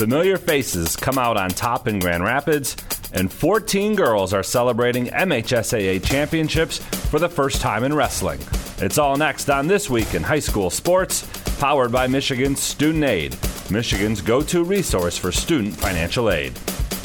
Familiar 0.00 0.38
faces 0.38 0.96
come 0.96 1.18
out 1.18 1.36
on 1.36 1.50
top 1.50 1.86
in 1.86 1.98
Grand 1.98 2.24
Rapids, 2.24 2.74
and 3.12 3.30
14 3.30 3.94
girls 3.94 4.32
are 4.32 4.42
celebrating 4.42 5.08
MHSAA 5.08 6.02
championships 6.02 6.78
for 6.78 7.18
the 7.18 7.28
first 7.28 7.60
time 7.60 7.84
in 7.84 7.92
wrestling. 7.92 8.40
It's 8.78 8.96
all 8.96 9.18
next 9.18 9.50
on 9.50 9.66
This 9.66 9.90
Week 9.90 10.14
in 10.14 10.22
High 10.22 10.38
School 10.38 10.70
Sports, 10.70 11.28
powered 11.58 11.92
by 11.92 12.06
Michigan 12.06 12.56
Student 12.56 13.04
Aid, 13.04 13.36
Michigan's 13.70 14.22
go 14.22 14.40
to 14.40 14.64
resource 14.64 15.18
for 15.18 15.30
student 15.30 15.76
financial 15.76 16.30
aid. 16.30 16.58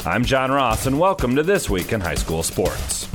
I'm 0.06 0.24
John 0.24 0.50
Ross, 0.50 0.86
and 0.86 0.98
welcome 0.98 1.36
to 1.36 1.42
This 1.42 1.68
Week 1.68 1.92
in 1.92 2.00
High 2.00 2.14
School 2.14 2.42
Sports. 2.42 3.10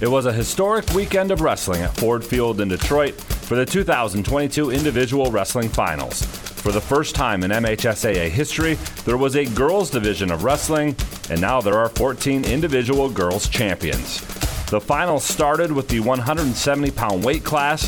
It 0.00 0.08
was 0.08 0.26
a 0.26 0.32
historic 0.32 0.88
weekend 0.92 1.32
of 1.32 1.40
wrestling 1.40 1.82
at 1.82 1.96
Ford 1.96 2.24
Field 2.24 2.60
in 2.60 2.68
Detroit 2.68 3.20
for 3.20 3.56
the 3.56 3.66
2022 3.66 4.70
Individual 4.70 5.32
Wrestling 5.32 5.68
Finals. 5.68 6.45
For 6.66 6.72
the 6.72 6.80
first 6.80 7.14
time 7.14 7.44
in 7.44 7.52
MHSAA 7.52 8.28
history, 8.28 8.74
there 9.04 9.16
was 9.16 9.36
a 9.36 9.44
girls' 9.44 9.88
division 9.88 10.32
of 10.32 10.42
wrestling, 10.42 10.96
and 11.30 11.40
now 11.40 11.60
there 11.60 11.78
are 11.78 11.88
14 11.90 12.44
individual 12.44 13.08
girls 13.08 13.48
champions. 13.48 14.20
The 14.66 14.80
finals 14.80 15.22
started 15.22 15.70
with 15.70 15.86
the 15.86 16.00
170 16.00 16.90
pound 16.90 17.22
weight 17.22 17.44
class, 17.44 17.86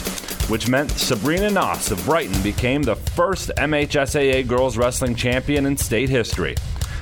which 0.49 0.69
meant 0.69 0.93
Sabrina 0.93 1.49
Noss 1.51 1.91
of 1.91 2.05
Brighton 2.05 2.41
became 2.45 2.85
the 2.85 2.95
first 2.95 3.51
MHSAA 3.57 4.47
girls 4.47 4.77
wrestling 4.77 5.17
champion 5.17 5.67
in 5.67 5.77
state 5.77 6.09
history. 6.09 6.55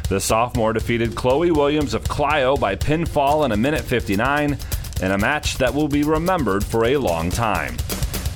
The 0.09 0.19
sophomore 0.19 0.73
defeated 0.73 1.15
Chloe 1.15 1.51
Williams 1.51 1.93
of 1.93 2.09
Clio 2.09 2.57
by 2.57 2.77
pinfall 2.77 3.45
in 3.45 3.53
a 3.53 3.57
minute 3.59 3.83
59 3.83 4.57
in 5.03 5.11
a 5.11 5.19
match 5.19 5.59
that 5.59 5.75
will 5.75 5.89
be 5.89 6.05
remembered 6.05 6.65
for 6.65 6.87
a 6.87 6.97
long 6.97 7.29
time. 7.29 7.77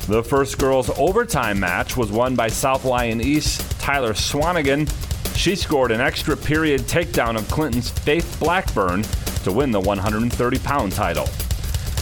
The 0.08 0.22
first 0.22 0.58
girls' 0.58 0.90
overtime 0.98 1.60
match 1.60 1.96
was 1.96 2.10
won 2.10 2.34
by 2.34 2.48
South 2.48 2.84
Lyon 2.84 3.20
East 3.20 3.78
Tyler 3.80 4.12
Swanigan. 4.12 4.88
She 5.36 5.54
scored 5.54 5.92
an 5.92 6.00
extra 6.00 6.36
period 6.36 6.82
takedown 6.82 7.36
of 7.36 7.48
Clinton's 7.48 7.90
Faith 7.90 8.36
Blackburn 8.40 9.02
to 9.44 9.52
win 9.52 9.70
the 9.70 9.80
130 9.80 10.58
pound 10.58 10.92
title. 10.92 11.28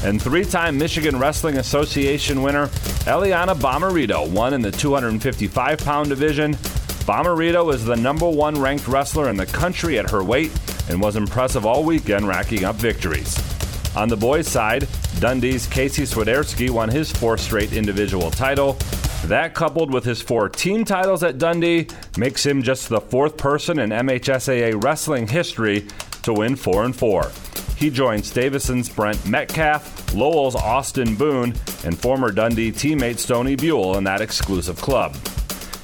And 0.04 0.22
three 0.22 0.44
time 0.44 0.78
Michigan 0.78 1.18
Wrestling 1.18 1.58
Association 1.58 2.42
winner 2.42 2.68
Eliana 3.06 3.54
Bomarito 3.54 4.30
won 4.30 4.54
in 4.54 4.62
the 4.62 4.70
255 4.70 5.78
pound 5.78 6.08
division. 6.08 6.54
Bomarito 7.04 7.72
is 7.72 7.84
the 7.84 7.96
number 7.96 8.28
one 8.28 8.60
ranked 8.60 8.86
wrestler 8.86 9.28
in 9.28 9.36
the 9.36 9.46
country 9.46 9.98
at 9.98 10.10
her 10.10 10.22
weight 10.22 10.52
and 10.88 11.00
was 11.00 11.16
impressive 11.16 11.66
all 11.66 11.84
weekend, 11.84 12.28
racking 12.28 12.64
up 12.64 12.76
victories. 12.76 13.57
On 13.98 14.08
the 14.08 14.16
boys' 14.16 14.46
side, 14.46 14.86
Dundee's 15.18 15.66
Casey 15.66 16.04
Swiderski 16.04 16.70
won 16.70 16.88
his 16.88 17.10
fourth 17.10 17.40
straight 17.40 17.72
individual 17.72 18.30
title. 18.30 18.74
That, 19.24 19.54
coupled 19.54 19.92
with 19.92 20.04
his 20.04 20.22
four 20.22 20.48
team 20.48 20.84
titles 20.84 21.24
at 21.24 21.38
Dundee, 21.38 21.88
makes 22.16 22.46
him 22.46 22.62
just 22.62 22.88
the 22.88 23.00
fourth 23.00 23.36
person 23.36 23.80
in 23.80 23.90
MHSAA 23.90 24.80
wrestling 24.84 25.26
history 25.26 25.88
to 26.22 26.32
win 26.32 26.54
4 26.54 26.84
and 26.84 26.94
4. 26.94 27.32
He 27.76 27.90
joins 27.90 28.30
Davison's 28.30 28.88
Brent 28.88 29.26
Metcalf, 29.26 30.14
Lowell's 30.14 30.54
Austin 30.54 31.16
Boone, 31.16 31.52
and 31.82 31.98
former 31.98 32.30
Dundee 32.30 32.70
teammate 32.70 33.18
Stony 33.18 33.56
Buell 33.56 33.98
in 33.98 34.04
that 34.04 34.20
exclusive 34.20 34.80
club. 34.80 35.16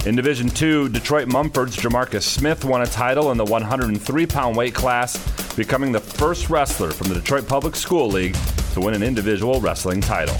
In 0.06 0.16
Division 0.16 0.48
2, 0.50 0.90
Detroit 0.90 1.28
Mumford's 1.28 1.78
Jamarcus 1.78 2.24
Smith 2.24 2.62
won 2.62 2.82
a 2.82 2.86
title 2.86 3.32
in 3.32 3.38
the 3.38 3.44
103 3.44 4.26
pound 4.26 4.54
weight 4.54 4.74
class, 4.74 5.16
becoming 5.56 5.92
the 5.92 6.00
first 6.00 6.50
wrestler 6.50 6.90
from 6.90 7.08
the 7.08 7.14
Detroit 7.14 7.48
Public 7.48 7.74
School 7.74 8.08
League 8.08 8.36
to 8.74 8.82
win 8.82 8.92
an 8.92 9.02
individual 9.02 9.62
wrestling 9.62 10.02
title. 10.02 10.34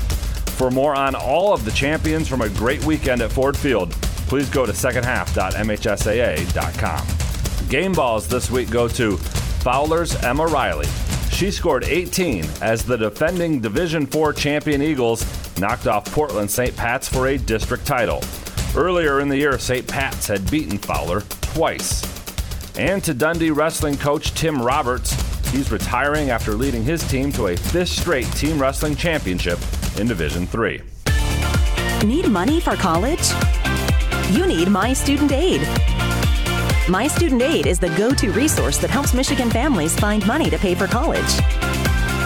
For 0.56 0.70
more 0.70 0.94
on 0.94 1.14
all 1.14 1.54
of 1.54 1.64
the 1.64 1.70
champions 1.70 2.28
from 2.28 2.42
a 2.42 2.50
great 2.50 2.84
weekend 2.84 3.22
at 3.22 3.32
Ford 3.32 3.56
Field, 3.56 3.92
please 4.28 4.50
go 4.50 4.66
to 4.66 4.72
secondhalf.mhsaa.com. 4.72 7.68
Game 7.70 7.92
balls 7.92 8.28
this 8.28 8.50
week 8.50 8.70
go 8.70 8.86
to 8.86 9.16
Fowler's 9.16 10.14
Emma 10.22 10.46
Riley. 10.46 10.88
She 11.30 11.50
scored 11.50 11.84
18 11.84 12.44
as 12.60 12.84
the 12.84 12.98
defending 12.98 13.60
Division 13.60 14.04
4 14.04 14.34
champion 14.34 14.82
Eagles 14.82 15.24
knocked 15.58 15.86
off 15.86 16.04
Portland 16.12 16.50
St. 16.50 16.76
Pat's 16.76 17.08
for 17.08 17.28
a 17.28 17.38
district 17.38 17.86
title. 17.86 18.20
Earlier 18.76 19.20
in 19.20 19.28
the 19.28 19.36
year, 19.36 19.56
St. 19.56 19.86
Pat's 19.86 20.26
had 20.26 20.50
beaten 20.50 20.78
Fowler 20.78 21.20
twice. 21.40 22.02
And 22.76 23.04
to 23.04 23.14
Dundee 23.14 23.50
wrestling 23.50 23.96
coach 23.96 24.34
Tim 24.34 24.60
Roberts, 24.60 25.12
he's 25.52 25.70
retiring 25.70 26.30
after 26.30 26.54
leading 26.54 26.82
his 26.82 27.06
team 27.06 27.30
to 27.32 27.48
a 27.48 27.56
fifth 27.56 27.90
straight 27.90 28.26
team 28.32 28.60
wrestling 28.60 28.96
championship 28.96 29.60
in 29.96 30.08
Division 30.08 30.44
3. 30.48 30.82
Need 32.04 32.28
money 32.28 32.60
for 32.60 32.74
college? 32.74 33.30
You 34.30 34.44
need 34.44 34.68
My 34.68 34.92
Student 34.92 35.30
Aid. 35.30 35.60
My 36.88 37.06
Student 37.06 37.42
Aid 37.42 37.66
is 37.66 37.78
the 37.78 37.90
go 37.90 38.10
to 38.10 38.32
resource 38.32 38.78
that 38.78 38.90
helps 38.90 39.14
Michigan 39.14 39.50
families 39.50 39.96
find 39.98 40.26
money 40.26 40.50
to 40.50 40.58
pay 40.58 40.74
for 40.74 40.88
college. 40.88 41.22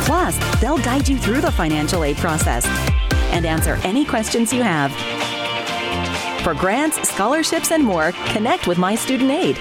Plus, 0.07 0.39
they'll 0.63 0.79
guide 0.79 1.07
you 1.07 1.19
through 1.19 1.43
the 1.43 1.53
financial 1.53 2.05
aid 2.05 2.17
process 2.17 2.65
and 3.33 3.45
answer 3.45 3.79
any 3.85 4.07
questions 4.07 4.51
you 4.51 4.63
have. 4.63 4.91
For 6.49 6.55
grants, 6.55 7.07
scholarships, 7.07 7.73
and 7.73 7.85
more, 7.85 8.13
connect 8.33 8.67
with 8.67 8.79
My 8.79 8.95
Student 8.95 9.31
Aid, 9.31 9.59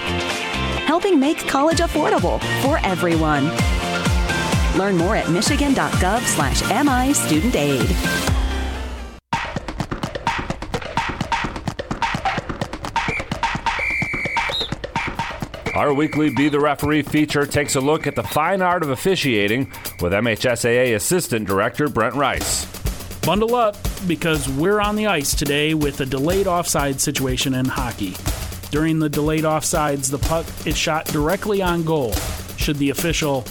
helping 0.88 1.20
make 1.20 1.36
college 1.46 1.80
affordable 1.80 2.40
for 2.62 2.78
everyone. 2.78 3.48
Learn 4.78 4.96
more 4.96 5.14
at 5.14 5.28
michigan.gov 5.28 6.22
slash 6.22 6.62
MI 6.86 7.12
Student 7.12 7.56
Aid. 7.56 7.90
Our 15.74 15.92
weekly 15.92 16.30
Be 16.30 16.48
the 16.48 16.58
Referee 16.58 17.02
feature 17.02 17.44
takes 17.44 17.74
a 17.76 17.82
look 17.82 18.06
at 18.06 18.14
the 18.14 18.22
fine 18.22 18.62
art 18.62 18.82
of 18.82 18.88
officiating 18.88 19.70
with 20.00 20.14
MHSAA 20.14 20.94
Assistant 20.94 21.46
Director 21.46 21.90
Brent 21.90 22.14
Rice. 22.14 22.77
Bundle 23.28 23.56
up 23.56 23.76
because 24.06 24.48
we're 24.48 24.80
on 24.80 24.96
the 24.96 25.06
ice 25.06 25.34
today 25.34 25.74
with 25.74 26.00
a 26.00 26.06
delayed 26.06 26.46
offside 26.46 26.98
situation 26.98 27.52
in 27.52 27.66
hockey. 27.66 28.16
During 28.70 28.98
the 28.98 29.10
delayed 29.10 29.44
offsides, 29.44 30.10
the 30.10 30.16
puck 30.16 30.46
is 30.66 30.78
shot 30.78 31.04
directly 31.04 31.60
on 31.60 31.84
goal. 31.84 32.14
Should 32.56 32.78
the 32.78 32.88
official 32.88 33.42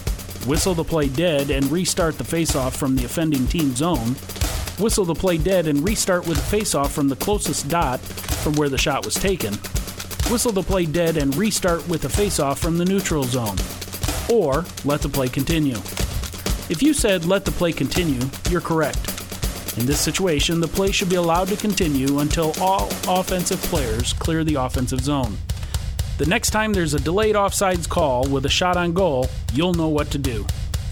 whistle 0.48 0.74
the 0.74 0.84
play 0.84 1.10
dead 1.10 1.52
and 1.52 1.72
restart 1.72 2.18
the 2.18 2.24
faceoff 2.24 2.76
from 2.76 2.96
the 2.96 3.06
offending 3.06 3.46
team 3.46 3.76
zone, 3.76 4.16
whistle 4.80 5.06
the 5.06 5.14
play 5.14 5.38
dead 5.38 5.68
and 5.68 5.88
restart 5.88 6.28
with 6.28 6.38
the 6.38 6.58
faceoff 6.58 6.90
from 6.90 7.08
the 7.08 7.16
closest 7.16 7.68
dot 7.68 8.00
from 8.00 8.54
where 8.54 8.70
the 8.70 8.80
shot 8.80 9.06
was 9.06 9.14
taken, 9.14 9.54
whistle 10.32 10.52
the 10.52 10.64
play 10.64 10.88
dead 10.88 11.18
and 11.18 11.36
restart 11.36 11.88
with 11.88 12.04
a 12.04 12.08
faceoff 12.08 12.58
from 12.58 12.80
the 12.80 12.86
neutral 12.86 13.26
zone, 13.26 13.58
or 14.28 14.66
let 14.86 15.02
the 15.02 15.10
play 15.10 15.30
continue. 15.30 15.78
If 16.68 16.82
you 16.82 16.96
said 16.96 17.26
let 17.26 17.46
the 17.46 17.52
play 17.52 17.74
continue, 17.74 18.28
you're 18.50 18.60
correct. 18.60 19.17
In 19.78 19.86
this 19.86 20.00
situation, 20.00 20.60
the 20.60 20.68
play 20.68 20.92
should 20.92 21.10
be 21.10 21.18
allowed 21.18 21.50
to 21.50 21.56
continue 21.56 22.20
until 22.20 22.52
all 22.60 22.90
offensive 23.08 23.62
players 23.64 24.14
clear 24.14 24.44
the 24.44 24.56
offensive 24.56 25.02
zone. 25.02 25.38
The 26.18 26.26
next 26.26 26.50
time 26.50 26.74
there's 26.74 26.96
a 26.96 27.00
delayed 27.00 27.36
offsides 27.36 27.88
call 27.88 28.28
with 28.28 28.46
a 28.48 28.50
shot 28.50 28.76
on 28.76 28.94
goal, 28.94 29.28
you'll 29.54 29.76
know 29.76 29.88
what 29.88 30.10
to 30.12 30.18
do. 30.18 30.46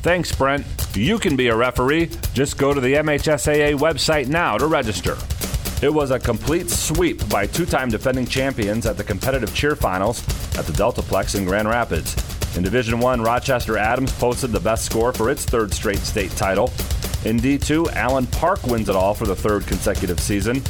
Thanks, 0.04 0.32
Brent. 0.32 0.68
You 0.94 1.18
can 1.18 1.36
be 1.36 1.48
a 1.48 1.56
referee. 1.56 2.12
Just 2.34 2.60
go 2.60 2.76
to 2.76 2.80
the 2.80 2.94
MHSAA 2.94 3.76
website 3.80 4.28
now 4.28 4.56
to 4.60 4.68
register. 4.68 5.18
It 5.82 5.92
was 5.92 6.12
a 6.12 6.20
complete 6.20 6.70
sweep 6.70 7.28
by 7.28 7.48
two 7.48 7.66
time 7.66 7.90
defending 7.90 8.28
champions 8.28 8.86
at 8.86 8.98
the 8.98 9.04
competitive 9.04 9.54
cheer 9.56 9.76
finals 9.76 10.22
at 10.60 10.66
the 10.68 10.74
Deltaplex 10.74 11.36
in 11.36 11.46
Grand 11.46 11.68
Rapids. 11.68 12.16
In 12.56 12.62
Division 12.62 13.00
1, 13.00 13.22
Rochester 13.22 13.78
Adams 13.78 14.12
posted 14.14 14.52
the 14.52 14.60
best 14.60 14.86
score 14.86 15.12
for 15.12 15.32
its 15.32 15.44
third 15.44 15.74
straight 15.74 15.98
state 15.98 16.32
title. 16.32 16.72
In 17.26 17.40
D2, 17.40 17.92
Allen 17.94 18.28
Park 18.28 18.68
wins 18.68 18.88
it 18.88 18.96
all 18.96 19.16
for 19.16 19.26
the 19.26 19.36
third 19.36 19.66
consecutive 19.66 20.20
season. 20.20 20.62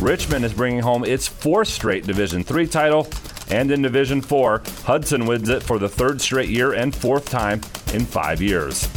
Richmond 0.00 0.44
is 0.44 0.52
bringing 0.52 0.80
home 0.80 1.04
its 1.04 1.28
fourth 1.28 1.68
straight 1.68 2.04
Division 2.04 2.42
3 2.42 2.66
title. 2.66 3.06
And 3.48 3.70
in 3.70 3.82
Division 3.82 4.20
4, 4.20 4.62
Hudson 4.82 5.24
wins 5.26 5.48
it 5.48 5.62
for 5.62 5.78
the 5.78 5.88
third 5.88 6.20
straight 6.20 6.48
year 6.48 6.72
and 6.72 6.92
fourth 6.92 7.30
time 7.30 7.60
in 7.92 8.04
five 8.04 8.42
years. 8.42 8.88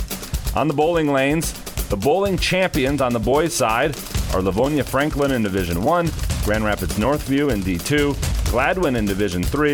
On 0.55 0.67
the 0.67 0.73
bowling 0.73 1.09
lanes, 1.09 1.53
the 1.89 1.97
bowling 1.97 2.35
champions 2.35 2.99
on 2.99 3.13
the 3.13 3.19
boys' 3.19 3.53
side 3.53 3.95
are 4.33 4.41
Livonia 4.41 4.83
Franklin 4.83 5.31
in 5.31 5.43
Division 5.43 5.83
1, 5.83 6.09
Grand 6.45 6.63
Rapids 6.63 6.95
Northview 6.95 7.51
in 7.51 7.61
D2, 7.61 8.15
Gladwin 8.49 8.95
in 8.95 9.05
Division 9.05 9.43
3, 9.43 9.73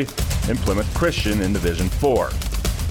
and 0.50 0.60
Plymouth 0.60 0.94
Christian 0.94 1.42
in 1.42 1.54
Division 1.54 1.88
4. 1.88 2.32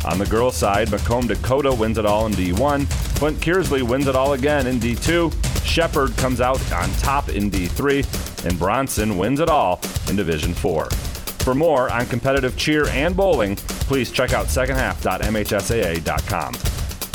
On 0.04 0.18
the 0.18 0.26
girls' 0.26 0.56
side, 0.56 0.90
Macomb 0.90 1.28
Dakota 1.28 1.72
wins 1.72 1.98
it 1.98 2.06
all 2.06 2.26
in 2.26 2.32
D1, 2.32 2.86
Flint 3.18 3.38
Kearsley 3.38 3.82
wins 3.82 4.08
it 4.08 4.16
all 4.16 4.32
again 4.32 4.66
in 4.66 4.80
D2, 4.80 5.32
Shepherd 5.64 6.16
comes 6.16 6.40
out 6.40 6.60
on 6.72 6.90
top 6.94 7.28
in 7.28 7.48
D3, 7.50 8.46
and 8.46 8.58
Bronson 8.58 9.16
wins 9.16 9.38
it 9.40 9.48
all 9.48 9.80
in 10.08 10.16
Division 10.16 10.54
4. 10.54 10.86
For 10.86 11.54
more 11.54 11.90
on 11.90 12.06
competitive 12.06 12.56
cheer 12.56 12.88
and 12.88 13.16
bowling, 13.16 13.56
please 13.56 14.10
check 14.10 14.32
out 14.32 14.46
secondhalf.mhsaa.com. 14.46 16.54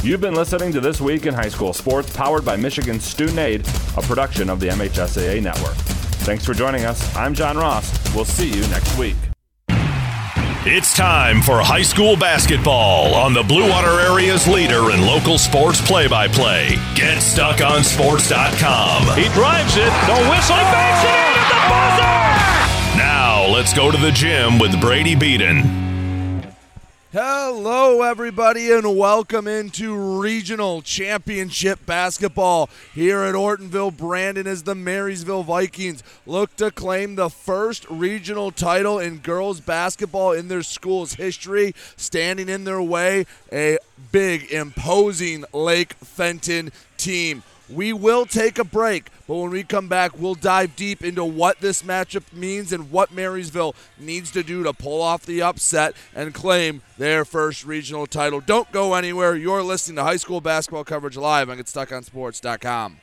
You've 0.03 0.21
been 0.21 0.35
listening 0.35 0.71
to 0.73 0.79
This 0.79 1.01
Week 1.01 1.25
in 1.25 1.33
High 1.33 1.49
School 1.49 1.73
Sports, 1.73 2.15
powered 2.15 2.45
by 2.45 2.55
Michigan 2.55 2.99
Student 2.99 3.39
Aid, 3.39 3.67
a 3.97 4.01
production 4.01 4.49
of 4.49 4.59
the 4.59 4.67
MHSAA 4.67 5.41
Network. 5.41 5.75
Thanks 6.23 6.45
for 6.45 6.53
joining 6.53 6.85
us. 6.85 7.15
I'm 7.15 7.33
John 7.33 7.57
Ross. 7.57 8.13
We'll 8.13 8.25
see 8.25 8.49
you 8.49 8.61
next 8.67 8.97
week. 8.97 9.15
It's 10.69 10.93
time 10.93 11.41
for 11.41 11.59
high 11.61 11.81
school 11.81 12.17
basketball 12.17 13.15
on 13.15 13.33
the 13.33 13.41
Blue 13.41 13.69
Water 13.69 14.01
Area's 14.01 14.49
leader 14.49 14.91
in 14.91 14.99
local 14.99 15.37
sports 15.37 15.79
play 15.79 16.09
by 16.09 16.27
play. 16.27 16.75
Get 16.93 17.21
stuck 17.21 17.61
on 17.61 17.79
GetStuckOnSports.com. 17.83 19.17
He 19.17 19.29
drives 19.29 19.77
it, 19.77 19.93
the 20.03 20.19
whistle, 20.27 20.57
he 20.57 20.67
banks 20.67 21.03
it 21.07 21.15
in 21.15 21.39
at 21.39 21.47
the 21.47 21.61
buzzer! 21.71 22.97
Now, 22.97 23.47
let's 23.47 23.73
go 23.73 23.91
to 23.91 23.97
the 23.97 24.11
gym 24.11 24.59
with 24.59 24.81
Brady 24.81 25.15
Beaton. 25.15 25.86
Hello, 27.13 28.01
everybody, 28.01 28.69
and 28.69 28.97
welcome 28.97 29.47
into 29.47 29.95
regional 29.95 30.81
championship 30.81 31.85
basketball 31.85 32.69
here 32.93 33.23
at 33.23 33.33
Ortonville. 33.33 33.95
Brandon 33.95 34.45
as 34.45 34.63
the 34.63 34.75
Marysville 34.75 35.43
Vikings 35.43 36.03
look 36.25 36.53
to 36.57 36.69
claim 36.69 37.15
the 37.15 37.29
first 37.29 37.89
regional 37.89 38.51
title 38.51 38.99
in 38.99 39.19
girls 39.19 39.61
basketball 39.61 40.33
in 40.33 40.49
their 40.49 40.63
school's 40.63 41.13
history. 41.13 41.73
Standing 41.95 42.49
in 42.49 42.65
their 42.65 42.81
way, 42.81 43.25
a 43.53 43.77
big, 44.11 44.51
imposing 44.51 45.45
Lake 45.53 45.93
Fenton 45.93 46.73
team. 46.97 47.41
We 47.69 47.93
will 47.93 48.25
take 48.25 48.57
a 48.57 48.63
break, 48.63 49.09
but 49.27 49.35
when 49.35 49.51
we 49.51 49.63
come 49.63 49.87
back, 49.87 50.17
we'll 50.17 50.35
dive 50.35 50.75
deep 50.75 51.03
into 51.03 51.25
what 51.25 51.59
this 51.59 51.81
matchup 51.81 52.31
means 52.33 52.71
and 52.71 52.91
what 52.91 53.11
Marysville 53.11 53.75
needs 53.99 54.31
to 54.31 54.43
do 54.43 54.63
to 54.63 54.73
pull 54.73 55.01
off 55.01 55.25
the 55.25 55.41
upset 55.41 55.93
and 56.15 56.33
claim 56.33 56.81
their 56.97 57.25
first 57.25 57.65
regional 57.65 58.07
title. 58.07 58.39
Don't 58.39 58.71
go 58.71 58.93
anywhere. 58.93 59.35
You're 59.35 59.63
listening 59.63 59.97
to 59.97 60.03
high 60.03 60.17
school 60.17 60.41
basketball 60.41 60.85
coverage 60.85 61.17
live 61.17 61.49
on 61.49 61.57
GetStuckOnSports.com. 61.57 62.97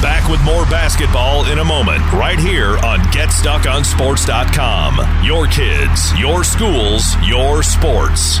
Back 0.00 0.30
with 0.30 0.42
more 0.44 0.64
basketball 0.64 1.44
in 1.50 1.58
a 1.58 1.64
moment, 1.64 2.00
right 2.12 2.38
here 2.38 2.78
on 2.78 3.00
GetStuckOnSports.com. 3.12 5.24
Your 5.24 5.46
kids, 5.48 6.18
your 6.18 6.42
schools, 6.42 7.14
your 7.26 7.62
sports. 7.62 8.40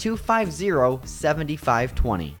250 0.01 1.05
7520. 1.05 2.40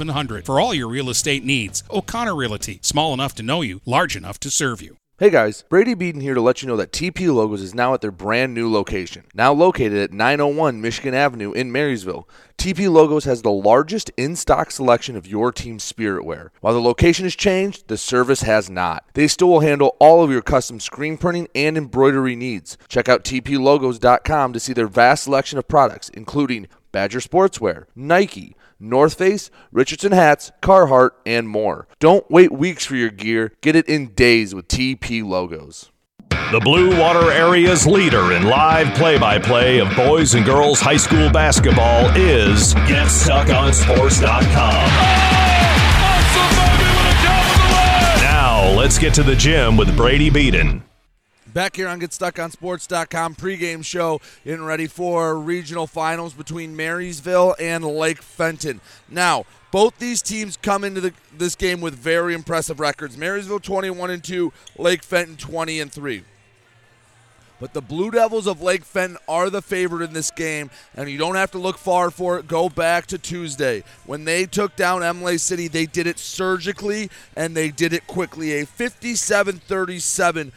700 0.01 0.47
for 0.47 0.59
all 0.59 0.73
your 0.73 0.87
real 0.87 1.11
estate 1.11 1.43
needs. 1.43 1.83
O'Connor 1.91 2.35
Realty, 2.35 2.79
small 2.81 3.13
enough 3.13 3.35
to 3.35 3.43
know 3.43 3.61
you, 3.61 3.81
large 3.85 4.15
enough 4.15 4.39
to 4.39 4.49
serve 4.49 4.81
you. 4.81 4.97
Hey 5.19 5.29
guys, 5.29 5.63
Brady 5.69 5.93
Beaton 5.93 6.21
here 6.21 6.33
to 6.33 6.41
let 6.41 6.63
you 6.63 6.67
know 6.67 6.77
that 6.77 6.91
TP 6.91 7.31
Logos 7.31 7.61
is 7.61 7.75
now 7.75 7.93
at 7.93 8.01
their 8.01 8.09
brand 8.09 8.55
new 8.55 8.71
location. 8.71 9.25
Now 9.35 9.53
located 9.53 9.99
at 9.99 10.11
901 10.11 10.81
Michigan 10.81 11.13
Avenue 11.13 11.51
in 11.51 11.71
Marysville, 11.71 12.27
TP 12.57 12.91
Logos 12.91 13.25
has 13.25 13.43
the 13.43 13.51
largest 13.51 14.09
in 14.17 14.35
stock 14.35 14.71
selection 14.71 15.15
of 15.15 15.27
your 15.27 15.51
team's 15.51 15.83
spirit 15.83 16.25
wear. 16.25 16.51
While 16.61 16.73
the 16.73 16.81
location 16.81 17.25
has 17.25 17.35
changed, 17.35 17.87
the 17.87 17.97
service 17.97 18.41
has 18.41 18.71
not. 18.71 19.05
They 19.13 19.27
still 19.27 19.49
will 19.49 19.59
handle 19.59 19.95
all 19.99 20.23
of 20.23 20.31
your 20.31 20.41
custom 20.41 20.79
screen 20.79 21.19
printing 21.19 21.47
and 21.53 21.77
embroidery 21.77 22.35
needs. 22.35 22.79
Check 22.87 23.07
out 23.07 23.23
tplogos.com 23.23 24.53
to 24.53 24.59
see 24.59 24.73
their 24.73 24.87
vast 24.87 25.25
selection 25.25 25.59
of 25.59 25.67
products, 25.67 26.09
including 26.09 26.65
Badger 26.91 27.19
Sportswear, 27.19 27.85
Nike, 27.95 28.55
North 28.81 29.13
Face, 29.13 29.51
Richardson 29.71 30.11
hats, 30.11 30.51
Carhartt, 30.61 31.11
and 31.25 31.47
more. 31.47 31.87
Don't 31.99 32.29
wait 32.29 32.51
weeks 32.51 32.85
for 32.85 32.95
your 32.95 33.11
gear. 33.11 33.53
Get 33.61 33.75
it 33.75 33.87
in 33.87 34.07
days 34.13 34.55
with 34.55 34.67
TP 34.67 35.23
logos. 35.23 35.91
The 36.51 36.59
Blue 36.59 36.99
Water 36.99 37.31
Area's 37.31 37.87
leader 37.87 38.33
in 38.33 38.43
live 38.43 38.93
play 38.95 39.17
by 39.17 39.39
play 39.39 39.79
of 39.79 39.95
boys 39.95 40.33
and 40.33 40.45
girls 40.45 40.81
high 40.81 40.97
school 40.97 41.29
basketball 41.29 42.09
is 42.17 42.73
GetStuckOnSports.com. 42.73 44.51
Now, 48.21 48.69
let's 48.75 48.97
get 48.97 49.13
to 49.13 49.23
the 49.23 49.35
gym 49.35 49.77
with 49.77 49.95
Brady 49.95 50.29
Beaton. 50.29 50.83
Back 51.53 51.75
here 51.75 51.89
on 51.89 51.99
GetStuckOnSports.com 51.99 53.35
pregame 53.35 53.83
show, 53.83 54.21
getting 54.45 54.63
ready 54.63 54.87
for 54.87 55.37
regional 55.37 55.85
finals 55.85 56.33
between 56.33 56.77
Marysville 56.77 57.55
and 57.59 57.83
Lake 57.83 58.21
Fenton. 58.21 58.79
Now, 59.09 59.43
both 59.69 59.97
these 59.97 60.21
teams 60.21 60.55
come 60.55 60.85
into 60.85 61.01
the, 61.01 61.13
this 61.37 61.55
game 61.55 61.81
with 61.81 61.93
very 61.93 62.33
impressive 62.33 62.79
records. 62.79 63.17
Marysville 63.17 63.59
21 63.59 64.11
and 64.11 64.23
2, 64.23 64.53
Lake 64.77 65.03
Fenton 65.03 65.35
20 65.35 65.81
and 65.81 65.91
3. 65.91 66.23
But 67.59 67.73
the 67.73 67.81
Blue 67.81 68.11
Devils 68.11 68.47
of 68.47 68.61
Lake 68.61 68.85
Fenton 68.85 69.17
are 69.27 69.49
the 69.49 69.61
favorite 69.61 70.03
in 70.03 70.13
this 70.13 70.31
game, 70.31 70.71
and 70.95 71.09
you 71.09 71.17
don't 71.17 71.35
have 71.35 71.51
to 71.51 71.59
look 71.59 71.77
far 71.77 72.11
for 72.11 72.39
it. 72.39 72.47
Go 72.47 72.69
back 72.69 73.07
to 73.07 73.17
Tuesday. 73.17 73.83
When 74.05 74.23
they 74.23 74.45
took 74.45 74.77
down 74.77 75.03
Imlay 75.03 75.37
City, 75.37 75.67
they 75.67 75.85
did 75.85 76.07
it 76.07 76.17
surgically 76.17 77.09
and 77.35 77.55
they 77.55 77.69
did 77.71 77.91
it 77.91 78.07
quickly. 78.07 78.53
A 78.53 78.65
57 78.65 79.59
37 79.59 80.51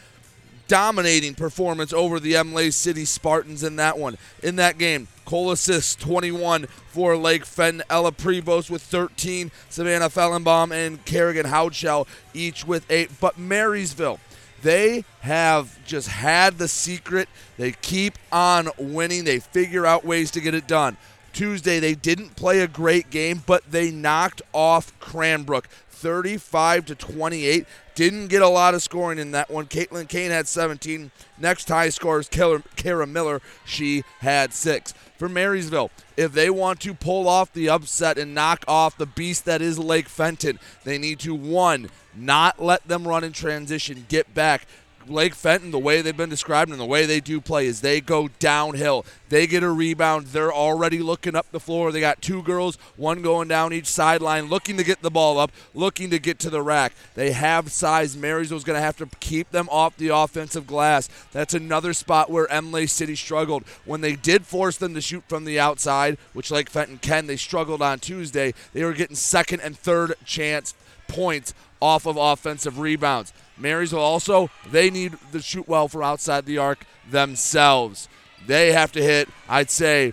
dominating 0.68 1.34
performance 1.34 1.92
over 1.92 2.18
the 2.18 2.34
Imlay 2.34 2.70
City 2.70 3.04
Spartans 3.04 3.62
in 3.62 3.76
that 3.76 3.98
one. 3.98 4.16
In 4.42 4.56
that 4.56 4.78
game, 4.78 5.08
Cola 5.24 5.54
Sisk 5.54 5.98
21 5.98 6.66
for 6.88 7.16
Lake 7.16 7.44
Fenton. 7.44 7.82
Ella 7.88 8.12
Prevost 8.12 8.70
with 8.70 8.82
13. 8.82 9.50
Savannah 9.68 10.08
Fellenbaum 10.08 10.72
and 10.72 11.04
Kerrigan 11.04 11.46
Houchell 11.46 12.06
each 12.32 12.66
with 12.66 12.90
8. 12.90 13.10
But 13.20 13.38
Marysville, 13.38 14.20
they 14.62 15.04
have 15.20 15.84
just 15.84 16.08
had 16.08 16.58
the 16.58 16.68
secret. 16.68 17.28
They 17.56 17.72
keep 17.72 18.18
on 18.32 18.68
winning. 18.78 19.24
They 19.24 19.40
figure 19.40 19.86
out 19.86 20.04
ways 20.04 20.30
to 20.32 20.40
get 20.40 20.54
it 20.54 20.66
done. 20.66 20.96
Tuesday, 21.32 21.80
they 21.80 21.94
didn't 21.94 22.36
play 22.36 22.60
a 22.60 22.68
great 22.68 23.10
game, 23.10 23.42
but 23.44 23.68
they 23.70 23.90
knocked 23.90 24.40
off 24.52 24.96
Cranbrook 25.00 25.66
35 25.90 26.86
to 26.86 26.94
28. 26.94 27.66
Didn't 27.94 28.26
get 28.26 28.42
a 28.42 28.48
lot 28.48 28.74
of 28.74 28.82
scoring 28.82 29.18
in 29.18 29.30
that 29.32 29.50
one. 29.50 29.66
Caitlin 29.66 30.08
Kane 30.08 30.32
had 30.32 30.48
17. 30.48 31.12
Next 31.38 31.68
high 31.68 31.90
score 31.90 32.18
is 32.18 32.28
Kara 32.28 33.06
Miller. 33.06 33.40
She 33.64 34.02
had 34.20 34.52
six. 34.52 34.92
For 35.16 35.28
Marysville, 35.28 35.92
if 36.16 36.32
they 36.32 36.50
want 36.50 36.80
to 36.80 36.92
pull 36.92 37.28
off 37.28 37.52
the 37.52 37.68
upset 37.68 38.18
and 38.18 38.34
knock 38.34 38.64
off 38.66 38.98
the 38.98 39.06
beast 39.06 39.44
that 39.44 39.62
is 39.62 39.78
Lake 39.78 40.08
Fenton, 40.08 40.58
they 40.82 40.98
need 40.98 41.20
to, 41.20 41.36
one, 41.36 41.88
not 42.16 42.60
let 42.60 42.86
them 42.88 43.06
run 43.06 43.22
in 43.22 43.32
transition, 43.32 44.06
get 44.08 44.34
back, 44.34 44.66
Lake 45.08 45.34
Fenton, 45.34 45.70
the 45.70 45.78
way 45.78 46.00
they've 46.00 46.16
been 46.16 46.28
described 46.28 46.70
and 46.70 46.80
the 46.80 46.84
way 46.84 47.06
they 47.06 47.20
do 47.20 47.40
play 47.40 47.66
is 47.66 47.80
they 47.80 48.00
go 48.00 48.28
downhill. 48.38 49.04
They 49.28 49.46
get 49.46 49.62
a 49.62 49.70
rebound. 49.70 50.28
They're 50.28 50.52
already 50.52 50.98
looking 50.98 51.34
up 51.34 51.50
the 51.50 51.60
floor. 51.60 51.90
They 51.92 52.00
got 52.00 52.22
two 52.22 52.42
girls, 52.42 52.76
one 52.96 53.22
going 53.22 53.48
down 53.48 53.72
each 53.72 53.86
sideline, 53.86 54.48
looking 54.48 54.76
to 54.76 54.84
get 54.84 55.02
the 55.02 55.10
ball 55.10 55.38
up, 55.38 55.50
looking 55.74 56.10
to 56.10 56.18
get 56.18 56.38
to 56.40 56.50
the 56.50 56.62
rack. 56.62 56.92
They 57.14 57.32
have 57.32 57.72
size. 57.72 58.16
Marysville's 58.16 58.64
going 58.64 58.78
to 58.78 58.84
have 58.84 58.96
to 58.98 59.08
keep 59.20 59.50
them 59.50 59.68
off 59.70 59.96
the 59.96 60.08
offensive 60.08 60.66
glass. 60.66 61.08
That's 61.32 61.54
another 61.54 61.92
spot 61.92 62.30
where 62.30 62.46
Imlay 62.46 62.86
City 62.86 63.16
struggled. 63.16 63.64
When 63.84 64.00
they 64.00 64.16
did 64.16 64.46
force 64.46 64.76
them 64.76 64.94
to 64.94 65.00
shoot 65.00 65.24
from 65.28 65.44
the 65.44 65.58
outside, 65.58 66.18
which 66.32 66.50
Lake 66.50 66.70
Fenton 66.70 66.98
can, 66.98 67.26
they 67.26 67.36
struggled 67.36 67.82
on 67.82 67.98
Tuesday. 67.98 68.54
They 68.72 68.84
were 68.84 68.92
getting 68.92 69.16
second 69.16 69.60
and 69.60 69.76
third 69.76 70.14
chance 70.24 70.74
points 71.08 71.54
off 71.80 72.06
of 72.06 72.16
offensive 72.16 72.78
rebounds. 72.78 73.32
Marysville 73.56 74.00
also, 74.00 74.50
they 74.70 74.90
need 74.90 75.16
to 75.32 75.40
shoot 75.40 75.68
well 75.68 75.88
from 75.88 76.02
outside 76.02 76.46
the 76.46 76.58
arc 76.58 76.84
themselves. 77.08 78.08
They 78.46 78.72
have 78.72 78.92
to 78.92 79.02
hit, 79.02 79.28
I'd 79.48 79.70
say, 79.70 80.12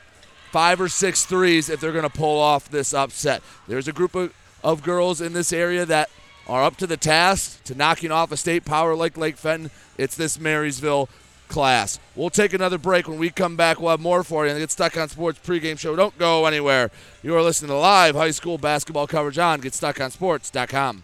five 0.51 0.79
or 0.79 0.89
six 0.89 1.25
threes 1.25 1.69
if 1.69 1.79
they're 1.79 1.91
going 1.91 2.03
to 2.03 2.09
pull 2.09 2.39
off 2.39 2.69
this 2.69 2.93
upset. 2.93 3.41
There's 3.67 3.87
a 3.87 3.93
group 3.93 4.15
of, 4.15 4.33
of 4.63 4.83
girls 4.83 5.21
in 5.21 5.33
this 5.33 5.51
area 5.51 5.85
that 5.85 6.09
are 6.47 6.63
up 6.63 6.77
to 6.77 6.87
the 6.87 6.97
task 6.97 7.63
to 7.65 7.75
knocking 7.75 8.11
off 8.11 8.31
a 8.31 8.37
state 8.37 8.65
power 8.65 8.95
like 8.95 9.17
Lake 9.17 9.37
Fenton. 9.37 9.71
It's 9.97 10.15
this 10.15 10.39
Marysville 10.39 11.09
class. 11.47 11.99
We'll 12.15 12.29
take 12.29 12.53
another 12.53 12.77
break. 12.77 13.07
When 13.07 13.19
we 13.19 13.29
come 13.29 13.55
back, 13.55 13.79
we'll 13.79 13.91
have 13.91 13.99
more 13.99 14.23
for 14.23 14.45
you. 14.45 14.51
And 14.51 14.59
Get 14.59 14.71
Stuck 14.71 14.97
on 14.97 15.09
Sports 15.09 15.39
pregame 15.45 15.77
show. 15.77 15.95
Don't 15.95 16.17
go 16.17 16.45
anywhere. 16.45 16.89
You 17.21 17.35
are 17.35 17.41
listening 17.41 17.69
to 17.69 17.75
live 17.75 18.15
high 18.15 18.31
school 18.31 18.57
basketball 18.57 19.07
coverage 19.07 19.37
on 19.37 19.61
GetStuckOnSports.com. 19.61 21.03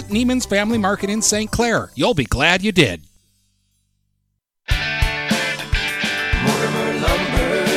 Visit 0.00 0.14
Neiman's 0.14 0.46
Family 0.46 0.78
Market 0.78 1.10
in 1.10 1.20
St. 1.20 1.50
Clair. 1.50 1.90
You'll 1.94 2.14
be 2.14 2.24
glad 2.24 2.62
you 2.62 2.72
did. 2.72 3.02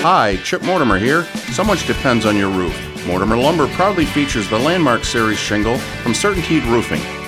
Hi, 0.06 0.38
Chip 0.44 0.62
Mortimer 0.64 0.98
here. 0.98 1.24
So 1.54 1.64
much 1.64 1.86
depends 1.88 2.26
on 2.26 2.38
your 2.38 2.50
roof. 2.50 2.78
Mortimer 3.06 3.36
Lumber 3.36 3.68
proudly 3.70 4.06
features 4.06 4.50
the 4.50 4.58
Landmark 4.58 5.04
Series 5.04 5.40
shingle 5.40 5.78
from 5.78 6.14
CertainTeed 6.14 6.66
Roofing. 6.70 7.23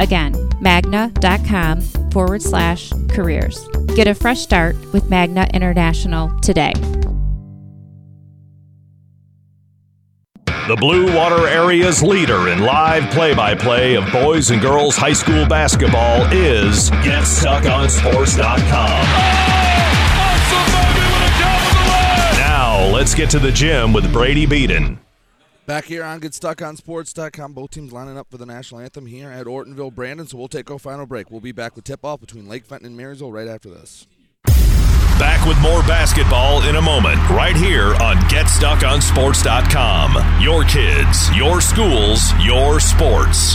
Again, 0.00 0.34
magna.com 0.60 1.80
forward 2.10 2.42
slash 2.42 2.90
careers. 3.10 3.68
Get 3.94 4.08
a 4.08 4.14
fresh 4.14 4.40
start 4.40 4.74
with 4.94 5.10
Magna 5.10 5.46
International 5.52 6.30
today. 6.40 6.72
The 10.68 10.76
Blue 10.76 11.14
Water 11.14 11.46
Area's 11.48 12.02
leader 12.02 12.48
in 12.48 12.60
live 12.60 13.10
play 13.10 13.34
by 13.34 13.54
play 13.54 13.96
of 13.96 14.10
boys 14.10 14.50
and 14.50 14.62
girls 14.62 14.96
high 14.96 15.12
school 15.12 15.46
basketball 15.46 16.24
is 16.32 16.88
GetStuckOnSports.com. 16.90 19.04
Oh, 21.82 22.34
now, 22.38 22.86
let's 22.86 23.14
get 23.14 23.28
to 23.30 23.38
the 23.38 23.52
gym 23.52 23.92
with 23.92 24.12
Brady 24.12 24.46
Beaton. 24.46 24.98
Back 25.70 25.84
here 25.84 26.02
on 26.02 26.20
GetStuckOnSports.com, 26.20 27.52
both 27.52 27.70
teams 27.70 27.92
lining 27.92 28.18
up 28.18 28.28
for 28.28 28.38
the 28.38 28.44
national 28.44 28.80
anthem 28.80 29.06
here 29.06 29.30
at 29.30 29.46
Ortonville, 29.46 29.94
Brandon. 29.94 30.26
So 30.26 30.36
we'll 30.36 30.48
take 30.48 30.68
our 30.68 30.80
final 30.80 31.06
break. 31.06 31.30
We'll 31.30 31.40
be 31.40 31.52
back 31.52 31.76
with 31.76 31.84
tip-off 31.84 32.18
between 32.18 32.48
Lake 32.48 32.66
Fenton 32.66 32.88
and 32.88 32.96
Marysville 32.96 33.30
right 33.30 33.46
after 33.46 33.70
this. 33.70 34.08
Back 35.16 35.46
with 35.46 35.60
more 35.60 35.82
basketball 35.82 36.64
in 36.64 36.74
a 36.74 36.82
moment, 36.82 37.20
right 37.30 37.54
here 37.54 37.94
on 38.02 38.16
GetStuckOnSports.com. 38.16 40.42
Your 40.42 40.64
kids, 40.64 41.36
your 41.36 41.60
schools, 41.60 42.32
your 42.42 42.80
sports. 42.80 43.54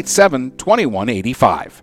987 0.00 0.52
2185. 0.56 1.82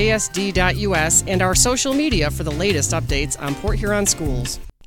www.phasd.us 0.00 1.24
and 1.26 1.42
our 1.42 1.54
social 1.54 1.92
media 1.92 2.30
for 2.30 2.44
the 2.44 2.50
latest 2.50 2.92
updates 2.92 3.40
on 3.40 3.54
Port 3.56 3.78
Huron 3.78 4.06
schools. 4.06 4.58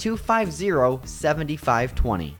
250 0.00 1.00
7520. 1.04 2.39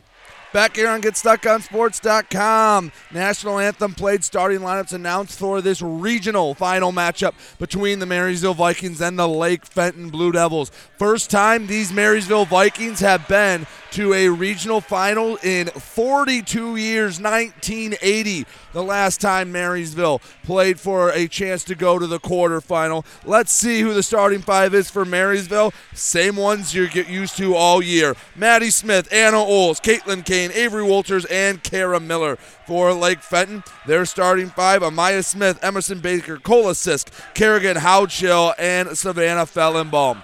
Back 0.53 0.75
here 0.75 0.89
on 0.89 1.01
GetStuckOnSports.com. 1.01 2.91
National 3.13 3.57
anthem 3.57 3.93
played, 3.93 4.21
starting 4.25 4.59
lineups 4.59 4.91
announced 4.91 5.39
for 5.39 5.61
this 5.61 5.81
regional 5.81 6.53
final 6.55 6.91
matchup 6.91 7.35
between 7.57 7.99
the 7.99 8.05
Marysville 8.05 8.53
Vikings 8.53 8.99
and 8.99 9.17
the 9.17 9.29
Lake 9.29 9.65
Fenton 9.65 10.09
Blue 10.09 10.33
Devils. 10.33 10.69
First 10.97 11.31
time 11.31 11.67
these 11.67 11.93
Marysville 11.93 12.43
Vikings 12.43 12.99
have 12.99 13.25
been 13.29 13.65
to 13.91 14.13
a 14.13 14.29
regional 14.29 14.79
final 14.79 15.37
in 15.43 15.67
42 15.67 16.77
years, 16.77 17.19
1980, 17.19 18.45
the 18.73 18.83
last 18.83 19.19
time 19.19 19.51
Marysville 19.51 20.21
played 20.43 20.79
for 20.79 21.09
a 21.11 21.27
chance 21.27 21.63
to 21.65 21.75
go 21.75 21.99
to 21.99 22.07
the 22.07 22.19
quarterfinal. 22.19 23.05
Let's 23.25 23.51
see 23.51 23.81
who 23.81 23.93
the 23.93 24.03
starting 24.03 24.41
five 24.41 24.73
is 24.73 24.89
for 24.89 25.03
Marysville. 25.03 25.73
Same 25.93 26.37
ones 26.37 26.73
you 26.73 26.87
get 26.87 27.09
used 27.09 27.35
to 27.37 27.53
all 27.55 27.83
year. 27.83 28.15
Maddie 28.35 28.69
Smith, 28.69 29.11
Anna 29.11 29.39
Oles, 29.39 29.81
Caitlin 29.81 30.25
Kane, 30.25 30.51
Avery 30.53 30.83
Walters, 30.83 31.25
and 31.25 31.61
Kara 31.61 31.99
Miller. 31.99 32.37
For 32.65 32.93
Lake 32.93 33.19
Fenton, 33.19 33.63
their 33.85 34.05
starting 34.05 34.49
five, 34.49 34.81
Amaya 34.81 35.25
Smith, 35.25 35.59
Emerson 35.61 35.99
Baker, 35.99 36.37
Cola 36.37 36.71
Sisk, 36.71 37.09
Kerrigan 37.33 37.77
Houchell, 37.77 38.53
and 38.57 38.97
Savannah 38.97 39.45
Fellenbaum. 39.45 40.23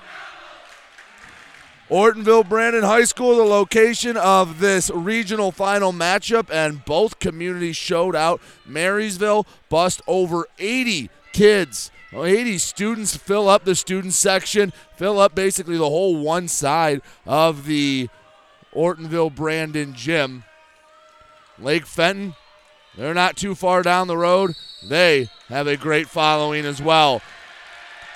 Ortonville 1.89 2.47
Brandon 2.47 2.83
High 2.83 3.05
School, 3.05 3.37
the 3.37 3.43
location 3.43 4.17
of 4.17 4.59
this 4.59 4.89
regional 4.89 5.53
final 5.53 5.93
matchup, 5.93 6.49
and 6.51 6.83
both 6.83 7.19
communities 7.19 7.77
showed 7.77 8.13
out. 8.13 8.41
Marysville 8.65 9.47
bust 9.69 10.01
over 10.05 10.47
80 10.59 11.09
kids. 11.31 11.89
80 12.13 12.57
students 12.57 13.15
fill 13.15 13.47
up 13.47 13.63
the 13.63 13.75
student 13.75 14.13
section, 14.13 14.73
fill 14.97 15.19
up 15.19 15.33
basically 15.33 15.77
the 15.77 15.89
whole 15.89 16.17
one 16.17 16.49
side 16.49 17.01
of 17.25 17.65
the 17.65 18.09
Ortonville 18.75 19.33
Brandon 19.33 19.93
gym. 19.93 20.43
Lake 21.57 21.85
Fenton, 21.85 22.35
they're 22.97 23.13
not 23.13 23.37
too 23.37 23.55
far 23.55 23.81
down 23.81 24.07
the 24.07 24.17
road. 24.17 24.55
They 24.83 25.29
have 25.47 25.67
a 25.67 25.77
great 25.77 26.09
following 26.09 26.65
as 26.65 26.81
well. 26.81 27.21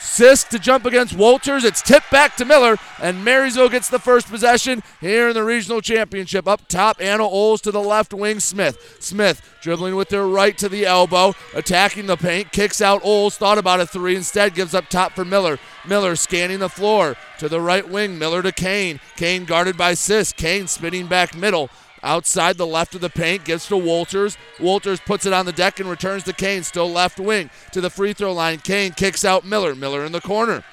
Sisk 0.02 0.50
to 0.50 0.58
jump 0.58 0.86
against 0.86 1.14
Walters. 1.14 1.64
It's 1.64 1.82
tipped 1.82 2.10
back 2.10 2.36
to 2.38 2.44
Miller, 2.44 2.78
and 3.00 3.24
Marysville 3.24 3.70
gets 3.70 3.88
the 3.88 4.00
first 4.00 4.28
possession 4.28 4.82
here 5.00 5.30
in 5.30 5.36
the 5.36 5.44
regional 5.44 5.80
championship. 5.80 6.48
Up 6.48 6.68
top, 6.68 7.00
Anna 7.00 7.24
Oles 7.24 7.62
to 7.62 7.72
the 7.72 7.82
left 7.82 8.12
wing, 8.12 8.40
Smith. 8.40 8.98
Smith 9.00 9.48
dribbling 9.62 9.96
with 9.96 10.10
their 10.10 10.26
right 10.26 10.58
to 10.58 10.68
the 10.68 10.88
elbow, 10.88 11.36
attacking 11.54 12.08
the 12.08 12.18
paint, 12.18 12.52
kicks 12.52 12.82
out 12.82 13.06
Oles. 13.06 13.38
Thought 13.38 13.60
about 13.60 13.80
a 13.80 13.86
three, 13.86 14.16
instead 14.16 14.56
gives 14.56 14.74
up 14.74 14.90
top 14.90 15.12
for 15.14 15.24
Miller. 15.24 15.60
Miller 15.88 16.16
scanning 16.16 16.60
the 16.60 16.68
floor 16.68 17.16
to 17.38 17.48
the 17.48 17.62
right 17.62 17.88
wing. 17.88 18.18
Miller 18.18 18.42
to 18.42 18.52
Kane. 18.52 19.00
Kane 19.18 19.46
guarded 19.46 19.78
by 19.78 19.94
Sisk. 19.94 20.36
Kane 20.36 20.66
spinning 20.66 21.06
back 21.06 21.38
middle. 21.38 21.70
Outside 22.04 22.58
the 22.58 22.66
left 22.66 22.96
of 22.96 23.02
the 23.02 23.10
paint, 23.10 23.46
gets 23.46 23.68
to 23.68 23.78
Walters. 23.78 24.38
Walters 24.60 25.00
puts 25.00 25.26
it 25.26 25.34
on 25.34 25.46
the 25.46 25.52
deck 25.52 25.80
and 25.80 25.90
returns 25.90 26.24
to 26.24 26.34
Kane, 26.34 26.64
still 26.64 26.90
left 26.90 27.20
wing 27.20 27.50
to 27.72 27.82
the 27.82 27.90
free 27.90 28.14
throw 28.14 28.34
line. 28.34 28.58
Kane 28.60 28.92
kicks 28.92 29.24
out 29.24 29.46
Miller. 29.46 29.76
Miller 29.76 30.04
in 30.04 30.12
the 30.12 30.22
corner. 30.22 30.64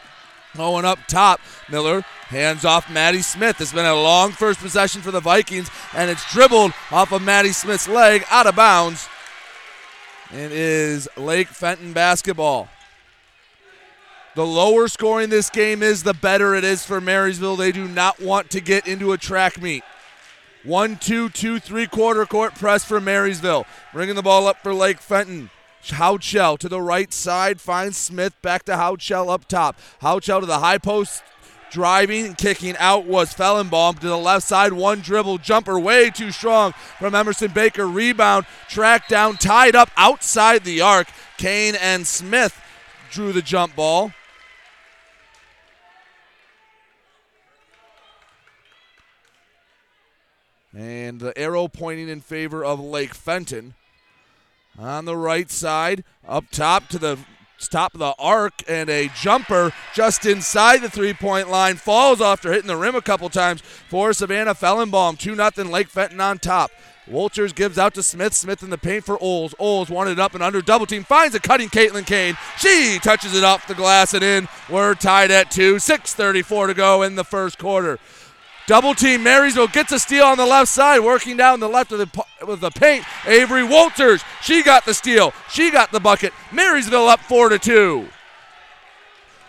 Owen 0.59 0.85
up 0.85 0.99
top. 1.07 1.41
Miller 1.71 2.03
hands 2.29 2.65
off 2.65 2.91
Maddie 2.91 3.23
Smith. 3.23 3.61
It's 3.61 3.73
been 3.73 3.85
a 3.85 3.95
long 3.95 4.33
first 4.33 4.61
possession 4.61 5.03
for 5.03 5.11
the 5.11 5.21
Vikings, 5.21 5.71
and 5.95 6.11
it's 6.11 6.31
dribbled 6.33 6.73
off 6.91 7.13
of 7.13 7.23
Maddie 7.23 7.53
Smith's 7.53 7.89
leg 7.89 8.25
out 8.31 8.47
of 8.47 8.57
bounds. 8.57 9.09
It 10.31 10.53
is 10.53 11.09
Lake 11.17 11.49
Fenton 11.49 11.93
basketball. 11.93 12.69
The 14.35 14.47
lower 14.47 14.89
scoring 14.89 15.31
this 15.31 15.51
game 15.51 15.83
is, 15.83 16.03
the 16.03 16.15
better 16.15 16.55
it 16.55 16.65
is 16.65 16.85
for 16.85 17.01
Marysville. 17.01 17.57
They 17.57 17.73
do 17.73 17.89
not 17.89 18.21
want 18.21 18.51
to 18.51 18.61
get 18.61 18.87
into 18.87 19.13
a 19.13 19.19
track 19.19 19.61
meet. 19.61 19.83
One, 20.69 20.97
two, 20.97 21.31
two, 21.31 21.59
three 21.61 21.87
quarter 21.87 22.27
court 22.27 22.55
press 22.55 22.85
for 22.85 23.01
Marysville. 23.01 23.65
Bringing 23.95 24.17
the 24.17 24.23
ball 24.23 24.47
up 24.47 24.63
for 24.63 24.75
Lake 24.75 24.99
Fenton. 24.99 25.49
Houchell 25.83 26.59
to 26.59 26.69
the 26.69 26.83
right 26.83 27.11
side 27.11 27.59
finds 27.59 27.97
Smith 27.97 28.35
back 28.43 28.65
to 28.65 28.73
Houchell 28.73 29.31
up 29.31 29.49
top. 29.49 29.79
Houchell 30.03 30.41
to 30.41 30.47
the 30.47 30.59
high 30.59 30.77
post. 30.77 31.23
Driving 31.71 32.27
and 32.27 32.37
kicking 32.37 32.77
out 32.77 33.07
was 33.07 33.33
Fellenbaum 33.33 33.99
to 34.01 34.09
the 34.09 34.19
left 34.19 34.47
side. 34.47 34.75
One 34.75 35.01
dribble 35.01 35.39
jumper 35.39 35.81
way 35.81 36.11
too 36.11 36.31
strong 36.31 36.73
from 36.99 37.15
Emerson 37.15 37.51
Baker. 37.53 37.89
Rebound 37.89 38.45
tracked 38.69 39.09
down, 39.09 39.39
tied 39.39 39.75
up 39.75 39.91
outside 39.97 40.65
the 40.65 40.83
arc. 40.83 41.09
Kane 41.39 41.77
and 41.77 42.07
Smith 42.07 42.61
drew 43.11 43.33
the 43.33 43.41
jump 43.41 43.75
ball. 43.75 44.13
And 50.77 51.21
the 51.21 51.37
arrow 51.39 51.69
pointing 51.69 52.09
in 52.09 52.21
favor 52.21 52.65
of 52.65 52.81
Lake 52.81 53.15
Fenton. 53.15 53.75
On 54.79 55.07
the 55.07 55.17
right 55.17 55.51
side, 55.51 56.05
up 56.27 56.45
top 56.51 56.89
to 56.89 56.99
the 56.99 57.19
top 57.67 57.95
of 57.95 57.99
the 57.99 58.15
arc, 58.19 58.63
and 58.69 58.89
a 58.89 59.11
jumper 59.21 59.73
just 59.95 60.25
inside 60.25 60.83
the 60.83 60.91
three 60.91 61.15
point 61.15 61.51
line. 61.51 61.77
Falls 61.77 62.21
after 62.21 62.53
hitting 62.53 62.69
the 62.69 62.77
rim 62.77 62.95
a 62.95 63.03
couple 63.03 63.29
times 63.29 63.61
for 63.61 64.13
Savannah 64.13 64.55
Fellenbaum. 64.55 65.19
2 65.19 65.35
0 65.35 65.69
Lake 65.69 65.89
Fenton 65.89 66.21
on 66.21 66.39
top. 66.39 66.71
Walters 67.09 67.53
gives 67.53 67.79
out 67.79 67.95
to 67.95 68.03
Smith. 68.03 68.35
Smith 68.35 68.63
in 68.63 68.71
the 68.71 68.79
paint 68.79 69.05
for 69.05 69.21
Oles. 69.23 69.55
Oles 69.59 69.89
wanted 69.89 70.21
up 70.21 70.35
and 70.35 70.43
under 70.43 70.61
double 70.61 70.87
team. 70.87 71.05
Finds 71.05 71.35
a 71.35 71.41
cutting 71.41 71.71
Caitlin 71.71 72.07
Kane. 72.07 72.37
She 72.59 72.99
touches 73.03 73.35
it 73.35 73.45
off 73.45 73.67
the 73.67 73.75
glass 73.75 74.15
and 74.15 74.23
in. 74.23 74.47
We're 74.69 74.95
tied 74.95 75.31
at 75.31 75.51
two. 75.51 75.77
6.34 75.77 76.69
to 76.69 76.75
go 76.75 77.03
in 77.03 77.15
the 77.15 77.25
first 77.25 77.59
quarter. 77.59 77.99
Double 78.69 78.95
team. 78.95 79.23
Marysville 79.23 79.69
gets 79.69 79.93
a 79.93 79.99
steal 79.99 80.27
on 80.27 80.37
the 80.37 80.45
left 80.45 80.69
side, 80.69 81.01
working 81.01 81.39
down 81.39 81.59
the 81.59 81.69
left 81.71 81.91
of 81.91 82.01
the 82.01 82.25
with 82.47 82.61
the 82.61 82.71
paint. 82.71 83.03
Avery 83.27 83.65
Walters. 83.65 84.23
She 84.43 84.63
got 84.63 84.85
the 84.85 84.93
steal. 84.93 85.33
She 85.51 85.71
got 85.71 85.91
the 85.91 86.01
bucket. 86.01 86.35
Marysville 86.53 87.09
up 87.09 87.21
four 87.21 87.49
to 87.49 87.59
two. 87.59 88.09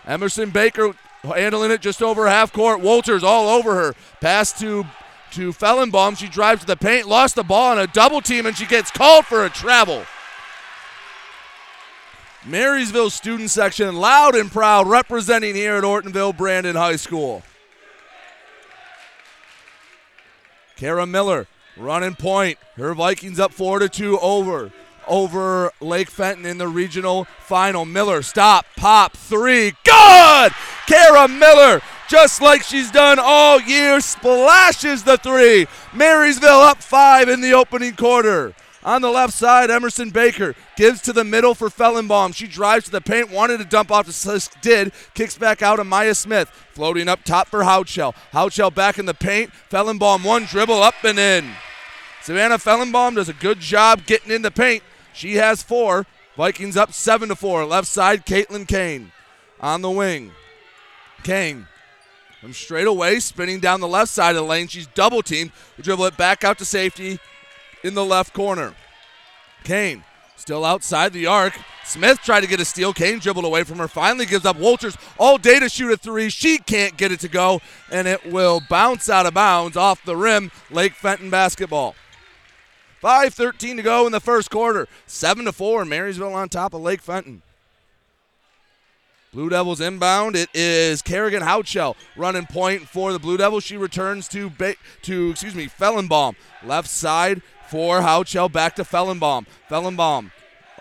Emerson 0.06 0.48
Baker 0.48 0.94
handling 1.22 1.70
it 1.70 1.82
just 1.82 2.02
over 2.02 2.28
half 2.28 2.50
court. 2.50 2.80
Walters 2.80 3.22
all 3.22 3.50
over 3.50 3.74
her. 3.74 3.94
Pass 4.22 4.58
to 4.60 4.86
to 5.32 5.52
Fellenbaum. 5.52 6.16
She 6.16 6.26
drives 6.26 6.62
to 6.62 6.66
the 6.66 6.76
paint, 6.76 7.06
lost 7.06 7.34
the 7.34 7.44
ball 7.44 7.72
on 7.72 7.78
a 7.78 7.86
double 7.86 8.22
team, 8.22 8.46
and 8.46 8.56
she 8.56 8.64
gets 8.64 8.90
called 8.90 9.26
for 9.26 9.44
a 9.44 9.50
travel. 9.50 10.02
Marysville 12.46 13.10
student 13.10 13.50
section, 13.50 13.96
loud 13.96 14.34
and 14.34 14.50
proud, 14.50 14.88
representing 14.88 15.54
here 15.54 15.76
at 15.76 15.84
Ortonville 15.84 16.34
Brandon 16.34 16.74
High 16.74 16.96
School. 16.96 17.42
Kara 20.80 21.04
Miller 21.04 21.46
running 21.76 22.14
point. 22.14 22.56
Her 22.76 22.94
Vikings 22.94 23.38
up 23.38 23.52
four 23.52 23.80
to 23.80 23.88
two 23.88 24.18
over 24.20 24.72
over 25.06 25.70
Lake 25.82 26.08
Fenton 26.08 26.46
in 26.46 26.56
the 26.56 26.68
regional 26.68 27.24
final. 27.40 27.84
Miller 27.84 28.22
stop 28.22 28.64
pop 28.78 29.14
three 29.14 29.74
good. 29.84 30.52
Kara 30.86 31.28
Miller 31.28 31.82
just 32.08 32.40
like 32.40 32.62
she's 32.62 32.90
done 32.90 33.18
all 33.20 33.60
year 33.60 34.00
splashes 34.00 35.04
the 35.04 35.18
three. 35.18 35.66
Marysville 35.92 36.48
up 36.48 36.78
five 36.78 37.28
in 37.28 37.42
the 37.42 37.52
opening 37.52 37.94
quarter. 37.94 38.54
On 38.82 39.02
the 39.02 39.10
left 39.10 39.34
side, 39.34 39.70
Emerson 39.70 40.08
Baker 40.08 40.54
gives 40.76 41.02
to 41.02 41.12
the 41.12 41.24
middle 41.24 41.54
for 41.54 41.68
Fellenbaum. 41.68 42.34
She 42.34 42.46
drives 42.46 42.86
to 42.86 42.90
the 42.90 43.02
paint, 43.02 43.30
wanted 43.30 43.58
to 43.58 43.64
dump 43.64 43.90
off 43.90 44.06
to 44.06 44.12
Sisk, 44.12 44.58
did. 44.62 44.92
Kicks 45.12 45.36
back 45.36 45.60
out 45.60 45.76
to 45.76 45.84
Maya 45.84 46.14
Smith. 46.14 46.48
Floating 46.72 47.08
up 47.08 47.22
top 47.24 47.48
for 47.48 47.60
Houchell. 47.60 48.14
Houchell 48.32 48.74
back 48.74 48.98
in 48.98 49.04
the 49.04 49.14
paint. 49.14 49.50
Fellenbaum 49.70 50.24
one 50.24 50.44
dribble 50.44 50.82
up 50.82 50.94
and 51.04 51.18
in. 51.18 51.50
Savannah 52.22 52.58
Fellenbaum 52.58 53.16
does 53.16 53.28
a 53.28 53.34
good 53.34 53.60
job 53.60 54.06
getting 54.06 54.32
in 54.32 54.42
the 54.42 54.50
paint. 54.50 54.82
She 55.12 55.34
has 55.34 55.62
four. 55.62 56.06
Vikings 56.36 56.76
up 56.76 56.94
seven 56.94 57.28
to 57.28 57.36
four. 57.36 57.66
Left 57.66 57.86
side, 57.86 58.24
Caitlin 58.24 58.66
Kane 58.66 59.12
on 59.60 59.82
the 59.82 59.90
wing. 59.90 60.32
Kane 61.22 61.66
from 62.40 62.54
straight 62.54 62.86
away, 62.86 63.20
spinning 63.20 63.60
down 63.60 63.80
the 63.80 63.88
left 63.88 64.10
side 64.10 64.30
of 64.30 64.36
the 64.36 64.42
lane. 64.42 64.68
She's 64.68 64.86
double 64.86 65.22
teamed. 65.22 65.52
We 65.76 65.82
dribble 65.82 66.06
it 66.06 66.16
back 66.16 66.44
out 66.44 66.56
to 66.58 66.64
safety 66.64 67.18
in 67.82 67.94
the 67.94 68.04
left 68.04 68.32
corner. 68.32 68.74
Kane 69.64 70.04
still 70.36 70.64
outside 70.64 71.12
the 71.12 71.26
arc. 71.26 71.54
Smith 71.84 72.20
tried 72.22 72.40
to 72.40 72.46
get 72.46 72.60
a 72.60 72.64
steal. 72.64 72.92
Kane 72.92 73.18
dribbled 73.18 73.44
away 73.44 73.64
from 73.64 73.78
her. 73.78 73.88
Finally 73.88 74.26
gives 74.26 74.44
up 74.44 74.56
Walters 74.56 74.96
all 75.18 75.38
day 75.38 75.58
to 75.60 75.68
shoot 75.68 75.92
a 75.92 75.96
three. 75.96 76.30
She 76.30 76.58
can't 76.58 76.96
get 76.96 77.12
it 77.12 77.20
to 77.20 77.28
go, 77.28 77.60
and 77.90 78.06
it 78.06 78.24
will 78.24 78.60
bounce 78.68 79.08
out 79.08 79.26
of 79.26 79.34
bounds 79.34 79.76
off 79.76 80.04
the 80.04 80.16
rim. 80.16 80.50
Lake 80.70 80.94
Fenton 80.94 81.30
basketball. 81.30 81.94
5.13 83.02 83.76
to 83.76 83.82
go 83.82 84.06
in 84.06 84.12
the 84.12 84.20
first 84.20 84.50
quarter. 84.50 84.86
7 85.06 85.46
to 85.46 85.52
4. 85.52 85.84
Marysville 85.84 86.34
on 86.34 86.48
top 86.48 86.74
of 86.74 86.82
Lake 86.82 87.00
Fenton. 87.00 87.42
Blue 89.32 89.48
Devils 89.48 89.80
inbound. 89.80 90.34
It 90.34 90.50
is 90.52 91.02
Kerrigan 91.02 91.42
Houchell 91.42 91.94
running 92.16 92.46
point 92.46 92.88
for 92.88 93.12
the 93.12 93.18
Blue 93.18 93.36
Devils. 93.36 93.62
She 93.62 93.76
returns 93.76 94.26
to 94.28 94.50
ba- 94.50 94.74
to 95.02 95.30
excuse 95.30 95.54
me 95.54 95.68
Fellenbaum. 95.68 96.34
Left 96.64 96.88
side 96.88 97.40
for 97.70 98.00
Houchell. 98.00 98.50
Back 98.50 98.74
to 98.76 98.82
Fellenbaum. 98.82 99.46
Fellenbaum 99.70 100.32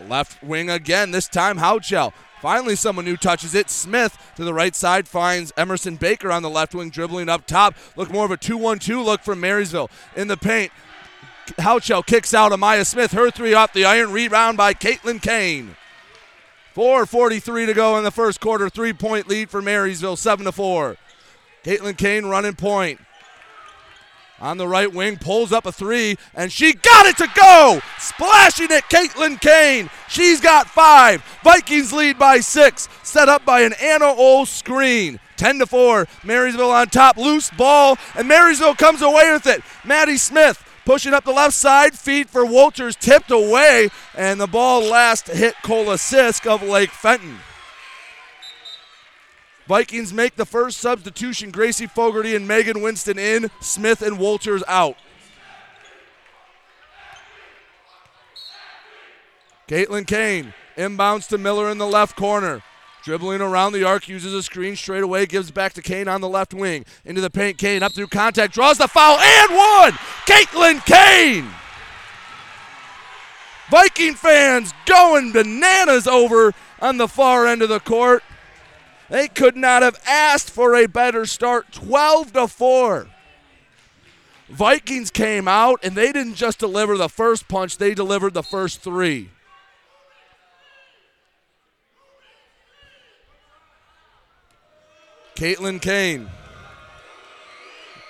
left 0.08 0.42
wing 0.44 0.70
again. 0.70 1.12
This 1.12 1.28
time 1.28 1.58
Houchell. 1.58 2.14
Finally, 2.42 2.76
someone 2.76 3.06
new 3.06 3.18
touches 3.18 3.54
it. 3.54 3.70
Smith 3.70 4.18
to 4.38 4.44
the 4.44 4.54
right 4.54 4.76
side 4.76 5.08
finds 5.08 5.52
Emerson 5.58 5.98
Baker 5.98 6.32
on 6.32 6.42
the 6.42 6.50
left 6.50 6.74
wing, 6.74 6.90
dribbling 6.90 7.30
up 7.30 7.46
top. 7.46 7.76
Look 7.96 8.12
more 8.12 8.26
of 8.26 8.32
a 8.32 8.38
2 8.38 8.58
1 8.58 8.80
2 8.80 9.04
look 9.04 9.22
from 9.22 9.40
Marysville. 9.40 9.90
In 10.16 10.30
the 10.30 10.38
paint, 10.38 10.72
Houchell 11.58 12.06
kicks 12.06 12.34
out 12.34 12.52
Amaya 12.52 12.86
Smith. 12.86 13.12
Her 13.12 13.30
three 13.30 13.54
off 13.54 13.74
the 13.74 13.86
iron. 13.86 14.12
Rebound 14.12 14.58
by 14.58 14.74
Caitlin 14.74 15.22
Kane. 15.22 15.76
4.43 16.76 17.66
to 17.66 17.74
go 17.74 17.98
in 17.98 18.04
the 18.04 18.12
first 18.12 18.40
quarter. 18.40 18.70
Three 18.70 18.94
point 18.94 19.28
lead 19.28 19.50
for 19.50 19.62
Marysville, 19.62 20.16
7 20.16 20.46
to 20.46 20.52
4. 20.52 20.98
Caitlin 21.64 21.98
Kane 21.98 22.26
running 22.26 22.56
point. 22.56 23.00
On 24.42 24.58
the 24.58 24.68
right 24.68 24.92
wing, 24.92 25.18
pulls 25.18 25.52
up 25.52 25.66
a 25.66 25.72
three, 25.72 26.18
and 26.34 26.52
she 26.52 26.74
got 26.74 27.06
it 27.06 27.18
to 27.18 27.28
go! 27.36 27.82
Splashing 27.98 28.72
it, 28.72 28.84
Caitlin 28.86 29.40
Kane. 29.42 29.90
She's 30.08 30.40
got 30.40 30.68
five. 30.68 31.24
Vikings 31.44 31.92
lead 31.92 32.18
by 32.18 32.40
six. 32.40 32.88
Set 33.04 33.28
up 33.28 33.46
by 33.46 33.62
an 33.62 33.74
Anna 33.82 34.06
Ole 34.06 34.46
screen. 34.46 35.20
10 35.38 35.60
to 35.60 35.66
4. 35.66 36.08
Marysville 36.24 36.72
on 36.72 36.88
top. 36.88 37.18
Loose 37.18 37.50
ball, 37.52 37.98
and 38.16 38.28
Marysville 38.28 38.76
comes 38.76 39.02
away 39.02 39.32
with 39.32 39.48
it. 39.48 39.62
Maddie 39.86 40.18
Smith 40.18 40.64
pushing 40.86 41.14
up 41.14 41.24
the 41.24 41.32
left 41.32 41.54
side. 41.54 41.94
Feed 41.94 42.30
for 42.30 42.46
Walters, 42.46 42.96
tipped 42.96 43.32
away, 43.32 43.90
and 44.16 44.40
the 44.40 44.48
ball 44.48 44.82
last 44.82 45.28
hit 45.28 45.56
Cola 45.64 45.96
Sisk 45.96 46.48
of 46.48 46.64
Lake 46.64 46.90
Fenton. 46.92 47.38
Vikings 49.70 50.12
make 50.12 50.36
the 50.36 50.48
first 50.48 50.80
substitution. 50.80 51.52
Gracie 51.52 51.86
Fogarty 51.86 52.36
and 52.36 52.48
Megan 52.48 52.82
Winston 52.82 53.20
in. 53.20 53.52
Smith 53.62 54.02
and 54.02 54.18
Walters 54.18 54.64
out. 54.68 54.98
Caitlin 59.68 60.08
Kane 60.08 60.56
inbounds 60.76 61.28
to 61.28 61.38
Miller 61.38 61.70
in 61.70 61.78
the 61.78 61.86
left 61.86 62.16
corner. 62.16 62.64
Dribbling 63.04 63.42
around 63.42 63.74
the 63.74 63.84
arc, 63.84 64.08
uses 64.08 64.34
a 64.34 64.42
screen 64.42 64.76
straight 64.76 65.04
away, 65.04 65.28
gives 65.28 65.52
back 65.52 65.74
to 65.74 65.84
Kane 65.84 66.08
on 66.08 66.22
the 66.22 66.28
left 66.28 66.52
wing. 66.52 66.84
Into 67.06 67.22
the 67.22 67.30
paint, 67.30 67.60
Kane 67.60 67.84
up 67.84 67.94
through 67.94 68.08
contact, 68.08 68.56
draws 68.56 68.80
the 68.80 68.88
foul, 68.88 69.20
and 69.20 69.56
one! 69.56 69.92
Caitlin 70.26 70.84
Kane! 70.84 71.48
Viking 73.70 74.16
fans 74.16 74.74
going 74.88 75.32
bananas 75.32 76.08
over 76.08 76.54
on 76.82 76.98
the 76.98 77.08
far 77.08 77.46
end 77.46 77.62
of 77.62 77.70
the 77.70 77.80
court. 77.80 78.24
They 79.10 79.28
could 79.28 79.56
not 79.56 79.82
have 79.82 80.00
asked 80.08 80.50
for 80.50 80.76
a 80.76 80.88
better 80.88 81.26
start. 81.26 81.72
12 81.72 82.34
to 82.34 82.48
4. 82.48 83.08
Vikings 84.50 85.12
came 85.12 85.48
out 85.48 85.80
and 85.84 85.96
they 85.96 86.12
didn't 86.12 86.36
just 86.36 86.60
deliver 86.60 86.98
the 86.98 87.10
first 87.10 87.48
punch, 87.48 87.78
they 87.78 87.94
delivered 87.94 88.34
the 88.34 88.44
first 88.44 88.82
three. 88.82 89.30
Caitlin 95.36 95.82
Kane 95.82 96.30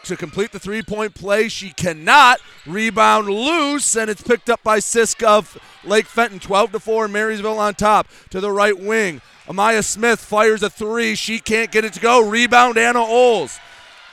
to 0.03 0.17
complete 0.17 0.51
the 0.51 0.59
three 0.59 0.81
point 0.81 1.13
play. 1.13 1.47
She 1.47 1.69
cannot 1.69 2.39
rebound 2.65 3.27
loose, 3.27 3.95
and 3.95 4.09
it's 4.09 4.21
picked 4.21 4.49
up 4.49 4.63
by 4.63 4.79
Sisk 4.79 5.23
of 5.23 5.57
Lake 5.83 6.07
Fenton. 6.07 6.39
12 6.39 6.71
to 6.71 6.79
4, 6.79 7.07
Marysville 7.07 7.59
on 7.59 7.75
top 7.75 8.07
to 8.31 8.41
the 8.41 8.51
right 8.51 8.77
wing. 8.77 9.21
Amaya 9.49 9.83
Smith 9.83 10.19
fires 10.19 10.61
a 10.61 10.69
three. 10.69 11.15
She 11.15 11.39
can't 11.39 11.71
get 11.71 11.83
it 11.83 11.93
to 11.93 11.99
go. 11.99 12.27
Rebound, 12.27 12.77
Anna 12.77 13.01
Oles. 13.01 13.59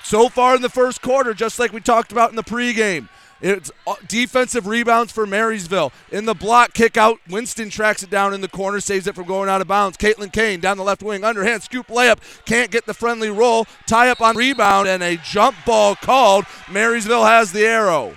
So 0.03 0.29
far 0.29 0.57
in 0.57 0.63
the 0.63 0.71
first 0.71 1.03
quarter, 1.03 1.35
just 1.35 1.59
like 1.59 1.73
we 1.73 1.81
talked 1.81 2.11
about 2.11 2.31
in 2.31 2.37
the 2.37 2.45
pregame, 2.45 3.09
it's 3.43 3.71
uh, 3.87 3.97
defensive 4.09 4.67
rebounds 4.67 5.13
for 5.13 5.27
Marysville. 5.27 5.93
In 6.11 6.25
the 6.25 6.35
block 6.35 6.73
kick 6.73 6.97
out, 6.97 7.19
Winston 7.29 7.69
tracks 7.69 8.03
it 8.03 8.09
down 8.09 8.33
in 8.33 8.41
the 8.41 8.49
corner, 8.49 8.81
saves 8.81 9.07
it 9.07 9.15
from 9.15 9.27
going 9.27 9.51
out 9.51 9.61
of 9.61 9.69
bounds. 9.69 9.99
Caitlin 9.99 10.33
Kane 10.33 10.61
down 10.61 10.79
the 10.79 10.85
left 10.85 11.03
wing, 11.03 11.23
underhand 11.23 11.63
scoop 11.63 11.89
layup, 11.89 12.19
can't 12.47 12.71
get 12.71 12.87
the 12.87 12.95
friendly 12.95 13.29
roll. 13.29 13.67
Tie 13.87 14.09
up 14.09 14.23
on 14.23 14.37
rebound 14.37 14.89
and 14.89 15.03
a 15.03 15.19
jump 15.19 15.57
ball 15.67 15.97
called. 15.97 16.47
Marysville 16.71 17.27
has 17.27 17.53
the 17.53 17.67
arrow. 17.67 18.17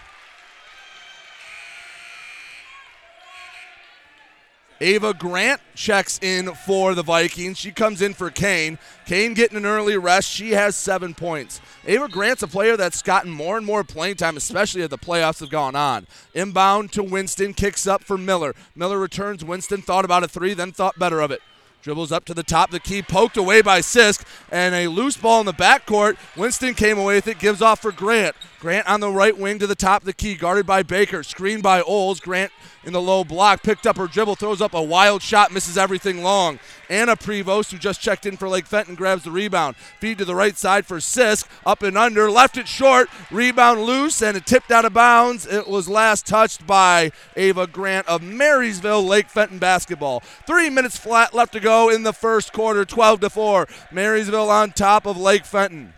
Ava 4.82 5.14
Grant 5.14 5.60
checks 5.76 6.20
in 6.22 6.54
for 6.54 6.96
the 6.96 7.04
Vikings. 7.04 7.58
She 7.58 7.72
comes 7.72 8.02
in 8.02 8.14
for 8.14 8.30
Kane. 8.30 8.78
Kane 9.06 9.34
getting 9.34 9.58
an 9.58 9.66
early 9.66 9.98
rest. 9.98 10.30
She 10.30 10.52
has 10.52 10.76
seven 10.76 11.14
points. 11.14 11.60
Ava 11.86 12.08
Grant's 12.08 12.44
a 12.44 12.48
player 12.48 12.78
that's 12.78 13.02
gotten 13.02 13.32
more 13.32 13.58
and 13.58 13.66
more 13.66 13.84
playing 13.84 14.16
time, 14.16 14.38
especially 14.38 14.82
as 14.82 14.90
the 14.90 14.98
playoffs 14.98 15.42
have 15.42 15.50
gone 15.50 15.76
on. 15.76 16.08
Inbound 16.34 16.94
to 16.94 17.04
Winston, 17.04 17.54
kicks 17.54 17.88
up 17.88 18.04
for 18.04 18.18
Miller. 18.18 18.56
Miller 18.76 19.00
returns. 19.00 19.44
Winston 19.44 19.82
thought 19.82 20.06
about 20.06 20.24
a 20.24 20.28
three, 20.28 20.54
then 20.54 20.72
thought 20.72 20.98
better 20.98 21.20
of 21.20 21.32
it. 21.32 21.42
Dribbles 21.82 22.12
up 22.12 22.26
to 22.26 22.34
the 22.34 22.44
top 22.44 22.70
of 22.70 22.74
the 22.74 22.80
key, 22.82 23.02
poked 23.02 23.38
away 23.38 23.62
by 23.62 23.80
Sisk, 23.80 24.26
and 24.52 24.76
a 24.76 24.88
loose 24.88 25.16
ball 25.16 25.40
in 25.40 25.46
the 25.46 25.54
backcourt. 25.54 26.18
Winston 26.36 26.74
came 26.74 26.98
away 26.98 27.16
with 27.16 27.28
it, 27.28 27.40
gives 27.40 27.62
off 27.62 27.82
for 27.82 27.94
Grant. 27.94 28.36
Grant 28.60 28.90
on 28.90 29.00
the 29.00 29.10
right 29.10 29.38
wing 29.38 29.58
to 29.60 29.68
the 29.68 29.76
top 29.76 30.02
of 30.02 30.06
the 30.06 30.12
key, 30.12 30.36
guarded 30.36 30.66
by 30.66 30.84
Baker, 30.84 31.24
screened 31.24 31.64
by 31.64 31.82
Oles. 31.82 32.20
Grant 32.20 32.52
in 32.84 32.92
the 32.92 33.02
low 33.02 33.24
block, 33.24 33.64
picked 33.64 33.88
up 33.88 33.96
her 33.96 34.08
dribble, 34.08 34.36
throws 34.36 34.62
up 34.62 34.74
a 34.74 34.84
wild 34.84 35.22
shot, 35.22 35.54
misses 35.54 35.78
everything 35.78 36.24
long. 36.24 36.60
Anna 36.90 37.16
Prevost, 37.16 37.72
who 37.72 37.78
just 37.78 38.02
checked 38.02 38.26
in 38.26 38.36
for 38.36 38.50
Lake 38.50 38.66
Fenton, 38.66 38.96
grabs 38.96 39.24
the 39.24 39.32
rebound. 39.32 39.78
Feed 39.78 40.18
to 40.18 40.26
the 40.26 40.36
right 40.36 40.58
side 40.58 40.86
for 40.86 40.98
Sisk, 40.98 41.48
up 41.66 41.84
and 41.84 41.98
under, 41.98 42.30
left 42.30 42.58
it 42.58 42.68
short, 42.68 43.08
rebound 43.32 43.84
loose, 43.84 44.22
and 44.22 44.36
it 44.36 44.46
tipped 44.46 44.72
out 44.72 44.84
of 44.84 44.94
bounds. 44.94 45.46
It 45.46 45.68
was 45.68 45.88
last 45.88 46.28
touched 46.28 46.68
by 46.68 47.14
Ava 47.38 47.66
Grant 47.66 48.08
of 48.10 48.22
Marysville 48.22 49.06
Lake 49.06 49.30
Fenton 49.30 49.60
basketball. 49.60 50.20
Three 50.46 50.70
minutes 50.70 50.98
flat 50.98 51.34
left 51.34 51.54
to 51.54 51.62
go 51.62 51.90
in 51.90 52.04
the 52.04 52.12
first 52.12 52.52
quarter, 52.52 52.84
12 52.84 53.22
to 53.22 53.30
4. 53.30 53.68
Marysville 53.92 54.50
on 54.50 54.72
top 54.72 55.06
of 55.06 55.18
Lake 55.18 55.46
Fenton. 55.46 55.94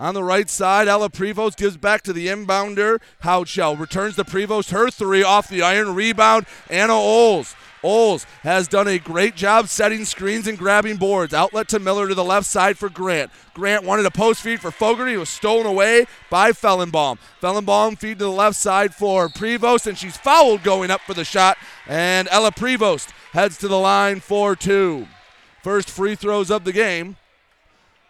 On 0.00 0.14
the 0.14 0.24
right 0.24 0.48
side, 0.48 0.88
Ella 0.88 1.10
Prevost 1.10 1.58
gives 1.58 1.76
back 1.76 2.00
to 2.02 2.14
the 2.14 2.28
inbounder. 2.28 3.02
Houchell 3.22 3.78
returns 3.78 4.16
to 4.16 4.24
Prevost. 4.24 4.70
Her 4.70 4.90
three 4.90 5.22
off 5.22 5.46
the 5.46 5.60
iron. 5.60 5.94
Rebound, 5.94 6.46
Anna 6.70 6.94
Oles. 6.94 7.54
Oles 7.84 8.24
has 8.42 8.66
done 8.66 8.88
a 8.88 8.98
great 8.98 9.36
job 9.36 9.68
setting 9.68 10.06
screens 10.06 10.46
and 10.46 10.56
grabbing 10.56 10.96
boards. 10.96 11.34
Outlet 11.34 11.68
to 11.68 11.78
Miller 11.78 12.08
to 12.08 12.14
the 12.14 12.24
left 12.24 12.46
side 12.46 12.78
for 12.78 12.88
Grant. 12.88 13.30
Grant 13.52 13.84
wanted 13.84 14.06
a 14.06 14.10
post 14.10 14.40
feed 14.40 14.60
for 14.60 14.70
Fogarty. 14.70 15.12
It 15.12 15.18
was 15.18 15.28
stolen 15.28 15.66
away 15.66 16.06
by 16.30 16.52
Fellenbaum. 16.52 17.18
Fellenbaum 17.42 17.98
feed 17.98 18.18
to 18.20 18.24
the 18.24 18.30
left 18.30 18.56
side 18.56 18.94
for 18.94 19.28
Prevost, 19.28 19.86
and 19.86 19.98
she's 19.98 20.16
fouled 20.16 20.62
going 20.62 20.90
up 20.90 21.02
for 21.02 21.12
the 21.12 21.24
shot. 21.24 21.58
And 21.86 22.26
Ella 22.30 22.52
Prevost 22.52 23.10
heads 23.32 23.58
to 23.58 23.68
the 23.68 23.78
line 23.78 24.20
for 24.20 24.56
two. 24.56 25.08
First 25.62 25.90
free 25.90 26.14
throws 26.14 26.50
of 26.50 26.64
the 26.64 26.72
game. 26.72 27.16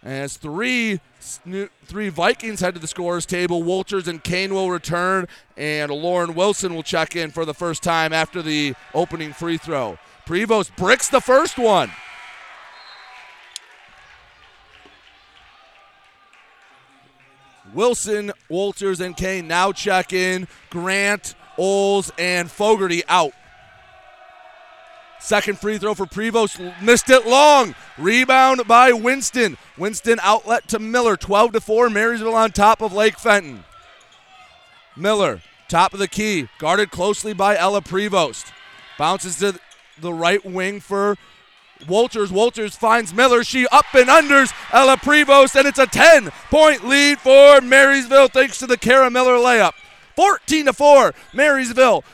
As 0.02 0.38
three 0.38 1.00
three 1.20 2.08
Vikings 2.08 2.60
head 2.60 2.74
to 2.74 2.80
the 2.80 2.86
scorers 2.86 3.26
table, 3.26 3.62
Walters 3.62 4.08
and 4.08 4.24
Kane 4.24 4.54
will 4.54 4.70
return, 4.70 5.28
and 5.58 5.90
Lauren 5.90 6.34
Wilson 6.34 6.74
will 6.74 6.82
check 6.82 7.14
in 7.14 7.30
for 7.30 7.44
the 7.44 7.52
first 7.52 7.82
time 7.82 8.12
after 8.12 8.40
the 8.40 8.74
opening 8.94 9.34
free 9.34 9.58
throw. 9.58 9.98
Prevost 10.26 10.74
bricks 10.76 11.08
the 11.08 11.20
first 11.20 11.58
one. 11.58 11.90
Wilson, 17.74 18.32
Walters, 18.48 19.00
and 19.00 19.16
Kane 19.16 19.46
now 19.46 19.70
check 19.70 20.12
in. 20.12 20.48
Grant, 20.70 21.34
Oles, 21.58 22.10
and 22.18 22.50
Fogarty 22.50 23.02
out. 23.06 23.32
Second 25.20 25.58
free 25.58 25.78
throw 25.78 25.94
for 25.94 26.06
Prevost. 26.06 26.82
Missed 26.82 27.10
it 27.10 27.26
long. 27.26 27.74
Rebound 27.98 28.66
by 28.66 28.92
Winston. 28.92 29.58
Winston 29.76 30.18
outlet 30.22 30.66
to 30.68 30.78
Miller. 30.78 31.16
12 31.16 31.52
to 31.52 31.60
4. 31.60 31.90
Marysville 31.90 32.34
on 32.34 32.50
top 32.50 32.80
of 32.80 32.92
Lake 32.92 33.18
Fenton. 33.18 33.64
Miller, 34.96 35.40
top 35.68 35.92
of 35.92 35.98
the 35.98 36.08
key. 36.08 36.48
Guarded 36.58 36.90
closely 36.90 37.32
by 37.32 37.56
Ella 37.56 37.80
Prevost. 37.80 38.52
Bounces 38.98 39.36
to 39.38 39.58
the 40.00 40.12
right 40.12 40.44
wing 40.44 40.80
for 40.80 41.16
Walters. 41.88 42.30
Walters 42.30 42.76
finds 42.76 43.14
Miller. 43.14 43.44
She 43.44 43.66
up 43.68 43.86
and 43.94 44.08
unders 44.08 44.52
Ella 44.72 44.96
Prevost, 44.96 45.56
and 45.56 45.66
it's 45.66 45.78
a 45.78 45.86
10 45.86 46.30
point 46.50 46.86
lead 46.86 47.18
for 47.18 47.60
Marysville 47.60 48.28
thanks 48.28 48.58
to 48.58 48.66
the 48.66 48.76
Kara 48.76 49.10
Miller 49.10 49.36
layup. 49.36 49.72
14 50.16 50.66
to 50.66 50.72
4. 50.72 51.14
Marysville 51.32 52.04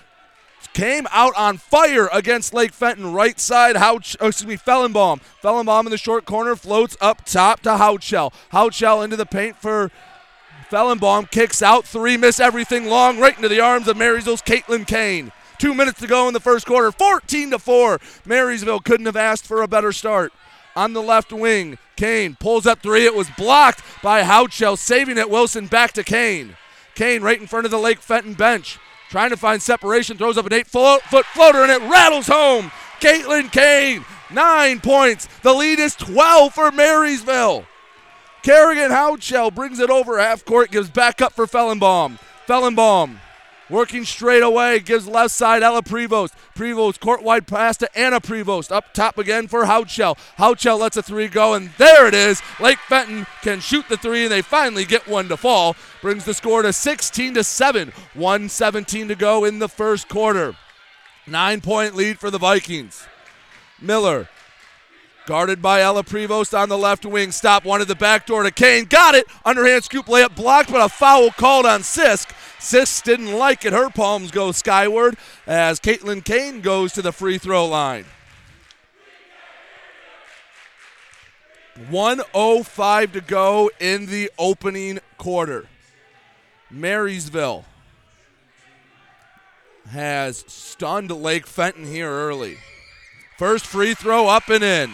came 0.77 1.07
out 1.11 1.35
on 1.39 1.57
fire 1.57 2.07
against 2.12 2.53
Lake 2.53 2.75
Fenton. 2.75 3.15
Right 3.15 3.41
side, 3.41 3.77
Houch, 3.77 4.15
oh, 4.21 4.29
excuse 4.29 4.47
me, 4.47 4.59
Fellenbaum. 4.59 5.23
Fellenbaum 5.43 5.87
in 5.87 5.91
the 5.91 5.97
short 5.97 6.27
corner 6.27 6.55
floats 6.55 6.99
up 7.01 7.25
top 7.25 7.61
to 7.61 7.71
Houchell. 7.71 8.31
Houchell 8.53 9.03
into 9.03 9.17
the 9.17 9.25
paint 9.25 9.57
for 9.57 9.91
Fellenbaum. 10.71 11.31
Kicks 11.31 11.62
out 11.62 11.87
three, 11.87 12.19
miss 12.19 12.39
everything 12.39 12.91
long, 12.91 13.19
right 13.19 13.35
into 13.35 13.49
the 13.49 13.59
arms 13.59 13.89
of 13.89 13.97
Marysville's 13.97 14.43
Caitlin 14.43 14.87
Kane. 14.87 15.33
Two 15.59 15.73
minutes 15.73 15.99
to 16.01 16.07
go 16.07 16.29
in 16.29 16.35
the 16.35 16.41
first 16.41 16.67
quarter. 16.67 16.93
14 16.93 17.53
to 17.53 17.59
4. 17.59 17.99
Marysville 18.27 18.81
couldn't 18.81 19.07
have 19.07 19.17
asked 19.17 19.47
for 19.47 19.62
a 19.62 19.69
better 19.69 19.93
start. 19.93 20.31
On 20.77 20.93
the 20.93 21.01
left 21.01 21.33
wing, 21.33 21.79
Kane 21.97 22.37
pulls 22.39 22.67
up 22.67 22.83
three. 22.83 23.07
It 23.07 23.15
was 23.15 23.31
blocked 23.39 23.83
by 24.03 24.25
Houchell, 24.25 24.77
saving 24.77 25.17
it. 25.17 25.31
Wilson 25.31 25.69
back 25.69 25.93
to 25.93 26.05
Kane. 26.05 26.55
Kane 26.95 27.23
right 27.23 27.41
in 27.41 27.47
front 27.47 27.65
of 27.65 27.71
the 27.71 27.79
Lake 27.79 28.01
Fenton 28.01 28.35
bench. 28.35 28.79
Trying 29.11 29.31
to 29.31 29.37
find 29.37 29.62
separation, 29.62 30.16
throws 30.16 30.37
up 30.38 30.47
an 30.47 30.53
eight 30.53 30.66
foot 30.66 31.03
floater, 31.03 31.62
and 31.62 31.71
it 31.71 31.83
rattles 31.83 32.27
home. 32.27 32.71
Caitlin 33.01 33.53
Kane, 33.53 34.05
nine 34.31 34.81
points. 34.81 35.29
The 35.42 35.53
lead 35.53 35.79
is 35.79 35.95
12 35.95 36.55
for 36.55 36.71
Marysville. 36.71 37.66
Kerrigan 38.42 38.90
Houchell 38.90 39.55
brings 39.55 39.81
it 39.81 39.90
over 39.90 40.19
half 40.19 40.45
court, 40.45 40.71
gives 40.71 40.90
back 40.90 41.21
up 41.21 41.33
for 41.33 41.47
Fellenbaum. 41.47 42.19
Fellenbaum 42.47 43.19
Working 43.69 44.05
straight 44.05 44.45
away, 44.45 44.79
gives 44.79 45.09
left 45.09 45.33
side 45.33 45.65
Ella 45.65 45.83
Prevost. 45.83 46.33
Prevost 46.55 47.01
court 47.01 47.23
wide 47.23 47.49
pass 47.49 47.77
to 47.79 47.99
Anna 47.99 48.21
Prevost. 48.21 48.71
Up 48.71 48.95
top 48.95 49.19
again 49.19 49.49
for 49.49 49.65
Houchell. 49.65 50.17
Houchell 50.39 50.79
lets 50.79 50.97
a 50.97 51.03
three 51.03 51.27
go, 51.27 51.55
and 51.55 51.71
there 51.77 52.07
it 52.07 52.15
is. 52.15 52.41
Lake 52.61 52.79
Fenton 52.89 53.27
can 53.43 53.59
shoot 53.59 53.89
the 53.89 53.97
three, 53.97 54.23
and 54.23 54.31
they 54.31 54.43
finally 54.43 54.85
get 54.85 55.09
one 55.09 55.29
to 55.29 55.37
fall. 55.37 55.75
Brings 56.01 56.25
the 56.25 56.35
score 56.35 56.63
to 56.63 56.73
16 56.73 57.35
to 57.35 57.43
7. 57.43 57.93
117 58.15 59.09
to 59.09 59.15
go 59.17 59.45
in 59.45 59.59
the 59.59 59.69
first 59.69 60.09
quarter. 60.09 60.55
Nine 61.27 61.61
point 61.61 61.97
lead 61.97 62.21
for 62.21 62.31
the 62.31 62.39
Vikings. 62.39 63.05
Miller 63.81 64.29
Guarded 65.27 65.61
by 65.61 65.81
Ella 65.81 66.05
Prevost 66.05 66.57
on 66.57 66.69
the 66.69 66.79
left 66.79 67.05
wing. 67.05 67.33
Stop 67.33 67.65
wanted 67.65 67.89
the 67.89 67.97
back 67.97 68.27
door 68.27 68.45
to 68.45 68.53
Kane. 68.53 68.85
Got 68.85 69.17
it. 69.17 69.27
Underhand 69.45 69.83
scoop 69.83 70.07
layup 70.07 70.37
blocked, 70.37 70.71
but 70.71 70.81
a 70.81 70.89
foul 70.89 71.33
called 71.33 71.67
on 71.67 71.81
Sisk. 71.81 72.29
Sisk 72.61 73.03
didn't 73.03 73.33
like 73.33 73.65
it. 73.65 73.73
Her 73.73 73.91
palms 73.91 74.31
go 74.31 74.53
skyward 74.53 75.17
as 75.45 75.81
Caitlin 75.81 76.25
Kane 76.25 76.61
goes 76.61 76.93
to 76.93 77.03
the 77.03 77.11
free 77.11 77.39
throw 77.39 77.67
line. 77.67 78.05
105 81.91 83.12
to 83.12 83.21
go 83.21 83.69
in 83.81 84.07
the 84.07 84.31
opening 84.39 85.01
quarter. 85.19 85.67
Marysville 86.71 87.65
has 89.91 90.45
stunned 90.47 91.11
Lake 91.11 91.49
Fenton 91.49 91.85
here 91.85 92.11
early. 92.11 92.59
First 93.39 93.67
free 93.67 93.95
throw 93.95 94.29
up 94.29 94.49
and 94.49 94.62
in. 94.62 94.93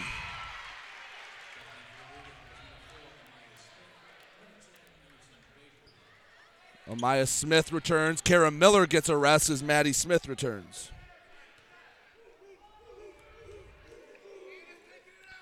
Amaya 6.89 7.27
Smith 7.27 7.71
returns. 7.71 8.21
Kara 8.21 8.51
Miller 8.51 8.85
gets 8.85 9.09
a 9.09 9.17
rest 9.17 9.49
as 9.49 9.63
Maddie 9.63 9.93
Smith 9.93 10.27
returns. 10.27 10.91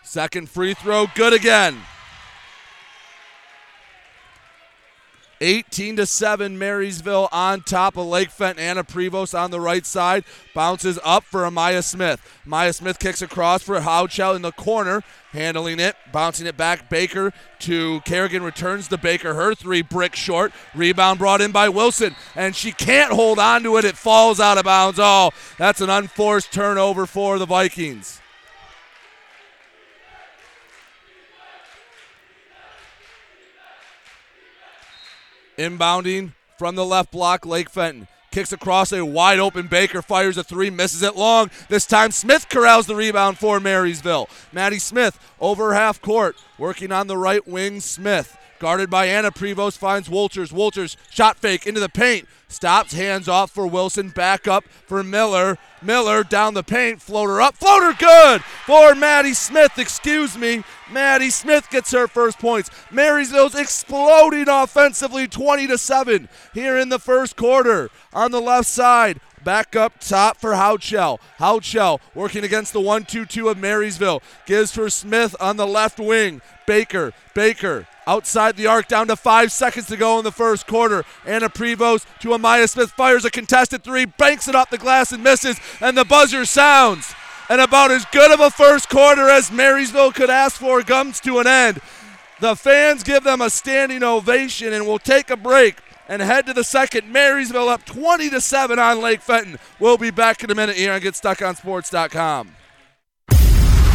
Second 0.03 0.49
free 0.49 0.73
throw, 0.73 1.07
good 1.15 1.33
again. 1.33 1.77
18 5.41 5.95
to 5.97 6.05
7 6.05 6.57
Marysville 6.57 7.27
on 7.31 7.61
top 7.61 7.97
of 7.97 8.05
Lake 8.05 8.29
Fenton. 8.29 8.63
Anna 8.63 8.83
Prevost 8.83 9.37
on 9.37 9.49
the 9.49 9.59
right 9.59 9.85
side 9.85 10.23
bounces 10.53 10.99
up 11.03 11.23
for 11.23 11.41
Amaya 11.41 11.83
Smith. 11.83 12.21
Amaya 12.45 12.73
Smith 12.73 12.99
kicks 12.99 13.21
across 13.21 13.63
for 13.63 13.79
Houchell 13.79 14.35
in 14.35 14.43
the 14.43 14.51
corner, 14.51 15.01
handling 15.31 15.79
it, 15.79 15.95
bouncing 16.11 16.45
it 16.45 16.55
back. 16.55 16.89
Baker 16.89 17.33
to 17.59 18.01
Kerrigan 18.01 18.43
returns 18.43 18.87
to 18.89 18.97
Baker. 18.97 19.33
Her 19.33 19.55
three 19.55 19.81
brick 19.81 20.15
short. 20.15 20.53
Rebound 20.75 21.19
brought 21.19 21.41
in 21.41 21.51
by 21.51 21.69
Wilson, 21.69 22.15
and 22.35 22.55
she 22.55 22.71
can't 22.71 23.11
hold 23.11 23.39
on 23.39 23.63
to 23.63 23.77
it. 23.77 23.85
It 23.85 23.97
falls 23.97 24.39
out 24.39 24.59
of 24.59 24.65
bounds. 24.65 24.99
Oh, 25.01 25.31
that's 25.57 25.81
an 25.81 25.89
unforced 25.89 26.53
turnover 26.53 27.07
for 27.07 27.39
the 27.39 27.47
Vikings. 27.47 28.20
Inbounding 35.57 36.33
from 36.57 36.75
the 36.75 36.85
left 36.85 37.11
block, 37.11 37.45
Lake 37.45 37.69
Fenton. 37.69 38.07
Kicks 38.31 38.53
across 38.53 38.93
a 38.93 39.05
wide 39.05 39.39
open 39.39 39.67
Baker, 39.67 40.01
fires 40.01 40.37
a 40.37 40.43
three, 40.43 40.69
misses 40.69 41.01
it 41.01 41.17
long. 41.17 41.51
This 41.67 41.85
time 41.85 42.11
Smith 42.11 42.47
corrals 42.47 42.87
the 42.87 42.95
rebound 42.95 43.37
for 43.37 43.59
Marysville. 43.59 44.29
Maddie 44.53 44.79
Smith 44.79 45.19
over 45.41 45.73
half 45.73 46.01
court, 46.01 46.37
working 46.57 46.93
on 46.93 47.07
the 47.07 47.17
right 47.17 47.45
wing. 47.45 47.81
Smith 47.81 48.37
guarded 48.61 48.91
by 48.91 49.07
Anna 49.07 49.31
Prevost 49.31 49.79
finds 49.79 50.07
Wolters. 50.07 50.53
Wolters 50.53 50.95
shot 51.09 51.35
fake 51.39 51.65
into 51.65 51.79
the 51.79 51.89
paint, 51.89 52.27
stops, 52.47 52.93
hands 52.93 53.27
off 53.27 53.49
for 53.49 53.65
Wilson, 53.65 54.09
back 54.09 54.47
up 54.47 54.63
for 54.85 55.03
Miller. 55.03 55.57
Miller 55.81 56.23
down 56.23 56.53
the 56.53 56.61
paint, 56.61 57.01
floater 57.01 57.41
up, 57.41 57.55
floater 57.55 57.91
good 57.97 58.43
for 58.67 58.93
Maddie 58.93 59.33
Smith. 59.33 59.79
Excuse 59.79 60.37
me. 60.37 60.63
Maddie 60.91 61.31
Smith 61.31 61.71
gets 61.71 61.91
her 61.91 62.07
first 62.07 62.37
points. 62.37 62.69
Marysville's 62.91 63.55
exploding 63.55 64.47
offensively 64.47 65.27
20 65.27 65.65
to 65.65 65.79
7 65.79 66.29
here 66.53 66.77
in 66.77 66.89
the 66.89 66.99
first 66.99 67.35
quarter. 67.35 67.89
On 68.13 68.29
the 68.29 68.41
left 68.41 68.67
side, 68.67 69.19
Back 69.43 69.75
up 69.75 69.99
top 69.99 70.37
for 70.37 70.51
Houchell. 70.51 71.19
Houchell 71.39 71.99
working 72.13 72.43
against 72.43 72.73
the 72.73 72.79
1 72.79 73.05
2 73.05 73.25
2 73.25 73.49
of 73.49 73.57
Marysville. 73.57 74.21
Gives 74.45 74.71
for 74.71 74.87
Smith 74.87 75.35
on 75.39 75.57
the 75.57 75.65
left 75.65 75.99
wing. 75.99 76.43
Baker. 76.67 77.11
Baker 77.33 77.87
outside 78.07 78.55
the 78.55 78.67
arc 78.67 78.87
down 78.87 79.07
to 79.07 79.15
five 79.15 79.51
seconds 79.51 79.87
to 79.87 79.97
go 79.97 80.17
in 80.17 80.23
the 80.23 80.31
first 80.31 80.67
quarter. 80.67 81.03
Anna 81.25 81.49
Prevost 81.49 82.05
to 82.19 82.29
Amaya 82.29 82.69
Smith 82.69 82.91
fires 82.91 83.25
a 83.25 83.31
contested 83.31 83.83
three, 83.83 84.05
banks 84.05 84.47
it 84.47 84.55
off 84.55 84.69
the 84.69 84.77
glass 84.77 85.11
and 85.11 85.23
misses, 85.23 85.59
and 85.79 85.97
the 85.97 86.05
buzzer 86.05 86.45
sounds. 86.45 87.13
And 87.49 87.59
about 87.59 87.91
as 87.91 88.05
good 88.11 88.31
of 88.31 88.39
a 88.39 88.49
first 88.49 88.89
quarter 88.89 89.29
as 89.29 89.51
Marysville 89.51 90.13
could 90.13 90.29
ask 90.29 90.59
for 90.59 90.81
comes 90.83 91.19
to 91.21 91.39
an 91.39 91.47
end. 91.47 91.81
The 92.39 92.55
fans 92.55 93.03
give 93.03 93.23
them 93.23 93.41
a 93.41 93.49
standing 93.49 94.03
ovation 94.03 94.73
and 94.73 94.87
we'll 94.87 94.99
take 94.99 95.29
a 95.29 95.37
break 95.37 95.75
and 96.07 96.21
head 96.21 96.45
to 96.47 96.53
the 96.53 96.63
second. 96.63 97.11
Marysville 97.11 97.69
up 97.69 97.85
20 97.85 98.29
to 98.29 98.41
7 98.41 98.79
on 98.79 99.01
Lake 99.01 99.21
Fenton. 99.21 99.57
We'll 99.79 99.97
be 99.97 100.11
back 100.11 100.43
in 100.43 100.49
a 100.49 100.55
minute 100.55 100.75
here 100.75 100.91
on 100.93 101.01
GetStuckOnSports.com. 101.01 102.55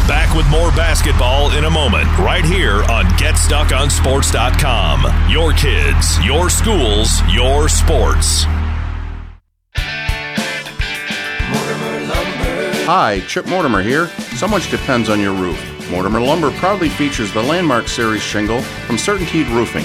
Back 0.06 0.36
with 0.36 0.48
more 0.48 0.70
basketball 0.70 1.50
in 1.56 1.64
a 1.64 1.70
moment, 1.70 2.06
right 2.18 2.44
here 2.44 2.84
on 2.84 3.06
GetStuckOnSports.com. 3.18 5.28
Your 5.28 5.52
kids, 5.52 6.24
your 6.24 6.48
schools, 6.48 7.20
your 7.28 7.68
sports. 7.68 8.44
Hi, 12.88 13.18
Chip 13.26 13.46
Mortimer 13.46 13.82
here. 13.82 14.06
So 14.36 14.46
much 14.46 14.70
depends 14.70 15.08
on 15.08 15.20
your 15.20 15.34
roof. 15.34 15.90
Mortimer 15.90 16.20
Lumber 16.20 16.52
proudly 16.52 16.88
features 16.88 17.32
the 17.32 17.42
Landmark 17.42 17.88
Series 17.88 18.22
shingle 18.22 18.62
from 18.62 18.94
Certainteed 18.96 19.52
Roofing. 19.52 19.84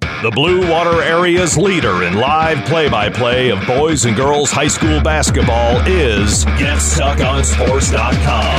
The 0.00 0.32
Blue 0.34 0.68
Water 0.70 1.02
Area's 1.02 1.58
leader 1.58 2.04
in 2.04 2.14
live 2.14 2.64
play 2.66 2.88
by 2.88 3.10
play 3.10 3.50
of 3.50 3.64
boys 3.66 4.06
and 4.06 4.16
girls 4.16 4.50
high 4.50 4.68
school 4.68 5.00
basketball 5.00 5.80
is 5.86 6.44
GetStuckOnSports.com. 6.44 8.56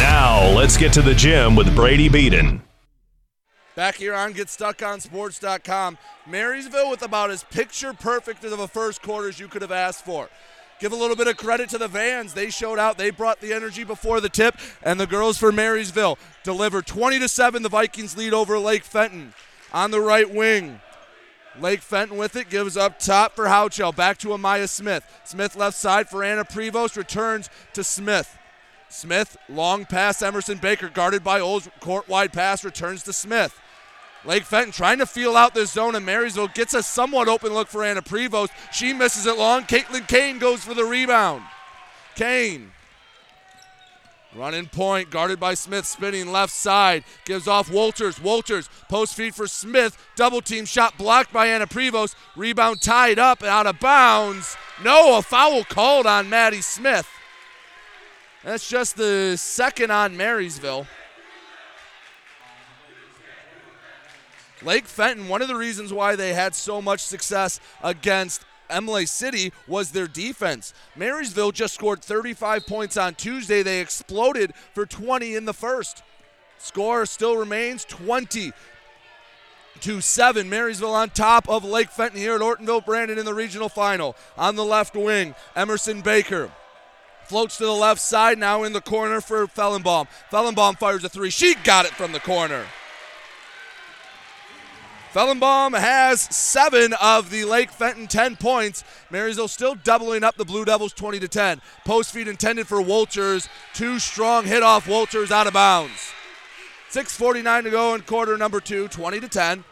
Now, 0.00 0.50
let's 0.56 0.76
get 0.76 0.92
to 0.94 1.02
the 1.02 1.14
gym 1.14 1.54
with 1.54 1.74
Brady 1.74 2.08
Beaton. 2.08 2.62
Back 3.74 3.96
here 3.96 4.14
on 4.14 4.34
GetStuckOnSports.com. 4.34 5.98
Marysville 6.26 6.90
with 6.90 7.02
about 7.02 7.30
as 7.30 7.44
picture 7.44 7.92
perfect 7.92 8.44
of 8.44 8.60
a 8.60 8.68
first 8.68 9.02
quarter 9.02 9.28
as 9.28 9.40
you 9.40 9.48
could 9.48 9.62
have 9.62 9.72
asked 9.72 10.04
for. 10.04 10.28
Give 10.80 10.92
a 10.92 10.96
little 10.96 11.16
bit 11.16 11.28
of 11.28 11.36
credit 11.36 11.70
to 11.70 11.78
the 11.78 11.88
Vans. 11.88 12.34
They 12.34 12.50
showed 12.50 12.78
out. 12.78 12.98
They 12.98 13.10
brought 13.10 13.40
the 13.40 13.52
energy 13.52 13.84
before 13.84 14.20
the 14.20 14.28
tip. 14.28 14.56
And 14.82 14.98
the 14.98 15.06
girls 15.06 15.38
for 15.38 15.52
Marysville 15.52 16.18
deliver 16.42 16.82
20 16.82 17.20
to 17.20 17.28
7. 17.28 17.62
The 17.62 17.68
Vikings 17.68 18.16
lead 18.16 18.34
over 18.34 18.58
Lake 18.58 18.84
Fenton 18.84 19.34
on 19.72 19.90
the 19.90 20.00
right 20.00 20.28
wing. 20.28 20.80
Lake 21.60 21.80
Fenton 21.80 22.16
with 22.16 22.34
it 22.34 22.50
gives 22.50 22.76
up 22.76 22.98
top 22.98 23.36
for 23.36 23.46
Houchell. 23.46 23.94
Back 23.94 24.18
to 24.18 24.28
Amaya 24.28 24.68
Smith. 24.68 25.04
Smith 25.24 25.54
left 25.54 25.76
side 25.76 26.08
for 26.08 26.24
Anna 26.24 26.44
Prevost. 26.44 26.96
Returns 26.96 27.48
to 27.74 27.84
Smith. 27.84 28.36
Smith, 28.88 29.36
long 29.48 29.84
pass. 29.84 30.22
Emerson 30.22 30.58
Baker 30.58 30.88
guarded 30.88 31.24
by 31.24 31.40
Oles. 31.40 31.68
Court 31.80 32.08
wide 32.08 32.32
pass 32.32 32.64
returns 32.64 33.02
to 33.04 33.12
Smith. 33.12 33.58
Lake 34.24 34.44
Fenton 34.44 34.72
trying 34.72 34.98
to 34.98 35.06
feel 35.06 35.36
out 35.36 35.54
this 35.54 35.72
zone, 35.72 35.94
and 35.94 36.06
Marysville 36.06 36.48
gets 36.48 36.72
a 36.74 36.82
somewhat 36.82 37.28
open 37.28 37.52
look 37.52 37.68
for 37.68 37.84
Anna 37.84 38.02
Prevost. 38.02 38.50
She 38.72 38.92
misses 38.92 39.26
it 39.26 39.36
long. 39.36 39.64
Caitlin 39.64 40.08
Kane 40.08 40.38
goes 40.38 40.64
for 40.64 40.74
the 40.74 40.84
rebound. 40.84 41.42
Kane. 42.14 42.72
Running 44.34 44.66
point, 44.66 45.10
guarded 45.10 45.38
by 45.38 45.54
Smith, 45.54 45.86
spinning 45.86 46.32
left 46.32 46.52
side, 46.52 47.04
gives 47.24 47.46
off 47.46 47.70
Walters. 47.70 48.20
Walters, 48.20 48.68
post 48.88 49.14
feed 49.14 49.34
for 49.34 49.46
Smith, 49.46 49.96
double 50.16 50.40
team 50.40 50.64
shot 50.64 50.98
blocked 50.98 51.32
by 51.32 51.46
Anna 51.46 51.68
Prevost. 51.68 52.16
Rebound 52.34 52.82
tied 52.82 53.20
up 53.20 53.42
and 53.42 53.48
out 53.48 53.68
of 53.68 53.78
bounds. 53.78 54.56
No, 54.82 55.18
a 55.18 55.22
foul 55.22 55.62
called 55.62 56.06
on 56.06 56.28
Maddie 56.28 56.62
Smith. 56.62 57.08
That's 58.42 58.68
just 58.68 58.96
the 58.96 59.36
second 59.36 59.92
on 59.92 60.16
Marysville. 60.16 60.88
Lake 64.64 64.86
Fenton, 64.86 65.28
one 65.28 65.42
of 65.42 65.48
the 65.48 65.56
reasons 65.56 65.92
why 65.92 66.16
they 66.16 66.32
had 66.32 66.54
so 66.54 66.80
much 66.80 67.00
success 67.00 67.60
against 67.82 68.42
Imlay 68.70 69.04
City 69.04 69.52
was 69.68 69.90
their 69.90 70.06
defense. 70.06 70.72
Marysville 70.96 71.52
just 71.52 71.74
scored 71.74 72.02
35 72.02 72.66
points 72.66 72.96
on 72.96 73.14
Tuesday. 73.14 73.62
They 73.62 73.80
exploded 73.80 74.54
for 74.72 74.86
20 74.86 75.34
in 75.34 75.44
the 75.44 75.52
first. 75.52 76.02
Score 76.58 77.04
still 77.04 77.36
remains 77.36 77.84
20 77.84 78.52
to 79.80 80.00
7. 80.00 80.48
Marysville 80.48 80.94
on 80.94 81.10
top 81.10 81.48
of 81.48 81.64
Lake 81.64 81.90
Fenton 81.90 82.18
here 82.18 82.36
at 82.36 82.40
Ortonville 82.40 82.84
Brandon 82.84 83.18
in 83.18 83.26
the 83.26 83.34
regional 83.34 83.68
final. 83.68 84.16
On 84.38 84.56
the 84.56 84.64
left 84.64 84.96
wing, 84.96 85.34
Emerson 85.54 86.00
Baker. 86.00 86.50
Floats 87.24 87.58
to 87.58 87.64
the 87.64 87.72
left 87.72 88.00
side, 88.00 88.38
now 88.38 88.64
in 88.64 88.72
the 88.72 88.80
corner 88.80 89.20
for 89.20 89.46
Fellenbaum. 89.46 90.06
Fellenbaum 90.30 90.78
fires 90.78 91.04
a 91.04 91.08
three. 91.08 91.30
She 91.30 91.54
got 91.64 91.86
it 91.86 91.92
from 91.92 92.12
the 92.12 92.20
corner. 92.20 92.66
Fellenbaum 95.14 95.78
has 95.78 96.22
seven 96.22 96.92
of 97.00 97.30
the 97.30 97.44
Lake 97.44 97.70
Fenton 97.70 98.08
10 98.08 98.34
points. 98.34 98.82
Marysville 99.12 99.46
still 99.46 99.76
doubling 99.76 100.24
up 100.24 100.36
the 100.36 100.44
Blue 100.44 100.64
Devils 100.64 100.92
20 100.92 101.20
to 101.20 101.28
10. 101.28 101.62
Post 101.84 102.12
feed 102.12 102.26
intended 102.26 102.66
for 102.66 102.82
Walters. 102.82 103.48
Two 103.74 104.00
strong 104.00 104.44
hit 104.44 104.64
off 104.64 104.88
Walters 104.88 105.30
out 105.30 105.46
of 105.46 105.52
bounds. 105.52 106.12
6.49 106.90 107.62
to 107.62 107.70
go 107.70 107.94
in 107.94 108.00
quarter 108.00 108.36
number 108.36 108.58
two, 108.58 108.88
20 108.88 109.20
to 109.20 109.28
10. 109.28 109.62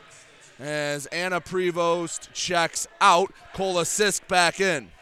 As 0.60 1.06
Anna 1.06 1.40
Prevost 1.40 2.32
checks 2.32 2.86
out, 3.00 3.32
Cola 3.52 3.82
Sisk 3.82 4.28
back 4.28 4.60
in. 4.60 4.92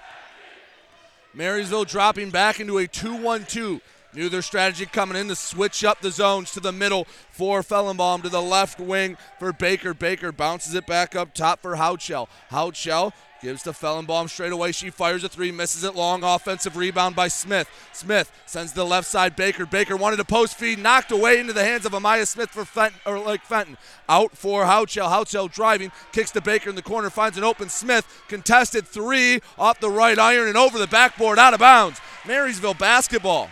Marysville 1.34 1.84
dropping 1.84 2.30
back 2.30 2.60
into 2.60 2.78
a 2.78 2.86
2 2.86 3.14
1 3.14 3.44
2. 3.44 3.78
Knew 4.14 4.28
their 4.28 4.42
strategy 4.42 4.86
coming 4.86 5.16
in 5.16 5.28
to 5.28 5.36
switch 5.36 5.84
up 5.84 6.00
the 6.00 6.10
zones 6.10 6.50
to 6.52 6.60
the 6.60 6.72
middle 6.72 7.06
for 7.30 7.62
Fellenbaum, 7.62 8.22
to 8.22 8.28
the 8.28 8.42
left 8.42 8.80
wing 8.80 9.16
for 9.38 9.52
Baker. 9.52 9.94
Baker 9.94 10.32
bounces 10.32 10.74
it 10.74 10.86
back 10.86 11.14
up 11.14 11.34
top 11.34 11.62
for 11.62 11.76
Houchell. 11.76 12.28
Houchell 12.50 13.12
Gives 13.40 13.62
to 13.62 13.70
Fellenbaum 13.70 14.28
straight 14.28 14.52
away. 14.52 14.70
She 14.70 14.90
fires 14.90 15.24
a 15.24 15.28
three, 15.28 15.50
misses 15.50 15.82
it 15.82 15.94
long. 15.94 16.22
Offensive 16.22 16.76
rebound 16.76 17.16
by 17.16 17.28
Smith. 17.28 17.70
Smith 17.92 18.30
sends 18.44 18.74
the 18.74 18.84
left 18.84 19.06
side. 19.06 19.34
Baker. 19.34 19.64
Baker 19.64 19.96
wanted 19.96 20.20
a 20.20 20.24
post 20.24 20.58
feed, 20.58 20.78
knocked 20.78 21.10
away 21.10 21.38
into 21.38 21.54
the 21.54 21.64
hands 21.64 21.86
of 21.86 21.92
Amaya 21.92 22.28
Smith 22.28 22.50
for 22.50 22.66
Fenton, 22.66 23.00
or 23.06 23.18
like 23.18 23.42
Fenton. 23.42 23.78
Out 24.10 24.36
for 24.36 24.64
Houchell. 24.64 25.08
Houchell 25.08 25.50
driving, 25.50 25.90
kicks 26.12 26.30
to 26.32 26.42
Baker 26.42 26.68
in 26.68 26.76
the 26.76 26.82
corner, 26.82 27.08
finds 27.08 27.38
an 27.38 27.44
open 27.44 27.70
Smith. 27.70 28.24
Contested 28.28 28.86
three 28.86 29.40
off 29.58 29.80
the 29.80 29.90
right 29.90 30.18
iron 30.18 30.48
and 30.48 30.58
over 30.58 30.78
the 30.78 30.86
backboard, 30.86 31.38
out 31.38 31.54
of 31.54 31.60
bounds. 31.60 31.98
Marysville 32.26 32.74
basketball. 32.74 33.50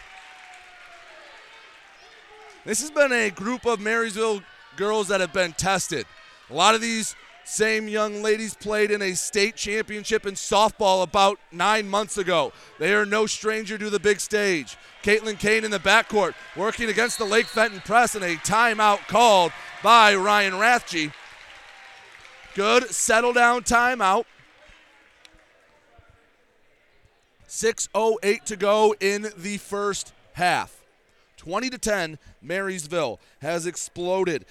This 2.68 2.82
has 2.82 2.90
been 2.90 3.12
a 3.12 3.30
group 3.30 3.64
of 3.64 3.80
Marysville 3.80 4.42
girls 4.76 5.08
that 5.08 5.22
have 5.22 5.32
been 5.32 5.54
tested. 5.54 6.04
A 6.50 6.54
lot 6.54 6.74
of 6.74 6.82
these 6.82 7.16
same 7.42 7.88
young 7.88 8.22
ladies 8.22 8.54
played 8.54 8.90
in 8.90 9.00
a 9.00 9.14
state 9.14 9.56
championship 9.56 10.26
in 10.26 10.34
softball 10.34 11.02
about 11.02 11.38
nine 11.50 11.88
months 11.88 12.18
ago. 12.18 12.52
They 12.78 12.92
are 12.92 13.06
no 13.06 13.24
stranger 13.24 13.78
to 13.78 13.88
the 13.88 13.98
big 13.98 14.20
stage. 14.20 14.76
Caitlin 15.02 15.38
Kane 15.38 15.64
in 15.64 15.70
the 15.70 15.78
backcourt 15.78 16.34
working 16.56 16.90
against 16.90 17.16
the 17.16 17.24
Lake 17.24 17.46
Fenton 17.46 17.80
press 17.80 18.14
and 18.14 18.22
a 18.22 18.36
timeout 18.36 18.98
called 19.08 19.50
by 19.82 20.14
Ryan 20.14 20.52
Rathje. 20.52 21.14
Good 22.54 22.90
settle 22.90 23.32
down 23.32 23.62
timeout. 23.62 24.26
6.08 27.48 28.44
to 28.44 28.56
go 28.56 28.94
in 29.00 29.28
the 29.38 29.56
first 29.56 30.12
half. 30.34 30.77
20 31.48 31.70
to 31.70 31.78
10, 31.78 32.18
Marysville 32.42 33.18
has 33.40 33.64
exploded. 33.64 34.44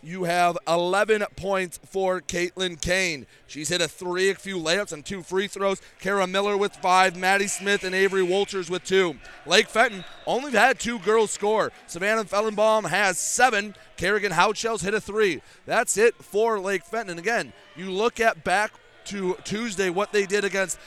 You 0.00 0.22
have 0.24 0.56
11 0.68 1.24
points 1.34 1.80
for 1.84 2.20
Caitlin 2.20 2.80
Kane. 2.80 3.26
She's 3.48 3.68
hit 3.68 3.80
a 3.80 3.88
three, 3.88 4.30
a 4.30 4.36
few 4.36 4.56
layups, 4.56 4.92
and 4.92 5.04
two 5.04 5.24
free 5.24 5.48
throws. 5.48 5.82
Kara 5.98 6.24
Miller 6.24 6.56
with 6.56 6.76
five, 6.76 7.16
Maddie 7.16 7.48
Smith 7.48 7.82
and 7.82 7.96
Avery 7.96 8.22
Walters 8.22 8.70
with 8.70 8.84
two. 8.84 9.16
Lake 9.44 9.66
Fenton 9.66 10.04
only 10.24 10.52
had 10.52 10.78
two 10.78 11.00
girls 11.00 11.32
score. 11.32 11.72
Savannah 11.88 12.22
Fellenbaum 12.22 12.88
has 12.90 13.18
seven. 13.18 13.74
Kerrigan 13.96 14.30
Houchell's 14.30 14.82
hit 14.82 14.94
a 14.94 15.00
three. 15.00 15.42
That's 15.64 15.96
it 15.96 16.14
for 16.14 16.60
Lake 16.60 16.84
Fenton. 16.84 17.10
And 17.10 17.18
again, 17.18 17.52
you 17.74 17.90
look 17.90 18.20
at 18.20 18.44
back 18.44 18.70
to 19.06 19.36
Tuesday 19.42 19.90
what 19.90 20.12
they 20.12 20.26
did 20.26 20.44
against 20.44 20.78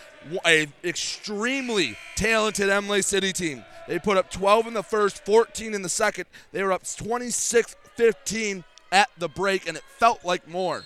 an 0.45 0.72
extremely 0.86 1.97
talented 2.16 2.70
Imlay 2.70 3.01
City 3.01 3.34
team. 3.34 3.66
They 3.90 3.98
put 3.98 4.18
up 4.18 4.30
12 4.30 4.68
in 4.68 4.74
the 4.76 4.84
first, 4.84 5.26
14 5.26 5.74
in 5.74 5.82
the 5.82 5.90
second. 5.90 6.26
They 6.52 6.62
were 6.62 6.72
up 6.72 6.84
26 6.86 7.76
15 7.96 8.64
at 8.92 9.10
the 9.18 9.28
break, 9.28 9.68
and 9.68 9.76
it 9.76 9.84
felt 9.98 10.24
like 10.24 10.48
more. 10.48 10.84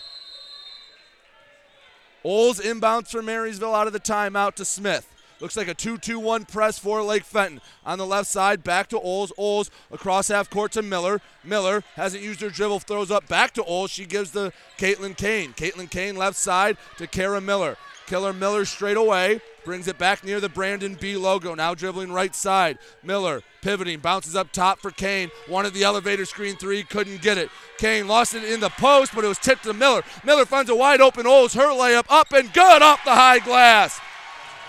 Oles 2.23 2.61
inbounds 2.61 3.09
for 3.09 3.21
Marysville 3.21 3.75
out 3.75 3.87
of 3.87 3.93
the 3.93 3.99
timeout 3.99 4.55
to 4.55 4.63
Smith. 4.63 5.13
Looks 5.41 5.57
like 5.57 5.67
a 5.67 5.73
2 5.73 5.97
2 5.97 6.17
1 6.17 6.45
press 6.45 6.79
for 6.79 7.03
Lake 7.03 7.25
Fenton. 7.25 7.59
On 7.85 7.97
the 7.97 8.05
left 8.05 8.29
side, 8.29 8.63
back 8.63 8.87
to 8.87 8.99
Oles. 8.99 9.33
Oles 9.37 9.69
across 9.91 10.29
half 10.29 10.49
court 10.49 10.71
to 10.71 10.81
Miller. 10.81 11.19
Miller 11.43 11.83
hasn't 11.95 12.23
used 12.23 12.39
her 12.39 12.49
dribble, 12.49 12.79
throws 12.79 13.11
up 13.11 13.27
back 13.27 13.53
to 13.55 13.65
Oles. 13.65 13.91
She 13.91 14.05
gives 14.05 14.31
the 14.31 14.53
Caitlin 14.77 15.17
Kane. 15.17 15.51
Caitlin 15.51 15.89
Kane 15.89 16.15
left 16.15 16.37
side 16.37 16.77
to 16.97 17.07
Kara 17.07 17.41
Miller. 17.41 17.75
Killer 18.07 18.33
Miller 18.33 18.65
straight 18.65 18.97
away. 18.97 19.41
Brings 19.65 19.87
it 19.87 19.97
back 19.97 20.23
near 20.23 20.39
the 20.39 20.49
Brandon 20.49 20.95
B 20.95 21.15
logo. 21.15 21.55
Now 21.55 21.73
dribbling 21.73 22.11
right 22.11 22.35
side. 22.35 22.77
Miller 23.01 23.41
pivoting, 23.61 23.99
bounces 23.99 24.35
up 24.35 24.51
top 24.51 24.79
for 24.79 24.91
Kane. 24.91 25.31
Wanted 25.47 25.73
the 25.73 25.83
elevator 25.83 26.25
screen 26.25 26.57
three, 26.57 26.83
couldn't 26.83 27.21
get 27.21 27.37
it. 27.37 27.49
Kane 27.77 28.07
lost 28.07 28.35
it 28.35 28.43
in 28.43 28.59
the 28.59 28.69
post, 28.69 29.15
but 29.15 29.23
it 29.23 29.29
was 29.29 29.39
tipped 29.39 29.63
to 29.63 29.73
Miller. 29.73 30.03
Miller 30.25 30.45
finds 30.45 30.69
a 30.69 30.75
wide 30.75 31.01
open 31.01 31.25
Oles. 31.25 31.53
Her 31.53 31.71
layup 31.71 32.05
up 32.09 32.33
and 32.33 32.51
good 32.53 32.81
off 32.81 33.03
the 33.05 33.15
high 33.15 33.39
glass. 33.39 33.99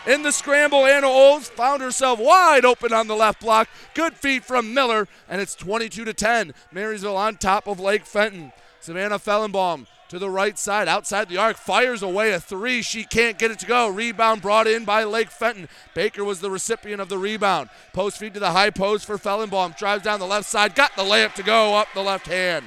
In 0.07 0.23
the 0.23 0.33
scramble, 0.33 0.85
Anna 0.85 1.09
Oles 1.09 1.49
found 1.49 1.83
herself 1.83 2.21
wide 2.21 2.65
open 2.65 2.93
on 2.93 3.09
the 3.09 3.17
left 3.17 3.41
block. 3.41 3.69
Good 3.95 4.15
feet 4.15 4.45
from 4.45 4.75
Miller, 4.75 5.09
and 5.29 5.41
it's 5.41 5.55
22 5.55 6.05
to 6.05 6.13
10. 6.13 6.53
Marysville 6.71 7.17
on 7.17 7.37
top 7.37 7.67
of 7.67 7.81
Lake 7.81 8.05
Fenton. 8.05 8.53
Savannah 8.81 9.19
Fellenbaum 9.19 9.87
to 10.15 10.19
the 10.19 10.31
right 10.31 10.59
side, 10.59 10.89
outside 10.89 11.29
the 11.29 11.37
arc, 11.37 11.57
fires 11.57 12.03
away 12.03 12.33
a 12.33 12.41
three. 12.41 12.83
She 12.83 13.05
can't 13.05 13.39
get 13.39 13.51
it 13.51 13.59
to 13.59 13.67
go. 13.67 13.89
Rebound 13.89 14.41
brought 14.41 14.67
in 14.67 14.85
by 14.85 15.05
Lake 15.05 15.31
Fenton. 15.31 15.69
Baker 15.93 16.25
was 16.25 16.41
the 16.41 16.51
recipient 16.51 17.01
of 17.01 17.09
the 17.09 17.19
rebound. 17.19 17.69
Post 17.93 18.19
feed 18.19 18.35
to 18.35 18.41
the 18.41 18.53
high 18.53 18.71
post 18.71 19.05
for 19.05 19.19
Fellenbaum. 19.19 19.77
Drives 19.77 20.05
down 20.05 20.21
the 20.21 20.27
left 20.27 20.49
side, 20.49 20.75
got 20.75 20.97
the 20.97 21.03
layup 21.03 21.35
to 21.35 21.43
go 21.43 21.77
up 21.77 21.89
the 21.95 22.03
left 22.03 22.27
hand. 22.27 22.65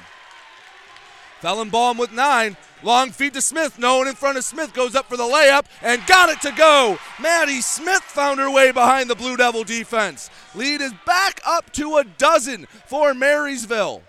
Fellenbaum 1.41 1.97
with 1.97 2.11
nine. 2.11 2.57
Long 2.83 3.11
feed 3.11 3.33
to 3.33 3.41
Smith. 3.41 3.79
No 3.79 3.97
one 3.97 4.07
in 4.07 4.15
front 4.15 4.37
of 4.37 4.43
Smith 4.43 4.73
goes 4.73 4.95
up 4.95 5.07
for 5.07 5.17
the 5.17 5.23
layup 5.23 5.65
and 5.81 6.05
got 6.05 6.29
it 6.29 6.41
to 6.41 6.51
go. 6.51 6.97
Maddie 7.19 7.61
Smith 7.61 8.03
found 8.03 8.39
her 8.39 8.51
way 8.51 8.71
behind 8.71 9.09
the 9.09 9.15
Blue 9.15 9.37
Devil 9.37 9.63
defense. 9.63 10.29
Lead 10.53 10.81
is 10.81 10.93
back 11.05 11.41
up 11.45 11.71
to 11.73 11.97
a 11.97 12.03
dozen 12.03 12.67
for 12.85 13.13
Marysville. 13.13 14.03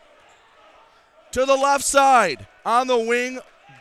To 1.32 1.44
the 1.44 1.56
left 1.56 1.84
side 1.84 2.46
on 2.64 2.86
the 2.86 2.98
wing, 2.98 3.40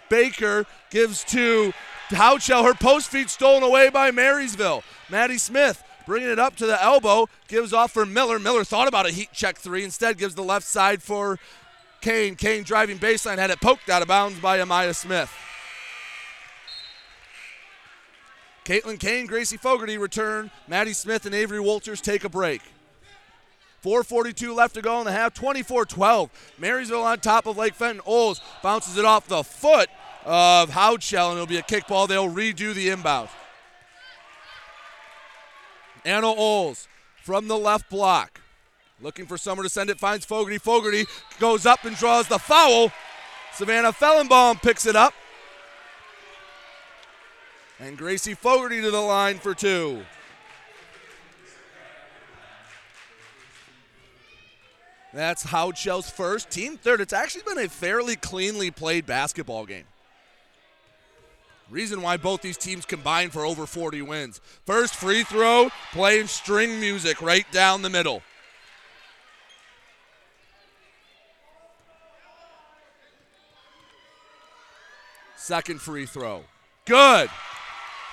Baker 0.10 0.66
gives 0.90 1.24
to 1.26 1.74
Houchell. 2.10 2.64
Her 2.64 2.74
post 2.74 3.10
feed 3.10 3.30
stolen 3.30 3.64
away 3.64 3.90
by 3.90 4.12
Marysville. 4.12 4.84
Maddie 5.10 5.38
Smith 5.38 5.84
bringing 6.08 6.30
it 6.30 6.40
up 6.40 6.56
to 6.56 6.66
the 6.66 6.82
elbow, 6.82 7.28
gives 7.48 7.74
off 7.74 7.92
for 7.92 8.06
Miller. 8.06 8.40
Miller 8.40 8.64
thought 8.64 8.88
about 8.88 9.06
a 9.06 9.12
heat 9.12 9.30
check 9.34 9.58
three, 9.58 9.84
instead 9.84 10.18
gives 10.18 10.34
the 10.34 10.44
left 10.44 10.66
side 10.66 11.04
for 11.04 11.38
Kane. 12.02 12.36
Kane 12.36 12.64
driving 12.64 12.98
baseline, 12.98 13.38
had 13.38 13.52
it 13.52 13.62
poked 13.62 13.90
out 13.90 14.02
of 14.02 14.08
bounds 14.08 14.40
by 14.40 14.58
Amaya 14.58 14.96
Smith. 14.96 15.32
Caitlin 18.66 19.00
Kane, 19.00 19.28
Gracie 19.28 19.58
Fogarty 19.58 19.98
return. 19.98 20.50
Maddie 20.68 20.94
Smith 20.94 21.26
and 21.26 21.36
Avery 21.36 21.60
Walters 21.60 22.02
take 22.02 22.24
a 22.24 22.30
break. 22.30 22.62
4.42 23.84 24.56
left 24.56 24.74
to 24.76 24.82
go 24.82 25.00
in 25.00 25.06
the 25.06 25.12
half, 25.12 25.34
24 25.34 25.86
12. 25.86 26.56
Marysville 26.58 27.04
on 27.04 27.20
top 27.20 27.46
of 27.46 27.58
Lake 27.58 27.74
Fenton. 27.74 28.02
Oles 28.06 28.42
bounces 28.64 28.98
it 28.98 29.06
off 29.06 29.28
the 29.28 29.44
foot 29.44 29.90
of 30.26 30.70
Houchell, 30.70 31.30
and 31.30 31.36
it'll 31.36 31.48
be 31.48 31.58
a 31.58 31.64
kickball. 31.64 32.08
They'll 32.08 32.30
redo 32.30 32.74
the 32.74 32.90
inbound. 32.90 33.30
Anna 36.04 36.28
Oles 36.28 36.88
from 37.24 37.48
the 37.48 37.58
left 37.58 37.90
block. 37.90 38.42
Looking 39.02 39.28
for 39.28 39.38
someone 39.38 39.64
to 39.64 39.70
send 39.70 39.90
it, 39.90 40.00
finds 40.00 40.26
Fogarty. 40.26 40.58
Fogarty 40.58 41.06
goes 41.40 41.66
up 41.66 41.86
and 41.86 41.96
draws 41.96 42.28
the 42.28 42.40
foul. 42.40 42.92
Savannah 43.54 43.92
Fellenbaum 43.92 44.62
picks 44.62 44.86
it 44.86 44.96
up. 44.96 45.14
And 47.80 47.98
Gracie 47.98 48.34
Fogarty 48.34 48.82
to 48.82 48.90
the 48.90 49.02
line 49.02 49.38
for 49.38 49.54
two. 49.54 50.04
That's 55.18 55.46
Houchell's 55.46 56.12
first, 56.12 56.52
team 56.52 56.78
third. 56.78 57.02
It's 57.02 57.12
actually 57.12 57.42
been 57.42 57.58
a 57.58 57.68
fairly 57.68 58.16
cleanly 58.16 58.70
played 58.70 59.08
basketball 59.08 59.66
game. 59.66 59.86
Reason 61.72 62.04
why 62.04 62.18
both 62.18 62.44
these 62.44 62.56
teams 62.56 62.86
combined 62.86 63.34
for 63.34 63.44
over 63.44 63.66
40 63.66 64.04
wins. 64.04 64.40
First 64.68 64.94
free 64.94 65.24
throw, 65.24 65.72
playing 65.92 66.28
string 66.28 66.80
music 66.80 67.20
right 67.20 67.52
down 67.52 67.82
the 67.82 67.90
middle. 67.90 68.22
Second 75.36 75.82
free 75.82 76.06
throw. 76.06 76.44
Good. 76.86 77.32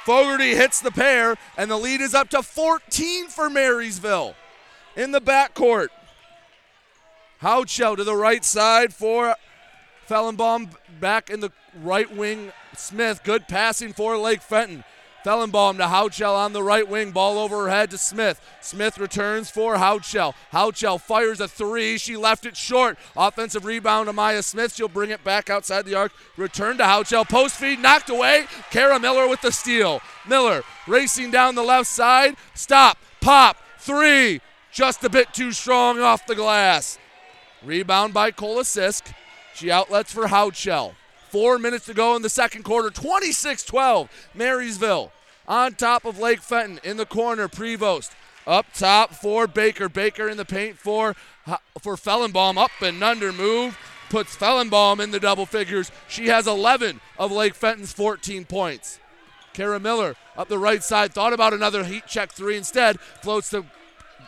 Fogarty 0.06 0.54
hits 0.54 0.80
the 0.80 0.90
pair, 0.90 1.36
and 1.58 1.70
the 1.70 1.76
lead 1.76 2.00
is 2.00 2.14
up 2.14 2.30
to 2.30 2.42
14 2.42 3.28
for 3.28 3.50
Marysville 3.50 4.34
in 4.96 5.12
the 5.12 5.20
backcourt. 5.20 5.88
Houchell 7.44 7.94
to 7.98 8.04
the 8.04 8.16
right 8.16 8.42
side 8.42 8.94
for 8.94 9.36
Fellenbaum 10.08 10.70
back 10.98 11.28
in 11.28 11.40
the 11.40 11.52
right 11.82 12.10
wing. 12.10 12.52
Smith, 12.74 13.22
good 13.22 13.48
passing 13.48 13.92
for 13.92 14.16
Lake 14.16 14.40
Fenton. 14.40 14.82
Fellenbaum 15.26 15.76
to 15.76 15.84
Houchell 15.84 16.34
on 16.34 16.54
the 16.54 16.62
right 16.62 16.88
wing. 16.88 17.10
Ball 17.10 17.38
over 17.38 17.64
her 17.64 17.68
head 17.68 17.90
to 17.90 17.98
Smith. 17.98 18.40
Smith 18.62 18.96
returns 18.96 19.50
for 19.50 19.76
Houchell. 19.76 20.32
Houchell 20.54 20.98
fires 20.98 21.38
a 21.38 21.46
three. 21.46 21.98
She 21.98 22.16
left 22.16 22.46
it 22.46 22.56
short. 22.56 22.96
Offensive 23.14 23.66
rebound 23.66 24.06
to 24.06 24.14
Maya 24.14 24.42
Smith. 24.42 24.74
She'll 24.74 24.88
bring 24.88 25.10
it 25.10 25.22
back 25.22 25.50
outside 25.50 25.84
the 25.84 25.96
arc. 25.96 26.12
Return 26.38 26.78
to 26.78 26.84
Houchell. 26.84 27.28
Post 27.28 27.56
feed 27.56 27.78
knocked 27.78 28.08
away. 28.08 28.46
Kara 28.70 28.98
Miller 28.98 29.28
with 29.28 29.42
the 29.42 29.52
steal. 29.52 30.00
Miller 30.26 30.62
racing 30.86 31.30
down 31.30 31.56
the 31.56 31.62
left 31.62 31.88
side. 31.88 32.36
Stop. 32.54 32.96
Pop. 33.20 33.58
Three. 33.78 34.40
Just 34.72 35.04
a 35.04 35.10
bit 35.10 35.34
too 35.34 35.52
strong 35.52 36.00
off 36.00 36.26
the 36.26 36.34
glass. 36.34 36.98
Rebound 37.64 38.12
by 38.12 38.30
Cola 38.30 38.62
Sisk. 38.62 39.12
She 39.54 39.70
outlets 39.70 40.12
for 40.12 40.26
Houchell. 40.26 40.94
Four 41.30 41.58
minutes 41.58 41.86
to 41.86 41.94
go 41.94 42.14
in 42.16 42.22
the 42.22 42.28
second 42.28 42.64
quarter. 42.64 42.90
26 42.90 43.62
12. 43.64 44.30
Marysville 44.34 45.12
on 45.48 45.74
top 45.74 46.04
of 46.04 46.18
Lake 46.18 46.40
Fenton 46.40 46.80
in 46.84 46.96
the 46.96 47.06
corner. 47.06 47.48
Prevost 47.48 48.10
up 48.46 48.66
top 48.74 49.12
for 49.14 49.46
Baker. 49.46 49.88
Baker 49.88 50.28
in 50.28 50.36
the 50.36 50.44
paint 50.44 50.78
for, 50.78 51.14
for 51.80 51.96
Fellenbaum. 51.96 52.56
Up 52.56 52.70
and 52.82 53.02
under 53.02 53.32
move. 53.32 53.78
Puts 54.10 54.36
Fellenbaum 54.36 55.00
in 55.00 55.10
the 55.10 55.20
double 55.20 55.46
figures. 55.46 55.90
She 56.08 56.26
has 56.26 56.46
11 56.46 57.00
of 57.18 57.32
Lake 57.32 57.54
Fenton's 57.54 57.92
14 57.92 58.44
points. 58.44 59.00
Kara 59.54 59.80
Miller 59.80 60.16
up 60.36 60.48
the 60.48 60.58
right 60.58 60.82
side, 60.82 61.14
thought 61.14 61.32
about 61.32 61.54
another 61.54 61.84
heat 61.84 62.06
check 62.06 62.32
three 62.32 62.56
instead, 62.56 63.00
floats 63.00 63.50
to 63.50 63.64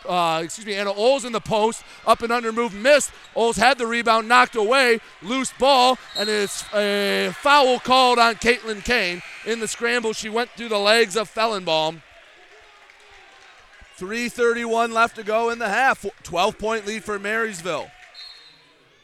uh, 0.09 0.40
excuse 0.42 0.66
me, 0.66 0.74
Anna 0.74 0.92
Oles 0.92 1.24
in 1.24 1.32
the 1.32 1.40
post, 1.40 1.84
up 2.07 2.22
and 2.22 2.32
under 2.32 2.52
move, 2.52 2.74
missed. 2.74 3.11
Oles 3.34 3.57
had 3.57 3.78
the 3.78 3.86
rebound, 3.86 4.28
knocked 4.28 4.57
away, 4.57 5.00
loose 5.22 5.52
ball, 5.59 5.98
and 6.18 6.28
it's 6.28 6.64
a 6.74 7.30
foul 7.40 7.78
called 7.78 8.18
on 8.18 8.34
Caitlin 8.36 8.84
Kane. 8.84 9.22
In 9.44 9.61
the 9.61 9.68
scramble, 9.68 10.12
she 10.12 10.28
went 10.28 10.50
through 10.50 10.68
the 10.68 10.78
legs 10.78 11.16
of 11.16 11.32
Fellenbaum. 11.32 12.02
3.31 13.98 14.92
left 14.92 15.16
to 15.16 15.22
go 15.22 15.50
in 15.50 15.59
the 15.59 15.68
half. 15.68 16.04
12 16.22 16.59
point 16.59 16.86
lead 16.86 17.02
for 17.02 17.18
Marysville. 17.18 17.90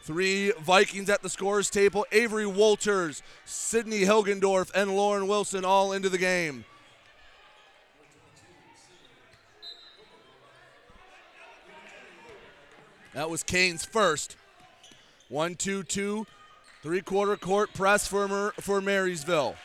Three 0.03 0.53
Vikings 0.61 1.09
at 1.09 1.22
the 1.22 1.30
scores 1.30 1.70
table. 1.70 2.05
Avery 2.11 2.46
Walters, 2.46 3.22
Sydney 3.44 4.00
Hilgendorf, 4.00 4.70
and 4.74 4.94
Lauren 4.94 5.28
Wilson 5.28 5.64
all 5.64 5.92
into 5.92 6.09
the 6.09 6.18
game. 6.18 6.64
That 13.15 13.29
was 13.29 13.43
Kane's 13.43 13.85
first. 13.85 14.37
One, 15.29 15.55
two, 15.55 15.83
two, 15.83 16.27
three 16.83 17.01
quarter 17.01 17.37
court 17.37 17.75
press 17.75 18.07
for, 18.07 18.27
Mer- 18.27 18.53
for 18.61 18.81
Marysville. 18.81 19.57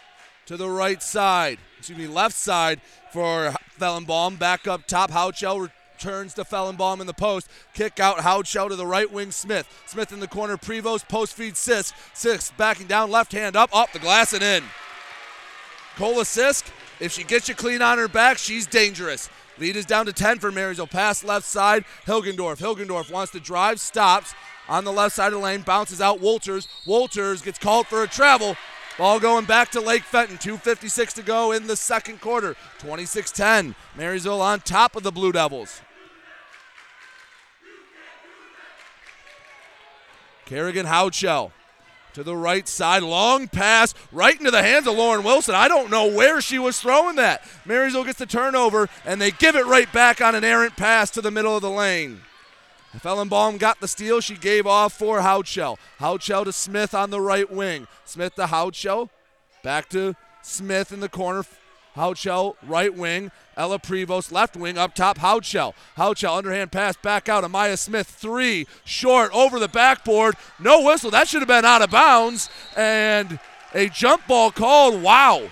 To 0.48 0.58
the 0.58 0.70
right 0.70 1.04
side, 1.04 1.60
excuse 1.78 1.98
me, 1.98 2.08
left 2.08 2.36
side 2.36 2.82
for 3.12 3.54
Fellenbaum. 3.80 4.40
Back 4.40 4.68
up 4.68 4.88
top, 4.88 5.12
Houchell 5.12 5.70
returns 5.94 6.34
to 6.36 6.44
Fellenbaum 6.44 7.02
in 7.02 7.08
the 7.08 7.14
post. 7.14 7.50
Kick 7.74 8.00
out 8.00 8.20
Houchell 8.20 8.70
to 8.70 8.76
the 8.76 8.86
right 8.86 9.12
wing, 9.12 9.32
Smith. 9.32 9.68
Smith 9.88 10.14
in 10.14 10.20
the 10.20 10.28
corner, 10.28 10.56
Prevost, 10.56 11.10
post 11.10 11.34
feed 11.34 11.56
Sisk. 11.56 11.94
Sisk 12.14 12.56
backing 12.56 12.88
down, 12.88 13.12
left 13.12 13.34
hand 13.34 13.56
up, 13.56 13.74
off 13.74 13.92
the 13.92 14.00
glass 14.00 14.32
and 14.32 14.44
in. 14.44 14.64
Cola 15.98 16.24
Sisk, 16.24 16.70
if 17.00 17.12
she 17.12 17.24
gets 17.24 17.50
you 17.50 17.56
clean 17.56 17.82
on 17.82 17.98
her 17.98 18.08
back, 18.08 18.38
she's 18.38 18.68
dangerous. 18.68 19.30
Lead 19.60 19.76
is 19.76 19.86
down 19.86 20.06
to 20.06 20.14
10 20.14 20.40
for 20.40 20.52
Marysville. 20.52 20.88
Pass 20.88 21.24
left 21.24 21.46
side, 21.46 21.86
Hilgendorf. 22.06 22.58
Hilgendorf 22.58 23.12
wants 23.12 23.32
to 23.32 23.40
drive, 23.40 23.80
stops 23.80 24.34
on 24.70 24.84
the 24.84 24.92
left 24.92 25.16
side 25.16 25.28
of 25.28 25.34
the 25.34 25.40
lane, 25.40 25.62
bounces 25.62 26.02
out 26.02 26.20
Walters. 26.20 26.68
Walters 26.86 27.42
gets 27.42 27.58
called 27.58 27.88
for 27.88 28.04
a 28.04 28.08
travel. 28.08 28.56
Ball 28.98 29.20
going 29.20 29.46
back 29.46 29.70
to 29.72 29.82
Lake 29.82 30.04
Fenton. 30.04 30.38
2.56 30.38 31.14
to 31.14 31.22
go 31.22 31.52
in 31.52 31.68
the 31.68 31.76
second 31.76 32.20
quarter. 32.20 32.56
26 32.80 33.32
10. 33.32 33.76
Marysville 33.96 34.42
on 34.42 34.60
top 34.60 34.96
of 34.96 35.04
the 35.04 35.12
Blue 35.12 35.32
Devils. 35.32 35.82
Kerrigan 40.46 40.86
Houchell 40.86 41.52
to 42.18 42.24
the 42.24 42.36
right 42.36 42.68
side. 42.68 43.04
Long 43.04 43.48
pass 43.48 43.94
right 44.12 44.38
into 44.38 44.50
the 44.50 44.64
hands 44.64 44.88
of 44.88 44.96
Lauren 44.96 45.24
Wilson. 45.24 45.54
I 45.54 45.68
don't 45.68 45.92
know 45.92 46.08
where 46.08 46.42
she 46.42 46.58
was 46.58 46.82
throwing 46.82 47.16
that. 47.18 47.48
Marysville 47.64 48.06
gets 48.06 48.18
the 48.18 48.26
turnover, 48.26 48.90
and 49.06 49.22
they 49.22 49.30
give 49.30 49.56
it 49.56 49.68
right 49.68 49.92
back 49.94 50.20
on 50.20 50.34
an 50.34 50.44
errant 50.44 50.76
pass 50.76 51.12
to 51.12 51.22
the 51.22 51.30
middle 51.30 51.56
of 51.56 51.62
the 51.62 51.70
lane. 51.70 52.22
Fellenbaum 52.98 53.60
got 53.60 53.80
the 53.82 53.88
steal. 53.88 54.20
She 54.20 54.36
gave 54.36 54.66
off 54.66 54.94
for 54.94 55.20
Houchell. 55.20 55.78
Houchell 56.00 56.46
to 56.46 56.52
Smith 56.52 56.96
on 56.96 57.12
the 57.12 57.22
right 57.22 57.52
wing. 57.52 57.86
Smith 58.04 58.34
to 58.34 58.48
Houchell. 58.48 59.12
Back 59.62 59.88
to 59.90 60.16
Smith 60.42 60.92
in 60.92 61.02
the 61.02 61.10
corner. 61.10 61.46
Houchell, 61.96 62.56
right 62.64 62.96
wing. 62.96 63.32
Ella 63.58 63.80
Prevost, 63.80 64.32
left 64.32 64.56
wing, 64.56 64.78
up 64.78 64.94
top. 64.94 65.18
Houchell. 65.18 65.74
Houchell, 65.98 66.38
underhand 66.38 66.72
pass, 66.72 66.96
back 66.96 67.28
out. 67.28 67.44
Amaya 67.44 67.78
Smith, 67.78 68.08
three, 68.08 68.68
short, 68.86 69.32
over 69.34 69.60
the 69.60 69.68
backboard. 69.68 70.36
No 70.60 70.84
whistle. 70.84 71.10
That 71.10 71.28
should 71.28 71.42
have 71.42 71.48
been 71.48 71.66
out 71.66 71.82
of 71.82 71.90
bounds. 71.90 72.50
And 72.76 73.40
a 73.74 73.90
jump 73.90 74.28
ball 74.28 74.52
called. 74.52 75.02
Wow. 75.02 75.50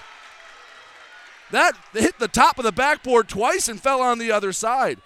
That 1.52 1.76
hit 1.94 2.20
the 2.20 2.28
top 2.28 2.60
of 2.60 2.64
the 2.64 2.72
backboard 2.72 3.28
twice 3.28 3.68
and 3.68 3.82
fell 3.82 4.02
on 4.02 4.20
the 4.20 4.32
other 4.32 4.54
side. 4.54 5.00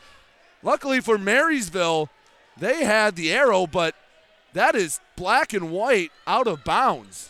Luckily 0.62 1.00
for 1.00 1.18
Marysville, 1.18 2.10
they 2.58 2.84
had 2.84 3.16
the 3.16 3.32
arrow, 3.32 3.66
but 3.66 3.96
that 4.54 4.76
is 4.76 5.00
black 5.16 5.54
and 5.54 5.72
white 5.72 6.12
out 6.28 6.48
of 6.48 6.66
bounds. 6.66 7.29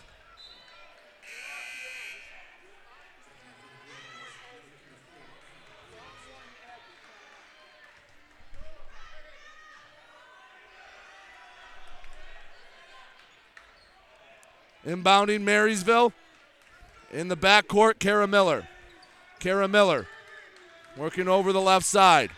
Inbounding 14.90 15.42
Marysville. 15.42 16.14
In 17.12 17.28
the 17.28 17.38
backcourt, 17.38 18.00
Kara 18.00 18.28
Miller. 18.28 18.68
Kara 19.40 19.68
Miller 19.68 20.08
working 20.98 21.28
over 21.28 21.54
the 21.54 21.62
left 21.62 21.86
side. 21.86 22.32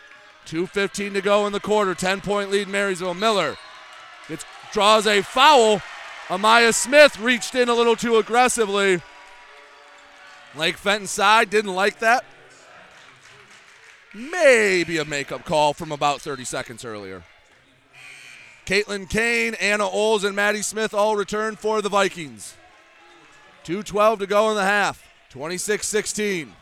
2.15 0.46 1.14
to 1.14 1.22
go 1.22 1.48
in 1.48 1.54
the 1.54 1.60
quarter. 1.60 1.96
10 1.96 2.22
point 2.22 2.52
lead, 2.52 2.68
Marysville. 2.68 3.14
Miller 3.14 3.56
gets, 4.28 4.46
draws 4.74 5.08
a 5.08 5.22
foul. 5.22 5.82
Amaya 6.28 6.74
Smith 6.74 7.20
reached 7.20 7.56
in 7.56 7.70
a 7.70 7.74
little 7.74 7.96
too 7.96 8.18
aggressively. 8.18 9.02
Lake 10.56 10.78
Fenton 10.78 11.08
side 11.08 11.50
didn't 11.50 11.74
like 11.74 12.00
that. 12.00 12.26
Maybe 14.14 14.98
a 14.98 15.06
makeup 15.06 15.46
call 15.46 15.74
from 15.74 15.92
about 15.94 16.20
30 16.20 16.44
seconds 16.44 16.84
earlier. 16.84 17.24
Caitlin 18.66 19.10
Kane, 19.10 19.56
Anna 19.56 19.88
Oles, 19.88 20.24
and 20.24 20.36
Maddie 20.36 20.62
Smith 20.62 20.94
all 20.94 21.16
return 21.16 21.56
for 21.56 21.82
the 21.82 21.90
Vikings. 21.90 22.56
2.12 23.66 24.20
to 24.20 24.28
go 24.28 24.50
in 24.50 24.56
the 24.56 24.64
half. 24.64 25.08
26 25.30 25.88
16. 25.88 26.54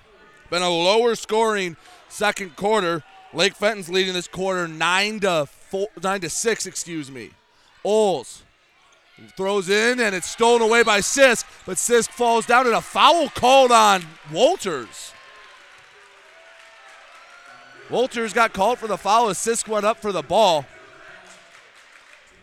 Been 0.50 0.62
a 0.62 0.70
lower 0.70 1.16
scoring 1.16 1.78
second 2.08 2.56
quarter. 2.56 3.04
Lake 3.34 3.56
Fenton's 3.56 3.90
leading 3.90 4.14
this 4.14 4.28
quarter 4.28 4.68
9 4.68 5.20
to, 5.22 5.46
four, 5.46 5.88
9 6.02 6.22
to 6.22 6.30
6, 6.30 6.66
excuse 6.66 7.12
me. 7.12 7.32
Oles 7.86 8.44
throws 9.36 9.70
in 9.70 10.00
and 10.00 10.16
it's 10.16 10.30
stolen 10.30 10.62
away 10.62 10.84
by 10.84 11.00
Sisk, 11.00 11.44
but 11.66 11.78
Sisk 11.78 12.10
falls 12.10 12.46
down 12.46 12.66
and 12.66 12.76
a 12.76 12.82
foul 12.82 13.30
called 13.30 13.72
on 13.72 14.04
Walters. 14.32 15.14
Walters 17.90 18.34
got 18.34 18.54
called 18.54 18.78
for 18.78 18.88
the 18.88 18.98
foul 18.98 19.30
as 19.30 19.38
Sisk 19.38 19.68
went 19.68 19.86
up 19.86 19.98
for 19.98 20.12
the 20.12 20.22
ball. 20.22 20.66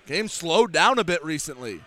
Game 0.06 0.28
slowed 0.28 0.72
down 0.72 0.98
a 0.98 1.04
bit 1.04 1.22
recently. 1.24 1.80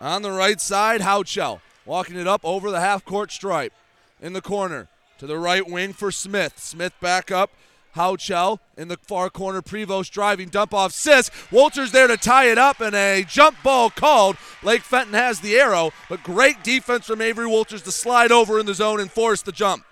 On 0.00 0.22
the 0.22 0.32
right 0.32 0.60
side, 0.60 1.00
Houchell 1.00 1.60
walking 1.86 2.16
it 2.16 2.26
up 2.26 2.40
over 2.44 2.70
the 2.70 2.80
half 2.80 3.04
court 3.04 3.30
stripe. 3.30 3.72
In 4.20 4.32
the 4.32 4.40
corner, 4.40 4.88
to 5.18 5.26
the 5.26 5.38
right 5.38 5.68
wing 5.68 5.92
for 5.92 6.10
Smith. 6.10 6.58
Smith 6.58 6.92
back 7.00 7.30
up. 7.30 7.50
Houchell 7.94 8.58
in 8.76 8.88
the 8.88 8.96
far 8.96 9.30
corner. 9.30 9.62
Prevost 9.62 10.10
driving, 10.10 10.48
dump 10.48 10.74
off 10.74 10.92
Sisk. 10.92 11.30
Walters 11.52 11.92
there 11.92 12.08
to 12.08 12.16
tie 12.16 12.46
it 12.46 12.58
up, 12.58 12.80
and 12.80 12.94
a 12.94 13.24
jump 13.28 13.62
ball 13.62 13.90
called. 13.90 14.36
Lake 14.62 14.82
Fenton 14.82 15.14
has 15.14 15.40
the 15.40 15.56
arrow, 15.56 15.92
but 16.08 16.22
great 16.22 16.64
defense 16.64 17.06
from 17.06 17.20
Avery 17.20 17.46
Walters 17.46 17.82
to 17.82 17.92
slide 17.92 18.32
over 18.32 18.58
in 18.58 18.66
the 18.66 18.74
zone 18.74 18.98
and 18.98 19.10
force 19.10 19.42
the 19.42 19.52
jump. 19.52 19.84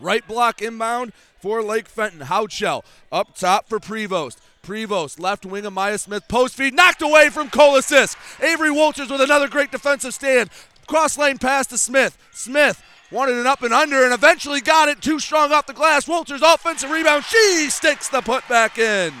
Right 0.00 0.26
block 0.26 0.62
inbound 0.62 1.12
for 1.40 1.62
Lake 1.62 1.88
Fenton. 1.88 2.20
Houchell 2.20 2.84
up 3.10 3.34
top 3.34 3.68
for 3.68 3.78
Prevost. 3.78 4.36
Prevost, 4.62 5.18
left 5.18 5.46
wing 5.46 5.64
of 5.64 5.72
Maya 5.72 5.96
Smith, 5.96 6.28
post 6.28 6.54
feed, 6.54 6.74
knocked 6.74 7.00
away 7.00 7.30
from 7.30 7.48
Cola 7.48 7.80
Sisk. 7.80 8.16
Avery 8.42 8.70
Walters 8.70 9.10
with 9.10 9.20
another 9.20 9.48
great 9.48 9.70
defensive 9.70 10.12
stand. 10.12 10.50
Cross 10.86 11.16
lane 11.16 11.38
pass 11.38 11.66
to 11.68 11.78
Smith. 11.78 12.18
Smith 12.32 12.82
wanted 13.10 13.36
an 13.36 13.46
up 13.46 13.62
and 13.62 13.72
under 13.72 14.04
and 14.04 14.12
eventually 14.12 14.60
got 14.60 14.88
it 14.88 15.00
too 15.00 15.18
strong 15.18 15.52
off 15.52 15.66
the 15.66 15.72
glass. 15.72 16.06
Walters 16.06 16.42
offensive 16.42 16.90
rebound. 16.90 17.24
She 17.24 17.68
sticks 17.70 18.08
the 18.08 18.20
put 18.20 18.46
back 18.48 18.78
in. 18.78 19.12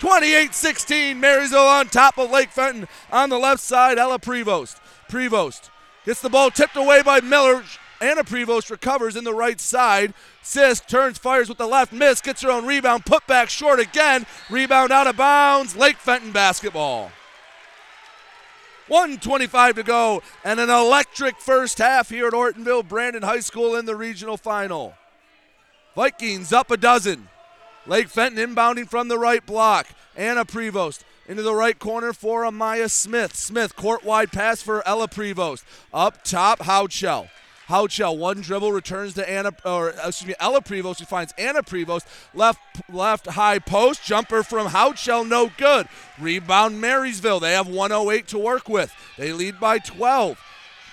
28 0.00 0.54
16, 0.54 1.20
Marysville 1.20 1.60
on 1.60 1.86
top 1.88 2.16
of 2.18 2.30
Lake 2.30 2.50
Fenton. 2.50 2.88
On 3.12 3.28
the 3.28 3.38
left 3.38 3.60
side, 3.60 3.98
Ella 3.98 4.18
Prevost. 4.18 4.80
Prevost 5.10 5.68
gets 6.06 6.22
the 6.22 6.30
ball 6.30 6.50
tipped 6.50 6.76
away 6.76 7.02
by 7.02 7.20
Miller. 7.20 7.62
Anna 8.00 8.24
Prevost 8.24 8.70
recovers 8.70 9.14
in 9.14 9.24
the 9.24 9.34
right 9.34 9.60
side. 9.60 10.14
Sisk 10.42 10.86
turns, 10.86 11.18
fires 11.18 11.48
with 11.48 11.58
the 11.58 11.66
left, 11.66 11.92
miss, 11.92 12.20
gets 12.20 12.40
her 12.42 12.50
own 12.50 12.64
rebound, 12.64 13.04
put 13.04 13.26
back 13.26 13.50
short 13.50 13.78
again. 13.78 14.24
Rebound 14.48 14.90
out 14.90 15.06
of 15.06 15.16
bounds. 15.16 15.76
Lake 15.76 15.96
Fenton 15.96 16.32
basketball. 16.32 17.12
125 18.88 19.76
to 19.76 19.82
go, 19.84 20.20
and 20.42 20.58
an 20.58 20.68
electric 20.68 21.38
first 21.38 21.78
half 21.78 22.08
here 22.08 22.26
at 22.26 22.32
Ortonville 22.32 22.86
Brandon 22.86 23.22
High 23.22 23.40
School 23.40 23.76
in 23.76 23.84
the 23.84 23.94
regional 23.94 24.36
final. 24.36 24.94
Vikings 25.94 26.52
up 26.52 26.72
a 26.72 26.76
dozen. 26.76 27.28
Lake 27.86 28.08
Fenton 28.08 28.54
inbounding 28.54 28.88
from 28.88 29.08
the 29.08 29.18
right 29.18 29.44
block. 29.46 29.86
Anna 30.16 30.44
Prevost 30.44 31.04
into 31.28 31.42
the 31.42 31.54
right 31.54 31.78
corner 31.78 32.12
for 32.12 32.42
Amaya 32.42 32.90
Smith. 32.90 33.36
Smith, 33.36 33.76
court 33.76 34.04
wide 34.04 34.32
pass 34.32 34.60
for 34.60 34.86
Ella 34.86 35.06
Prevost. 35.06 35.62
Up 35.94 36.24
top, 36.24 36.60
Houchell. 36.60 37.28
Houchell, 37.70 38.18
one 38.18 38.40
dribble, 38.40 38.72
returns 38.72 39.14
to 39.14 39.28
Anna, 39.28 39.52
or 39.64 39.90
excuse 39.90 40.26
me, 40.28 40.34
Ella 40.38 40.60
Prevost. 40.60 40.98
She 40.98 41.04
finds 41.04 41.32
Anna 41.38 41.62
Prevost, 41.62 42.04
left 42.34 42.60
left 42.92 43.26
high 43.26 43.58
post, 43.58 44.04
jumper 44.04 44.42
from 44.42 44.66
Houchell, 44.68 45.26
no 45.26 45.50
good. 45.56 45.88
Rebound 46.20 46.80
Marysville. 46.80 47.40
They 47.40 47.52
have 47.52 47.68
108 47.68 48.26
to 48.28 48.38
work 48.38 48.68
with. 48.68 48.92
They 49.16 49.32
lead 49.32 49.58
by 49.58 49.78
12. 49.78 50.38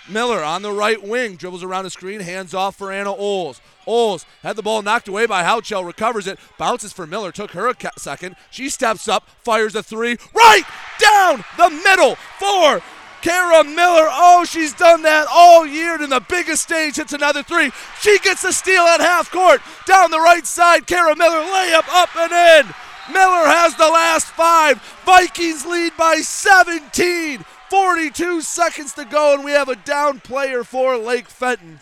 Miller 0.10 0.42
on 0.44 0.62
the 0.62 0.72
right 0.72 1.02
wing, 1.04 1.36
dribbles 1.36 1.64
around 1.64 1.84
the 1.84 1.90
screen, 1.90 2.22
hands 2.22 2.54
off 2.54 2.78
for 2.78 2.92
Anna 2.92 3.14
Oles. 3.14 3.60
Oles 3.86 4.26
had 4.42 4.56
the 4.56 4.64
ball 4.64 4.82
knocked 4.82 5.08
away 5.08 5.26
by 5.26 5.44
Houchell, 5.44 5.86
recovers 5.86 6.28
it, 6.28 6.40
bounces 6.58 6.94
for 6.94 7.06
Miller, 7.06 7.32
took 7.32 7.52
her 7.52 7.68
a 7.68 7.76
second. 7.98 8.36
She 8.50 8.70
steps 8.70 9.08
up, 9.08 9.28
fires 9.44 9.76
a 9.76 9.84
three, 9.84 10.18
right 10.34 10.64
down 11.00 11.44
the 11.58 11.70
middle 11.70 12.16
for 12.40 12.82
Kara 13.22 13.64
Miller. 13.64 14.08
Oh, 14.10 14.46
she's 14.48 14.74
done 14.74 15.02
that 15.04 15.28
all 15.32 15.66
year 15.66 15.96
and 15.96 16.04
in 16.04 16.10
the 16.10 16.20
biggest 16.20 16.64
stage. 16.64 16.96
Hits 16.96 17.14
another 17.14 17.44
three. 17.44 17.72
She 18.02 18.20
gets 18.20 18.42
the 18.42 18.52
steal 18.52 18.84
at 18.84 19.00
half 19.00 19.32
court. 19.32 19.62
Down 19.86 20.12
the 20.12 20.20
right 20.20 20.46
side, 20.46 20.88
Kara 20.88 21.16
Miller 21.16 21.42
layup 21.42 21.88
up 21.90 22.16
and 22.16 22.32
in. 22.32 22.74
Miller 23.14 23.48
has 23.48 23.76
the 23.76 23.90
last 23.90 24.28
five. 24.28 24.82
Vikings 25.06 25.66
lead 25.66 25.94
by 25.98 26.18
17. 26.18 27.46
42 27.70 28.42
seconds 28.42 28.94
to 28.94 29.06
go, 29.06 29.34
and 29.34 29.44
we 29.44 29.52
have 29.52 29.70
a 29.70 29.76
down 29.76 30.20
player 30.20 30.64
for 30.64 30.98
Lake 30.98 31.28
Fenton. 31.28 31.80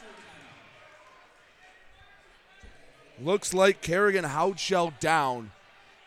Looks 3.21 3.53
like 3.53 3.81
Kerrigan 3.81 4.25
Houchell 4.25 4.99
down. 4.99 5.51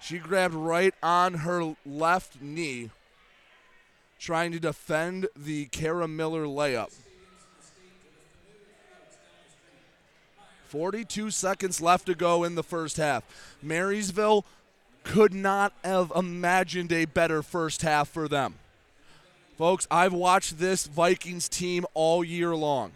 She 0.01 0.19
grabbed 0.19 0.55
right 0.55 0.95
on 1.03 1.35
her 1.35 1.75
left 1.87 2.41
knee, 2.41 2.91
trying 4.19 4.53
to 4.53 4.61
defend 4.61 5.29
the 5.37 5.67
Kara 5.67 6.09
Miller 6.09 6.45
layup. 6.45 6.93
42 10.67 11.31
seconds 11.31 11.81
left 11.81 12.07
to 12.07 12.15
go 12.15 12.45
in 12.45 12.55
the 12.55 12.63
first 12.63 12.99
half. 12.99 13.25
Marysville 13.63 14.45
could 15.03 15.33
not 15.33 15.73
have 15.83 16.13
imagined 16.15 16.93
a 16.93 17.07
better 17.07 17.43
first 17.43 17.83
half 17.83 18.09
for 18.09 18.29
them. 18.29 18.57
Folks, 19.57 19.89
I've 19.91 20.13
watched 20.13 20.59
this 20.59 20.87
Vikings 20.87 21.49
team 21.49 21.87
all 21.95 22.23
year 22.23 22.55
long. 22.55 22.93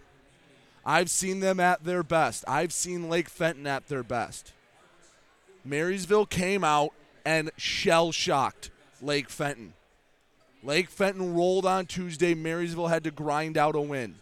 I've 0.85 1.11
seen 1.11 1.41
them 1.41 1.59
at 1.59 1.85
their 1.85 2.03
best. 2.03 2.45
I've 2.47 2.73
seen 2.73 3.09
Lake 3.09 3.29
Fenton 3.29 3.67
at 3.67 3.89
their 3.89 4.03
best. 4.03 4.53
Marysville 5.65 6.27
came 6.27 6.65
out 6.65 6.93
and 7.25 7.51
shell 7.57 8.13
shocked 8.13 8.71
Lake 9.01 9.31
Fenton. 9.31 9.75
Lake 10.63 10.91
Fenton 10.91 11.35
rolled 11.35 11.67
on 11.67 11.87
Tuesday. 11.87 12.35
Marysville 12.35 12.87
had 12.87 13.05
to 13.05 13.11
grind 13.11 13.59
out 13.59 13.75
a 13.75 13.81
win. 13.81 14.17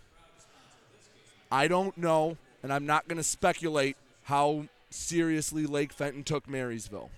I 1.52 1.68
don't 1.68 1.96
know, 1.98 2.36
and 2.62 2.72
I'm 2.72 2.86
not 2.86 3.08
going 3.08 3.18
to 3.18 3.24
speculate 3.24 3.96
how 4.24 4.66
seriously 4.88 5.66
Lake 5.66 5.92
Fenton 5.92 6.24
took 6.24 6.48
Marysville. 6.48 7.10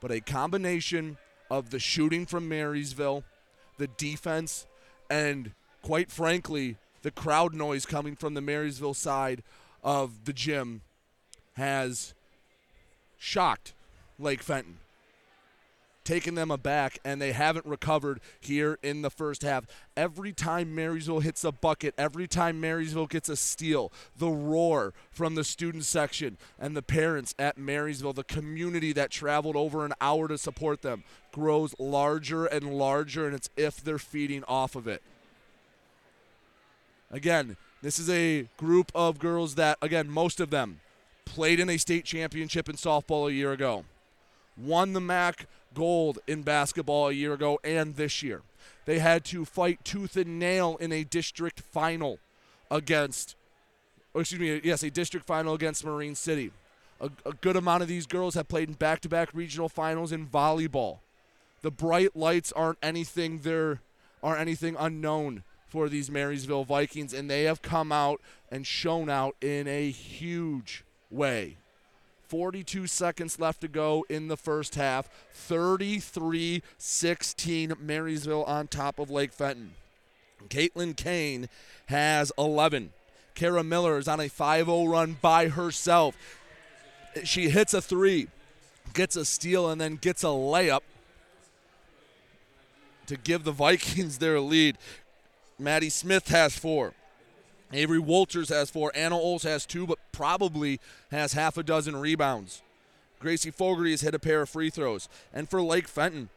But 0.00 0.10
a 0.10 0.20
combination 0.20 1.16
of 1.50 1.70
the 1.70 1.78
shooting 1.78 2.26
from 2.26 2.48
Marysville, 2.48 3.24
the 3.78 3.88
defense, 3.88 4.66
and 5.10 5.52
quite 5.82 6.10
frankly, 6.10 6.76
the 7.02 7.10
crowd 7.10 7.54
noise 7.54 7.84
coming 7.84 8.14
from 8.14 8.34
the 8.34 8.40
Marysville 8.40 8.94
side 8.94 9.42
of 9.82 10.24
the 10.24 10.32
gym 10.32 10.82
has 11.54 12.14
shocked 13.18 13.74
Lake 14.18 14.42
Fenton, 14.42 14.78
taken 16.04 16.34
them 16.34 16.50
aback, 16.50 16.98
and 17.04 17.20
they 17.20 17.32
haven't 17.32 17.66
recovered 17.66 18.20
here 18.40 18.78
in 18.82 19.02
the 19.02 19.10
first 19.10 19.42
half. 19.42 19.66
Every 19.96 20.32
time 20.32 20.74
Marysville 20.74 21.20
hits 21.20 21.44
a 21.44 21.52
bucket, 21.52 21.94
every 21.96 22.26
time 22.26 22.60
Marysville 22.60 23.06
gets 23.06 23.28
a 23.28 23.36
steal, 23.36 23.92
the 24.16 24.30
roar 24.30 24.92
from 25.10 25.34
the 25.34 25.44
student 25.44 25.84
section 25.84 26.38
and 26.58 26.76
the 26.76 26.82
parents 26.82 27.34
at 27.38 27.58
Marysville, 27.58 28.12
the 28.12 28.24
community 28.24 28.92
that 28.92 29.10
traveled 29.10 29.56
over 29.56 29.84
an 29.84 29.92
hour 30.00 30.28
to 30.28 30.38
support 30.38 30.82
them, 30.82 31.04
grows 31.32 31.74
larger 31.78 32.46
and 32.46 32.74
larger, 32.76 33.26
and 33.26 33.34
it's 33.34 33.50
if 33.56 33.82
they're 33.82 33.98
feeding 33.98 34.44
off 34.44 34.76
of 34.76 34.86
it. 34.86 35.02
Again, 37.10 37.56
this 37.82 37.98
is 37.98 38.08
a 38.08 38.48
group 38.56 38.90
of 38.94 39.18
girls 39.18 39.56
that, 39.56 39.76
again, 39.82 40.08
most 40.08 40.40
of 40.40 40.50
them 40.50 40.80
played 41.24 41.60
in 41.60 41.68
a 41.68 41.76
state 41.76 42.04
championship 42.04 42.68
in 42.68 42.76
softball 42.76 43.28
a 43.28 43.32
year 43.32 43.52
ago, 43.52 43.84
won 44.56 44.92
the 44.92 45.00
MAC 45.00 45.46
gold 45.74 46.18
in 46.26 46.42
basketball 46.42 47.08
a 47.08 47.12
year 47.12 47.32
ago 47.32 47.58
and 47.64 47.96
this 47.96 48.22
year. 48.22 48.42
They 48.84 48.98
had 48.98 49.24
to 49.26 49.44
fight 49.44 49.84
tooth 49.84 50.16
and 50.16 50.38
nail 50.38 50.76
in 50.80 50.92
a 50.92 51.04
district 51.04 51.60
final 51.60 52.18
against, 52.70 53.36
excuse 54.14 54.40
me, 54.40 54.60
yes, 54.64 54.82
a 54.82 54.90
district 54.90 55.26
final 55.26 55.54
against 55.54 55.84
Marine 55.84 56.14
City. 56.14 56.50
A, 57.00 57.10
a 57.24 57.32
good 57.32 57.56
amount 57.56 57.82
of 57.82 57.88
these 57.88 58.06
girls 58.06 58.34
have 58.34 58.48
played 58.48 58.68
in 58.68 58.74
back 58.74 59.00
to 59.00 59.08
back 59.08 59.30
regional 59.32 59.68
finals 59.68 60.12
in 60.12 60.26
volleyball. 60.26 60.98
The 61.62 61.70
bright 61.70 62.16
lights 62.16 62.52
aren't 62.52 62.78
anything 62.82 63.40
there 63.40 63.80
aren't 64.22 64.40
anything 64.40 64.76
unknown 64.78 65.42
for 65.66 65.88
these 65.88 66.10
Marysville 66.10 66.64
Vikings, 66.64 67.14
and 67.14 67.30
they 67.30 67.44
have 67.44 67.62
come 67.62 67.90
out 67.90 68.20
and 68.50 68.66
shown 68.66 69.08
out 69.08 69.34
in 69.40 69.66
a 69.66 69.90
huge 69.90 70.84
way. 71.10 71.56
42 72.32 72.86
seconds 72.86 73.38
left 73.38 73.60
to 73.60 73.68
go 73.68 74.06
in 74.08 74.28
the 74.28 74.38
first 74.38 74.76
half. 74.76 75.06
33 75.34 76.62
16, 76.78 77.74
Marysville 77.78 78.44
on 78.44 78.68
top 78.68 78.98
of 78.98 79.10
Lake 79.10 79.34
Fenton. 79.34 79.72
Caitlin 80.48 80.96
Kane 80.96 81.50
has 81.88 82.32
11. 82.38 82.94
Kara 83.34 83.62
Miller 83.62 83.98
is 83.98 84.08
on 84.08 84.18
a 84.18 84.28
5 84.30 84.64
0 84.64 84.86
run 84.86 85.18
by 85.20 85.48
herself. 85.48 86.16
She 87.22 87.50
hits 87.50 87.74
a 87.74 87.82
three, 87.82 88.28
gets 88.94 89.14
a 89.14 89.26
steal, 89.26 89.68
and 89.68 89.78
then 89.78 89.96
gets 89.96 90.24
a 90.24 90.28
layup 90.28 90.80
to 93.08 93.18
give 93.18 93.44
the 93.44 93.52
Vikings 93.52 94.16
their 94.16 94.40
lead. 94.40 94.78
Maddie 95.58 95.90
Smith 95.90 96.28
has 96.28 96.56
four. 96.56 96.94
Avery 97.72 97.98
Walters 97.98 98.50
has 98.50 98.70
four. 98.70 98.92
Anna 98.94 99.16
Oles 99.16 99.44
has 99.44 99.64
two, 99.64 99.86
but 99.86 99.98
probably 100.12 100.78
has 101.10 101.32
half 101.32 101.56
a 101.56 101.62
dozen 101.62 101.96
rebounds. 101.96 102.62
Gracie 103.18 103.50
Fogarty 103.50 103.92
has 103.92 104.00
hit 104.00 104.14
a 104.14 104.18
pair 104.18 104.42
of 104.42 104.48
free 104.48 104.68
throws. 104.68 105.08
And 105.32 105.48
for 105.48 105.62
Lake 105.62 105.88
Fenton, 105.88 106.28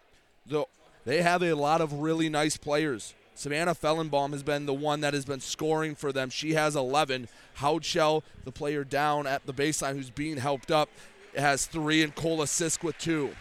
the, 0.45 0.65
they 1.03 1.21
have 1.21 1.43
a 1.43 1.53
lot 1.53 1.81
of 1.81 1.93
really 1.93 2.29
nice 2.29 2.57
players. 2.57 3.13
Savannah 3.33 3.75
Fellenbaum 3.75 4.31
has 4.31 4.43
been 4.43 4.65
the 4.65 4.73
one 4.73 5.01
that 5.01 5.13
has 5.13 5.25
been 5.25 5.41
scoring 5.41 5.93
for 5.93 6.13
them. 6.13 6.29
She 6.29 6.53
has 6.53 6.75
11. 6.75 7.27
Houchell, 7.57 8.23
the 8.45 8.51
player 8.51 8.85
down 8.85 9.27
at 9.27 9.45
the 9.45 9.53
baseline 9.53 9.95
who's 9.95 10.09
being 10.09 10.37
helped 10.37 10.71
up, 10.71 10.89
has 11.35 11.65
three, 11.65 12.01
and 12.01 12.15
Cola 12.15 12.45
Sisk 12.45 12.81
with 12.81 12.97
two. 12.97 13.35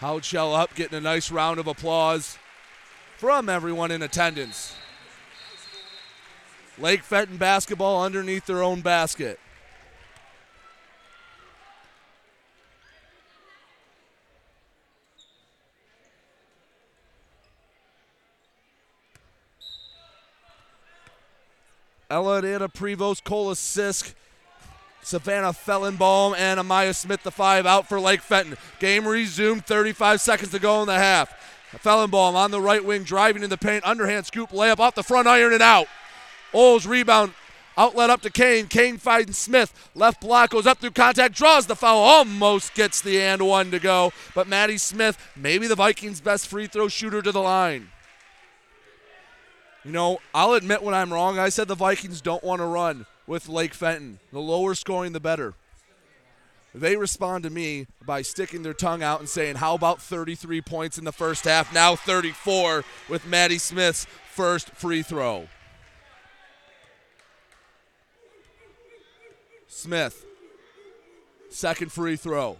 Houchell 0.00 0.54
up, 0.54 0.74
getting 0.74 0.98
a 0.98 1.00
nice 1.00 1.30
round 1.30 1.60
of 1.60 1.68
applause 1.68 2.36
from 3.16 3.48
everyone 3.48 3.92
in 3.92 4.02
attendance. 4.02 4.74
Lake 6.80 7.02
Fenton 7.02 7.36
basketball 7.36 8.02
underneath 8.02 8.46
their 8.46 8.62
own 8.62 8.80
basket. 8.80 9.40
Ella 22.10 22.38
Anna 22.38 22.68
Prevost, 22.70 23.22
Cola 23.22 23.52
Sisk, 23.52 24.14
Savannah 25.02 25.52
Fellenbaum, 25.52 26.34
and 26.38 26.58
Amaya 26.58 26.94
Smith, 26.94 27.22
the 27.22 27.30
five, 27.30 27.66
out 27.66 27.86
for 27.86 28.00
Lake 28.00 28.22
Fenton. 28.22 28.56
Game 28.78 29.06
resumed, 29.06 29.66
35 29.66 30.20
seconds 30.20 30.50
to 30.52 30.58
go 30.58 30.80
in 30.80 30.86
the 30.86 30.94
half. 30.94 31.34
Fellenbaum 31.84 32.34
on 32.34 32.50
the 32.50 32.62
right 32.62 32.82
wing, 32.82 33.02
driving 33.02 33.42
in 33.42 33.50
the 33.50 33.58
paint, 33.58 33.84
underhand 33.84 34.24
scoop 34.24 34.50
layup 34.50 34.80
off 34.80 34.94
the 34.94 35.02
front 35.02 35.28
iron 35.28 35.52
and 35.52 35.62
out. 35.62 35.86
Oles 36.54 36.86
rebound, 36.86 37.32
outlet 37.76 38.10
up 38.10 38.22
to 38.22 38.30
Kane. 38.30 38.66
Kane 38.66 38.98
finds 38.98 39.38
Smith. 39.38 39.90
Left 39.94 40.20
block 40.20 40.50
goes 40.50 40.66
up 40.66 40.78
through 40.78 40.90
contact, 40.90 41.34
draws 41.34 41.66
the 41.66 41.76
foul, 41.76 41.98
almost 41.98 42.74
gets 42.74 43.00
the 43.00 43.20
and 43.20 43.42
one 43.42 43.70
to 43.70 43.78
go. 43.78 44.12
But 44.34 44.48
Maddie 44.48 44.78
Smith, 44.78 45.18
maybe 45.36 45.66
the 45.66 45.76
Vikings' 45.76 46.20
best 46.20 46.46
free 46.46 46.66
throw 46.66 46.88
shooter 46.88 47.22
to 47.22 47.32
the 47.32 47.40
line. 47.40 47.88
You 49.84 49.92
know, 49.92 50.18
I'll 50.34 50.54
admit 50.54 50.82
when 50.82 50.94
I'm 50.94 51.12
wrong. 51.12 51.38
I 51.38 51.48
said 51.48 51.68
the 51.68 51.74
Vikings 51.74 52.20
don't 52.20 52.44
want 52.44 52.60
to 52.60 52.66
run 52.66 53.06
with 53.26 53.48
Lake 53.48 53.74
Fenton. 53.74 54.18
The 54.32 54.40
lower 54.40 54.74
scoring, 54.74 55.12
the 55.12 55.20
better. 55.20 55.54
They 56.74 56.96
respond 56.96 57.44
to 57.44 57.50
me 57.50 57.86
by 58.04 58.22
sticking 58.22 58.62
their 58.62 58.74
tongue 58.74 59.02
out 59.02 59.20
and 59.20 59.28
saying, 59.28 59.56
How 59.56 59.74
about 59.74 60.02
33 60.02 60.60
points 60.62 60.98
in 60.98 61.04
the 61.04 61.12
first 61.12 61.44
half? 61.44 61.72
Now 61.72 61.96
34 61.96 62.84
with 63.08 63.26
Maddie 63.26 63.58
Smith's 63.58 64.06
first 64.30 64.70
free 64.70 65.02
throw. 65.02 65.48
Smith, 69.80 70.26
second 71.50 71.92
free 71.92 72.16
throw. 72.16 72.56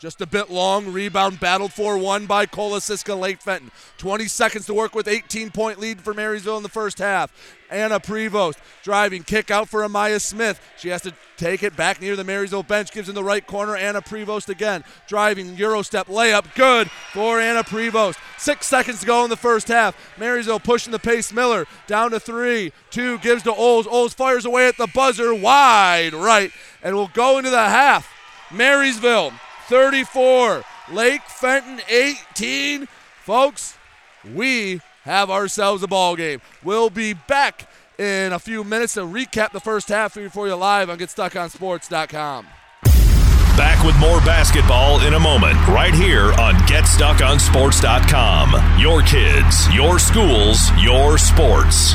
Just 0.00 0.22
a 0.22 0.26
bit 0.26 0.48
long. 0.48 0.94
Rebound 0.94 1.40
battled 1.40 1.74
for 1.74 1.98
one 1.98 2.24
by 2.24 2.46
Siska 2.46 3.20
Lake 3.20 3.42
Fenton. 3.42 3.70
20 3.98 4.28
seconds 4.28 4.64
to 4.64 4.72
work 4.72 4.94
with 4.94 5.06
18 5.06 5.50
point 5.50 5.78
lead 5.78 6.00
for 6.00 6.14
Marysville 6.14 6.56
in 6.56 6.62
the 6.62 6.70
first 6.70 6.98
half. 6.98 7.30
Anna 7.70 8.00
Prevost 8.00 8.56
driving, 8.82 9.22
kick 9.22 9.50
out 9.50 9.68
for 9.68 9.82
Amaya 9.82 10.18
Smith. 10.18 10.58
She 10.78 10.88
has 10.88 11.02
to 11.02 11.12
take 11.36 11.62
it 11.62 11.76
back 11.76 12.00
near 12.00 12.16
the 12.16 12.24
Marysville 12.24 12.62
bench, 12.62 12.92
gives 12.92 13.10
in 13.10 13.14
the 13.14 13.22
right 13.22 13.46
corner. 13.46 13.76
Anna 13.76 14.00
Prevost 14.00 14.48
again, 14.48 14.84
driving, 15.06 15.54
Euro 15.56 15.82
step 15.82 16.06
layup, 16.06 16.54
good 16.54 16.90
for 17.12 17.38
Anna 17.38 17.62
Prevost. 17.62 18.16
Six 18.38 18.66
seconds 18.66 19.00
to 19.00 19.06
go 19.06 19.22
in 19.24 19.28
the 19.28 19.36
first 19.36 19.68
half. 19.68 19.94
Marysville 20.18 20.60
pushing 20.60 20.92
the 20.92 20.98
pace. 20.98 21.30
Miller 21.30 21.66
down 21.86 22.10
to 22.12 22.18
three, 22.18 22.72
two 22.88 23.18
gives 23.18 23.42
to 23.42 23.54
Oles. 23.54 23.86
Oles 23.86 24.14
fires 24.14 24.46
away 24.46 24.66
at 24.66 24.78
the 24.78 24.88
buzzer, 24.94 25.34
wide 25.34 26.14
right, 26.14 26.52
and 26.82 26.96
will 26.96 27.10
go 27.12 27.36
into 27.36 27.50
the 27.50 27.58
half. 27.58 28.10
Marysville 28.50 29.32
34, 29.70 30.62
Lake 30.92 31.22
Fenton 31.22 31.80
18. 31.88 32.86
Folks, 33.22 33.78
we 34.34 34.82
have 35.04 35.30
ourselves 35.30 35.84
a 35.84 35.86
ball 35.86 36.16
game. 36.16 36.40
We'll 36.64 36.90
be 36.90 37.12
back 37.14 37.70
in 37.96 38.32
a 38.32 38.40
few 38.40 38.64
minutes 38.64 38.94
to 38.94 39.02
recap 39.02 39.52
the 39.52 39.60
first 39.60 39.88
half 39.88 40.14
for 40.14 40.48
you 40.48 40.56
live 40.56 40.90
on 40.90 40.98
GetStuckOnSports.com. 40.98 42.48
Back 43.56 43.84
with 43.84 43.96
more 43.98 44.18
basketball 44.20 45.00
in 45.06 45.14
a 45.14 45.20
moment, 45.20 45.54
right 45.68 45.94
here 45.94 46.32
on 46.40 46.54
GetStuckOnSports.com. 46.66 48.80
Your 48.80 49.02
kids, 49.02 49.72
your 49.72 50.00
schools, 50.00 50.68
your 50.82 51.16
sports. 51.16 51.94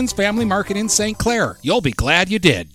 Family 0.09 0.45
Market 0.45 0.77
in 0.77 0.89
St. 0.89 1.17
Clair. 1.17 1.57
You'll 1.61 1.81
be 1.81 1.91
glad 1.91 2.29
you 2.29 2.39
did. 2.39 2.69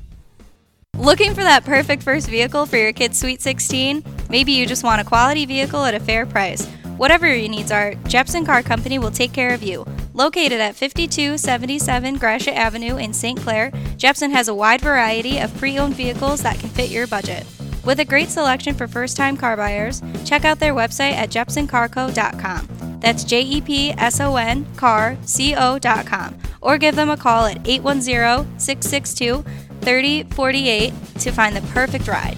Looking 0.97 1.35
for 1.35 1.43
that 1.43 1.63
perfect 1.63 2.01
first 2.01 2.27
vehicle 2.27 2.65
for 2.65 2.77
your 2.77 2.91
kid's 2.91 3.19
Sweet 3.19 3.39
16? 3.39 4.03
Maybe 4.31 4.51
you 4.51 4.65
just 4.65 4.83
want 4.83 4.99
a 4.99 5.03
quality 5.03 5.45
vehicle 5.45 5.85
at 5.85 5.93
a 5.93 5.99
fair 5.99 6.25
price. 6.25 6.65
Whatever 6.97 7.27
your 7.27 7.49
needs 7.49 7.71
are, 7.71 7.93
Jepson 8.07 8.47
Car 8.47 8.63
Company 8.63 8.97
will 8.97 9.11
take 9.11 9.31
care 9.31 9.53
of 9.53 9.61
you. 9.61 9.85
Located 10.15 10.59
at 10.59 10.75
5277 10.75 12.17
Gratiot 12.17 12.55
Avenue 12.55 12.97
in 12.97 13.13
St. 13.13 13.39
Clair, 13.39 13.71
Jepson 13.95 14.31
has 14.31 14.47
a 14.47 14.55
wide 14.55 14.81
variety 14.81 15.37
of 15.37 15.55
pre 15.59 15.77
owned 15.77 15.93
vehicles 15.93 16.41
that 16.41 16.57
can 16.57 16.69
fit 16.69 16.89
your 16.89 17.05
budget. 17.05 17.45
With 17.87 17.99
a 18.01 18.05
great 18.05 18.27
selection 18.27 18.75
for 18.75 18.85
first 18.85 19.15
time 19.15 19.37
car 19.37 19.55
buyers, 19.55 20.03
check 20.25 20.43
out 20.43 20.59
their 20.59 20.73
website 20.73 21.13
at 21.13 21.29
jepsoncarco.com. 21.29 22.99
That's 22.99 23.23
J 23.23 23.43
E 23.43 23.61
P 23.61 23.91
S 23.91 24.19
O 24.19 24.35
N 24.35 24.65
carco.com. 24.75 26.37
Or 26.59 26.77
give 26.77 26.97
them 26.97 27.09
a 27.09 27.15
call 27.15 27.45
at 27.45 27.65
810 27.65 28.59
662 28.59 29.41
3048 29.79 30.93
to 31.19 31.31
find 31.31 31.55
the 31.55 31.61
perfect 31.69 32.09
ride. 32.09 32.37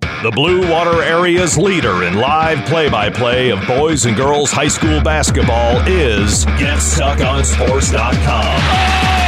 The 0.00 0.30
Blue 0.30 0.66
Water 0.70 1.02
Area's 1.02 1.58
leader 1.58 2.04
in 2.04 2.14
live 2.14 2.64
play 2.64 2.88
by 2.88 3.10
play 3.10 3.50
of 3.50 3.58
boys 3.66 4.06
and 4.06 4.16
girls 4.16 4.50
high 4.50 4.68
school 4.68 5.02
basketball 5.02 5.86
is 5.86 6.46
GetStuckOnSports.com. 6.46 9.21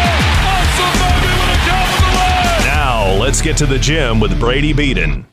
Now, 3.04 3.20
let's 3.20 3.42
get 3.42 3.58
to 3.58 3.66
the 3.66 3.78
gym 3.78 4.18
with 4.18 4.40
Brady 4.40 4.72
Beaton. 4.72 5.26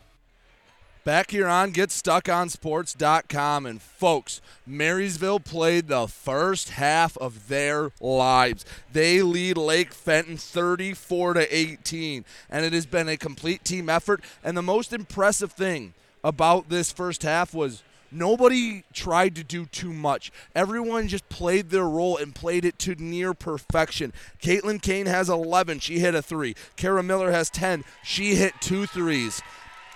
Back 1.05 1.31
here 1.31 1.47
on 1.47 1.71
GetStuckOnSports.com. 1.71 3.65
And 3.65 3.81
folks, 3.81 4.41
Marysville 4.67 5.39
played 5.39 5.87
the 5.87 6.07
first 6.07 6.71
half 6.71 7.17
of 7.19 7.47
their 7.47 7.91
lives. 8.01 8.65
They 8.91 9.21
lead 9.21 9.55
Lake 9.55 9.93
Fenton 9.93 10.35
34 10.35 11.35
to 11.35 11.55
18. 11.55 12.25
And 12.49 12.65
it 12.65 12.73
has 12.73 12.85
been 12.85 13.07
a 13.07 13.15
complete 13.15 13.63
team 13.63 13.87
effort. 13.87 14.21
And 14.43 14.57
the 14.57 14.61
most 14.61 14.91
impressive 14.91 15.53
thing 15.53 15.93
about 16.25 16.67
this 16.67 16.91
first 16.91 17.23
half 17.23 17.53
was 17.53 17.83
nobody 18.11 18.83
tried 18.93 19.35
to 19.35 19.43
do 19.43 19.65
too 19.65 19.93
much. 19.93 20.31
Everyone 20.53 21.07
just 21.07 21.27
played 21.29 21.69
their 21.69 21.87
role 21.87 22.17
and 22.17 22.35
played 22.35 22.65
it 22.65 22.77
to 22.79 22.95
near 22.95 23.33
perfection. 23.33 24.13
Caitlin 24.41 24.81
Kane 24.81 25.05
has 25.05 25.29
11. 25.29 25.79
She 25.79 25.99
hit 25.99 26.15
a 26.15 26.21
three. 26.21 26.55
Kara 26.75 27.03
Miller 27.03 27.31
has 27.31 27.49
10. 27.49 27.83
She 28.03 28.35
hit 28.35 28.53
two 28.59 28.85
threes. 28.85 29.41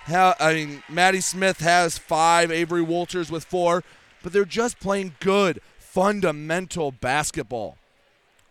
I 0.08 0.54
mean, 0.54 0.82
Maddie 0.88 1.20
Smith 1.20 1.60
has 1.60 1.98
five, 1.98 2.50
Avery 2.52 2.82
Walters 2.82 3.30
with 3.30 3.44
four, 3.44 3.82
but 4.22 4.32
they're 4.32 4.44
just 4.44 4.78
playing 4.78 5.14
good, 5.20 5.60
fundamental 5.78 6.92
basketball. 6.92 7.76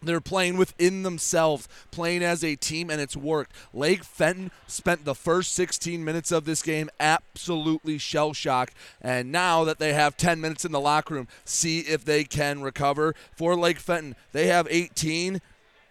They're 0.05 0.21
playing 0.21 0.57
within 0.57 1.03
themselves, 1.03 1.67
playing 1.91 2.23
as 2.23 2.43
a 2.43 2.55
team, 2.55 2.89
and 2.89 3.01
it's 3.01 3.17
worked. 3.17 3.53
Lake 3.73 4.03
Fenton 4.03 4.51
spent 4.67 5.05
the 5.05 5.15
first 5.15 5.53
16 5.53 6.03
minutes 6.03 6.31
of 6.31 6.45
this 6.45 6.61
game 6.61 6.89
absolutely 6.99 7.97
shell 7.97 8.33
shocked, 8.33 8.73
and 9.01 9.31
now 9.31 9.63
that 9.63 9.79
they 9.79 9.93
have 9.93 10.17
10 10.17 10.39
minutes 10.39 10.65
in 10.65 10.71
the 10.71 10.79
locker 10.79 11.15
room, 11.15 11.27
see 11.43 11.79
if 11.79 12.05
they 12.05 12.23
can 12.23 12.61
recover. 12.61 13.15
For 13.35 13.55
Lake 13.55 13.79
Fenton, 13.79 14.15
they 14.31 14.47
have 14.47 14.67
18. 14.69 15.41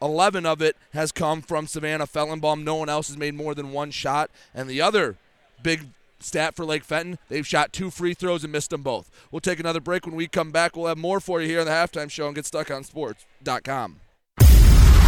11 0.03 0.45
of 0.45 0.61
it 0.61 0.77
has 0.93 1.13
come 1.13 1.41
from 1.41 1.67
Savannah 1.67 2.07
Fellenbaum. 2.07 2.63
No 2.63 2.75
one 2.75 2.91
else 2.91 3.09
has 3.09 3.17
made 3.17 3.35
more 3.35 3.55
than 3.55 3.73
one 3.73 3.91
shot. 3.91 4.31
And 4.55 4.69
the 4.69 4.83
other 4.83 5.17
big 5.63 5.87
stat 6.25 6.55
for 6.55 6.65
Lake 6.65 6.85
Fenton. 6.85 7.19
They've 7.29 7.47
shot 7.47 7.73
two 7.73 7.91
free 7.91 8.15
throws 8.15 8.45
and 8.45 8.53
missed 8.53 8.71
them 8.71 8.83
both. 8.83 9.11
We'll 9.31 9.41
take 9.41 9.61
another 9.61 9.81
break. 9.81 10.07
When 10.07 10.17
we 10.17 10.27
come 10.27 10.51
back, 10.51 10.77
we'll 10.77 10.87
have 10.87 10.99
more 10.99 11.21
for 11.21 11.41
you 11.41 11.49
here 11.49 11.61
on 11.61 11.67
the 11.67 11.73
halftime 11.73 12.11
show 12.11 12.27
and 12.27 12.35
get 12.35 12.47
stuck 12.47 12.71
on 12.71 12.85
sports.com. 12.85 14.01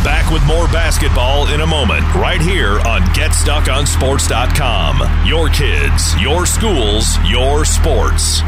Back 0.07 0.31
with 0.31 0.47
more 0.47 0.69
basketball 0.69 1.49
in 1.49 1.63
a 1.63 1.67
moment, 1.67 2.05
right 2.15 2.41
here 2.41 2.79
on 2.87 3.03
GetStuckOnSports.com. 3.07 5.27
Your 5.27 5.49
kids, 5.49 6.15
your 6.23 6.47
schools, 6.47 7.19
your 7.27 7.65
sports. 7.65 8.41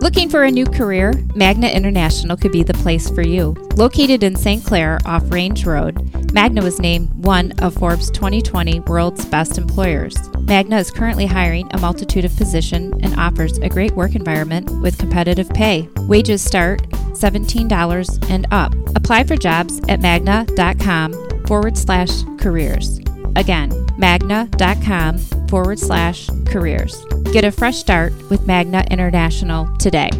Looking 0.00 0.28
for 0.28 0.42
a 0.42 0.50
new 0.50 0.66
career? 0.66 1.12
Magna 1.36 1.68
International 1.68 2.36
could 2.36 2.50
be 2.50 2.64
the 2.64 2.74
place 2.74 3.08
for 3.08 3.22
you. 3.22 3.54
Located 3.76 4.24
in 4.24 4.34
St. 4.34 4.64
Clair 4.64 4.98
off 5.06 5.22
Range 5.30 5.64
Road, 5.64 6.32
Magna 6.32 6.64
was 6.64 6.80
named 6.80 7.10
one 7.24 7.52
of 7.60 7.74
Forbes 7.74 8.10
2020 8.10 8.80
World's 8.80 9.24
Best 9.26 9.56
Employers. 9.56 10.16
Magna 10.40 10.78
is 10.78 10.90
currently 10.90 11.26
hiring 11.26 11.68
a 11.70 11.78
multitude 11.78 12.24
of 12.24 12.36
positions 12.36 12.92
and 13.04 13.14
offers 13.20 13.58
a 13.58 13.68
great 13.68 13.92
work 13.92 14.16
environment 14.16 14.68
with 14.82 14.98
competitive 14.98 15.48
pay. 15.50 15.88
Wages 16.08 16.42
start 16.42 16.82
$17 17.14 18.30
and 18.30 18.46
up. 18.50 18.72
Apply 18.96 19.24
for 19.24 19.36
jobs 19.36 19.80
at 19.88 20.00
magna.com 20.00 21.12
forward 21.46 21.76
slash 21.76 22.10
careers. 22.38 23.00
Again, 23.36 23.72
magna.com 23.98 25.18
forward 25.48 25.78
slash 25.78 26.28
careers. 26.46 27.04
Get 27.32 27.44
a 27.44 27.50
fresh 27.50 27.76
start 27.78 28.12
with 28.30 28.46
Magna 28.46 28.84
International 28.90 29.66
today. 29.78 30.10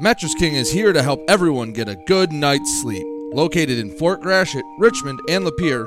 Mattress 0.00 0.34
King 0.34 0.56
is 0.56 0.72
here 0.72 0.92
to 0.92 1.00
help 1.00 1.22
everyone 1.28 1.72
get 1.72 1.88
a 1.88 1.94
good 1.94 2.32
night's 2.32 2.80
sleep. 2.82 3.06
Located 3.32 3.78
in 3.78 3.96
Fort 3.98 4.20
Gratiot, 4.20 4.64
Richmond, 4.78 5.20
and 5.28 5.46
Lapeer, 5.46 5.86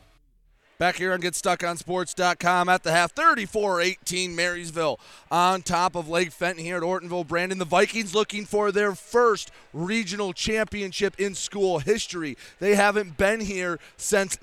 Back 0.81 0.95
here 0.95 1.13
on 1.13 1.21
GetStuckOnSports.com 1.21 2.67
at 2.67 2.81
the 2.81 2.91
half, 2.91 3.13
34-18 3.13 4.33
Marysville 4.33 4.99
on 5.29 5.61
top 5.61 5.95
of 5.95 6.09
Lake 6.09 6.31
Fenton 6.31 6.63
here 6.63 6.77
at 6.77 6.81
Ortonville. 6.81 7.27
Brandon, 7.27 7.59
the 7.59 7.65
Vikings 7.65 8.15
looking 8.15 8.45
for 8.45 8.71
their 8.71 8.95
first 8.95 9.51
regional 9.73 10.33
championship 10.33 11.19
in 11.19 11.35
school 11.35 11.77
history. 11.77 12.35
They 12.57 12.73
haven't 12.73 13.15
been 13.15 13.41
here 13.41 13.77
since 13.95 14.41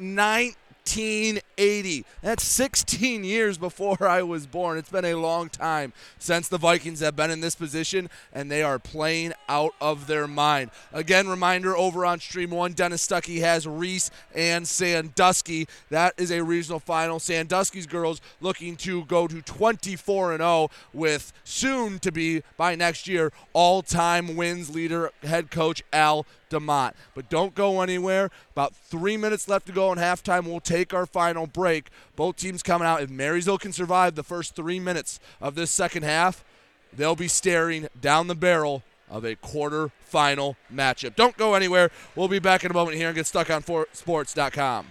1980. 0.97 2.05
That's 2.23 2.45
16 2.45 3.23
years 3.23 3.59
before 3.59 4.09
I 4.09 4.23
was 4.23 4.47
born. 4.47 4.79
It's 4.79 4.89
been 4.89 5.05
a 5.05 5.17
long 5.17 5.51
time 5.51 5.93
since 6.19 6.49
the 6.49 6.57
Vikings 6.57 7.01
have 7.01 7.15
been 7.15 7.31
in 7.31 7.41
this 7.41 7.55
position, 7.55 8.09
and 8.33 8.51
they 8.51 8.63
are 8.63 8.79
playing 8.79 9.35
out 9.49 9.75
of 9.81 10.07
their 10.07 10.27
mind. 10.27 10.71
Again, 10.93 11.29
reminder 11.29 11.77
over 11.77 12.07
on 12.07 12.21
Stream 12.21 12.51
1, 12.51 12.73
Dennis 12.73 13.07
Stuckey 13.07 13.41
has 13.41 13.67
Reese 13.67 14.11
and 14.35 14.67
Sandusky. 14.67 15.69
That 15.91 16.15
is 16.17 16.31
a 16.31 16.43
regional 16.43 16.81
final. 16.81 17.19
Sandusky's 17.19 17.87
girls 17.87 18.23
looking 18.41 18.77
to 18.77 19.05
go 19.05 19.27
to 19.27 19.43
24 19.43 20.39
0 20.39 20.71
with 20.95 21.33
soon 21.45 21.99
to 21.99 22.11
be, 22.11 22.43
by 22.57 22.75
next 22.75 23.07
year, 23.07 23.31
all 23.53 23.83
time 23.83 24.37
wins 24.37 24.75
leader 24.75 25.11
head 25.23 25.51
coach 25.51 25.83
Al 25.93 26.25
DeMott. 26.51 26.93
But 27.15 27.29
don't 27.29 27.55
go 27.55 27.81
anywhere. 27.81 28.31
About 28.53 28.75
three 28.75 29.17
minutes 29.17 29.49
left 29.49 29.67
to 29.67 29.73
go 29.73 29.93
in 29.93 29.99
halftime. 29.99 30.45
We'll 30.45 30.61
take 30.61 30.95
our 30.95 31.07
final 31.07 31.47
break. 31.47 31.89
Both 32.17 32.37
teams 32.37 32.63
coming 32.63 32.87
out. 32.87 33.03
If 33.03 33.11
Marysville 33.11 33.59
can 33.59 33.73
survive 33.73 34.15
the 34.15 34.23
first 34.23 34.55
three 34.55 34.81
minutes 34.81 35.21
of 35.41 35.55
this 35.55 35.71
second 35.71 36.05
half, 36.05 36.45
they'll 36.93 37.17
be 37.17 37.29
staring 37.29 37.89
down 38.01 38.27
the 38.27 38.35
barrel 38.35 38.83
of 39.11 39.25
a 39.25 39.35
quarter-final 39.37 40.57
matchup. 40.73 41.17
Don't 41.17 41.37
go 41.37 41.55
anywhere. 41.55 41.91
We'll 42.15 42.29
be 42.29 42.39
back 42.39 42.65
in 42.65 42.71
a 42.71 42.75
moment 42.75 42.99
here 42.99 43.09
and 43.09 43.17
get 43.17 43.27
stuck 43.27 43.51
on 43.51 43.63
sports.com. 43.93 44.87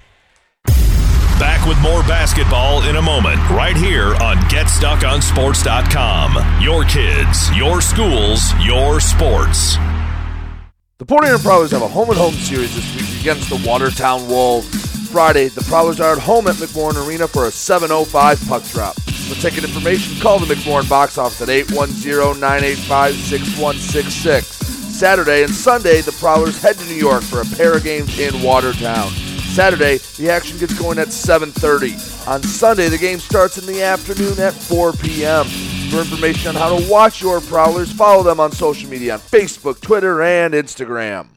Back 1.39 1.67
with 1.67 1.79
more 1.81 2.01
basketball 2.01 2.81
in 2.89 2.95
a 2.95 3.01
moment, 3.01 3.37
right 3.51 3.77
here 3.77 4.15
on 4.15 4.37
GetStuckOnSports.com. 4.49 6.63
Your 6.63 6.83
kids, 6.85 7.55
your 7.55 7.79
schools, 7.79 8.53
your 8.65 8.99
sports. 8.99 9.77
The 10.99 11.05
Port 11.05 11.25
Huron 11.25 11.39
Prowlers 11.41 11.69
have 11.73 11.83
a 11.83 11.87
home 11.87 12.09
and 12.09 12.17
home 12.17 12.33
series 12.33 12.73
this 12.73 12.95
week 12.95 13.21
against 13.21 13.51
the 13.51 13.63
Watertown 13.63 14.27
Wolves. 14.27 14.67
Friday, 15.11 15.47
the 15.47 15.61
Prowlers 15.61 15.99
are 15.99 16.13
at 16.13 16.17
home 16.17 16.47
at 16.47 16.55
McMorran 16.55 17.07
Arena 17.07 17.27
for 17.27 17.45
a 17.45 17.49
7.05 17.49 18.49
puck 18.49 18.63
drop. 18.63 18.95
For 18.95 19.35
ticket 19.35 19.63
information, 19.63 20.19
call 20.19 20.39
the 20.39 20.51
McMorran 20.51 20.89
box 20.89 21.19
office 21.19 21.39
at 21.41 21.49
810-985-6166. 21.49 24.43
Saturday 24.91 25.43
and 25.43 25.53
Sunday, 25.53 26.01
the 26.01 26.13
Prowlers 26.13 26.59
head 26.59 26.79
to 26.79 26.85
New 26.85 26.95
York 26.95 27.21
for 27.21 27.41
a 27.41 27.45
pair 27.45 27.77
of 27.77 27.83
games 27.83 28.17
in 28.17 28.41
Watertown. 28.41 29.11
Saturday, 29.53 29.99
the 30.17 30.31
action 30.31 30.57
gets 30.57 30.73
going 30.79 30.97
at 30.97 31.09
7.30. 31.09 32.27
On 32.27 32.41
Sunday, 32.41 32.89
the 32.89 32.97
game 32.97 33.19
starts 33.19 33.59
in 33.59 33.67
the 33.67 33.83
afternoon 33.83 34.39
at 34.39 34.55
4 34.55 34.93
p.m. 34.93 35.45
For 35.89 35.99
information 36.01 36.49
on 36.49 36.55
how 36.55 36.77
to 36.77 36.91
watch 36.91 37.21
your 37.21 37.39
Prowlers, 37.39 37.91
follow 37.91 38.21
them 38.21 38.41
on 38.41 38.51
social 38.51 38.89
media 38.89 39.13
on 39.13 39.19
Facebook, 39.19 39.79
Twitter, 39.79 40.21
and 40.21 40.53
Instagram. 40.53 41.36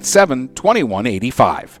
987 0.00 0.48
2185. 0.54 1.80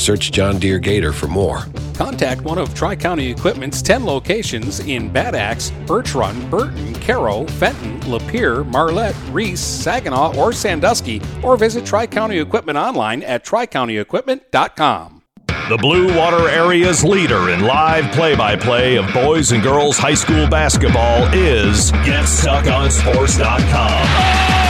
Search 0.00 0.32
John 0.32 0.58
Deere 0.58 0.78
Gator 0.78 1.12
for 1.12 1.28
more. 1.28 1.64
Contact 1.94 2.40
one 2.42 2.58
of 2.58 2.74
Tri 2.74 2.96
County 2.96 3.30
Equipment's 3.30 3.82
10 3.82 4.04
locations 4.04 4.80
in 4.80 5.12
Bad 5.12 5.34
Axe, 5.34 5.70
Birch 5.86 6.14
Run, 6.14 6.48
Burton, 6.48 6.94
Caro, 6.94 7.44
Fenton, 7.46 8.00
Lapeer, 8.00 8.66
Marlette, 8.66 9.16
Reese, 9.30 9.60
Saginaw, 9.60 10.34
or 10.36 10.52
Sandusky, 10.52 11.20
or 11.42 11.56
visit 11.56 11.84
Tri 11.84 12.06
County 12.06 12.38
Equipment 12.38 12.78
online 12.78 13.22
at 13.22 13.44
tricountyequipment.com. 13.44 15.22
The 15.68 15.76
Blue 15.76 16.16
Water 16.16 16.48
Area's 16.48 17.04
leader 17.04 17.50
in 17.50 17.60
live 17.60 18.10
play 18.12 18.34
by 18.34 18.56
play 18.56 18.96
of 18.96 19.12
boys 19.14 19.52
and 19.52 19.62
girls 19.62 19.98
high 19.98 20.14
school 20.14 20.48
basketball 20.48 21.32
is 21.32 21.92
GetStuckOnSports.com. 21.92 24.69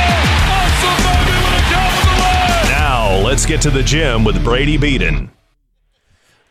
Now, 3.10 3.26
let's 3.26 3.44
get 3.44 3.60
to 3.62 3.70
the 3.70 3.82
gym 3.82 4.22
with 4.22 4.44
Brady 4.44 4.76
Beaton. 4.76 5.32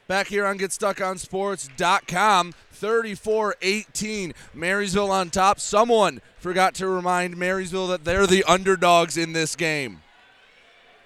Back 0.09 0.27
here 0.27 0.45
on 0.45 0.59
GetStuckOnSports.com, 0.59 2.53
34-18, 2.75 4.33
Marysville 4.53 5.09
on 5.09 5.29
top. 5.29 5.61
Someone 5.61 6.19
forgot 6.37 6.75
to 6.75 6.89
remind 6.89 7.37
Marysville 7.37 7.87
that 7.87 8.03
they're 8.03 8.27
the 8.27 8.43
underdogs 8.43 9.15
in 9.15 9.31
this 9.31 9.55
game. 9.55 10.01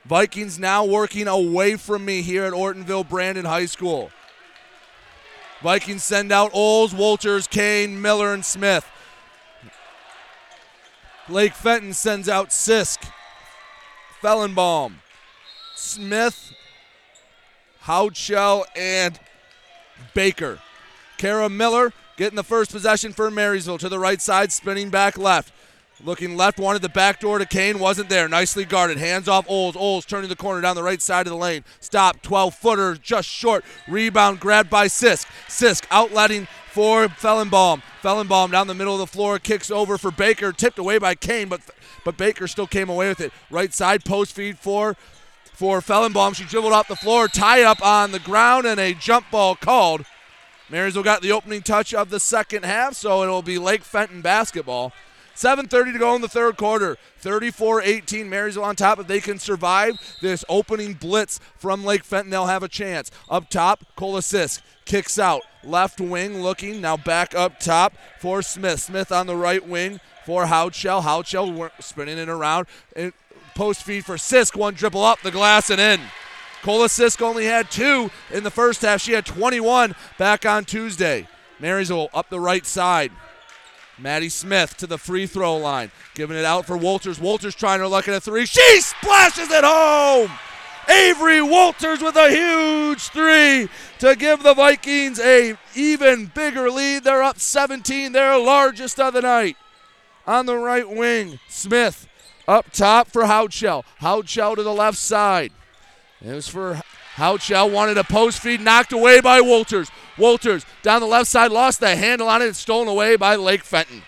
Vikings 0.06 0.58
now 0.58 0.86
working 0.86 1.28
away 1.28 1.76
from 1.76 2.04
me 2.04 2.24
here 2.24 2.46
at 2.46 2.54
Ortonville 2.54 3.08
Brandon 3.08 3.46
High 3.46 3.68
School. 3.68 4.10
Vikings 5.62 6.04
send 6.04 6.32
out 6.32 6.50
Oles, 6.56 6.96
Walters, 6.96 7.46
Kane, 7.46 8.02
Miller, 8.02 8.34
and 8.34 8.44
Smith. 8.44 8.88
Lake 11.30 11.54
Fenton 11.54 11.94
sends 11.94 12.28
out 12.28 12.50
Sisk, 12.50 13.08
Fellenbaum, 14.20 14.94
Smith, 15.84 16.54
Houchell, 17.84 18.64
and 18.76 19.20
Baker. 20.14 20.60
Kara 21.18 21.50
Miller 21.50 21.94
getting 22.18 22.36
the 22.36 22.44
first 22.44 22.72
possession 22.72 23.12
for 23.12 23.30
Marysville 23.30 23.78
to 23.78 23.90
the 23.90 24.00
right 24.00 24.22
side, 24.22 24.52
spinning 24.52 24.90
back 24.90 25.18
left. 25.18 25.54
Looking 26.04 26.36
left, 26.36 26.58
wanted 26.58 26.82
the 26.82 26.90
back 26.90 27.20
door 27.20 27.38
to 27.38 27.46
Kane, 27.46 27.80
wasn't 27.80 28.10
there. 28.10 28.28
Nicely 28.28 28.66
guarded. 28.66 28.98
Hands 28.98 29.28
off 29.28 29.46
Oles. 29.48 29.76
Oles 29.76 30.06
turning 30.06 30.30
the 30.30 30.36
corner 30.36 30.60
down 30.60 30.76
the 30.76 30.84
right 30.84 31.02
side 31.02 31.28
of 31.28 31.32
the 31.32 31.38
lane. 31.38 31.64
Stop, 31.80 32.22
12 32.22 32.56
footer, 32.56 32.96
just 32.96 33.30
short. 33.30 33.64
Rebound 33.88 34.40
grabbed 34.40 34.70
by 34.70 34.88
Sisk. 34.88 35.28
Sisk 35.48 35.86
outletting 35.88 36.48
for 36.72 37.08
Fellenbaum. 37.08 37.84
Fellenbaum 38.02 38.52
down 38.52 38.68
the 38.68 38.74
middle 38.74 38.96
of 38.96 39.00
the 39.00 39.08
floor, 39.08 39.38
kicks 39.38 39.70
over 39.70 39.98
for 39.98 40.12
Baker, 40.12 40.52
tipped 40.52 40.80
away 40.80 40.98
by 40.98 41.16
Kane, 41.16 41.48
but 41.48 41.62
but 42.04 42.18
Baker 42.18 42.48
still 42.48 42.68
came 42.68 42.90
away 42.90 43.08
with 43.08 43.22
it. 43.22 43.32
Right 43.50 43.74
side 43.74 44.04
post 44.04 44.34
feed 44.34 44.58
for 44.58 44.98
for 45.54 45.80
Fellenbaum. 45.82 46.36
She 46.36 46.44
dribbled 46.44 46.74
off 46.74 46.88
the 46.88 46.96
floor, 46.96 47.28
tie 47.28 47.64
up 47.64 47.84
on 47.86 48.12
the 48.12 48.20
ground, 48.20 48.66
and 48.66 48.80
a 48.80 48.94
jump 48.94 49.32
ball 49.32 49.56
called. 49.56 50.06
Marysville 50.70 51.04
got 51.04 51.22
the 51.22 51.32
opening 51.32 51.62
touch 51.62 51.94
of 51.94 52.10
the 52.10 52.20
second 52.20 52.66
half, 52.66 52.96
so 52.96 53.24
it'll 53.24 53.42
be 53.42 53.58
Lake 53.58 53.84
Fenton 53.84 54.22
basketball. 54.22 54.92
7.30 55.36 55.94
to 55.94 56.00
go 56.00 56.16
in 56.16 56.22
the 56.22 56.28
third 56.28 56.58
quarter. 56.58 56.98
34 57.20 57.82
18. 57.82 58.30
Marysville 58.30 58.64
on 58.64 58.76
top. 58.76 59.00
If 59.00 59.08
they 59.08 59.20
can 59.20 59.40
survive 59.40 59.98
this 60.22 60.46
opening 60.48 60.94
blitz 60.94 61.40
from 61.58 61.84
Lake 61.84 62.04
Fenton, 62.04 62.30
they'll 62.30 62.46
have 62.46 62.64
a 62.64 62.68
chance. 62.68 63.10
Up 63.30 63.50
top, 63.50 63.84
Cola 63.96 64.20
Sisk 64.20 64.62
kicks 64.86 65.18
out. 65.18 65.42
Left 65.64 66.00
wing 66.00 66.42
looking. 66.42 66.82
Now 66.82 66.98
back 66.98 67.34
up 67.34 67.60
top 67.60 67.94
for 68.20 68.42
Smith. 68.42 68.82
Smith 68.82 69.12
on 69.12 69.28
the 69.28 69.36
right 69.36 69.68
wing 69.68 70.00
for 70.26 70.46
Houchell. 70.46 71.02
Houchell 71.02 71.72
spinning 71.80 72.18
it 72.18 72.30
around. 72.30 72.68
Post 73.56 73.84
feed 73.84 74.06
for 74.06 74.16
Sisk. 74.16 74.56
One 74.56 74.74
dribble 74.74 75.04
up 75.04 75.22
the 75.22 75.32
glass 75.32 75.70
and 75.70 75.80
in. 75.80 76.02
Cola 76.62 76.88
Sisk 76.88 77.22
only 77.22 77.46
had 77.46 77.70
two 77.70 78.10
in 78.32 78.44
the 78.44 78.52
first 78.52 78.82
half. 78.82 79.02
She 79.02 79.12
had 79.12 79.26
21 79.26 79.96
back 80.18 80.46
on 80.46 80.66
Tuesday. 80.66 81.28
Marysville 81.60 82.10
up 82.14 82.30
the 82.30 82.40
right 82.40 82.66
side. 82.66 83.12
Maddie 83.98 84.30
Smith 84.30 84.76
to 84.78 84.88
the 84.88 84.98
free 84.98 85.28
throw 85.28 85.58
line, 85.58 85.92
giving 86.16 86.38
it 86.38 86.46
out 86.46 86.66
for 86.66 86.78
Walters. 86.78 87.20
Walters 87.20 87.54
trying 87.54 87.80
her 87.80 87.88
luck 87.88 88.08
at 88.08 88.16
a 88.16 88.20
three. 88.20 88.46
She 88.46 88.82
splashes 88.82 89.52
it 89.52 89.64
home. 89.64 90.32
Avery 90.90 91.42
Walters 91.42 92.02
with 92.02 92.16
a 92.16 92.30
huge 92.30 93.04
three 93.10 93.70
to 94.00 94.16
give 94.16 94.44
the 94.44 94.54
Vikings 94.54 95.20
a 95.20 95.58
even 95.76 96.26
bigger 96.28 96.70
lead. 96.70 97.04
They're 97.04 97.24
up 97.24 97.40
17, 97.40 98.12
their 98.12 98.38
largest 98.38 99.00
of 99.00 99.14
the 99.14 99.22
night. 99.22 99.56
On 100.26 100.46
the 100.46 100.58
right 100.58 100.90
wing, 100.90 101.40
Smith 101.48 102.08
up 102.48 102.72
top 102.72 103.08
for 103.08 103.24
Houchell. 103.24 103.84
Houchell 104.02 104.56
to 104.56 104.64
the 104.64 104.74
left 104.74 104.98
side. 104.98 105.52
It 106.22 106.34
was 106.34 106.48
for 106.48 106.82
Houchell, 107.16 107.72
wanted 107.72 107.98
a 107.98 108.04
post 108.04 108.40
feed, 108.40 108.62
knocked 108.62 108.94
away 108.94 109.22
by 109.22 109.42
Walters. 109.42 109.92
Walters 110.18 110.66
down 110.82 111.02
the 111.02 111.08
left 111.08 111.30
side, 111.30 111.52
lost 111.52 111.80
the 111.80 111.96
handle 111.96 112.28
on 112.28 112.42
it, 112.42 112.46
and 112.46 112.56
stolen 112.56 112.88
away 112.88 113.16
by 113.16 113.36
Lake 113.36 113.64
Fenton. 113.64 114.04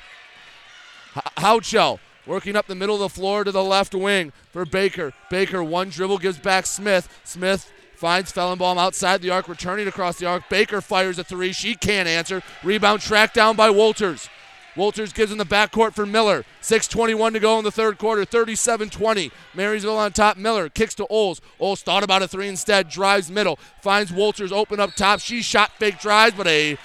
Houchell 1.38 2.00
working 2.26 2.56
up 2.56 2.68
the 2.68 2.76
middle 2.76 2.96
of 2.96 3.02
the 3.02 3.10
floor 3.10 3.44
to 3.44 3.52
the 3.52 3.64
left 3.64 3.94
wing 3.94 4.34
for 4.52 4.66
Baker. 4.66 5.14
Baker, 5.30 5.64
one 5.64 5.90
dribble, 5.90 6.18
gives 6.18 6.38
back 6.38 6.66
Smith. 6.66 7.08
Smith 7.24 7.72
finds 7.96 8.32
Fellenbaum 8.32 8.78
outside 8.78 9.22
the 9.22 9.30
arc, 9.30 9.48
returning 9.48 9.88
across 9.88 10.18
the 10.18 10.26
arc. 10.26 10.50
Baker 10.50 10.82
fires 10.82 11.20
a 11.20 11.24
three. 11.24 11.54
She 11.54 11.76
can't 11.76 12.08
answer. 12.08 12.42
Rebound 12.64 13.02
tracked 13.02 13.36
down 13.36 13.56
by 13.56 13.70
Walters. 13.70 14.30
Walters 14.76 15.14
gives 15.14 15.32
in 15.32 15.38
the 15.38 15.46
backcourt 15.46 15.94
for 15.94 16.06
Miller. 16.06 16.44
6.21 16.62 17.34
to 17.34 17.40
go 17.40 17.58
in 17.58 17.64
the 17.64 17.72
third 17.72 17.98
quarter. 17.98 18.26
37 18.26 18.90
20. 18.90 19.32
Marysville 19.54 19.98
on 19.98 20.12
top. 20.12 20.38
Miller 20.38 20.68
kicks 20.70 20.94
to 20.96 21.08
Oles. 21.08 21.40
Oles 21.60 21.82
thought 21.82 22.04
about 22.04 22.22
a 22.22 22.28
three 22.28 22.48
instead. 22.48 22.90
Drives 22.90 23.32
middle. 23.32 23.58
Finds 23.82 24.12
Walters 24.12 24.52
open 24.52 24.80
up 24.80 24.94
top. 24.96 25.20
She 25.22 25.42
shot 25.42 25.72
fake 25.80 26.00
drives, 26.00 26.36
but 26.36 26.48
a 26.48 26.78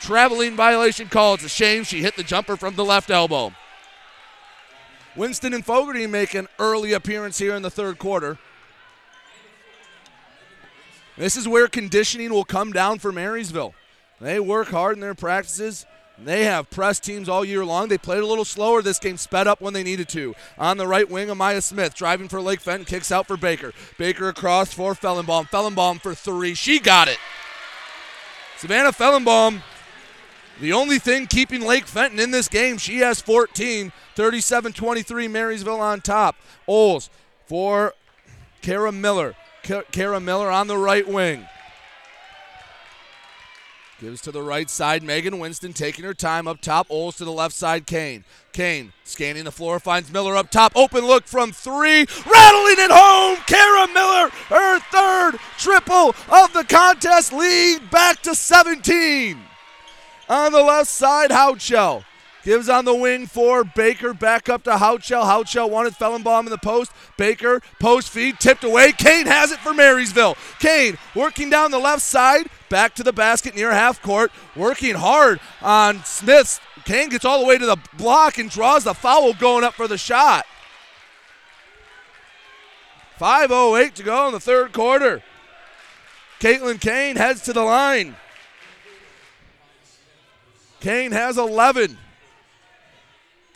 traveling 0.00 0.56
violation 0.56 1.08
call. 1.08 1.34
It's 1.34 1.44
a 1.44 1.48
shame 1.48 1.84
she 1.84 2.02
hit 2.02 2.16
the 2.16 2.24
jumper 2.24 2.56
from 2.56 2.74
the 2.74 2.84
left 2.84 3.10
elbow. 3.10 3.52
Winston 5.16 5.54
and 5.54 5.64
Fogarty 5.64 6.06
make 6.06 6.34
an 6.34 6.48
early 6.58 6.92
appearance 6.92 7.38
here 7.38 7.54
in 7.54 7.62
the 7.62 7.70
third 7.70 7.98
quarter. 7.98 8.38
This 11.16 11.36
is 11.36 11.48
where 11.48 11.66
conditioning 11.66 12.30
will 12.30 12.44
come 12.44 12.72
down 12.72 13.00
for 13.00 13.10
Marysville. 13.10 13.74
They 14.20 14.38
work 14.38 14.68
hard 14.68 14.94
in 14.94 15.00
their 15.00 15.14
practices. 15.14 15.84
They 16.24 16.44
have 16.44 16.68
pressed 16.70 17.04
teams 17.04 17.28
all 17.28 17.44
year 17.44 17.64
long. 17.64 17.88
They 17.88 17.98
played 17.98 18.22
a 18.22 18.26
little 18.26 18.44
slower 18.44 18.82
this 18.82 18.98
game, 18.98 19.16
sped 19.16 19.46
up 19.46 19.60
when 19.60 19.72
they 19.72 19.84
needed 19.84 20.08
to. 20.10 20.34
On 20.58 20.76
the 20.76 20.86
right 20.86 21.08
wing, 21.08 21.28
Amaya 21.28 21.62
Smith 21.62 21.94
driving 21.94 22.28
for 22.28 22.40
Lake 22.40 22.60
Fenton, 22.60 22.84
kicks 22.84 23.12
out 23.12 23.26
for 23.26 23.36
Baker. 23.36 23.72
Baker 23.98 24.28
across 24.28 24.72
for 24.72 24.94
Fellenbaum. 24.94 25.48
Fellenbaum 25.48 26.00
for 26.00 26.14
three. 26.14 26.54
She 26.54 26.80
got 26.80 27.08
it. 27.08 27.18
Savannah 28.56 28.90
Fellenbaum, 28.90 29.62
the 30.60 30.72
only 30.72 30.98
thing 30.98 31.28
keeping 31.28 31.62
Lake 31.62 31.86
Fenton 31.86 32.18
in 32.18 32.32
this 32.32 32.48
game, 32.48 32.78
she 32.78 32.98
has 32.98 33.20
14. 33.20 33.92
37 34.18 34.72
23, 34.72 35.28
Marysville 35.28 35.80
on 35.80 36.00
top. 36.00 36.34
Oles 36.66 37.08
for 37.46 37.94
Kara 38.62 38.90
Miller. 38.90 39.36
Kara 39.62 40.18
Miller 40.18 40.50
on 40.50 40.66
the 40.66 40.76
right 40.76 41.06
wing. 41.06 41.46
Gives 44.00 44.20
to 44.22 44.30
the 44.30 44.42
right 44.42 44.70
side. 44.70 45.02
Megan 45.02 45.40
Winston 45.40 45.72
taking 45.72 46.04
her 46.04 46.14
time 46.14 46.46
up 46.46 46.60
top. 46.60 46.86
Oles 46.88 47.16
to 47.16 47.24
the 47.24 47.32
left 47.32 47.52
side. 47.52 47.84
Kane. 47.84 48.24
Kane 48.52 48.92
scanning 49.02 49.42
the 49.42 49.50
floor. 49.50 49.80
Finds 49.80 50.12
Miller 50.12 50.36
up 50.36 50.52
top. 50.52 50.72
Open 50.76 51.04
look 51.04 51.26
from 51.26 51.50
three. 51.50 52.00
Rattling 52.00 52.78
it 52.78 52.92
home. 52.92 53.38
Kara 53.46 53.88
Miller, 53.88 54.30
her 54.50 54.78
third 54.92 55.40
triple 55.58 56.14
of 56.32 56.52
the 56.52 56.64
contest. 56.68 57.32
Lead 57.32 57.90
back 57.90 58.22
to 58.22 58.36
17. 58.36 59.36
On 60.28 60.52
the 60.52 60.62
left 60.62 60.88
side, 60.88 61.30
Houchell. 61.30 62.04
Gives 62.44 62.68
on 62.68 62.84
the 62.84 62.94
wing 62.94 63.26
for 63.26 63.64
Baker. 63.64 64.14
Back 64.14 64.48
up 64.48 64.62
to 64.64 64.70
Houchell. 64.70 65.24
Houchell 65.24 65.68
wanted 65.68 65.94
Fellenbaum 65.94 66.44
in 66.44 66.50
the 66.50 66.58
post. 66.58 66.92
Baker, 67.16 67.60
post 67.80 68.10
feed, 68.10 68.38
tipped 68.38 68.64
away. 68.64 68.92
Kane 68.92 69.26
has 69.26 69.50
it 69.50 69.58
for 69.58 69.74
Marysville. 69.74 70.36
Kane 70.58 70.96
working 71.14 71.50
down 71.50 71.70
the 71.70 71.78
left 71.78 72.02
side. 72.02 72.48
Back 72.68 72.94
to 72.94 73.02
the 73.02 73.12
basket 73.12 73.56
near 73.56 73.72
half 73.72 74.00
court. 74.00 74.30
Working 74.54 74.94
hard 74.94 75.40
on 75.60 76.04
Smith. 76.04 76.60
Kane 76.84 77.08
gets 77.08 77.24
all 77.24 77.40
the 77.40 77.46
way 77.46 77.58
to 77.58 77.66
the 77.66 77.78
block 77.96 78.38
and 78.38 78.48
draws 78.48 78.84
the 78.84 78.94
foul 78.94 79.34
going 79.34 79.64
up 79.64 79.74
for 79.74 79.88
the 79.88 79.98
shot. 79.98 80.46
5.08 83.18 83.94
to 83.94 84.02
go 84.04 84.28
in 84.28 84.32
the 84.32 84.40
third 84.40 84.72
quarter. 84.72 85.22
Caitlin 86.38 86.80
Kane 86.80 87.16
heads 87.16 87.42
to 87.42 87.52
the 87.52 87.64
line. 87.64 88.14
Kane 90.80 91.10
has 91.10 91.36
11. 91.36 91.98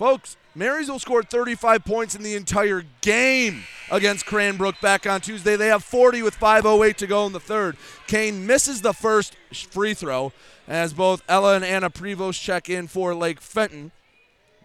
Folks, 0.03 0.36
Marysville 0.57 0.98
scored 0.98 1.30
35 1.30 1.84
points 1.84 2.16
in 2.16 2.24
the 2.24 2.34
entire 2.34 2.82
game 3.03 3.62
against 3.88 4.26
Cranbrook 4.26 4.80
back 4.80 5.07
on 5.07 5.20
Tuesday. 5.20 5.55
They 5.55 5.68
have 5.68 5.84
40 5.84 6.22
with 6.22 6.36
5.08 6.40 6.96
to 6.96 7.07
go 7.07 7.24
in 7.24 7.32
the 7.32 7.38
third. 7.38 7.76
Kane 8.09 8.44
misses 8.44 8.82
the 8.82 8.94
first 8.94 9.36
free 9.53 9.94
throw 9.94 10.32
as 10.66 10.92
both 10.92 11.22
Ella 11.28 11.55
and 11.55 11.64
Anna 11.64 11.88
Prevost 11.88 12.42
check 12.42 12.68
in 12.68 12.88
for 12.88 13.14
Lake 13.14 13.40
Fenton. 13.40 13.92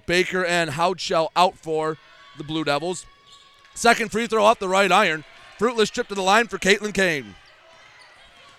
Baker 0.07 0.43
and 0.43 0.71
Houchell 0.71 1.29
out 1.35 1.55
for 1.55 1.99
the 2.39 2.43
Blue 2.43 2.63
Devils. 2.63 3.05
Second 3.75 4.11
free 4.11 4.25
throw 4.25 4.43
off 4.43 4.57
the 4.57 4.67
right 4.67 4.91
iron. 4.91 5.23
Fruitless 5.59 5.91
trip 5.91 6.07
to 6.07 6.15
the 6.15 6.23
line 6.23 6.47
for 6.47 6.57
Caitlin 6.57 6.95
Kane. 6.95 7.35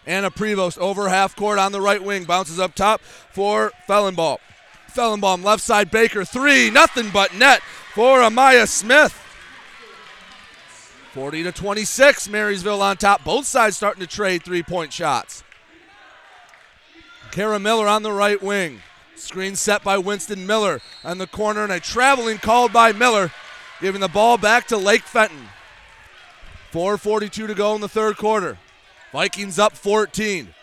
Anna 0.06 0.30
Prevost 0.30 0.78
over 0.78 1.08
half 1.08 1.34
court 1.34 1.58
on 1.58 1.72
the 1.72 1.80
right 1.80 2.04
wing. 2.04 2.22
Bounces 2.22 2.60
up 2.60 2.76
top 2.76 3.00
for 3.00 3.72
Fellenbaum. 3.88 4.38
Fellenbaum 4.92 5.44
left 5.44 5.62
side 5.62 5.90
Baker 5.90 6.24
three. 6.24 6.70
Nothing 6.70 7.10
but 7.10 7.34
net 7.34 7.62
for 7.94 8.20
Amaya 8.20 8.66
Smith. 8.66 9.24
40 11.12 11.44
to 11.44 11.52
26. 11.52 12.28
Marysville 12.28 12.82
on 12.82 12.96
top. 12.96 13.24
Both 13.24 13.46
sides 13.46 13.76
starting 13.76 14.00
to 14.00 14.06
trade 14.06 14.44
three 14.44 14.62
point 14.62 14.92
shots. 14.92 15.42
Kara 17.30 17.58
Miller 17.58 17.86
on 17.86 18.02
the 18.02 18.12
right 18.12 18.42
wing. 18.42 18.80
Screen 19.16 19.56
set 19.56 19.82
by 19.82 19.98
Winston 19.98 20.46
Miller 20.46 20.80
on 21.04 21.18
the 21.18 21.26
corner 21.26 21.64
and 21.64 21.72
a 21.72 21.80
traveling 21.80 22.38
called 22.38 22.72
by 22.72 22.92
Miller, 22.92 23.32
giving 23.80 24.00
the 24.00 24.08
ball 24.08 24.38
back 24.38 24.68
to 24.68 24.76
Lake 24.76 25.02
Fenton. 25.02 25.48
4.42 26.72 27.30
to 27.48 27.54
go 27.54 27.74
in 27.74 27.80
the 27.80 27.88
third 27.88 28.16
quarter. 28.16 28.58
Vikings 29.12 29.58
up 29.58 29.72
14. 29.72 30.54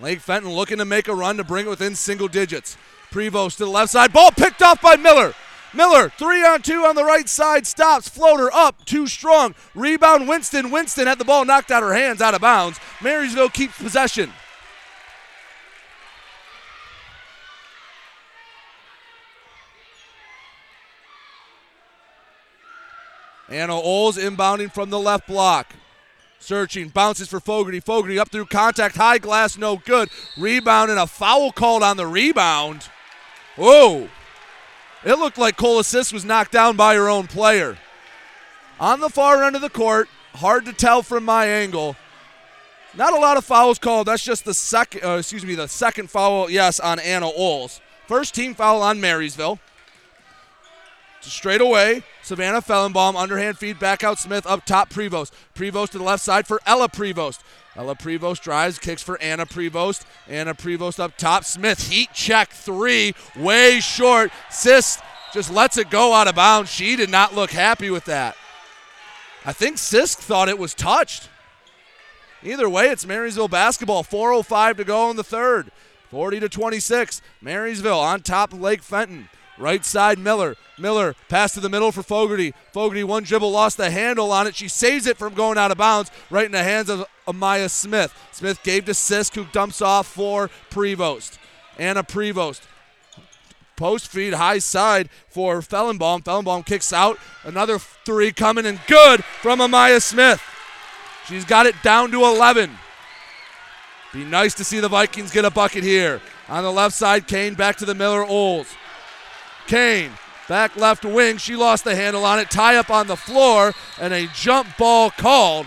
Lake 0.00 0.20
Fenton 0.20 0.52
looking 0.52 0.78
to 0.78 0.84
make 0.84 1.08
a 1.08 1.14
run 1.14 1.36
to 1.38 1.44
bring 1.44 1.66
it 1.66 1.70
within 1.70 1.94
single 1.94 2.28
digits. 2.28 2.76
Prevost 3.10 3.56
to 3.56 3.64
the 3.64 3.70
left 3.70 3.92
side. 3.92 4.12
Ball 4.12 4.30
picked 4.30 4.62
off 4.62 4.80
by 4.80 4.96
Miller. 4.96 5.34
Miller, 5.74 6.08
three 6.10 6.44
on 6.44 6.62
two 6.62 6.84
on 6.84 6.94
the 6.94 7.04
right 7.04 7.28
side, 7.28 7.66
stops. 7.66 8.08
Floater 8.08 8.52
up, 8.52 8.84
too 8.84 9.06
strong. 9.06 9.54
Rebound, 9.74 10.26
Winston. 10.26 10.70
Winston 10.70 11.06
had 11.06 11.18
the 11.18 11.24
ball 11.24 11.44
knocked 11.44 11.70
out 11.70 11.82
her 11.82 11.94
hands, 11.94 12.22
out 12.22 12.34
of 12.34 12.40
bounds. 12.40 12.80
Marysville 13.02 13.50
keeps 13.50 13.76
possession. 13.76 14.32
Anna 23.50 23.74
Oles 23.74 24.18
inbounding 24.18 24.72
from 24.72 24.90
the 24.90 24.98
left 24.98 25.26
block. 25.26 25.74
Searching, 26.38 26.88
bounces 26.88 27.28
for 27.28 27.40
Fogarty. 27.40 27.80
Fogarty 27.80 28.18
up 28.18 28.28
through 28.30 28.46
contact, 28.46 28.96
high 28.96 29.18
glass, 29.18 29.58
no 29.58 29.76
good. 29.76 30.10
Rebound 30.36 30.90
and 30.90 31.00
a 31.00 31.06
foul 31.06 31.50
called 31.52 31.82
on 31.82 31.96
the 31.96 32.06
rebound. 32.06 32.88
Whoa. 33.58 34.08
It 35.04 35.18
looked 35.18 35.36
like 35.36 35.56
Cola 35.56 35.82
Sisk 35.82 36.12
was 36.12 36.24
knocked 36.24 36.52
down 36.52 36.76
by 36.76 36.94
her 36.94 37.08
own 37.08 37.26
player. 37.26 37.76
On 38.78 39.00
the 39.00 39.10
far 39.10 39.42
end 39.42 39.56
of 39.56 39.62
the 39.62 39.68
court, 39.68 40.08
hard 40.34 40.64
to 40.66 40.72
tell 40.72 41.02
from 41.02 41.24
my 41.24 41.46
angle. 41.46 41.96
Not 42.94 43.12
a 43.12 43.18
lot 43.18 43.36
of 43.36 43.44
fouls 43.44 43.78
called. 43.78 44.06
That's 44.06 44.22
just 44.22 44.44
the 44.44 44.54
second, 44.54 45.04
uh, 45.04 45.16
excuse 45.18 45.44
me, 45.44 45.56
the 45.56 45.66
second 45.68 46.08
foul, 46.08 46.48
yes, 46.48 46.78
on 46.78 46.98
Anna 47.00 47.26
Oles. 47.26 47.80
First 48.06 48.34
team 48.34 48.54
foul 48.54 48.80
on 48.80 49.00
Marysville. 49.00 49.58
Straight 51.28 51.60
away, 51.60 52.02
Savannah 52.22 52.62
Fellenbaum, 52.62 53.16
underhand 53.16 53.58
feed, 53.58 53.78
back 53.78 54.02
out 54.02 54.18
Smith, 54.18 54.46
up 54.46 54.64
top 54.64 54.90
Prevost. 54.90 55.32
Prevost 55.54 55.90
to 55.90 55.98
the 55.98 56.04
left 56.04 56.22
side 56.22 56.46
for 56.46 56.60
Ella 56.66 56.88
Prevost. 56.88 57.40
Ella 57.76 57.94
Prevost 57.94 58.42
drives, 58.42 58.78
kicks 58.78 59.02
for 59.02 59.20
Anna 59.20 59.46
Prevost. 59.46 60.04
Anna 60.26 60.54
Prevost 60.54 60.98
up 60.98 61.16
top. 61.16 61.44
Smith, 61.44 61.88
heat 61.88 62.12
check 62.12 62.50
three, 62.50 63.14
way 63.36 63.80
short. 63.80 64.32
Sisk 64.50 65.00
just 65.32 65.52
lets 65.52 65.76
it 65.76 65.90
go 65.90 66.12
out 66.12 66.28
of 66.28 66.34
bounds. 66.34 66.70
She 66.70 66.96
did 66.96 67.10
not 67.10 67.34
look 67.34 67.50
happy 67.50 67.90
with 67.90 68.06
that. 68.06 68.36
I 69.44 69.52
think 69.52 69.76
Sisk 69.76 70.16
thought 70.16 70.48
it 70.48 70.58
was 70.58 70.74
touched. 70.74 71.28
Either 72.42 72.68
way, 72.68 72.88
it's 72.88 73.06
Marysville 73.06 73.48
basketball. 73.48 74.04
4.05 74.04 74.76
to 74.78 74.84
go 74.84 75.10
in 75.10 75.16
the 75.16 75.24
third. 75.24 75.70
40 76.10 76.40
to 76.40 76.48
26. 76.48 77.20
Marysville 77.40 78.00
on 78.00 78.22
top 78.22 78.52
of 78.52 78.60
Lake 78.60 78.82
Fenton. 78.82 79.28
Right 79.58 79.84
side, 79.84 80.18
Miller. 80.18 80.56
Miller, 80.78 81.16
pass 81.28 81.52
to 81.54 81.60
the 81.60 81.68
middle 81.68 81.90
for 81.90 82.02
Fogarty. 82.02 82.54
Fogarty, 82.72 83.02
one 83.02 83.24
dribble, 83.24 83.50
lost 83.50 83.76
the 83.76 83.90
handle 83.90 84.30
on 84.30 84.46
it. 84.46 84.54
She 84.54 84.68
saves 84.68 85.06
it 85.06 85.16
from 85.16 85.34
going 85.34 85.58
out 85.58 85.72
of 85.72 85.78
bounds 85.78 86.10
right 86.30 86.46
in 86.46 86.52
the 86.52 86.62
hands 86.62 86.88
of 86.88 87.04
Amaya 87.26 87.68
Smith. 87.68 88.14
Smith 88.30 88.62
gave 88.62 88.84
to 88.84 88.92
Sisk, 88.92 89.34
who 89.34 89.44
dumps 89.46 89.82
off 89.82 90.06
for 90.06 90.48
Prevost. 90.70 91.38
Anna 91.76 92.04
Prevost. 92.04 92.62
Post 93.76 94.08
feed, 94.08 94.34
high 94.34 94.58
side 94.58 95.08
for 95.28 95.60
Fellenbaum. 95.60 96.22
Fellenbaum 96.22 96.64
kicks 96.64 96.92
out. 96.92 97.18
Another 97.44 97.78
three 97.78 98.32
coming 98.32 98.66
and 98.66 98.80
good 98.86 99.24
from 99.24 99.60
Amaya 99.60 100.02
Smith. 100.02 100.42
She's 101.26 101.44
got 101.44 101.66
it 101.66 101.74
down 101.82 102.10
to 102.12 102.24
11. 102.24 102.70
Be 104.12 104.24
nice 104.24 104.54
to 104.54 104.64
see 104.64 104.80
the 104.80 104.88
Vikings 104.88 105.30
get 105.30 105.44
a 105.44 105.50
bucket 105.50 105.84
here. 105.84 106.20
On 106.48 106.62
the 106.62 106.72
left 106.72 106.94
side, 106.94 107.28
Kane 107.28 107.54
back 107.54 107.76
to 107.76 107.84
the 107.84 107.94
Miller 107.94 108.24
Oles. 108.24 108.74
Kane, 109.68 110.10
back 110.48 110.76
left 110.76 111.04
wing. 111.04 111.36
She 111.36 111.54
lost 111.54 111.84
the 111.84 111.94
handle 111.94 112.24
on 112.24 112.38
it. 112.38 112.50
Tie 112.50 112.76
up 112.76 112.90
on 112.90 113.06
the 113.06 113.16
floor, 113.16 113.74
and 114.00 114.12
a 114.14 114.26
jump 114.28 114.76
ball 114.78 115.10
called. 115.10 115.66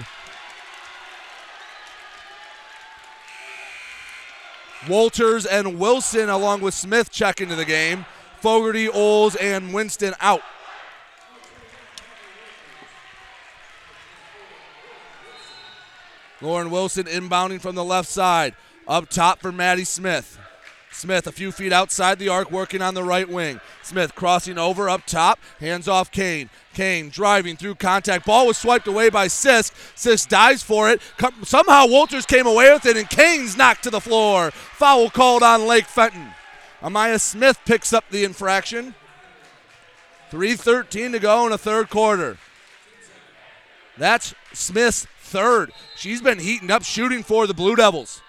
Walters 4.89 5.45
and 5.45 5.78
Wilson, 5.78 6.30
along 6.30 6.62
with 6.62 6.74
Smith, 6.74 7.12
check 7.12 7.39
into 7.39 7.56
the 7.56 7.64
game. 7.66 8.06
Fogarty, 8.39 8.89
Oles, 8.89 9.36
and 9.36 9.72
Winston 9.72 10.16
out. 10.20 10.41
Lauren 16.41 16.72
Wilson 16.72 17.06
inbounding 17.06 17.62
from 17.62 17.76
the 17.76 17.84
left 17.84 18.10
side. 18.10 18.56
Up 18.88 19.10
top 19.10 19.39
for 19.39 19.52
Maddie 19.52 19.84
Smith. 19.84 20.41
Smith 20.92 21.26
a 21.26 21.32
few 21.32 21.52
feet 21.52 21.72
outside 21.72 22.20
the 22.20 22.28
arc, 22.30 22.52
working 22.52 22.82
on 22.82 22.94
the 22.94 23.04
right 23.04 23.28
wing. 23.28 23.62
Smith 23.82 24.14
crossing 24.14 24.58
over 24.58 24.89
up 24.89 25.06
top, 25.06 25.39
hands 25.60 25.88
off 25.88 26.12
Kane. 26.12 26.50
Kane 26.74 27.10
driving 27.10 27.56
through 27.56 27.76
contact. 27.76 28.26
Ball 28.26 28.48
was 28.48 28.58
swiped 28.58 28.88
away 28.88 29.10
by 29.10 29.28
Sisk. 29.28 29.72
Sisk 29.96 30.28
dives 30.28 30.62
for 30.62 30.89
it. 30.89 31.02
somehow 31.44 31.88
Walters 31.88 32.26
came 32.26 32.46
away 32.46 32.72
with 32.74 32.86
it, 32.86 32.98
and 32.98 33.10
Kane's 33.10 33.58
knocked 33.58 33.84
to 33.84 33.89
the 33.89 34.02
floor. 34.02 34.52
Foul 34.52 35.10
called 35.10 35.44
on 35.44 35.66
Lake 35.66 35.86
Fenton. 35.86 36.28
Amaya 36.82 37.20
Smith 37.20 37.60
picks 37.66 37.94
up 37.94 38.06
the 38.10 38.24
infraction. 38.24 38.94
3.13 40.32 41.14
to 41.14 41.20
go 41.20 41.46
in 41.46 41.52
the 41.52 41.58
third 41.58 41.89
quarter. 41.89 42.38
That's 43.98 44.34
Smith's 44.54 45.06
third. 45.22 45.72
She's 45.96 46.22
been 46.22 46.39
heating 46.39 46.72
up, 46.72 46.84
shooting 46.84 47.24
for 47.24 47.48
the 47.48 47.54
Blue 47.54 47.76
Devils. 47.76 48.22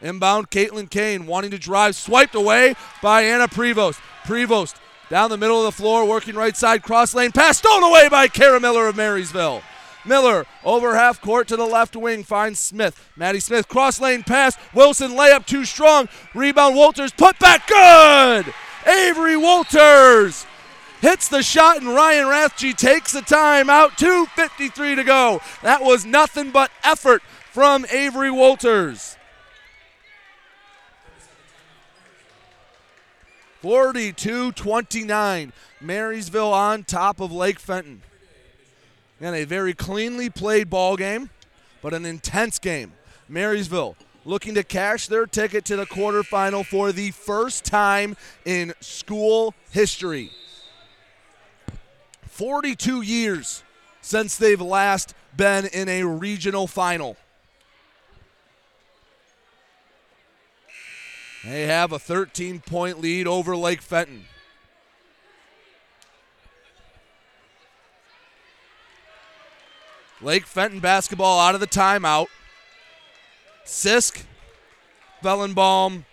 Inbound, 0.00 0.50
Caitlin 0.50 0.88
Kane 0.88 1.26
wanting 1.26 1.50
to 1.50 1.58
drive, 1.58 1.96
swiped 1.96 2.34
away 2.34 2.74
by 3.02 3.22
Anna 3.22 3.48
Prevost. 3.48 4.00
Prevost 4.24 4.76
down 5.10 5.30
the 5.30 5.36
middle 5.36 5.58
of 5.58 5.64
the 5.64 5.82
floor, 5.82 6.04
working 6.04 6.34
right 6.34 6.56
side, 6.56 6.82
cross 6.82 7.14
lane 7.14 7.32
pass, 7.32 7.58
stolen 7.58 7.82
away 7.82 8.08
by 8.08 8.28
Kara 8.28 8.60
Miller 8.60 8.86
of 8.88 8.96
Marysville. 8.96 9.62
Miller 10.04 10.46
over 10.64 10.96
half 10.96 11.20
court 11.20 11.48
to 11.48 11.56
the 11.56 11.66
left 11.66 11.94
wing 11.94 12.24
finds 12.24 12.58
Smith. 12.58 13.10
Maddie 13.16 13.40
Smith 13.40 13.68
cross 13.68 14.00
lane 14.00 14.22
pass. 14.22 14.56
Wilson 14.74 15.12
layup 15.12 15.46
too 15.46 15.64
strong. 15.64 16.08
Rebound 16.34 16.76
Walters 16.76 17.12
put 17.12 17.38
back 17.38 17.66
good. 17.66 18.52
Avery 18.86 19.36
Walters 19.36 20.46
hits 21.00 21.28
the 21.28 21.42
shot 21.42 21.78
and 21.78 21.88
Ryan 21.88 22.26
Rathje 22.26 22.74
takes 22.74 23.12
the 23.12 23.20
time 23.22 23.68
out. 23.68 23.98
2.53 23.98 24.96
to 24.96 25.04
go. 25.04 25.40
That 25.62 25.82
was 25.82 26.06
nothing 26.06 26.50
but 26.50 26.70
effort 26.82 27.22
from 27.52 27.84
Avery 27.90 28.30
Walters. 28.30 29.17
42 33.60 34.52
29. 34.52 35.52
Marysville 35.80 36.52
on 36.52 36.84
top 36.84 37.20
of 37.20 37.32
Lake 37.32 37.58
Fenton. 37.58 38.02
And 39.20 39.34
a 39.34 39.44
very 39.44 39.74
cleanly 39.74 40.30
played 40.30 40.70
ball 40.70 40.96
game, 40.96 41.30
but 41.82 41.92
an 41.92 42.06
intense 42.06 42.58
game. 42.58 42.92
Marysville 43.28 43.96
looking 44.24 44.54
to 44.54 44.62
cash 44.62 45.08
their 45.08 45.26
ticket 45.26 45.64
to 45.64 45.76
the 45.76 45.86
quarterfinal 45.86 46.64
for 46.64 46.92
the 46.92 47.10
first 47.10 47.64
time 47.64 48.16
in 48.44 48.74
school 48.80 49.54
history. 49.70 50.30
42 52.26 53.02
years 53.02 53.64
since 54.00 54.36
they've 54.36 54.60
last 54.60 55.14
been 55.36 55.66
in 55.66 55.88
a 55.88 56.04
regional 56.04 56.66
final. 56.66 57.16
They 61.44 61.66
have 61.66 61.92
a 61.92 61.98
13 61.98 62.60
point 62.60 63.00
lead 63.00 63.26
over 63.26 63.56
Lake 63.56 63.82
Fenton. 63.82 64.24
Lake 70.20 70.46
Fenton 70.46 70.80
basketball 70.80 71.38
out 71.38 71.54
of 71.54 71.60
the 71.60 71.66
timeout. 71.66 72.26
Sisk, 73.64 74.24
Fellenbaum, 75.22 76.04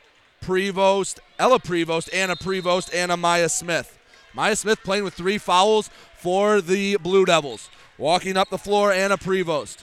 Prevost, 0.43 1.19
Ella 1.39 1.59
Prevost, 1.59 2.09
Anna 2.13 2.35
Prevost, 2.35 2.93
and 2.93 3.11
Amaya 3.11 3.49
Smith. 3.49 3.97
Maya 4.33 4.55
Smith 4.55 4.83
playing 4.83 5.05
with 5.05 5.13
three 5.13 5.37
fouls 5.37 5.89
for 6.17 6.61
the 6.61 6.97
Blue 6.97 7.25
Devils. 7.25 7.69
Walking 7.97 8.37
up 8.37 8.49
the 8.49 8.57
floor, 8.57 8.91
Anna 8.91 9.17
Prevost. 9.17 9.77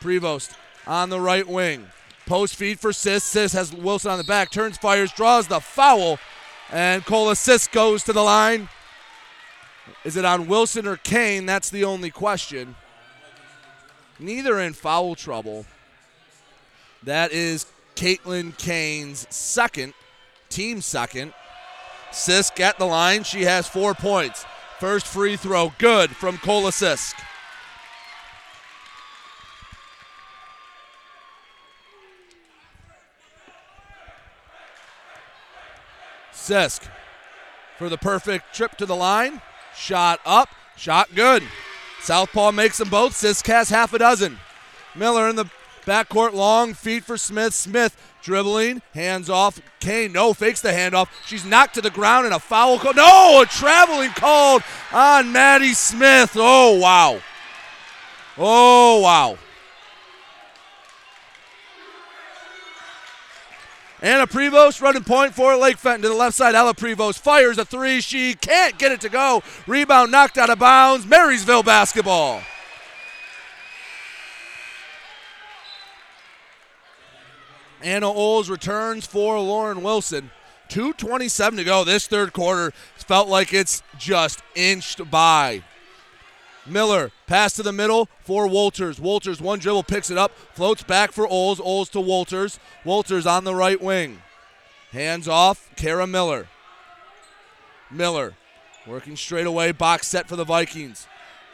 Prevost 0.00 0.54
on 0.86 1.08
the 1.08 1.20
right 1.20 1.46
wing. 1.46 1.86
Post 2.28 2.56
feed 2.56 2.78
for 2.78 2.90
Sisk. 2.90 3.22
Sisk 3.22 3.54
has 3.54 3.72
Wilson 3.72 4.10
on 4.10 4.18
the 4.18 4.24
back, 4.24 4.50
turns, 4.50 4.76
fires, 4.76 5.10
draws 5.12 5.46
the 5.46 5.60
foul, 5.60 6.18
and 6.70 7.02
Cola 7.06 7.32
Sisk 7.32 7.72
goes 7.72 8.04
to 8.04 8.12
the 8.12 8.22
line. 8.22 8.68
Is 10.04 10.14
it 10.14 10.26
on 10.26 10.46
Wilson 10.46 10.86
or 10.86 10.98
Kane? 10.98 11.46
That's 11.46 11.70
the 11.70 11.84
only 11.84 12.10
question. 12.10 12.76
Neither 14.18 14.60
in 14.60 14.74
foul 14.74 15.14
trouble. 15.14 15.64
That 17.02 17.32
is 17.32 17.64
Caitlin 17.96 18.58
Kane's 18.58 19.26
second, 19.30 19.94
team 20.50 20.82
second. 20.82 21.32
Sisk 22.10 22.60
at 22.60 22.78
the 22.78 22.84
line. 22.84 23.22
She 23.22 23.44
has 23.44 23.66
four 23.66 23.94
points. 23.94 24.44
First 24.78 25.06
free 25.06 25.36
throw, 25.36 25.72
good 25.78 26.10
from 26.10 26.36
Cola 26.36 26.72
Sisk. 26.72 27.14
Sisk 36.48 36.88
for 37.76 37.90
the 37.90 37.98
perfect 37.98 38.54
trip 38.54 38.74
to 38.78 38.86
the 38.86 38.96
line. 38.96 39.42
Shot 39.76 40.18
up, 40.24 40.48
shot 40.78 41.14
good. 41.14 41.42
Southpaw 42.00 42.52
makes 42.52 42.78
them 42.78 42.88
both. 42.88 43.12
Sisk 43.12 43.46
has 43.48 43.68
half 43.68 43.92
a 43.92 43.98
dozen. 43.98 44.38
Miller 44.94 45.28
in 45.28 45.36
the 45.36 45.44
backcourt, 45.84 46.32
long 46.32 46.72
feet 46.72 47.04
for 47.04 47.18
Smith. 47.18 47.52
Smith 47.52 47.94
dribbling, 48.22 48.80
hands 48.94 49.28
off. 49.28 49.60
Kane, 49.78 50.12
no, 50.12 50.32
fakes 50.32 50.62
the 50.62 50.70
handoff. 50.70 51.08
She's 51.26 51.44
knocked 51.44 51.74
to 51.74 51.82
the 51.82 51.90
ground 51.90 52.24
and 52.24 52.34
a 52.34 52.38
foul 52.38 52.78
call. 52.78 52.94
No, 52.94 53.42
a 53.42 53.46
traveling 53.46 54.10
called 54.10 54.62
on 54.90 55.30
Maddie 55.30 55.74
Smith. 55.74 56.32
Oh, 56.34 56.78
wow. 56.78 57.20
Oh, 58.38 59.00
wow. 59.00 59.36
Anna 64.00 64.28
Prevost 64.28 64.80
running 64.80 65.02
point 65.02 65.34
for 65.34 65.56
Lake 65.56 65.76
Fenton 65.76 66.02
to 66.02 66.08
the 66.08 66.14
left 66.14 66.36
side. 66.36 66.54
Ella 66.54 66.72
Prevost 66.72 67.18
fires 67.18 67.58
a 67.58 67.64
three. 67.64 68.00
She 68.00 68.34
can't 68.34 68.78
get 68.78 68.92
it 68.92 69.00
to 69.00 69.08
go. 69.08 69.42
Rebound 69.66 70.12
knocked 70.12 70.38
out 70.38 70.50
of 70.50 70.58
bounds. 70.60 71.04
Marysville 71.04 71.64
basketball. 71.64 72.40
Anna 77.82 78.08
Oles 78.08 78.50
returns 78.50 79.06
for 79.06 79.38
Lauren 79.40 79.82
Wilson. 79.82 80.30
2.27 80.68 81.56
to 81.56 81.64
go. 81.64 81.84
This 81.84 82.06
third 82.06 82.32
quarter 82.32 82.72
felt 82.96 83.28
like 83.28 83.52
it's 83.52 83.82
just 83.98 84.42
inched 84.54 85.10
by. 85.10 85.62
Miller, 86.70 87.10
pass 87.26 87.52
to 87.54 87.62
the 87.62 87.72
middle 87.72 88.08
for 88.24 88.46
Walters. 88.46 89.00
Walters, 89.00 89.40
one 89.40 89.58
dribble, 89.58 89.84
picks 89.84 90.10
it 90.10 90.18
up, 90.18 90.32
floats 90.54 90.82
back 90.82 91.12
for 91.12 91.26
Oles. 91.26 91.60
Oles 91.60 91.88
to 91.90 92.00
Walters. 92.00 92.58
Walters 92.84 93.26
on 93.26 93.44
the 93.44 93.54
right 93.54 93.80
wing. 93.80 94.22
Hands 94.92 95.26
off, 95.28 95.68
Kara 95.76 96.06
Miller. 96.06 96.48
Miller 97.90 98.34
working 98.86 99.16
straight 99.16 99.46
away, 99.46 99.72
box 99.72 100.08
set 100.08 100.28
for 100.28 100.36
the 100.36 100.44
Vikings. 100.44 101.06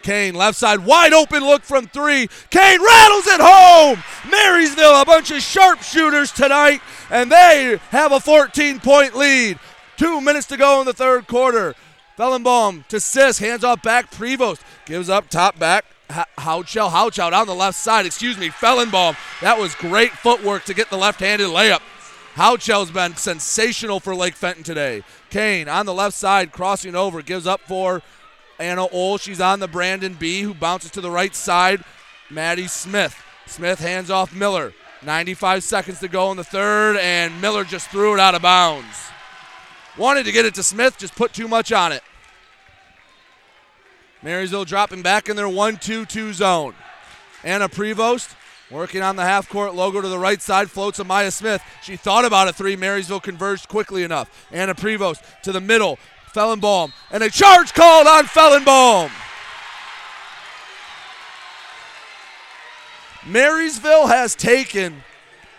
Kane, 0.03 0.35
left 0.35 0.59
side, 0.59 0.85
wide 0.85 1.15
open 1.15 1.43
look 1.43 1.63
from 1.63 1.87
three. 1.87 2.29
Kane 2.51 2.83
rattles 2.83 3.27
it 3.27 3.41
home. 3.41 4.03
Marysville, 4.31 5.01
a 5.01 5.05
bunch 5.05 5.31
of 5.31 5.41
sharpshooters 5.41 6.31
tonight, 6.31 6.83
and 7.11 7.33
they 7.33 7.81
have 7.89 8.13
a 8.13 8.21
14 8.21 8.81
point 8.81 9.17
lead. 9.17 9.59
Two 9.97 10.21
minutes 10.21 10.47
to 10.49 10.57
go 10.57 10.81
in 10.81 10.87
the 10.87 10.93
third 10.93 11.27
quarter. 11.27 11.75
Fellenbaum 12.19 12.87
to 12.89 12.97
Sisk, 12.97 13.41
hands 13.41 13.65
off 13.65 13.83
back. 13.83 14.11
Prevost 14.11 14.61
gives 14.87 15.09
up 15.09 15.29
top 15.29 15.59
back. 15.59 15.85
Houchell, 16.11 16.91
Houchell 16.91 17.33
on 17.33 17.47
the 17.47 17.55
left 17.55 17.77
side. 17.77 18.07
Excuse 18.07 18.39
me, 18.39 18.51
Fellenbaum. 18.51 19.17
That 19.41 19.59
was 19.59 19.75
great 19.75 20.13
footwork 20.13 20.65
to 20.65 20.75
get 20.75 20.91
the 20.91 20.97
left-handed 20.97 21.49
layup. 21.49 21.81
Houchell's 22.35 22.91
been 22.91 23.17
sensational 23.17 24.01
for 24.01 24.15
Lake 24.15 24.35
Fenton 24.35 24.63
today. 24.63 25.03
Kane 25.31 25.69
on 25.69 25.87
the 25.87 25.95
left 25.95 26.17
side, 26.17 26.53
crossing 26.53 26.95
over, 26.95 27.23
gives 27.23 27.47
up 27.47 27.61
for 27.63 28.03
Anna 28.61 28.87
Ohl. 28.93 29.19
She's 29.19 29.41
on 29.41 29.61
the 29.61 29.69
Brandon 29.69 30.15
B, 30.15 30.43
who 30.43 30.55
bounces 30.55 30.91
to 30.93 31.01
the 31.01 31.11
right 31.11 31.35
side. 31.35 31.83
Maddie 32.31 32.69
Smith. 32.69 33.21
Smith 33.47 33.81
hands 33.81 34.11
off 34.11 34.35
Miller. 34.35 34.73
95 35.03 35.63
seconds 35.63 36.01
to 36.01 36.09
go 36.09 36.31
in 36.31 36.37
the 36.37 36.45
third, 36.45 36.97
and 36.97 37.41
Miller 37.41 37.65
just 37.65 37.89
threw 37.91 38.15
it 38.15 38.21
out 38.21 38.35
of 38.35 38.43
bounds. 38.43 39.11
Wanted 39.97 40.27
to 40.27 40.33
get 40.33 40.45
it 40.45 40.55
to 40.57 40.63
Smith, 40.63 40.99
just 40.99 41.15
put 41.15 41.33
too 41.33 41.47
much 41.47 41.73
on 41.73 41.93
it. 41.93 42.03
Marysville 44.23 44.65
dropping 44.65 45.03
back 45.03 45.29
in 45.29 45.37
their 45.37 45.49
1 45.49 45.77
2 45.77 46.07
2 46.07 46.33
zone. 46.33 46.75
Anna 47.45 47.69
Prevost 47.69 48.35
working 48.71 49.03
on 49.03 49.17
the 49.17 49.23
half 49.23 49.49
court 49.49 49.75
logo 49.75 50.01
to 50.01 50.09
the 50.09 50.19
right 50.19 50.41
side, 50.41 50.71
floats 50.71 50.99
Amaya 50.99 51.33
Smith. 51.33 51.63
She 51.83 51.97
thought 51.97 52.25
about 52.25 52.49
a 52.49 52.53
three. 52.53 52.75
Marysville 52.75 53.21
converged 53.21 53.69
quickly 53.69 54.03
enough. 54.03 54.47
Anna 54.51 54.75
Prevost 54.75 55.23
to 55.43 55.53
the 55.53 55.61
middle. 55.61 55.99
Fellenbaum. 56.35 56.93
And 57.11 57.23
a 57.23 57.31
charge 57.31 57.73
called 57.75 58.07
on 58.07 58.25
Fellenbaum. 58.25 59.11
Marysville 63.27 64.09
has 64.09 64.35
taken, 64.35 65.03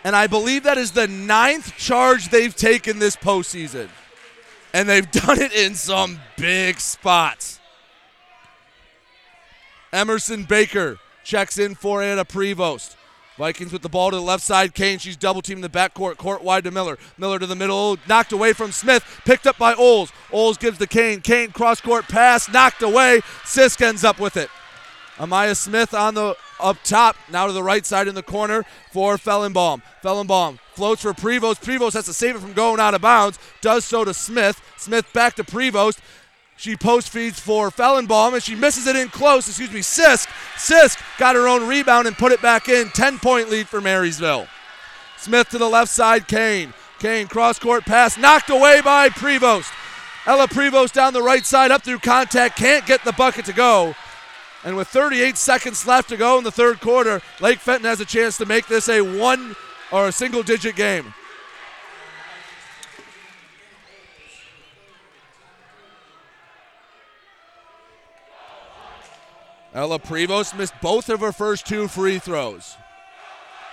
and 0.04 0.14
I 0.14 0.28
believe 0.28 0.64
that 0.64 0.78
is 0.78 0.92
the 0.92 1.08
ninth 1.08 1.76
charge 1.76 2.28
they've 2.28 2.54
taken 2.54 2.98
this 2.98 3.16
postseason. 3.16 3.88
And 4.76 4.86
they've 4.86 5.10
done 5.10 5.40
it 5.40 5.54
in 5.54 5.74
some 5.74 6.20
big 6.36 6.80
spots. 6.80 7.60
Emerson 9.90 10.44
Baker 10.44 10.98
checks 11.24 11.56
in 11.56 11.74
for 11.74 12.02
Anna 12.02 12.26
Prevost. 12.26 12.94
Vikings 13.38 13.72
with 13.72 13.80
the 13.80 13.88
ball 13.88 14.10
to 14.10 14.16
the 14.16 14.22
left 14.22 14.42
side. 14.42 14.74
Kane, 14.74 14.98
she's 14.98 15.16
double 15.16 15.40
teaming 15.40 15.62
the 15.62 15.70
backcourt. 15.70 16.18
Court 16.18 16.42
wide 16.42 16.64
to 16.64 16.70
Miller. 16.70 16.98
Miller 17.16 17.38
to 17.38 17.46
the 17.46 17.56
middle. 17.56 17.96
Knocked 18.06 18.32
away 18.32 18.52
from 18.52 18.70
Smith. 18.70 19.02
Picked 19.24 19.46
up 19.46 19.56
by 19.56 19.72
Oles. 19.72 20.12
Oles 20.30 20.58
gives 20.58 20.76
to 20.76 20.86
Kane. 20.86 21.22
Kane 21.22 21.52
cross 21.52 21.80
court 21.80 22.06
pass. 22.06 22.46
Knocked 22.46 22.82
away. 22.82 23.22
Sisk 23.44 23.80
ends 23.80 24.04
up 24.04 24.20
with 24.20 24.36
it. 24.36 24.50
Amaya 25.16 25.56
Smith 25.56 25.94
on 25.94 26.12
the 26.12 26.36
up 26.60 26.76
top. 26.84 27.16
Now 27.32 27.46
to 27.46 27.54
the 27.54 27.62
right 27.62 27.86
side 27.86 28.08
in 28.08 28.14
the 28.14 28.22
corner 28.22 28.66
for 28.92 29.16
Fellenbaum. 29.16 29.80
Fellenbaum 30.04 30.58
floats 30.76 31.02
for 31.02 31.12
Prevost. 31.12 31.62
Prevost 31.62 31.94
has 31.94 32.04
to 32.04 32.12
save 32.12 32.36
it 32.36 32.40
from 32.40 32.52
going 32.52 32.78
out 32.78 32.94
of 32.94 33.00
bounds. 33.00 33.38
Does 33.60 33.84
so 33.84 34.04
to 34.04 34.14
Smith. 34.14 34.60
Smith 34.76 35.10
back 35.12 35.34
to 35.36 35.44
Prevost. 35.44 35.98
She 36.56 36.76
post 36.76 37.08
feeds 37.10 37.40
for 37.40 37.70
Fellenbaum 37.70 38.34
and 38.34 38.42
she 38.42 38.54
misses 38.54 38.86
it 38.86 38.96
in 38.96 39.08
close. 39.08 39.48
Excuse 39.48 39.72
me, 39.72 39.80
Sisk. 39.80 40.28
Sisk 40.54 41.02
got 41.18 41.34
her 41.34 41.48
own 41.48 41.66
rebound 41.66 42.06
and 42.06 42.16
put 42.16 42.32
it 42.32 42.40
back 42.40 42.68
in. 42.68 42.88
10 42.90 43.18
point 43.18 43.50
lead 43.50 43.68
for 43.68 43.80
Marysville. 43.80 44.46
Smith 45.18 45.48
to 45.50 45.58
the 45.58 45.68
left 45.68 45.90
side. 45.90 46.28
Kane. 46.28 46.72
Kane 46.98 47.26
cross 47.26 47.58
court 47.58 47.84
pass 47.84 48.16
knocked 48.16 48.50
away 48.50 48.80
by 48.80 49.08
Prevost. 49.08 49.70
Ella 50.26 50.48
Prevost 50.48 50.92
down 50.92 51.12
the 51.12 51.22
right 51.22 51.44
side 51.44 51.70
up 51.70 51.82
through 51.82 51.98
contact. 51.98 52.56
Can't 52.56 52.86
get 52.86 53.04
the 53.04 53.12
bucket 53.12 53.44
to 53.46 53.52
go. 53.52 53.94
And 54.64 54.76
with 54.76 54.88
38 54.88 55.36
seconds 55.36 55.86
left 55.86 56.08
to 56.08 56.16
go 56.16 56.38
in 56.38 56.44
the 56.44 56.50
third 56.50 56.80
quarter, 56.80 57.20
Lake 57.40 57.60
Fenton 57.60 57.84
has 57.84 58.00
a 58.00 58.04
chance 58.04 58.36
to 58.38 58.46
make 58.46 58.66
this 58.66 58.88
a 58.88 59.00
one 59.00 59.54
or 59.92 60.08
a 60.08 60.12
single 60.12 60.42
digit 60.42 60.76
game. 60.76 61.14
Ella 69.74 69.98
Prevost 69.98 70.56
missed 70.56 70.72
both 70.80 71.10
of 71.10 71.20
her 71.20 71.32
first 71.32 71.66
two 71.66 71.86
free 71.86 72.18
throws. 72.18 72.76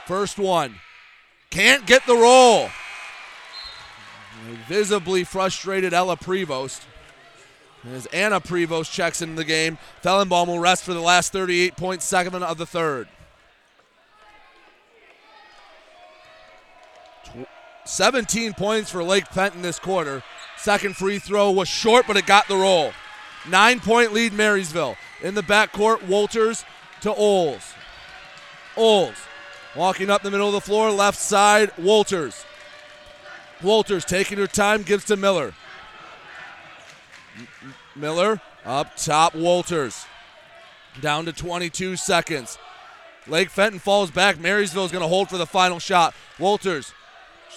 First 0.06 0.38
one. 0.38 0.76
Can't 1.50 1.86
get 1.86 2.06
the 2.06 2.16
roll. 2.16 2.70
Visibly 4.68 5.24
frustrated 5.24 5.94
Ella 5.94 6.18
Prevost. 6.18 6.82
As 7.90 8.06
Anna 8.08 8.42
Prevost 8.42 8.92
checks 8.92 9.22
into 9.22 9.36
the 9.36 9.46
game, 9.46 9.78
Fellenbaum 10.04 10.48
will 10.48 10.60
rest 10.60 10.84
for 10.84 10.94
the 10.94 11.00
last 11.00 11.34
38.7 11.34 12.42
of 12.42 12.58
the 12.58 12.66
third. 12.66 13.08
17 17.86 18.54
points 18.54 18.90
for 18.90 19.04
Lake 19.04 19.28
Fenton 19.28 19.62
this 19.62 19.80
quarter. 19.80 20.24
Second 20.58 20.96
free 20.96 21.20
throw 21.20 21.52
was 21.52 21.68
short, 21.68 22.06
but 22.08 22.18
it 22.18 22.26
got 22.26 22.48
the 22.48 22.56
roll. 22.56 22.94
Nine 23.50 23.80
point 23.80 24.14
lead, 24.14 24.34
Marysville. 24.34 24.96
In 25.22 25.36
the 25.36 25.42
backcourt, 25.42 26.04
Walters 26.08 26.64
to 27.02 27.14
Oles. 27.14 27.74
Oles 28.78 29.16
walking 29.76 30.10
up 30.10 30.22
the 30.24 30.32
middle 30.32 30.48
of 30.48 30.54
the 30.54 30.62
floor, 30.62 30.92
left 30.92 31.20
side, 31.20 31.72
Walters. 31.78 32.46
Walters 33.62 34.06
taking 34.06 34.38
her 34.38 34.48
time, 34.48 34.84
gives 34.84 35.06
to 35.06 35.16
Miller. 35.16 35.54
M- 37.38 37.74
Miller 37.96 38.42
up 38.66 38.96
top, 38.96 39.36
Walters. 39.36 40.06
Down 41.02 41.26
to 41.26 41.34
22 41.34 41.96
seconds. 41.96 42.58
Lake 43.28 43.50
Fenton 43.50 43.80
falls 43.80 44.12
back. 44.12 44.40
Marysville 44.40 44.86
is 44.86 44.92
going 44.92 45.02
to 45.02 45.08
hold 45.08 45.30
for 45.30 45.38
the 45.38 45.46
final 45.46 45.80
shot. 45.80 46.14
Walters 46.38 46.94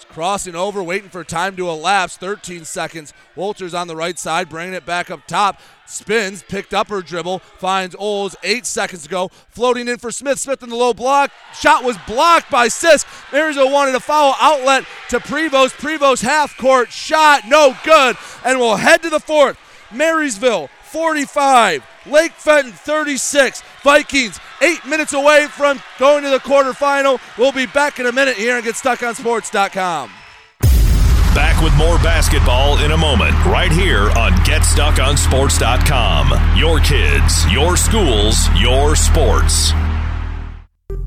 crossing 0.09 0.55
over, 0.55 0.83
waiting 0.83 1.11
for 1.11 1.25
time 1.25 1.57
to 1.57 1.69
elapse. 1.69 2.17
13 2.17 2.65
seconds. 2.65 3.13
Walters 3.35 3.75
on 3.75 3.89
the 3.89 3.97
right 3.97 4.19
side, 4.19 4.49
bringing 4.49 4.75
it 4.75 4.87
back 4.87 5.11
up 5.11 5.27
top. 5.27 5.61
Spins, 5.87 6.43
picked 6.43 6.75
up 6.75 6.89
her 6.89 7.03
dribble, 7.03 7.41
finds 7.59 7.95
Oles. 7.99 8.35
Eight 8.43 8.67
seconds 8.67 9.05
to 9.05 9.09
go. 9.09 9.29
Floating 9.49 9.89
in 9.89 9.99
for 9.99 10.11
Smith. 10.11 10.39
Smith 10.39 10.63
in 10.63 10.71
the 10.71 10.77
low 10.77 10.95
block. 10.95 11.31
Shot 11.55 11.85
was 11.85 11.97
blocked 12.07 12.51
by 12.51 12.69
Sisk. 12.69 13.07
Marysville 13.33 13.71
wanted 13.71 13.95
a 13.95 14.01
foul 14.01 14.35
outlet 14.41 14.85
to 15.11 15.21
Prevost. 15.21 15.75
Prevost 15.75 16.23
half 16.23 16.57
court 16.57 16.91
shot, 16.91 17.43
no 17.47 17.77
good. 17.85 18.17
And 18.45 18.59
we'll 18.59 18.77
head 18.77 19.03
to 19.03 19.11
the 19.11 19.21
fourth. 19.21 19.59
Marysville 19.93 20.69
45, 20.85 21.85
Lake 22.07 22.33
Fenton 22.33 22.73
36. 22.73 23.63
Vikings 23.83 24.41
eight 24.63 24.85
minutes 24.85 25.13
away 25.13 25.47
from 25.47 25.81
going 25.99 26.25
to 26.25 26.31
the 26.31 26.41
quarterfinal. 26.41 27.21
We'll 27.39 27.53
be 27.53 27.67
back 27.67 27.99
in 27.99 28.07
a 28.07 28.13
minute 28.13 28.37
here 28.37 28.57
and 28.57 28.65
get 28.65 28.77
stuck 28.77 29.03
on 29.03 29.07
GetStuckOnSports.com. 29.07 30.11
Back 31.35 31.63
with 31.63 31.77
more 31.77 31.99
basketball 31.99 32.79
in 32.79 32.93
a 32.93 32.97
moment, 32.97 33.33
right 33.45 33.71
here 33.71 34.11
on 34.13 34.33
GetStuckOnSports.com. 34.33 36.57
Your 36.57 36.81
kids, 36.81 37.53
your 37.53 37.77
schools, 37.77 38.49
your 38.59 38.97
sports. 38.97 39.73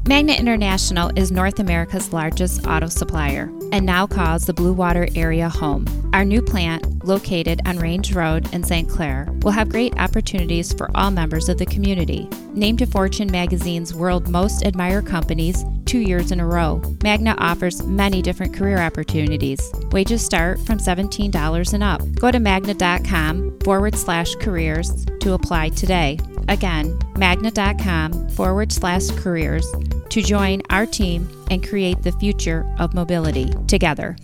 Magna 0.08 0.34
International 0.34 1.12
is 1.16 1.32
North 1.32 1.60
America's 1.60 2.14
largest 2.14 2.66
auto 2.66 2.88
supplier 2.88 3.52
and 3.72 3.86
now 3.86 4.08
calls 4.08 4.46
the 4.46 4.54
Blue 4.54 4.74
Water 4.74 5.08
area 5.16 5.48
home. 5.50 5.86
Our 6.14 6.26
new 6.26 6.42
plant, 6.42 6.99
located 7.10 7.60
on 7.66 7.78
Range 7.78 8.14
Road 8.14 8.54
in 8.54 8.64
St. 8.64 8.88
Clair, 8.88 9.28
will 9.42 9.52
have 9.52 9.68
great 9.68 10.00
opportunities 10.00 10.72
for 10.72 10.90
all 10.96 11.12
members 11.12 11.50
of 11.50 11.58
the 11.58 11.66
community. 11.66 12.30
Named 12.54 12.80
to 12.80 12.86
Fortune 12.86 13.30
magazine's 13.30 13.94
World 13.94 14.30
Most 14.30 14.66
Admired 14.66 15.08
Companies 15.08 15.66
two 15.86 16.00
years 16.00 16.32
in 16.32 16.40
a 16.40 16.46
row, 16.46 16.82
Magna 17.04 17.36
offers 17.40 17.84
many 17.84 18.22
different 18.22 18.54
career 18.54 18.78
opportunities. 18.78 19.60
Wages 19.92 20.24
start 20.24 20.60
from 20.60 20.78
$17 20.78 21.74
and 21.74 21.84
up. 21.84 22.02
Go 22.16 22.32
to 22.32 22.40
magna.com 22.40 23.60
forward 23.62 23.96
slash 23.96 24.36
careers 24.36 25.06
to 25.22 25.34
apply 25.34 25.70
today. 25.70 26.20
Again, 26.48 26.98
magna.com 27.18 28.30
forward 28.30 28.72
slash 28.72 29.10
careers 29.12 29.66
to 30.10 30.22
join 30.22 30.62
our 30.70 30.86
team 30.86 31.28
and 31.50 31.68
create 31.68 32.04
the 32.04 32.12
future 32.14 32.72
of 32.78 32.94
mobility 32.94 33.52
together. 33.68 34.16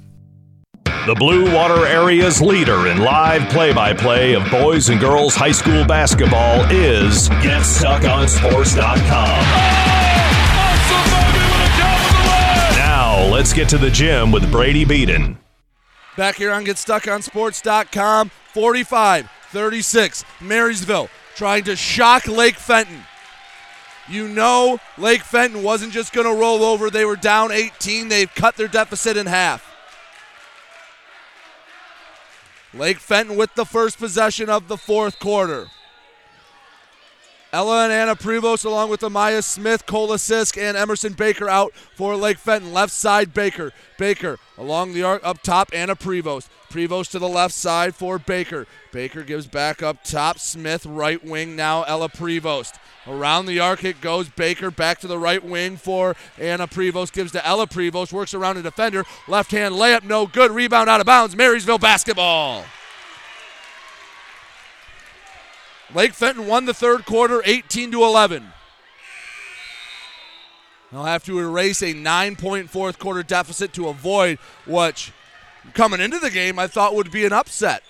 The 1.06 1.14
Blue 1.14 1.54
Water 1.54 1.86
Area's 1.86 2.42
leader 2.42 2.88
in 2.88 2.98
live 2.98 3.48
play 3.50 3.72
by 3.72 3.94
play 3.94 4.34
of 4.34 4.50
boys 4.50 4.90
and 4.90 5.00
girls 5.00 5.36
high 5.36 5.52
school 5.52 5.86
basketball 5.86 6.62
is 6.72 7.30
GetStuckOnSports.com. 7.30 9.06
Now, 12.76 13.24
let's 13.32 13.54
get 13.54 13.70
to 13.70 13.78
the 13.78 13.92
gym 13.92 14.32
with 14.32 14.52
Brady 14.52 14.84
Beaton. 14.84 15.38
Back 16.18 16.38
here 16.38 16.52
on 16.52 16.66
GetStuckOnSports.com, 16.66 18.32
45 18.52 19.30
36. 19.50 20.26
Marysville 20.42 21.10
trying 21.36 21.66
to 21.66 21.76
shock 21.76 22.28
Lake 22.28 22.56
Fenton. 22.56 23.04
You 24.10 24.28
know, 24.28 24.80
Lake 24.98 25.22
Fenton 25.22 25.62
wasn't 25.62 25.94
just 25.94 26.14
going 26.14 26.26
to 26.26 26.34
roll 26.34 26.64
over. 26.64 26.90
They 26.90 27.06
were 27.06 27.16
down 27.16 27.52
18. 27.52 28.08
They've 28.08 28.34
cut 28.34 28.56
their 28.56 28.68
deficit 28.68 29.18
in 29.18 29.28
half. 29.28 29.75
Lake 32.78 33.00
Fenton 33.00 33.38
with 33.38 33.54
the 33.56 33.66
first 33.66 33.98
possession 33.98 34.50
of 34.50 34.68
the 34.68 34.78
fourth 34.78 35.20
quarter. 35.20 35.68
Ella 37.54 37.86
and 37.86 37.94
Anna 37.94 38.18
Prevost, 38.18 38.66
along 38.66 38.90
with 38.90 39.00
Amaya 39.00 39.42
Smith, 39.42 39.86
Cola 39.86 40.18
Sisk, 40.18 40.62
and 40.62 40.76
Emerson 40.76 41.14
Baker 41.14 41.48
out 41.48 41.74
for 41.96 42.18
Lake 42.18 42.38
Fenton. 42.38 42.74
Left 42.74 42.92
side, 42.92 43.34
Baker. 43.34 43.72
Baker 43.98 44.38
along 44.58 44.94
the 44.94 45.04
arc 45.04 45.26
up 45.26 45.42
top, 45.42 45.70
Anna 45.72 45.96
Prevost. 45.96 46.50
Prevost 46.70 47.12
to 47.12 47.20
the 47.20 47.30
left 47.30 47.54
side 47.54 47.96
for 47.96 48.20
Baker. 48.20 48.68
Baker 48.92 49.24
gives 49.24 49.48
back 49.48 49.82
up 49.82 50.04
top. 50.04 50.38
Smith, 50.38 50.86
right 50.86 51.24
wing 51.24 51.56
now, 51.56 51.84
Ella 51.84 52.10
Prevost. 52.10 52.74
Around 53.08 53.46
the 53.46 53.60
arc 53.60 53.84
it 53.84 54.02
goes. 54.02 54.30
Baker 54.30 54.72
back 54.72 55.00
to 55.00 55.08
the 55.08 55.20
right 55.20 55.44
wing 55.44 55.78
for 55.78 56.16
Anna 56.40 56.68
Prevost. 56.68 57.14
Gives 57.14 57.32
to 57.34 57.46
Ella 57.46 57.68
Prevost. 57.68 58.12
Works 58.12 58.34
around 58.34 58.58
a 58.58 58.64
defender. 58.64 59.06
Left 59.28 59.52
hand 59.52 59.76
layup, 59.76 60.04
no 60.04 60.26
good. 60.26 60.52
Rebound 60.52 60.90
out 60.90 61.00
of 61.00 61.06
bounds. 61.06 61.36
Marysville 61.36 61.78
basketball. 61.78 62.66
Lake 65.94 66.14
Fenton 66.14 66.48
won 66.48 66.66
the 66.66 66.74
third 66.74 67.06
quarter 67.06 67.42
18 67.46 67.92
to 67.92 68.04
11. 68.04 68.52
They'll 70.92 71.04
have 71.04 71.26
to 71.26 71.40
erase 71.40 71.84
a 71.84 71.94
nine 71.94 72.36
point 72.36 72.70
fourth 72.70 72.98
quarter 72.98 73.22
deficit 73.22 73.74
to 73.74 73.90
avoid 73.90 74.40
what, 74.66 75.12
coming 75.74 76.00
into 76.00 76.20
the 76.20 76.32
game, 76.32 76.58
I 76.58 76.68
thought 76.68 76.96
would 76.96 77.12
be 77.12 77.26
an 77.26 77.34
upset. 77.34 77.84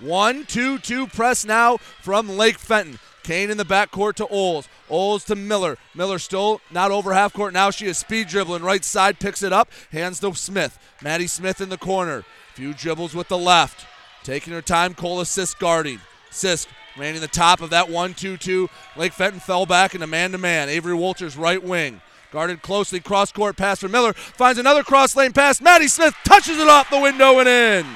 One, 0.00 0.46
two, 0.46 0.78
two 0.78 1.06
press 1.06 1.44
now 1.44 1.76
from 1.76 2.28
Lake 2.28 2.58
Fenton. 2.58 2.98
Kane 3.22 3.50
in 3.50 3.58
the 3.58 3.64
backcourt 3.64 4.14
to 4.14 4.26
Oles. 4.28 4.68
Oles 4.88 5.24
to 5.26 5.36
Miller. 5.36 5.76
Miller 5.94 6.18
still 6.18 6.60
not 6.70 6.90
over 6.90 7.12
half 7.12 7.32
court. 7.32 7.52
Now 7.52 7.70
she 7.70 7.86
is 7.86 7.98
speed 7.98 8.28
dribbling. 8.28 8.62
Right 8.62 8.84
side 8.84 9.18
picks 9.18 9.42
it 9.42 9.52
up. 9.52 9.68
Hands 9.92 10.18
to 10.20 10.34
Smith. 10.34 10.78
Maddie 11.02 11.26
Smith 11.26 11.60
in 11.60 11.68
the 11.68 11.78
corner. 11.78 12.24
Few 12.54 12.72
dribbles 12.72 13.14
with 13.14 13.28
the 13.28 13.38
left. 13.38 13.86
Taking 14.24 14.52
her 14.54 14.62
time. 14.62 14.94
Cola 14.94 15.24
Sisk 15.24 15.58
guarding. 15.58 16.00
Sisk 16.30 16.66
manning 16.96 17.20
the 17.20 17.28
top 17.28 17.60
of 17.60 17.70
that 17.70 17.90
1 17.90 18.14
2 18.14 18.36
2. 18.38 18.68
Lake 18.96 19.12
Fenton 19.12 19.40
fell 19.40 19.66
back 19.66 19.94
into 19.94 20.06
man 20.06 20.32
to 20.32 20.38
man. 20.38 20.68
Avery 20.68 20.94
Walters 20.94 21.36
right 21.36 21.62
wing. 21.62 22.00
Guarded 22.32 22.62
closely. 22.62 23.00
Cross 23.00 23.32
court 23.32 23.56
pass 23.56 23.80
for 23.80 23.88
Miller. 23.88 24.14
Finds 24.14 24.58
another 24.58 24.82
cross 24.82 25.14
lane 25.14 25.32
pass. 25.32 25.60
Maddie 25.60 25.88
Smith 25.88 26.14
touches 26.24 26.58
it 26.58 26.68
off 26.68 26.88
the 26.88 27.00
window 27.00 27.38
and 27.38 27.48
in. 27.48 27.86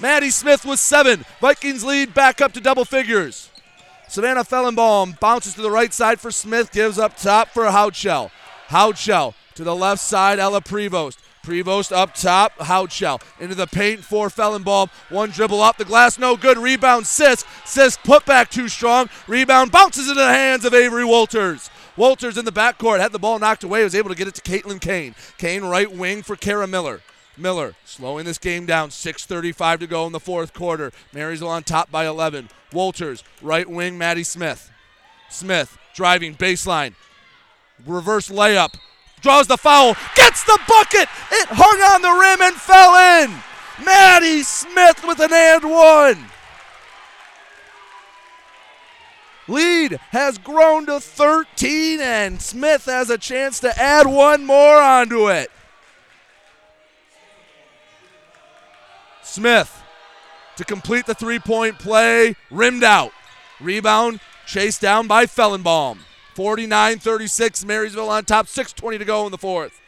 Maddie 0.00 0.30
Smith 0.30 0.64
with 0.64 0.78
seven. 0.78 1.24
Vikings 1.40 1.82
lead 1.82 2.14
back 2.14 2.40
up 2.40 2.52
to 2.52 2.60
double 2.60 2.84
figures. 2.84 3.50
Savannah 4.06 4.44
Fellenbaum 4.44 5.18
bounces 5.18 5.54
to 5.54 5.60
the 5.60 5.70
right 5.70 5.92
side 5.92 6.20
for 6.20 6.30
Smith, 6.30 6.70
gives 6.70 6.98
up 6.98 7.16
top 7.16 7.48
for 7.48 7.64
Houchell. 7.64 8.30
Houchell 8.68 9.34
to 9.54 9.64
the 9.64 9.74
left 9.74 10.00
side, 10.00 10.38
Ella 10.38 10.60
Prevost. 10.60 11.18
Prevost 11.42 11.92
up 11.92 12.14
top, 12.14 12.56
Houchell 12.58 13.20
into 13.40 13.54
the 13.54 13.66
paint 13.66 14.04
for 14.04 14.28
Fellenbaum. 14.28 14.88
One 15.08 15.30
dribble 15.30 15.60
off 15.60 15.78
the 15.78 15.84
glass, 15.84 16.18
no 16.18 16.36
good. 16.36 16.58
Rebound, 16.58 17.04
Sisk. 17.04 17.44
Sisk 17.64 18.02
put 18.04 18.24
back 18.24 18.50
too 18.50 18.68
strong. 18.68 19.08
Rebound 19.26 19.72
bounces 19.72 20.08
into 20.08 20.20
the 20.20 20.28
hands 20.28 20.64
of 20.64 20.74
Avery 20.74 21.04
Walters. 21.04 21.70
Walters 21.96 22.38
in 22.38 22.44
the 22.44 22.52
backcourt 22.52 23.00
had 23.00 23.10
the 23.10 23.18
ball 23.18 23.40
knocked 23.40 23.64
away, 23.64 23.82
was 23.82 23.94
able 23.94 24.10
to 24.10 24.14
get 24.14 24.28
it 24.28 24.34
to 24.36 24.42
Caitlin 24.42 24.80
Kane. 24.80 25.16
Kane 25.38 25.64
right 25.64 25.90
wing 25.90 26.22
for 26.22 26.36
Kara 26.36 26.68
Miller. 26.68 27.00
Miller 27.38 27.74
slowing 27.84 28.24
this 28.24 28.38
game 28.38 28.66
down. 28.66 28.90
6.35 28.90 29.80
to 29.80 29.86
go 29.86 30.06
in 30.06 30.12
the 30.12 30.20
fourth 30.20 30.52
quarter. 30.52 30.92
Marysville 31.12 31.48
on 31.48 31.62
top 31.62 31.90
by 31.90 32.06
11. 32.06 32.48
Walters, 32.72 33.24
right 33.40 33.68
wing, 33.68 33.96
Maddie 33.96 34.24
Smith. 34.24 34.70
Smith 35.30 35.78
driving 35.94 36.34
baseline. 36.34 36.94
Reverse 37.86 38.28
layup. 38.28 38.74
Draws 39.20 39.46
the 39.46 39.56
foul. 39.56 39.96
Gets 40.14 40.44
the 40.44 40.58
bucket. 40.68 41.08
It 41.32 41.48
hung 41.50 41.80
on 41.80 42.02
the 42.02 42.12
rim 42.12 42.42
and 42.42 42.54
fell 42.54 42.94
in. 43.22 43.42
Maddie 43.84 44.42
Smith 44.42 45.04
with 45.06 45.20
an 45.20 45.32
and 45.32 45.70
one. 45.70 46.30
Lead 49.48 49.98
has 50.10 50.36
grown 50.36 50.86
to 50.86 51.00
13, 51.00 52.00
and 52.00 52.40
Smith 52.40 52.84
has 52.84 53.08
a 53.08 53.16
chance 53.16 53.58
to 53.60 53.80
add 53.80 54.06
one 54.06 54.44
more 54.44 54.76
onto 54.76 55.28
it. 55.30 55.50
Smith 59.28 59.82
to 60.56 60.64
complete 60.64 61.06
the 61.06 61.14
three 61.14 61.38
point 61.38 61.78
play, 61.78 62.34
rimmed 62.50 62.82
out. 62.82 63.12
Rebound 63.60 64.20
chased 64.46 64.80
down 64.80 65.06
by 65.06 65.26
Fellenbaum. 65.26 65.98
49 66.34 66.98
36, 66.98 67.64
Marysville 67.64 68.08
on 68.08 68.24
top, 68.24 68.46
6.20 68.46 68.98
to 68.98 69.04
go 69.04 69.26
in 69.26 69.32
the 69.32 69.38
fourth. 69.38 69.80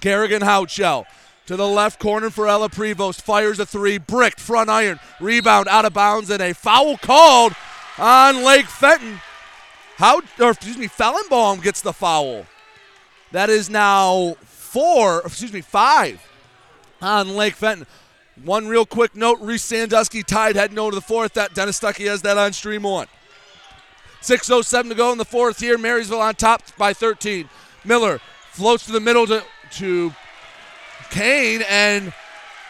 Kerrigan 0.00 0.42
Houchell 0.42 1.06
to 1.46 1.56
the 1.56 1.66
left 1.66 1.98
corner 1.98 2.30
for 2.30 2.46
Ella 2.46 2.68
Prevost. 2.68 3.22
Fires 3.22 3.58
a 3.58 3.66
three, 3.66 3.98
bricked 3.98 4.40
front 4.40 4.70
iron. 4.70 5.00
Rebound 5.20 5.66
out 5.68 5.84
of 5.84 5.94
bounds, 5.94 6.30
and 6.30 6.42
a 6.42 6.54
foul 6.54 6.96
called 6.98 7.54
on 7.98 8.44
Lake 8.44 8.66
Fenton. 8.66 9.20
How, 9.96 10.20
or 10.38 10.50
excuse 10.50 10.78
me, 10.78 10.86
Fellenbaum 10.86 11.62
gets 11.62 11.80
the 11.80 11.92
foul. 11.92 12.46
That 13.32 13.50
is 13.50 13.68
now 13.68 14.36
four, 14.44 15.22
excuse 15.24 15.52
me, 15.52 15.60
five 15.60 16.22
on 17.00 17.34
Lake 17.34 17.54
Fenton. 17.54 17.86
One 18.44 18.68
real 18.68 18.86
quick 18.86 19.16
note 19.16 19.40
Reese 19.40 19.64
Sandusky 19.64 20.22
tied 20.22 20.56
heading 20.56 20.78
over 20.78 20.92
to 20.92 20.94
the 20.94 21.00
fourth. 21.00 21.34
That 21.34 21.54
Dennis 21.54 21.80
Stuckey 21.80 22.06
has 22.06 22.22
that 22.22 22.38
on 22.38 22.52
stream 22.52 22.82
one. 22.82 23.06
6.07 24.22 24.88
to 24.88 24.94
go 24.94 25.12
in 25.12 25.18
the 25.18 25.24
fourth 25.24 25.60
here. 25.60 25.78
Marysville 25.78 26.20
on 26.20 26.34
top 26.34 26.62
by 26.76 26.92
13. 26.92 27.48
Miller 27.84 28.20
floats 28.50 28.86
to 28.86 28.92
the 28.92 29.00
middle 29.00 29.26
to, 29.26 29.44
to 29.72 30.12
Kane, 31.10 31.62
and 31.68 32.12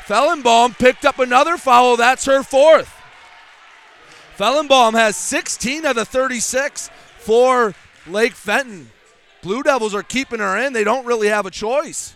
Fellenbaum 0.07 0.79
picked 0.79 1.05
up 1.05 1.19
another 1.19 1.57
foul. 1.57 1.97
That's 1.97 2.27
her 2.27 2.43
fourth. 2.43 2.95
Fellenbaum 4.39 4.93
has 4.93 5.17
16 5.17 5.85
of 5.85 5.97
the 5.97 6.05
36 6.05 6.91
for 7.19 7.75
Lake 8.07 8.35
Fenton. 8.35 8.91
Blue 9.43 9.63
Devils 9.63 9.95
are 9.95 10.03
keeping 10.03 10.41
her 10.41 10.57
in. 10.57 10.73
They 10.73 10.85
don't 10.85 11.07
really 11.07 11.29
have 11.29 11.47
a 11.47 11.51
choice. 11.51 12.15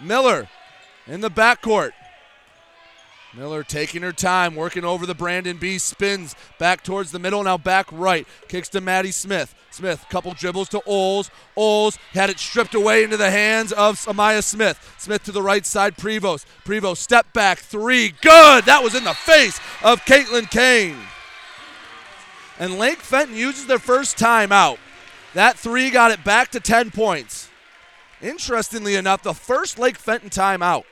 Miller 0.00 0.48
in 1.06 1.20
the 1.20 1.30
backcourt. 1.30 1.92
Miller 3.36 3.64
taking 3.64 4.02
her 4.02 4.12
time, 4.12 4.54
working 4.54 4.84
over 4.84 5.06
the 5.06 5.14
Brandon 5.14 5.56
B. 5.56 5.78
Spins 5.78 6.36
back 6.58 6.84
towards 6.84 7.10
the 7.10 7.18
middle, 7.18 7.42
now 7.42 7.58
back 7.58 7.86
right. 7.90 8.26
Kicks 8.48 8.68
to 8.70 8.80
Maddie 8.80 9.10
Smith. 9.10 9.54
Smith, 9.70 10.06
couple 10.08 10.32
dribbles 10.34 10.68
to 10.68 10.80
Oles. 10.86 11.30
Oles 11.56 11.98
had 12.12 12.30
it 12.30 12.38
stripped 12.38 12.76
away 12.76 13.02
into 13.02 13.16
the 13.16 13.30
hands 13.30 13.72
of 13.72 13.96
Amaya 14.06 14.42
Smith. 14.42 14.94
Smith 14.98 15.24
to 15.24 15.32
the 15.32 15.42
right 15.42 15.66
side, 15.66 15.96
Prevost. 15.96 16.44
Prevost, 16.64 16.98
step 16.98 17.32
back, 17.32 17.58
three. 17.58 18.14
Good! 18.20 18.64
That 18.66 18.84
was 18.84 18.94
in 18.94 19.02
the 19.02 19.14
face 19.14 19.58
of 19.82 20.04
Caitlin 20.04 20.48
Kane. 20.48 20.98
And 22.60 22.78
Lake 22.78 23.00
Fenton 23.00 23.36
uses 23.36 23.66
their 23.66 23.80
first 23.80 24.16
timeout. 24.16 24.78
That 25.34 25.58
three 25.58 25.90
got 25.90 26.12
it 26.12 26.22
back 26.22 26.52
to 26.52 26.60
10 26.60 26.92
points. 26.92 27.48
Interestingly 28.22 28.94
enough, 28.94 29.24
the 29.24 29.34
first 29.34 29.76
Lake 29.76 29.98
Fenton 29.98 30.30
timeout. 30.30 30.84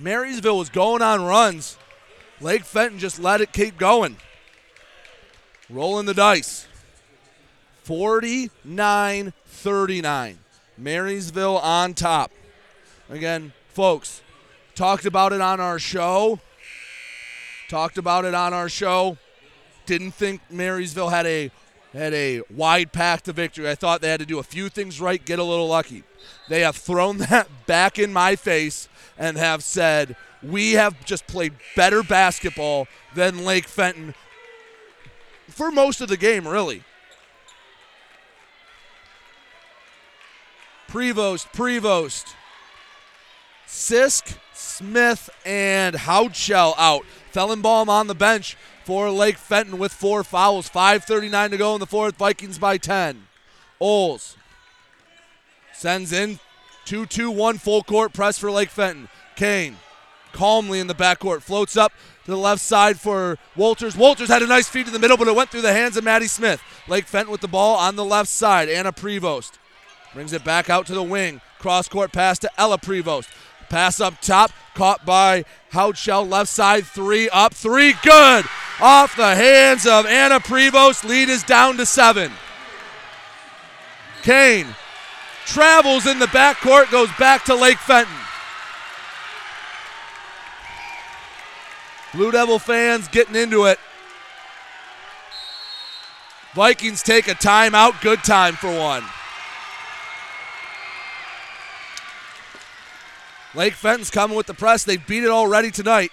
Marysville 0.00 0.56
was 0.56 0.70
going 0.70 1.02
on 1.02 1.22
runs. 1.22 1.76
Lake 2.40 2.64
Fenton 2.64 2.98
just 2.98 3.20
let 3.20 3.42
it 3.42 3.52
keep 3.52 3.76
going. 3.76 4.16
Rolling 5.68 6.06
the 6.06 6.14
dice. 6.14 6.66
49 7.82 9.32
39. 9.46 10.38
Marysville 10.78 11.58
on 11.58 11.92
top. 11.92 12.32
Again, 13.10 13.52
folks, 13.68 14.22
talked 14.74 15.04
about 15.04 15.34
it 15.34 15.42
on 15.42 15.60
our 15.60 15.78
show. 15.78 16.40
Talked 17.68 17.98
about 17.98 18.24
it 18.24 18.34
on 18.34 18.54
our 18.54 18.70
show. 18.70 19.18
Didn't 19.84 20.12
think 20.12 20.40
Marysville 20.50 21.10
had 21.10 21.26
a 21.26 21.50
had 21.92 22.14
a 22.14 22.40
wide 22.48 22.92
path 22.92 23.24
to 23.24 23.32
victory. 23.32 23.68
I 23.68 23.74
thought 23.74 24.00
they 24.00 24.08
had 24.08 24.20
to 24.20 24.26
do 24.26 24.38
a 24.38 24.44
few 24.44 24.68
things 24.68 25.00
right, 25.00 25.22
get 25.22 25.38
a 25.38 25.44
little 25.44 25.66
lucky. 25.66 26.04
They 26.48 26.60
have 26.60 26.76
thrown 26.76 27.18
that 27.30 27.48
back 27.66 27.98
in 27.98 28.12
my 28.12 28.36
face 28.36 28.88
and 29.20 29.36
have 29.36 29.62
said, 29.62 30.16
we 30.42 30.72
have 30.72 31.04
just 31.04 31.26
played 31.26 31.52
better 31.76 32.02
basketball 32.02 32.88
than 33.14 33.44
Lake 33.44 33.68
Fenton 33.68 34.14
for 35.46 35.70
most 35.70 36.00
of 36.00 36.08
the 36.08 36.16
game, 36.16 36.48
really. 36.48 36.82
Prevost, 40.88 41.52
Prevost, 41.52 42.34
Sisk, 43.68 44.36
Smith, 44.54 45.28
and 45.44 45.94
Houchell 45.94 46.74
out. 46.78 47.04
Fellenbaum 47.32 47.88
on 47.88 48.06
the 48.08 48.14
bench 48.14 48.56
for 48.84 49.10
Lake 49.10 49.36
Fenton 49.36 49.78
with 49.78 49.92
four 49.92 50.24
fouls. 50.24 50.68
5.39 50.68 51.50
to 51.50 51.56
go 51.56 51.74
in 51.74 51.80
the 51.80 51.86
fourth. 51.86 52.16
Vikings 52.16 52.58
by 52.58 52.76
10. 52.76 53.28
Oles 53.80 54.36
sends 55.72 56.12
in 56.12 56.40
2 56.90 57.06
2 57.06 57.30
1 57.30 57.58
full 57.58 57.84
court 57.84 58.12
press 58.12 58.36
for 58.36 58.50
Lake 58.50 58.68
Fenton. 58.68 59.08
Kane 59.36 59.76
calmly 60.32 60.80
in 60.80 60.88
the 60.88 60.94
backcourt 60.94 61.40
floats 61.40 61.76
up 61.76 61.92
to 62.24 62.32
the 62.32 62.36
left 62.36 62.60
side 62.60 62.98
for 62.98 63.38
Walters. 63.54 63.96
Walters 63.96 64.28
had 64.28 64.42
a 64.42 64.46
nice 64.48 64.68
feed 64.68 64.88
in 64.88 64.92
the 64.92 64.98
middle, 64.98 65.16
but 65.16 65.28
it 65.28 65.36
went 65.36 65.50
through 65.50 65.60
the 65.60 65.72
hands 65.72 65.96
of 65.96 66.02
Maddie 66.02 66.26
Smith. 66.26 66.60
Lake 66.88 67.06
Fenton 67.06 67.30
with 67.30 67.42
the 67.42 67.46
ball 67.46 67.76
on 67.76 67.94
the 67.94 68.04
left 68.04 68.28
side. 68.28 68.68
Anna 68.68 68.92
Prevost 68.92 69.52
brings 70.14 70.32
it 70.32 70.42
back 70.42 70.68
out 70.68 70.84
to 70.86 70.92
the 70.92 71.00
wing. 71.00 71.40
Cross 71.60 71.90
court 71.90 72.10
pass 72.10 72.40
to 72.40 72.50
Ella 72.58 72.76
Prevost. 72.76 73.28
Pass 73.68 74.00
up 74.00 74.20
top, 74.20 74.50
caught 74.74 75.06
by 75.06 75.44
Houchell, 75.72 76.28
left 76.28 76.50
side, 76.50 76.84
three 76.84 77.28
up, 77.28 77.54
three, 77.54 77.94
good! 78.02 78.44
Off 78.80 79.14
the 79.14 79.36
hands 79.36 79.86
of 79.86 80.06
Anna 80.06 80.40
Prevost, 80.40 81.04
lead 81.04 81.28
is 81.28 81.44
down 81.44 81.76
to 81.76 81.86
seven. 81.86 82.32
Kane 84.24 84.66
travels 85.52 86.06
in 86.06 86.18
the 86.18 86.26
backcourt, 86.26 86.90
goes 86.90 87.10
back 87.18 87.44
to 87.44 87.54
Lake 87.54 87.78
Fenton. 87.78 88.14
Blue 92.12 92.30
Devil 92.30 92.58
fans 92.58 93.08
getting 93.08 93.36
into 93.36 93.66
it. 93.66 93.78
Vikings 96.54 97.02
take 97.02 97.28
a 97.28 97.34
timeout, 97.34 98.00
good 98.02 98.24
time 98.24 98.54
for 98.54 98.76
one. 98.76 99.04
Lake 103.54 103.74
Fenton's 103.74 104.10
coming 104.10 104.36
with 104.36 104.46
the 104.46 104.54
press. 104.54 104.84
They 104.84 104.96
beat 104.96 105.24
it 105.24 105.30
already 105.30 105.70
tonight. 105.70 106.12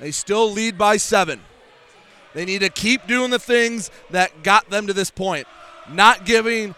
They 0.00 0.10
still 0.10 0.50
lead 0.50 0.76
by 0.76 0.96
seven. 0.96 1.40
They 2.34 2.44
need 2.44 2.60
to 2.60 2.68
keep 2.68 3.06
doing 3.06 3.30
the 3.30 3.38
things 3.38 3.90
that 4.10 4.42
got 4.42 4.68
them 4.68 4.86
to 4.86 4.92
this 4.92 5.10
point, 5.10 5.46
not 5.90 6.24
giving 6.26 6.74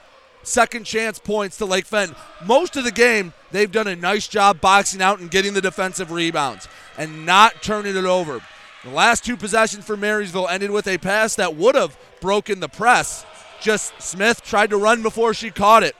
second 0.47 0.85
chance 0.85 1.19
points 1.19 1.59
to 1.59 1.67
Lake 1.67 1.87
Fenton. 1.87 2.17
Most 2.45 2.77
of 2.77 2.85
the 2.85 2.93
game, 2.93 3.33
they've 3.51 3.71
done 3.71 3.89
a 3.89 3.97
nice 3.97 4.29
job 4.29 4.61
boxing 4.61 5.03
out 5.03 5.19
and 5.19 5.31
getting 5.31 5.55
the 5.55 5.61
defensive 5.61 6.11
rebounds 6.11 6.69
and 6.97 7.27
not 7.27 7.63
turning 7.63 7.97
it 7.97 8.05
over. 8.05 8.41
The 8.85 8.91
last 8.91 9.25
two 9.25 9.37
possessions 9.37 9.85
for 9.85 9.97
Marysville 9.97 10.49
ended 10.49 10.71
with 10.71 10.87
a 10.87 10.99
pass 10.99 11.35
that 11.37 11.57
would 11.57 11.75
have 11.75 11.99
broken 12.21 12.61
the 12.61 12.69
press. 12.69 13.27
Just 13.61 14.01
Smith 14.01 14.43
tried 14.43 14.71
to 14.71 14.77
run 14.77 15.03
before 15.03 15.35
she 15.35 15.51
caught 15.51 15.83
it. 15.83 15.97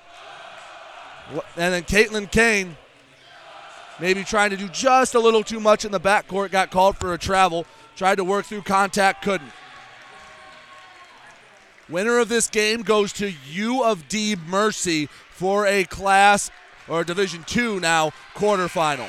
And 1.57 1.75
then 1.75 1.83
Caitlin 1.83 2.31
Kane 2.31 2.77
maybe 3.99 4.23
trying 4.23 4.51
to 4.51 4.57
do 4.57 4.69
just 4.69 5.15
a 5.15 5.19
little 5.19 5.43
too 5.43 5.59
much 5.59 5.85
in 5.85 5.91
the 5.91 6.01
backcourt, 6.01 6.51
got 6.51 6.71
called 6.71 6.97
for 6.97 7.15
a 7.15 7.19
travel, 7.19 7.67
tried 7.97 8.17
to 8.17 8.25
work 8.25 8.45
through 8.47 8.63
contact, 8.63 9.23
couldn't. 9.23 9.51
Winner 11.89 12.19
of 12.19 12.29
this 12.29 12.49
game 12.49 12.83
goes 12.83 13.13
to 13.15 13.33
U 13.51 13.85
of 13.85 14.09
D 14.09 14.35
Mercy 14.35 15.09
for 15.31 15.67
a 15.67 15.85
class 15.85 16.51
or 16.89 17.05
Division 17.05 17.45
two 17.45 17.79
now 17.81 18.11
quarterfinal. 18.35 19.09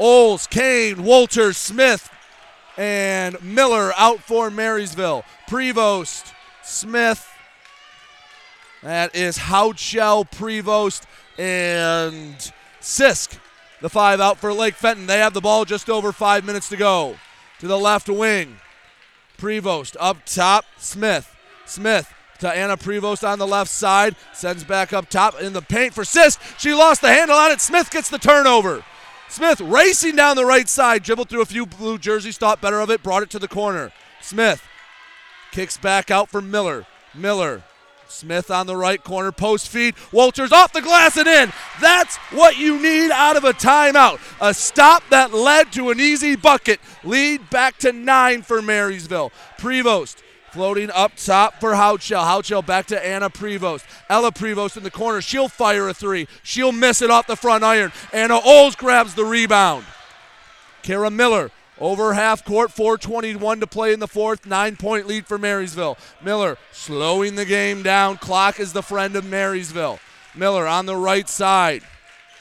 Oles, 0.00 0.46
Kane, 0.46 1.02
Walters, 1.02 1.56
Smith, 1.56 2.08
and 2.76 3.42
Miller 3.42 3.92
out 3.96 4.20
for 4.20 4.48
Marysville. 4.48 5.24
Prevost, 5.48 6.32
Smith. 6.62 7.28
That 8.84 9.16
is 9.16 9.38
Houchell, 9.38 10.30
Prevost, 10.30 11.02
and 11.36 12.52
Sisk. 12.80 13.38
The 13.80 13.88
five 13.88 14.20
out 14.20 14.38
for 14.38 14.52
Lake 14.52 14.74
Fenton. 14.74 15.06
They 15.06 15.18
have 15.18 15.34
the 15.34 15.40
ball 15.40 15.64
just 15.64 15.90
over 15.90 16.12
five 16.12 16.44
minutes 16.44 16.68
to 16.68 16.76
go. 16.76 17.16
To 17.58 17.66
the 17.66 17.78
left 17.78 18.08
wing. 18.08 18.58
Prevost 19.38 19.96
up 20.00 20.18
top. 20.26 20.64
Smith. 20.78 21.34
Smith 21.64 22.12
to 22.40 22.50
Anna 22.50 22.76
Prevost 22.76 23.26
on 23.26 23.38
the 23.38 23.46
left 23.46 23.70
side. 23.70 24.16
Sends 24.32 24.64
back 24.64 24.92
up 24.92 25.08
top 25.08 25.40
in 25.40 25.52
the 25.52 25.62
paint 25.62 25.94
for 25.94 26.04
Sisk. 26.04 26.38
She 26.58 26.74
lost 26.74 27.00
the 27.00 27.08
handle 27.08 27.36
on 27.36 27.52
it. 27.52 27.60
Smith 27.60 27.90
gets 27.90 28.10
the 28.10 28.18
turnover. 28.18 28.84
Smith 29.28 29.60
racing 29.60 30.16
down 30.16 30.36
the 30.36 30.44
right 30.44 30.68
side. 30.68 31.02
Dribbled 31.02 31.28
through 31.28 31.42
a 31.42 31.46
few 31.46 31.66
blue 31.66 31.98
jerseys. 31.98 32.38
Thought 32.38 32.60
better 32.60 32.80
of 32.80 32.90
it. 32.90 33.02
Brought 33.02 33.22
it 33.22 33.30
to 33.30 33.38
the 33.38 33.48
corner. 33.48 33.92
Smith 34.20 34.62
kicks 35.52 35.76
back 35.76 36.10
out 36.10 36.28
for 36.28 36.42
Miller. 36.42 36.86
Miller 37.14 37.62
Smith 38.08 38.50
on 38.50 38.66
the 38.66 38.76
right 38.76 39.02
corner, 39.02 39.30
post 39.30 39.68
feed. 39.68 39.94
Walters 40.12 40.52
off 40.52 40.72
the 40.72 40.80
glass 40.80 41.16
and 41.16 41.28
in. 41.28 41.52
That's 41.80 42.16
what 42.32 42.58
you 42.58 42.80
need 42.80 43.10
out 43.10 43.36
of 43.36 43.44
a 43.44 43.52
timeout. 43.52 44.18
A 44.40 44.54
stop 44.54 45.02
that 45.10 45.32
led 45.32 45.72
to 45.72 45.90
an 45.90 46.00
easy 46.00 46.34
bucket. 46.34 46.80
Lead 47.04 47.50
back 47.50 47.78
to 47.78 47.92
nine 47.92 48.42
for 48.42 48.62
Marysville. 48.62 49.30
Prevost 49.58 50.16
floating 50.50 50.90
up 50.90 51.12
top 51.16 51.60
for 51.60 51.72
Houchell. 51.72 52.24
Houchell 52.24 52.64
back 52.64 52.86
to 52.86 53.06
Anna 53.06 53.30
Prevost. 53.30 53.84
Ella 54.08 54.32
Prevost 54.32 54.76
in 54.76 54.82
the 54.82 54.90
corner. 54.90 55.20
She'll 55.20 55.48
fire 55.48 55.88
a 55.88 55.94
three. 55.94 56.26
She'll 56.42 56.72
miss 56.72 57.02
it 57.02 57.10
off 57.10 57.26
the 57.26 57.36
front 57.36 57.62
iron. 57.62 57.92
Anna 58.12 58.40
Oles 58.40 58.74
grabs 58.74 59.14
the 59.14 59.24
rebound. 59.24 59.84
Kara 60.82 61.10
Miller 61.10 61.50
over 61.80 62.14
half 62.14 62.44
court, 62.44 62.72
421 62.72 63.60
to 63.60 63.66
play 63.66 63.92
in 63.92 64.00
the 64.00 64.08
fourth. 64.08 64.46
Nine 64.46 64.76
point 64.76 65.06
lead 65.06 65.26
for 65.26 65.38
Marysville. 65.38 65.96
Miller 66.22 66.56
slowing 66.72 67.34
the 67.34 67.44
game 67.44 67.82
down. 67.82 68.16
Clock 68.16 68.60
is 68.60 68.72
the 68.72 68.82
friend 68.82 69.16
of 69.16 69.24
Marysville. 69.24 69.98
Miller 70.34 70.66
on 70.66 70.86
the 70.86 70.96
right 70.96 71.28
side. 71.28 71.82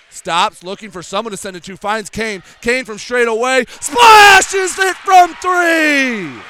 Stops, 0.10 0.64
looking 0.64 0.90
for 0.90 1.04
someone 1.04 1.32
to 1.32 1.38
send 1.38 1.56
it 1.56 1.64
to. 1.64 1.78
Finds 1.78 2.10
Kane. 2.10 2.42
Kane 2.62 2.86
from 2.86 2.98
straight 2.98 3.28
away. 3.28 3.66
Splashes 3.80 4.78
it 4.80 4.96
from 4.98 5.34
three. 5.36 6.42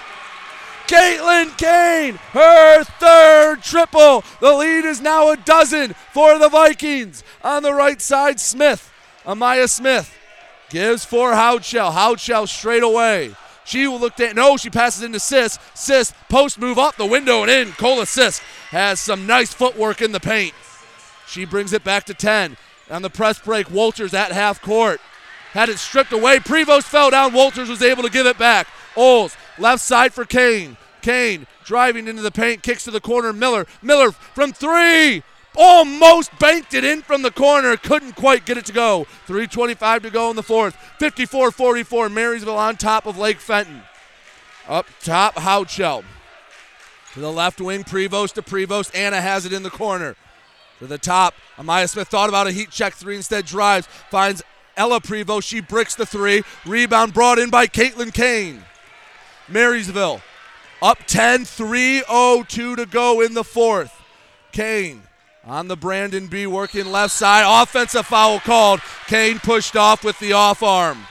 Caitlin 0.88 1.58
Kane, 1.58 2.16
her 2.32 2.84
third 2.86 3.62
triple. 3.62 4.24
The 4.40 4.54
lead 4.54 4.86
is 4.86 5.02
now 5.02 5.32
a 5.32 5.36
dozen 5.36 5.94
for 6.14 6.40
the 6.40 6.48
Vikings. 6.48 7.26
On 7.44 7.62
the 7.62 7.74
right 7.74 8.02
side, 8.02 8.40
Smith, 8.40 8.90
Amaya 9.26 9.68
Smith, 9.68 10.17
gives 10.70 11.06
for 11.06 11.32
Houchell. 11.32 11.92
Houchell 11.92 12.48
straight 12.48 12.84
away. 12.84 13.36
She 13.66 13.86
will 13.86 14.00
look 14.00 14.20
at 14.20 14.36
no, 14.36 14.56
she 14.56 14.70
passes 14.70 15.04
into 15.04 15.18
Sisk. 15.18 15.60
Sisk 15.76 16.14
post 16.30 16.58
move 16.58 16.78
up 16.78 16.96
the 16.96 17.06
window 17.06 17.42
and 17.42 17.52
in. 17.52 17.72
Cola 17.74 18.04
Sisk 18.04 18.42
has 18.70 19.00
some 19.00 19.28
nice 19.28 19.54
footwork 19.54 20.02
in 20.02 20.14
the 20.14 20.20
paint. 20.20 20.54
She 21.28 21.44
brings 21.44 21.74
it 21.74 21.84
back 21.84 22.06
to 22.06 22.14
10. 22.14 22.56
On 22.90 23.02
the 23.02 23.10
press 23.10 23.40
break, 23.40 23.70
Walters 23.70 24.14
at 24.14 24.32
half 24.32 24.62
court. 24.62 25.02
Had 25.52 25.68
it 25.70 25.80
stripped 25.80 26.14
away. 26.14 26.40
Prevost 26.40 26.84
fell 26.84 27.12
down. 27.12 27.34
Walters 27.34 27.70
was 27.70 27.82
able 27.82 28.04
to 28.04 28.10
give 28.10 28.26
it 28.26 28.38
back. 28.38 28.68
Oles, 28.96 29.36
left 29.58 29.82
side 29.82 30.14
for 30.14 30.24
Kane. 30.24 30.78
Kane 31.02 31.46
driving 31.66 32.08
into 32.08 32.22
the 32.22 32.32
paint, 32.32 32.64
kicks 32.64 32.86
to 32.86 32.92
the 32.92 33.02
corner. 33.02 33.34
Miller. 33.34 33.66
Miller 33.82 34.12
from 34.12 34.54
three. 34.54 35.24
Almost 35.58 36.38
banked 36.38 36.76
it 36.76 36.84
in 36.84 37.02
from 37.02 37.24
the 37.24 37.32
corner. 37.32 37.76
Couldn't 37.78 38.16
quite 38.16 38.46
get 38.46 38.58
it 38.58 38.66
to 38.66 38.74
go. 38.74 39.08
3.25 39.28 40.04
to 40.04 40.10
go 40.12 40.30
in 40.30 40.36
the 40.36 40.44
fourth. 40.44 40.76
54 41.00 41.50
44. 41.50 42.10
Marysville 42.10 42.58
on 42.58 42.78
top 42.78 43.08
of 43.08 43.18
Lake 43.18 43.40
Fenton. 43.40 43.82
Up 44.68 44.86
top, 45.02 45.36
Houchell. 45.36 46.04
To 47.14 47.20
the 47.20 47.32
left 47.32 47.60
wing, 47.60 47.84
Prevost 47.84 48.34
to 48.34 48.44
Prevost. 48.44 48.92
Anna 48.94 49.20
has 49.20 49.46
it 49.46 49.54
in 49.54 49.64
the 49.64 49.72
corner. 49.72 50.16
To 50.78 50.86
the 50.86 51.00
top, 51.00 51.34
Amaya 51.58 51.90
Smith 51.90 52.08
thought 52.08 52.30
about 52.30 52.46
a 52.46 52.52
heat 52.52 52.70
check 52.70 52.94
three, 52.94 53.16
instead 53.16 53.46
drives, 53.46 53.88
finds 54.12 54.44
Ella 54.76 55.02
Prevost. 55.02 55.48
She 55.48 55.60
bricks 55.60 55.96
the 55.96 56.06
three. 56.06 56.44
Rebound 56.68 57.16
brought 57.16 57.40
in 57.40 57.50
by 57.50 57.66
Caitlin 57.66 58.14
Kane. 58.14 58.64
Marysville 59.48 60.22
up 60.84 61.00
10, 61.08 61.42
3.02 61.42 62.76
to 62.76 62.86
go 62.86 63.22
in 63.22 63.34
the 63.34 63.44
fourth. 63.44 64.00
Kane 64.52 65.07
on 65.48 65.70
the 65.70 65.78
Brandon 65.78 66.28
B 66.28 66.46
working 66.46 66.92
left 66.92 67.14
side. 67.14 67.46
Offensive 67.48 68.06
foul 68.06 68.40
called. 68.40 68.82
Kane 69.08 69.40
pushed 69.40 69.76
off 69.76 70.04
with 70.04 70.20
the 70.20 70.34
off 70.34 70.62
arm. 70.62 71.06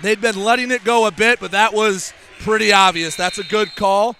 They'd 0.00 0.20
been 0.20 0.44
letting 0.44 0.70
it 0.70 0.84
go 0.84 1.06
a 1.06 1.10
bit, 1.10 1.40
but 1.40 1.50
that 1.50 1.72
was 1.72 2.12
pretty 2.40 2.72
obvious. 2.72 3.16
That's 3.16 3.38
a 3.38 3.44
good 3.44 3.74
call. 3.74 4.14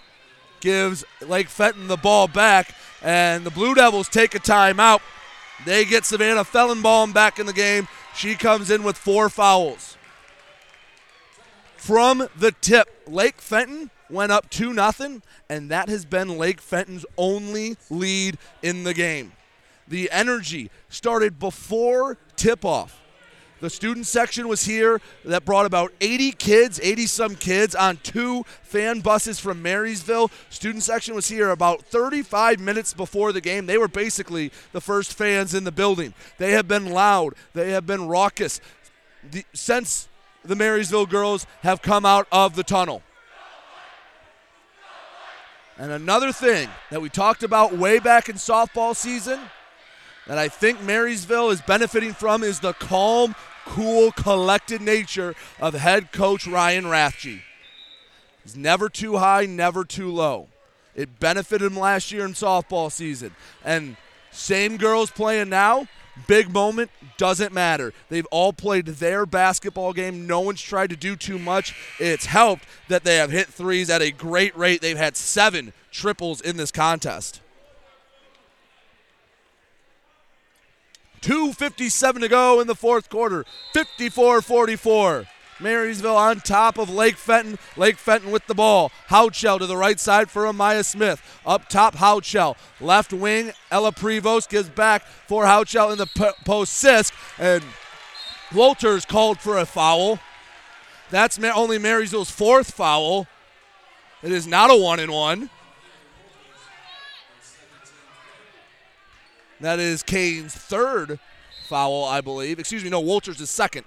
Gives 0.59 1.05
Lake 1.21 1.47
Fenton 1.47 1.87
the 1.87 1.95
ball 1.95 2.27
back, 2.27 2.75
and 3.01 3.45
the 3.45 3.51
Blue 3.51 3.73
Devils 3.75 4.09
take 4.09 4.35
a 4.35 4.39
timeout. 4.39 4.99
They 5.65 5.85
get 5.85 6.03
Savannah 6.03 6.43
Fellenbaum 6.43 7.13
back 7.13 7.39
in 7.39 7.45
the 7.45 7.53
game. 7.53 7.87
She 8.13 8.35
comes 8.35 8.69
in 8.69 8.83
with 8.83 8.97
four 8.97 9.29
fouls. 9.29 9.95
From 11.77 12.27
the 12.35 12.51
tip, 12.51 12.89
Lake 13.07 13.39
Fenton 13.39 13.89
went 14.09 14.31
up 14.31 14.49
2 14.49 14.73
0, 14.73 15.21
and 15.49 15.71
that 15.71 15.89
has 15.89 16.05
been 16.05 16.37
Lake 16.37 16.61
Fenton's 16.61 17.05
only 17.17 17.77
lead 17.89 18.37
in 18.61 18.83
the 18.83 18.93
game. 18.93 19.31
The 19.87 20.09
energy 20.11 20.69
started 20.89 21.39
before 21.39 22.17
tip 22.35 22.63
off. 22.63 23.01
The 23.61 23.69
student 23.69 24.05
section 24.05 24.47
was 24.47 24.63
here 24.63 25.01
that 25.25 25.43
brought 25.43 25.65
about 25.65 25.91
80 25.99 26.31
kids, 26.33 26.79
80 26.81 27.05
some 27.07 27.35
kids 27.35 27.75
on 27.75 27.97
two 27.97 28.45
fan 28.63 29.01
buses 29.01 29.37
from 29.37 29.61
Marysville. 29.61 30.31
Student 30.49 30.83
section 30.83 31.13
was 31.13 31.27
here 31.27 31.49
about 31.49 31.81
35 31.81 32.61
minutes 32.61 32.93
before 32.93 33.33
the 33.33 33.41
game. 33.41 33.65
They 33.65 33.77
were 33.77 33.89
basically 33.89 34.53
the 34.71 34.79
first 34.79 35.13
fans 35.13 35.53
in 35.53 35.65
the 35.65 35.73
building. 35.73 36.13
They 36.37 36.53
have 36.53 36.69
been 36.69 36.89
loud, 36.91 37.33
they 37.53 37.71
have 37.71 37.85
been 37.85 38.07
raucous 38.07 38.61
the, 39.29 39.43
since 39.53 40.07
the 40.43 40.55
Marysville 40.55 41.05
girls 41.05 41.45
have 41.61 41.81
come 41.81 42.05
out 42.05 42.27
of 42.31 42.55
the 42.55 42.63
tunnel. 42.63 43.01
And 45.79 45.93
another 45.93 46.33
thing 46.33 46.67
that 46.91 47.01
we 47.01 47.07
talked 47.07 47.41
about 47.41 47.71
way 47.71 47.99
back 47.99 48.27
in 48.27 48.35
softball 48.35 48.93
season 48.93 49.39
that 50.27 50.37
I 50.37 50.49
think 50.49 50.83
Marysville 50.83 51.51
is 51.51 51.61
benefiting 51.61 52.11
from 52.11 52.43
is 52.43 52.59
the 52.59 52.73
calm, 52.73 53.33
cool, 53.65 54.11
collected 54.11 54.81
nature 54.81 55.35
of 55.57 55.73
head 55.73 56.11
coach 56.11 56.45
Ryan 56.45 56.83
Rathje. 56.83 57.41
He's 58.43 58.57
never 58.57 58.89
too 58.89 59.17
high, 59.17 59.45
never 59.45 59.85
too 59.85 60.11
low. 60.11 60.49
It 60.95 61.17
benefited 61.17 61.71
him 61.71 61.79
last 61.79 62.11
year 62.11 62.25
in 62.25 62.33
softball 62.33 62.91
season. 62.91 63.33
And 63.63 63.95
same 64.31 64.75
girls 64.75 65.11
playing 65.11 65.47
now, 65.47 65.87
big 66.27 66.51
moment, 66.51 66.91
doesn't 67.17 67.53
matter. 67.53 67.93
They've 68.09 68.27
all 68.31 68.53
played 68.53 68.85
their 68.85 69.25
basketball 69.25 69.93
game. 69.93 70.27
No 70.27 70.39
one's 70.39 70.61
tried 70.61 70.89
to 70.91 70.95
do 70.95 71.15
too 71.15 71.39
much. 71.39 71.75
It's 71.99 72.25
helped 72.25 72.65
that 72.87 73.03
they 73.03 73.17
have 73.17 73.31
hit 73.31 73.47
threes 73.47 73.89
at 73.89 74.01
a 74.01 74.11
great 74.11 74.55
rate. 74.57 74.81
They've 74.81 74.97
had 74.97 75.17
seven 75.17 75.73
triples 75.91 76.41
in 76.41 76.57
this 76.57 76.71
contest. 76.71 77.41
2.57 81.21 82.21
to 82.21 82.27
go 82.27 82.59
in 82.61 82.67
the 82.67 82.75
fourth 82.75 83.09
quarter. 83.09 83.45
54 83.73 84.41
44. 84.41 85.27
Marysville 85.59 86.15
on 86.15 86.39
top 86.39 86.77
of 86.77 86.89
Lake 86.89 87.15
Fenton. 87.15 87.57
Lake 87.75 87.97
Fenton 87.97 88.31
with 88.31 88.47
the 88.47 88.55
ball. 88.55 88.91
Houchell 89.09 89.59
to 89.59 89.65
the 89.65 89.77
right 89.77 89.99
side 89.99 90.29
for 90.29 90.43
Amaya 90.43 90.85
Smith. 90.85 91.21
Up 91.45 91.67
top, 91.69 91.95
Houchell. 91.95 92.55
Left 92.79 93.13
wing, 93.13 93.51
Ella 93.71 93.91
Prevost 93.91 94.49
gives 94.49 94.69
back 94.69 95.05
for 95.05 95.45
Houchell 95.45 95.91
in 95.91 95.97
the 95.97 96.33
post. 96.45 96.83
Sisk 96.83 97.11
and 97.37 97.63
Walters 98.53 99.05
called 99.05 99.39
for 99.39 99.57
a 99.57 99.65
foul. 99.65 100.19
That's 101.09 101.39
only 101.39 101.77
Marysville's 101.77 102.31
fourth 102.31 102.71
foul. 102.71 103.27
It 104.21 104.31
is 104.31 104.45
not 104.45 104.69
a 104.69 104.75
one 104.75 104.99
and 104.99 105.11
one. 105.11 105.49
That 109.61 109.79
is 109.79 110.03
Kane's 110.03 110.55
third 110.55 111.19
foul, 111.67 112.05
I 112.05 112.21
believe. 112.21 112.59
Excuse 112.59 112.83
me, 112.83 112.89
no, 112.89 112.99
Walters 112.99 113.41
is 113.41 113.49
second. 113.49 113.85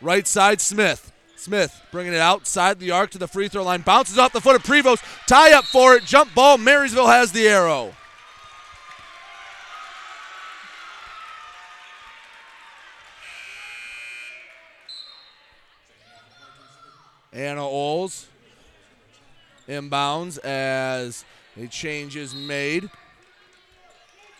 Right 0.00 0.26
side, 0.26 0.60
Smith. 0.60 1.12
Smith 1.36 1.80
bringing 1.92 2.12
it 2.12 2.20
outside 2.20 2.78
the 2.78 2.90
arc 2.90 3.10
to 3.10 3.18
the 3.18 3.28
free 3.28 3.48
throw 3.48 3.62
line. 3.62 3.82
Bounces 3.82 4.18
off 4.18 4.32
the 4.32 4.40
foot 4.40 4.56
of 4.56 4.62
Prevost. 4.62 5.02
Tie 5.26 5.52
up 5.52 5.64
for 5.64 5.94
it. 5.94 6.04
Jump 6.04 6.34
ball. 6.34 6.58
Marysville 6.58 7.06
has 7.06 7.32
the 7.32 7.48
arrow. 7.48 7.94
Anna 17.32 17.64
Oles 17.64 18.26
inbounds 19.68 20.38
as 20.44 21.24
a 21.56 21.66
change 21.68 22.16
is 22.16 22.34
made. 22.34 22.90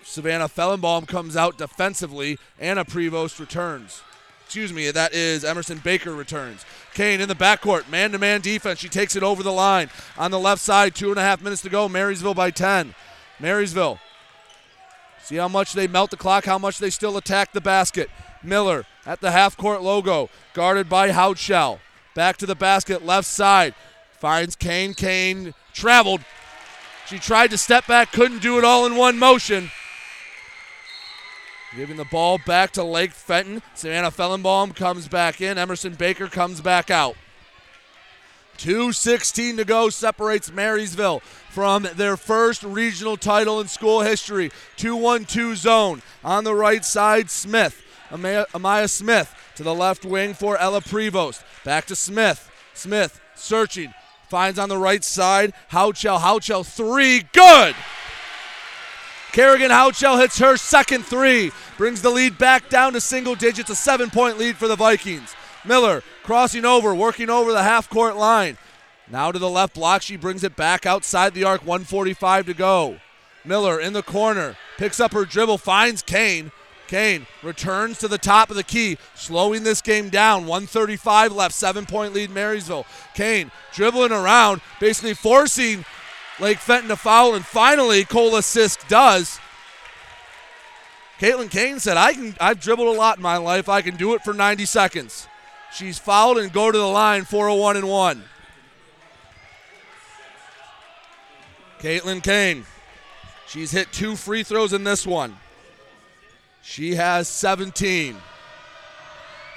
Savannah 0.02 0.48
Fellenbaum 0.48 1.06
comes 1.06 1.36
out 1.36 1.58
defensively. 1.58 2.38
Anna 2.58 2.84
Prevost 2.84 3.38
returns. 3.38 4.02
Excuse 4.48 4.72
me, 4.72 4.90
that 4.90 5.12
is 5.12 5.44
Emerson 5.44 5.76
Baker 5.84 6.14
returns. 6.14 6.64
Kane 6.94 7.20
in 7.20 7.28
the 7.28 7.34
backcourt, 7.34 7.86
man 7.90 8.12
to 8.12 8.18
man 8.18 8.40
defense. 8.40 8.78
She 8.78 8.88
takes 8.88 9.14
it 9.14 9.22
over 9.22 9.42
the 9.42 9.52
line. 9.52 9.90
On 10.16 10.30
the 10.30 10.38
left 10.38 10.62
side, 10.62 10.94
two 10.94 11.10
and 11.10 11.18
a 11.18 11.22
half 11.22 11.42
minutes 11.42 11.60
to 11.62 11.68
go. 11.68 11.86
Marysville 11.86 12.32
by 12.32 12.50
10. 12.50 12.94
Marysville. 13.38 14.00
See 15.22 15.36
how 15.36 15.48
much 15.48 15.74
they 15.74 15.86
melt 15.86 16.10
the 16.10 16.16
clock, 16.16 16.46
how 16.46 16.56
much 16.56 16.78
they 16.78 16.88
still 16.88 17.18
attack 17.18 17.52
the 17.52 17.60
basket. 17.60 18.08
Miller 18.42 18.86
at 19.04 19.20
the 19.20 19.32
half 19.32 19.54
court 19.54 19.82
logo, 19.82 20.30
guarded 20.54 20.88
by 20.88 21.10
Houchell. 21.10 21.78
Back 22.14 22.38
to 22.38 22.46
the 22.46 22.54
basket, 22.54 23.04
left 23.04 23.28
side. 23.28 23.74
Finds 24.12 24.56
Kane. 24.56 24.94
Kane 24.94 25.52
traveled. 25.74 26.22
She 27.06 27.18
tried 27.18 27.50
to 27.50 27.58
step 27.58 27.86
back, 27.86 28.12
couldn't 28.12 28.40
do 28.40 28.56
it 28.56 28.64
all 28.64 28.86
in 28.86 28.96
one 28.96 29.18
motion. 29.18 29.70
Giving 31.76 31.96
the 31.96 32.04
ball 32.04 32.38
back 32.38 32.72
to 32.72 32.84
Lake 32.84 33.12
Fenton. 33.12 33.62
Savannah 33.74 34.10
Fellenbaum 34.10 34.74
comes 34.74 35.06
back 35.06 35.40
in. 35.40 35.58
Emerson 35.58 35.94
Baker 35.94 36.26
comes 36.26 36.60
back 36.60 36.90
out. 36.90 37.14
2.16 38.56 39.58
to 39.58 39.64
go 39.64 39.88
separates 39.88 40.50
Marysville 40.50 41.20
from 41.50 41.86
their 41.94 42.16
first 42.16 42.62
regional 42.64 43.16
title 43.16 43.60
in 43.60 43.68
school 43.68 44.00
history. 44.00 44.50
2 44.76 44.96
1 44.96 45.26
2 45.26 45.54
zone. 45.54 46.02
On 46.24 46.44
the 46.44 46.54
right 46.54 46.84
side, 46.84 47.30
Smith. 47.30 47.84
Amaya, 48.10 48.46
Amaya 48.48 48.88
Smith 48.88 49.34
to 49.56 49.62
the 49.62 49.74
left 49.74 50.04
wing 50.04 50.34
for 50.34 50.56
Ella 50.56 50.80
Prevost. 50.80 51.44
Back 51.64 51.84
to 51.86 51.96
Smith. 51.96 52.50
Smith 52.74 53.20
searching. 53.34 53.92
Finds 54.28 54.58
on 54.58 54.68
the 54.68 54.78
right 54.78 55.04
side. 55.04 55.52
Houchell. 55.70 56.18
Houchell 56.20 56.66
three. 56.66 57.24
Good. 57.32 57.74
Kerrigan 59.32 59.70
Houchell 59.70 60.18
hits 60.18 60.38
her 60.38 60.56
second 60.56 61.04
three, 61.04 61.52
brings 61.76 62.02
the 62.02 62.10
lead 62.10 62.38
back 62.38 62.68
down 62.68 62.94
to 62.94 63.00
single 63.00 63.34
digits, 63.34 63.70
a 63.70 63.74
seven 63.76 64.10
point 64.10 64.38
lead 64.38 64.56
for 64.56 64.68
the 64.68 64.76
Vikings. 64.76 65.34
Miller 65.64 66.02
crossing 66.22 66.64
over, 66.64 66.94
working 66.94 67.30
over 67.30 67.52
the 67.52 67.62
half 67.62 67.88
court 67.90 68.16
line. 68.16 68.56
Now 69.10 69.32
to 69.32 69.38
the 69.38 69.48
left 69.48 69.74
block, 69.74 70.02
she 70.02 70.16
brings 70.16 70.44
it 70.44 70.56
back 70.56 70.86
outside 70.86 71.34
the 71.34 71.44
arc, 71.44 71.60
145 71.60 72.46
to 72.46 72.54
go. 72.54 72.98
Miller 73.44 73.80
in 73.80 73.92
the 73.92 74.02
corner, 74.02 74.56
picks 74.76 75.00
up 75.00 75.12
her 75.12 75.24
dribble, 75.24 75.58
finds 75.58 76.02
Kane. 76.02 76.52
Kane 76.86 77.26
returns 77.42 77.98
to 77.98 78.08
the 78.08 78.18
top 78.18 78.50
of 78.50 78.56
the 78.56 78.64
key, 78.64 78.96
slowing 79.14 79.62
this 79.62 79.82
game 79.82 80.08
down. 80.08 80.46
135 80.46 81.32
left, 81.32 81.54
seven 81.54 81.84
point 81.86 82.14
lead 82.14 82.30
Marysville. 82.30 82.86
Kane 83.14 83.50
dribbling 83.74 84.12
around, 84.12 84.62
basically 84.80 85.14
forcing 85.14 85.84
Lake 86.40 86.58
Fenton 86.58 86.88
to 86.88 86.96
foul, 86.96 87.34
and 87.34 87.44
finally 87.44 88.04
Cola 88.04 88.40
Sisk 88.40 88.86
does. 88.88 89.40
Caitlin 91.18 91.50
Kane 91.50 91.80
said, 91.80 91.96
I 91.96 92.12
can 92.12 92.36
I've 92.40 92.60
dribbled 92.60 92.94
a 92.94 92.98
lot 92.98 93.16
in 93.16 93.22
my 93.22 93.36
life. 93.36 93.68
I 93.68 93.82
can 93.82 93.96
do 93.96 94.14
it 94.14 94.22
for 94.22 94.32
90 94.32 94.64
seconds. 94.66 95.26
She's 95.74 95.98
fouled 95.98 96.38
and 96.38 96.52
go 96.52 96.70
to 96.70 96.78
the 96.78 96.86
line 96.86 97.24
for 97.24 97.48
a 97.48 97.52
oh 97.52 97.56
one 97.56 97.76
and 97.76 97.88
one. 97.88 98.24
Caitlin 101.80 102.22
Kane. 102.22 102.64
She's 103.46 103.70
hit 103.70 103.92
two 103.92 104.14
free 104.16 104.42
throws 104.42 104.72
in 104.72 104.84
this 104.84 105.06
one. 105.06 105.36
She 106.62 106.96
has 106.96 107.28
17. 107.28 108.16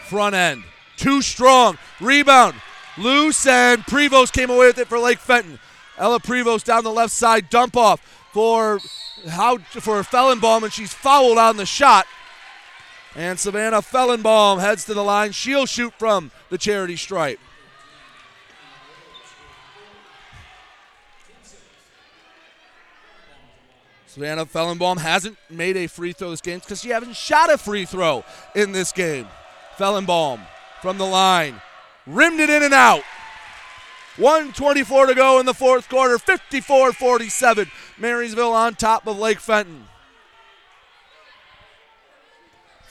Front 0.07 0.35
end. 0.35 0.63
Too 0.97 1.21
strong. 1.21 1.77
Rebound. 1.99 2.55
Loose 2.97 3.45
and 3.45 3.83
Prevost 3.83 4.33
came 4.33 4.49
away 4.49 4.67
with 4.67 4.77
it 4.77 4.87
for 4.87 4.99
Lake 4.99 5.19
Fenton. 5.19 5.59
Ella 6.01 6.19
Prevost 6.19 6.65
down 6.65 6.83
the 6.83 6.91
left 6.91 7.13
side. 7.13 7.49
Dump 7.51 7.77
off 7.77 8.01
for 8.33 8.79
how 9.29 9.59
for 9.59 10.01
Fellenbaum, 10.01 10.63
and 10.63 10.73
she's 10.73 10.91
fouled 10.91 11.37
on 11.37 11.57
the 11.57 11.65
shot. 11.65 12.07
And 13.15 13.39
Savannah 13.39 13.81
Fellenbaum 13.81 14.59
heads 14.59 14.83
to 14.85 14.95
the 14.95 15.03
line. 15.03 15.31
She'll 15.31 15.67
shoot 15.67 15.93
from 15.99 16.31
the 16.49 16.57
charity 16.57 16.95
stripe. 16.97 17.39
Savannah 24.07 24.45
Fellenbaum 24.45 24.97
hasn't 24.97 25.37
made 25.49 25.77
a 25.77 25.87
free 25.87 26.13
throw 26.13 26.31
this 26.31 26.41
game 26.41 26.59
because 26.59 26.81
she 26.81 26.89
hasn't 26.89 27.15
shot 27.15 27.51
a 27.51 27.57
free 27.57 27.85
throw 27.85 28.25
in 28.55 28.71
this 28.71 28.91
game. 28.91 29.27
Fellenbaum 29.77 30.41
from 30.81 30.97
the 30.97 31.05
line, 31.05 31.61
rimmed 32.07 32.39
it 32.39 32.49
in 32.49 32.63
and 32.63 32.73
out. 32.73 33.03
124 34.17 35.05
to 35.07 35.15
go 35.15 35.39
in 35.39 35.45
the 35.45 35.53
fourth 35.53 35.87
quarter, 35.87 36.17
54 36.17 36.91
47. 36.93 37.71
Marysville 37.97 38.53
on 38.53 38.75
top 38.75 39.07
of 39.07 39.17
Lake 39.17 39.39
Fenton. 39.39 39.85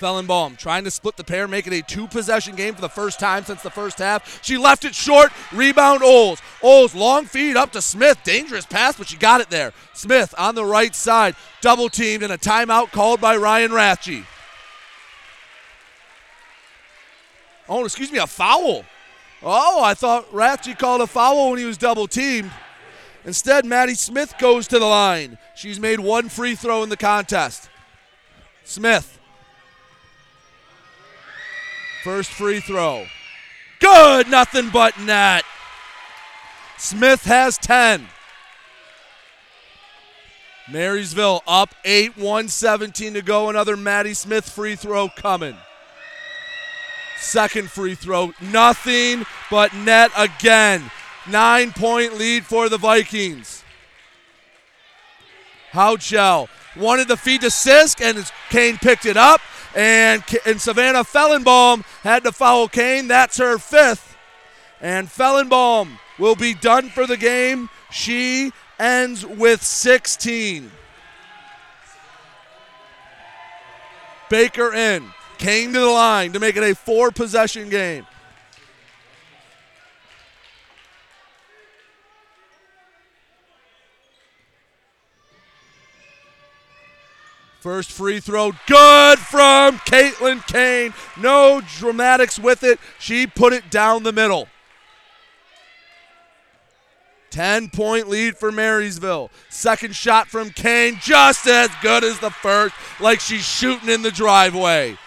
Fellenbaum 0.00 0.56
trying 0.56 0.84
to 0.84 0.90
split 0.90 1.18
the 1.18 1.24
pair, 1.24 1.46
make 1.46 1.66
it 1.66 1.74
a 1.74 1.82
two 1.82 2.08
possession 2.08 2.56
game 2.56 2.74
for 2.74 2.80
the 2.80 2.88
first 2.88 3.20
time 3.20 3.44
since 3.44 3.62
the 3.62 3.70
first 3.70 3.98
half. 3.98 4.42
She 4.42 4.56
left 4.56 4.86
it 4.86 4.94
short. 4.94 5.30
Rebound 5.52 6.02
Oles. 6.02 6.40
Oles 6.62 6.94
long 6.94 7.26
feed 7.26 7.56
up 7.56 7.72
to 7.72 7.82
Smith. 7.82 8.18
Dangerous 8.24 8.64
pass, 8.64 8.96
but 8.96 9.08
she 9.08 9.18
got 9.18 9.42
it 9.42 9.50
there. 9.50 9.74
Smith 9.92 10.34
on 10.38 10.54
the 10.54 10.64
right 10.64 10.94
side, 10.94 11.36
double 11.60 11.90
teamed, 11.90 12.22
and 12.22 12.32
a 12.32 12.38
timeout 12.38 12.92
called 12.92 13.20
by 13.20 13.36
Ryan 13.36 13.72
Rathje. 13.72 14.24
Oh, 17.68 17.84
excuse 17.84 18.10
me, 18.10 18.18
a 18.18 18.26
foul. 18.26 18.84
Oh, 19.42 19.82
I 19.82 19.94
thought 19.94 20.30
Rathje 20.32 20.78
called 20.78 21.00
a 21.00 21.06
foul 21.06 21.50
when 21.50 21.58
he 21.58 21.64
was 21.64 21.78
double 21.78 22.06
teamed. 22.06 22.50
Instead, 23.24 23.64
Maddie 23.64 23.94
Smith 23.94 24.34
goes 24.38 24.66
to 24.68 24.78
the 24.78 24.86
line. 24.86 25.38
She's 25.54 25.80
made 25.80 26.00
one 26.00 26.28
free 26.28 26.54
throw 26.54 26.82
in 26.82 26.88
the 26.88 26.96
contest. 26.96 27.68
Smith 28.64 29.18
First 32.02 32.30
free 32.30 32.60
throw. 32.60 33.04
Good, 33.78 34.28
nothing 34.28 34.70
but 34.70 34.98
net. 35.00 35.44
Smith 36.78 37.24
has 37.24 37.58
10. 37.58 38.06
Marysville 40.70 41.42
up 41.46 41.74
8, 41.84 42.16
117 42.16 43.14
to 43.14 43.22
go. 43.22 43.50
Another 43.50 43.76
Maddie 43.76 44.14
Smith 44.14 44.48
free 44.48 44.76
throw 44.76 45.10
coming. 45.10 45.56
Second 47.20 47.70
free 47.70 47.94
throw, 47.94 48.32
nothing 48.40 49.24
but 49.50 49.74
net 49.74 50.10
again. 50.16 50.90
Nine 51.28 51.72
point 51.72 52.16
lead 52.16 52.46
for 52.46 52.68
the 52.68 52.78
Vikings. 52.78 53.62
Houchell 55.72 56.48
wanted 56.76 57.08
the 57.08 57.16
feed 57.16 57.42
to 57.42 57.48
Sisk, 57.48 58.00
and 58.00 58.30
Kane 58.48 58.78
picked 58.78 59.06
it 59.06 59.16
up 59.16 59.40
and, 59.74 60.22
and 60.46 60.60
Savannah 60.60 61.04
Fellenbaum 61.04 61.84
had 62.02 62.24
to 62.24 62.32
foul 62.32 62.68
Kane. 62.68 63.08
That's 63.08 63.38
her 63.38 63.58
fifth. 63.58 64.16
And 64.80 65.08
Fellenbaum 65.08 65.98
will 66.18 66.34
be 66.34 66.54
done 66.54 66.88
for 66.88 67.06
the 67.06 67.16
game. 67.16 67.68
She 67.90 68.52
ends 68.78 69.24
with 69.24 69.62
16. 69.62 70.70
Baker 74.28 74.72
in. 74.72 75.12
Kane 75.40 75.72
to 75.72 75.80
the 75.80 75.86
line 75.86 76.34
to 76.34 76.38
make 76.38 76.54
it 76.56 76.62
a 76.62 76.74
four 76.74 77.10
possession 77.10 77.70
game. 77.70 78.06
First 87.60 87.90
free 87.90 88.20
throw, 88.20 88.52
good 88.66 89.18
from 89.18 89.78
Caitlin 89.78 90.46
Kane. 90.46 90.92
No 91.18 91.62
dramatics 91.78 92.38
with 92.38 92.62
it. 92.62 92.78
She 92.98 93.26
put 93.26 93.54
it 93.54 93.70
down 93.70 94.02
the 94.02 94.12
middle. 94.12 94.46
10 97.30 97.70
point 97.70 98.10
lead 98.10 98.36
for 98.36 98.52
Marysville. 98.52 99.30
Second 99.48 99.96
shot 99.96 100.28
from 100.28 100.50
Kane, 100.50 100.98
just 101.00 101.46
as 101.46 101.70
good 101.80 102.04
as 102.04 102.18
the 102.18 102.30
first, 102.30 102.74
like 103.00 103.20
she's 103.20 103.46
shooting 103.46 103.88
in 103.88 104.02
the 104.02 104.10
driveway. 104.10 104.98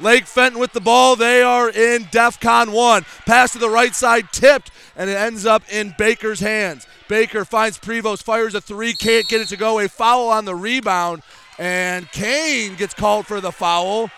Lake 0.00 0.26
Fenton 0.26 0.60
with 0.60 0.72
the 0.72 0.80
ball. 0.80 1.16
They 1.16 1.42
are 1.42 1.68
in 1.68 2.04
DEFCON 2.04 2.72
1. 2.72 3.04
Pass 3.24 3.52
to 3.52 3.58
the 3.58 3.70
right 3.70 3.94
side, 3.94 4.30
tipped, 4.32 4.70
and 4.94 5.08
it 5.08 5.16
ends 5.16 5.46
up 5.46 5.62
in 5.70 5.94
Baker's 5.96 6.40
hands. 6.40 6.86
Baker 7.08 7.44
finds 7.44 7.78
Prevost, 7.78 8.22
fires 8.22 8.54
a 8.54 8.60
three, 8.60 8.92
can't 8.92 9.28
get 9.28 9.40
it 9.40 9.48
to 9.48 9.56
go. 9.56 9.78
A 9.78 9.88
foul 9.88 10.28
on 10.28 10.44
the 10.44 10.54
rebound. 10.54 11.22
And 11.58 12.10
Kane 12.12 12.74
gets 12.74 12.92
called 12.92 13.26
for 13.26 13.40
the 13.40 13.52
foul. 13.52 14.10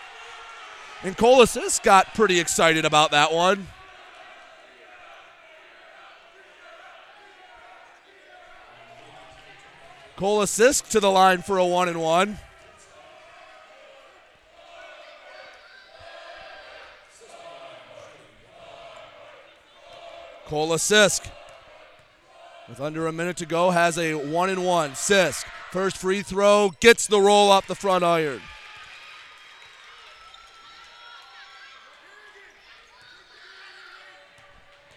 And 1.03 1.15
Cola 1.15 1.45
Sisk 1.45 1.83
got 1.83 2.13
pretty 2.13 2.39
excited 2.39 2.83
about 2.83 3.11
that 3.11 3.31
one. 3.31 3.67
Cola 10.17 10.43
Sisk 10.43 10.89
to 10.89 10.99
the 10.99 11.09
line 11.09 11.41
for 11.41 11.57
a 11.57 11.65
one 11.65 11.87
and 11.87 12.01
one. 12.01 12.39
Cola 20.49 20.77
Sisk 20.77 21.29
with 22.67 22.81
under 22.81 23.05
a 23.05 23.11
minute 23.11 23.37
to 23.37 23.45
go 23.45 23.69
has 23.69 23.97
a 23.99 24.15
one 24.15 24.49
and 24.49 24.65
one. 24.65 24.91
Sisk 24.91 25.45
First 25.71 25.97
free 25.97 26.23
throw 26.23 26.71
gets 26.79 27.05
the 27.05 27.21
roll 27.21 27.51
up 27.51 27.67
the 27.67 27.75
front 27.75 28.03
iron. 28.03 28.41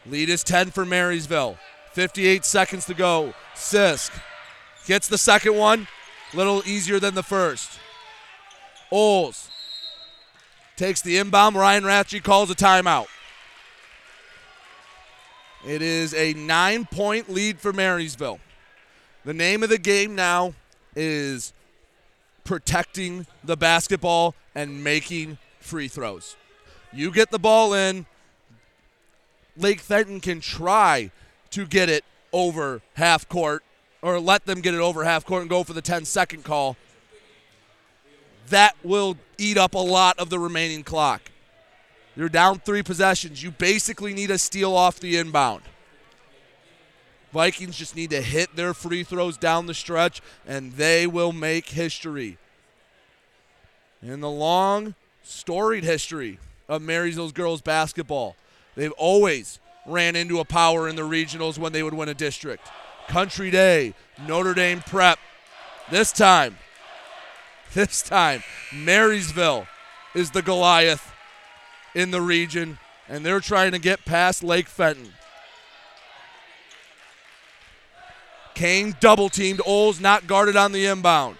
Lead 0.06 0.30
is 0.30 0.42
10 0.42 0.70
for 0.70 0.86
Marysville. 0.86 1.58
58 1.92 2.46
seconds 2.46 2.86
to 2.86 2.94
go. 2.94 3.34
Sisk 3.54 4.10
gets 4.86 5.06
the 5.06 5.18
second 5.18 5.54
one. 5.54 5.86
A 6.32 6.36
little 6.38 6.62
easier 6.64 6.98
than 6.98 7.14
the 7.14 7.22
first. 7.22 7.78
Oles 8.90 9.50
takes 10.76 11.02
the 11.02 11.18
inbound. 11.18 11.56
Ryan 11.56 11.84
Rathje 11.84 12.22
calls 12.22 12.50
a 12.50 12.54
timeout. 12.54 13.08
It 15.66 15.80
is 15.80 16.12
a 16.14 16.32
nine 16.34 16.86
point 16.86 17.30
lead 17.30 17.60
for 17.60 17.72
Marysville. 17.72 18.40
The 19.24 19.32
name 19.32 19.62
of 19.62 19.68
the 19.68 19.78
game 19.78 20.16
now 20.16 20.54
is 20.96 21.52
protecting 22.44 23.26
the 23.44 23.56
basketball 23.56 24.34
and 24.54 24.82
making 24.82 25.38
free 25.60 25.86
throws. 25.86 26.36
You 26.92 27.12
get 27.12 27.30
the 27.30 27.38
ball 27.38 27.74
in, 27.74 28.06
Lake 29.56 29.80
Fenton 29.80 30.20
can 30.20 30.40
try 30.40 31.10
to 31.50 31.66
get 31.66 31.88
it 31.88 32.04
over 32.32 32.82
half 32.94 33.28
court 33.28 33.62
or 34.02 34.18
let 34.18 34.46
them 34.46 34.60
get 34.60 34.74
it 34.74 34.80
over 34.80 35.04
half 35.04 35.24
court 35.24 35.42
and 35.42 35.50
go 35.50 35.62
for 35.62 35.74
the 35.74 35.82
10 35.82 36.04
second 36.04 36.42
call. 36.42 36.76
That 38.48 38.74
will 38.82 39.16
eat 39.38 39.56
up 39.56 39.74
a 39.74 39.78
lot 39.78 40.18
of 40.18 40.28
the 40.28 40.38
remaining 40.38 40.82
clock. 40.82 41.31
You're 42.16 42.28
down 42.28 42.58
three 42.58 42.82
possessions. 42.82 43.42
You 43.42 43.50
basically 43.50 44.12
need 44.12 44.30
a 44.30 44.38
steal 44.38 44.74
off 44.74 45.00
the 45.00 45.16
inbound. 45.16 45.62
Vikings 47.32 47.76
just 47.76 47.96
need 47.96 48.10
to 48.10 48.20
hit 48.20 48.54
their 48.56 48.74
free 48.74 49.04
throws 49.04 49.38
down 49.38 49.66
the 49.66 49.74
stretch, 49.74 50.20
and 50.46 50.72
they 50.72 51.06
will 51.06 51.32
make 51.32 51.70
history. 51.70 52.36
In 54.02 54.20
the 54.20 54.30
long, 54.30 54.94
storied 55.22 55.84
history 55.84 56.38
of 56.68 56.82
Marysville's 56.82 57.32
girls 57.32 57.62
basketball, 57.62 58.36
they've 58.74 58.92
always 58.92 59.60
ran 59.86 60.14
into 60.14 60.40
a 60.40 60.44
power 60.44 60.88
in 60.88 60.96
the 60.96 61.02
regionals 61.02 61.58
when 61.58 61.72
they 61.72 61.82
would 61.82 61.94
win 61.94 62.10
a 62.10 62.14
district. 62.14 62.70
Country 63.08 63.50
Day, 63.50 63.94
Notre 64.26 64.54
Dame 64.54 64.80
Prep. 64.80 65.18
This 65.90 66.12
time, 66.12 66.56
This 67.74 68.02
time, 68.02 68.42
Marysville 68.70 69.66
is 70.14 70.32
the 70.32 70.42
Goliath 70.42 71.10
in 71.94 72.10
the 72.10 72.20
region, 72.20 72.78
and 73.08 73.24
they're 73.24 73.40
trying 73.40 73.72
to 73.72 73.78
get 73.78 74.04
past 74.04 74.42
Lake 74.42 74.68
Fenton. 74.68 75.12
Kane 78.54 78.94
double 79.00 79.28
teamed. 79.28 79.60
Oles 79.66 80.00
not 80.00 80.26
guarded 80.26 80.56
on 80.56 80.72
the 80.72 80.86
inbound. 80.86 81.36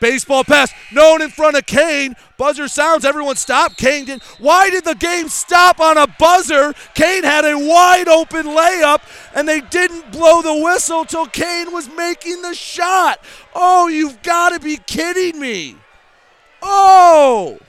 Baseball 0.00 0.42
pass, 0.42 0.72
known 0.90 1.22
in 1.22 1.30
front 1.30 1.56
of 1.56 1.64
Kane. 1.64 2.16
Buzzer 2.36 2.66
sounds. 2.66 3.04
Everyone 3.04 3.36
stop. 3.36 3.76
Kane 3.76 4.04
did. 4.04 4.20
Why 4.40 4.68
did 4.68 4.84
the 4.84 4.96
game 4.96 5.28
stop 5.28 5.78
on 5.78 5.96
a 5.96 6.08
buzzer? 6.18 6.74
Kane 6.94 7.22
had 7.22 7.44
a 7.44 7.56
wide 7.56 8.08
open 8.08 8.46
layup, 8.46 9.00
and 9.32 9.48
they 9.48 9.60
didn't 9.60 10.10
blow 10.10 10.42
the 10.42 10.64
whistle 10.64 11.04
till 11.04 11.26
Kane 11.26 11.72
was 11.72 11.88
making 11.88 12.42
the 12.42 12.52
shot. 12.52 13.20
Oh, 13.54 13.86
you've 13.86 14.20
got 14.22 14.48
to 14.48 14.58
be 14.58 14.76
kidding 14.76 15.38
me. 15.40 15.76
Oh. 16.60 17.60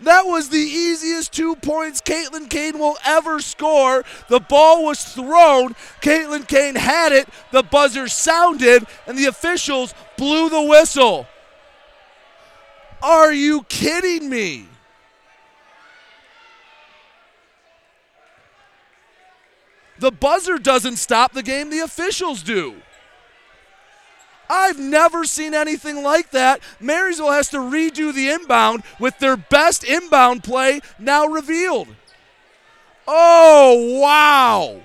That 0.00 0.26
was 0.26 0.48
the 0.48 0.58
easiest 0.58 1.32
two 1.32 1.56
points 1.56 2.00
Caitlin 2.00 2.48
Kane 2.48 2.78
will 2.78 2.96
ever 3.04 3.40
score. 3.40 4.04
The 4.28 4.40
ball 4.40 4.84
was 4.84 5.02
thrown. 5.02 5.74
Caitlin 6.00 6.46
Kane 6.46 6.76
had 6.76 7.12
it. 7.12 7.28
The 7.50 7.64
buzzer 7.64 8.06
sounded, 8.06 8.86
and 9.06 9.18
the 9.18 9.26
officials 9.26 9.94
blew 10.16 10.48
the 10.48 10.62
whistle. 10.62 11.26
Are 13.02 13.32
you 13.32 13.62
kidding 13.64 14.28
me? 14.30 14.66
The 19.98 20.12
buzzer 20.12 20.58
doesn't 20.58 20.96
stop 20.96 21.32
the 21.32 21.42
game, 21.42 21.70
the 21.70 21.80
officials 21.80 22.42
do. 22.44 22.76
I've 24.50 24.78
never 24.78 25.24
seen 25.24 25.54
anything 25.54 26.02
like 26.02 26.30
that. 26.30 26.60
Marysville 26.80 27.32
has 27.32 27.48
to 27.50 27.58
redo 27.58 28.12
the 28.14 28.30
inbound 28.30 28.82
with 28.98 29.18
their 29.18 29.36
best 29.36 29.84
inbound 29.84 30.42
play 30.42 30.80
now 30.98 31.26
revealed. 31.26 31.88
Oh, 33.06 34.00
wow. 34.00 34.80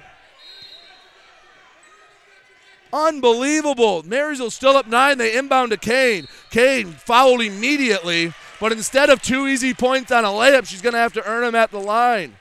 Unbelievable. 2.92 4.04
Marysville 4.04 4.52
still 4.52 4.78
up 4.78 4.88
nine. 4.88 5.18
They 5.18 5.36
inbound 5.36 5.72
to 5.72 5.78
Kane. 5.78 6.28
Kane 6.52 6.92
fouled 6.92 7.42
immediately, 7.42 8.34
but 8.60 8.72
instead 8.72 9.10
of 9.10 9.22
two 9.22 9.48
easy 9.48 9.74
points 9.74 10.12
on 10.12 10.26
a 10.26 10.30
layup, 10.30 10.68
she's 10.68 10.82
going 10.82 10.94
to 10.94 11.00
have 11.00 11.14
to 11.14 11.28
earn 11.28 11.42
them 11.42 11.56
at 11.56 11.72
the 11.72 11.80
line. 11.80 12.36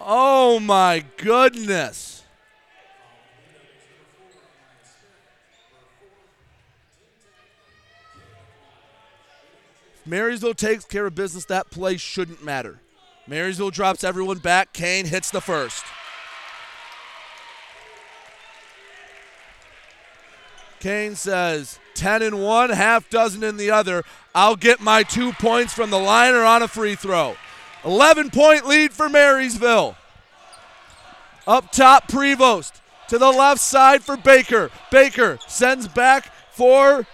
Oh, 0.00 0.58
my 0.60 1.04
goodness. 1.18 2.15
Marysville 10.06 10.54
takes 10.54 10.84
care 10.84 11.06
of 11.06 11.14
business. 11.14 11.44
That 11.46 11.70
play 11.70 11.96
shouldn't 11.96 12.44
matter. 12.44 12.80
Marysville 13.26 13.70
drops 13.70 14.04
everyone 14.04 14.38
back. 14.38 14.72
Kane 14.72 15.06
hits 15.06 15.30
the 15.30 15.40
first. 15.40 15.84
Kane 20.78 21.16
says 21.16 21.80
10 21.94 22.22
and 22.22 22.42
1, 22.42 22.70
half 22.70 23.10
dozen 23.10 23.42
in 23.42 23.56
the 23.56 23.70
other. 23.70 24.04
I'll 24.34 24.56
get 24.56 24.80
my 24.80 25.02
two 25.02 25.32
points 25.32 25.72
from 25.72 25.90
the 25.90 25.98
line 25.98 26.34
or 26.34 26.44
on 26.44 26.62
a 26.62 26.68
free 26.68 26.94
throw. 26.94 27.36
11 27.84 28.30
point 28.30 28.66
lead 28.66 28.92
for 28.92 29.08
Marysville. 29.08 29.96
Up 31.46 31.72
top, 31.72 32.08
Prevost. 32.08 32.80
To 33.08 33.18
the 33.18 33.30
left 33.30 33.60
side 33.60 34.02
for 34.02 34.16
Baker. 34.16 34.70
Baker 34.90 35.38
sends 35.46 35.86
back 35.86 36.32
for, 36.50 37.06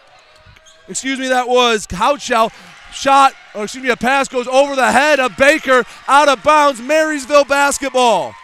excuse 0.89 1.19
me, 1.19 1.29
that 1.29 1.49
was 1.49 1.87
Houchell 1.87 2.51
shot, 2.93 3.35
or 3.55 3.65
excuse 3.65 3.85
me, 3.85 3.91
a 3.91 3.97
pass 3.97 4.29
goes 4.29 4.47
over 4.47 4.77
the 4.77 4.93
head 4.93 5.21
of 5.21 5.37
Baker, 5.37 5.85
out 6.07 6.29
of 6.29 6.43
bounds, 6.43 6.81
Marysville 6.81 7.45
basketball. 7.45 8.35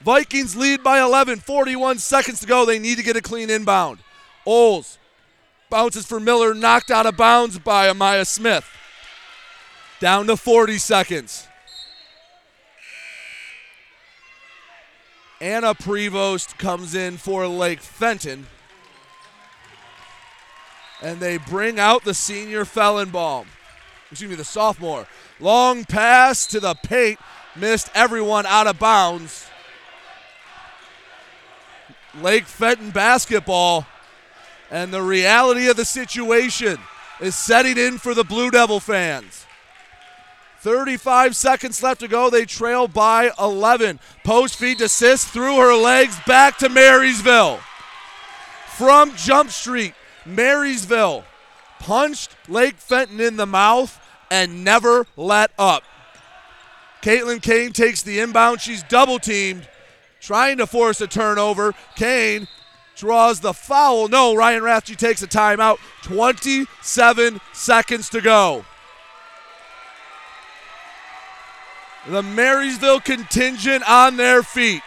Vikings 0.00 0.56
lead 0.56 0.82
by 0.82 1.00
11, 1.00 1.38
41 1.40 1.98
seconds 1.98 2.40
to 2.40 2.46
go. 2.46 2.66
They 2.66 2.78
need 2.78 2.96
to 2.96 3.04
get 3.04 3.16
a 3.16 3.22
clean 3.22 3.50
inbound. 3.50 4.00
Oles 4.44 4.98
bounces 5.70 6.04
for 6.04 6.20
Miller, 6.20 6.52
knocked 6.52 6.90
out 6.90 7.06
of 7.06 7.16
bounds 7.16 7.58
by 7.58 7.86
Amaya 7.86 8.26
Smith. 8.26 8.68
Down 10.00 10.26
to 10.26 10.36
40 10.36 10.76
seconds. 10.76 11.48
Anna 15.40 15.74
Prevost 15.74 16.58
comes 16.58 16.94
in 16.94 17.16
for 17.16 17.46
Lake 17.48 17.80
Fenton 17.80 18.46
and 21.02 21.20
they 21.20 21.36
bring 21.36 21.78
out 21.78 22.04
the 22.04 22.14
senior 22.14 22.64
Fellenbaum. 22.64 23.46
Excuse 24.10 24.30
me, 24.30 24.36
the 24.36 24.44
sophomore. 24.44 25.06
Long 25.40 25.84
pass 25.84 26.46
to 26.46 26.60
the 26.60 26.74
paint, 26.74 27.18
missed 27.56 27.90
everyone 27.94 28.46
out 28.46 28.66
of 28.66 28.78
bounds. 28.78 29.48
Lake 32.20 32.44
Fenton 32.44 32.90
basketball, 32.90 33.86
and 34.70 34.92
the 34.92 35.02
reality 35.02 35.68
of 35.68 35.76
the 35.76 35.84
situation 35.84 36.78
is 37.20 37.34
setting 37.34 37.78
in 37.78 37.98
for 37.98 38.14
the 38.14 38.24
Blue 38.24 38.50
Devil 38.50 38.80
fans. 38.80 39.46
35 40.60 41.34
seconds 41.34 41.82
left 41.82 42.00
to 42.00 42.08
go. 42.08 42.30
They 42.30 42.44
trail 42.44 42.86
by 42.86 43.32
11. 43.40 43.98
Post 44.22 44.56
feed 44.56 44.78
to 44.78 44.84
Sisk 44.84 45.30
through 45.30 45.56
her 45.56 45.74
legs 45.74 46.16
back 46.26 46.58
to 46.58 46.68
Marysville. 46.68 47.58
From 48.76 49.14
Jump 49.16 49.50
Street, 49.50 49.94
Marysville 50.24 51.24
punched 51.78 52.36
Lake 52.48 52.76
Fenton 52.76 53.20
in 53.20 53.36
the 53.36 53.46
mouth 53.46 54.00
and 54.30 54.64
never 54.64 55.06
let 55.16 55.50
up. 55.58 55.82
Caitlin 57.02 57.42
Kane 57.42 57.72
takes 57.72 58.02
the 58.02 58.20
inbound. 58.20 58.60
She's 58.60 58.82
double 58.84 59.18
teamed, 59.18 59.68
trying 60.20 60.58
to 60.58 60.66
force 60.66 61.00
a 61.00 61.06
turnover. 61.08 61.74
Kane 61.96 62.46
draws 62.96 63.40
the 63.40 63.52
foul. 63.52 64.08
No, 64.08 64.34
Ryan 64.34 64.62
Rathje 64.62 64.96
takes 64.96 65.22
a 65.22 65.26
timeout. 65.26 65.78
27 66.02 67.40
seconds 67.52 68.08
to 68.10 68.20
go. 68.20 68.64
The 72.06 72.22
Marysville 72.22 73.00
contingent 73.00 73.88
on 73.88 74.16
their 74.16 74.42
feet. 74.42 74.82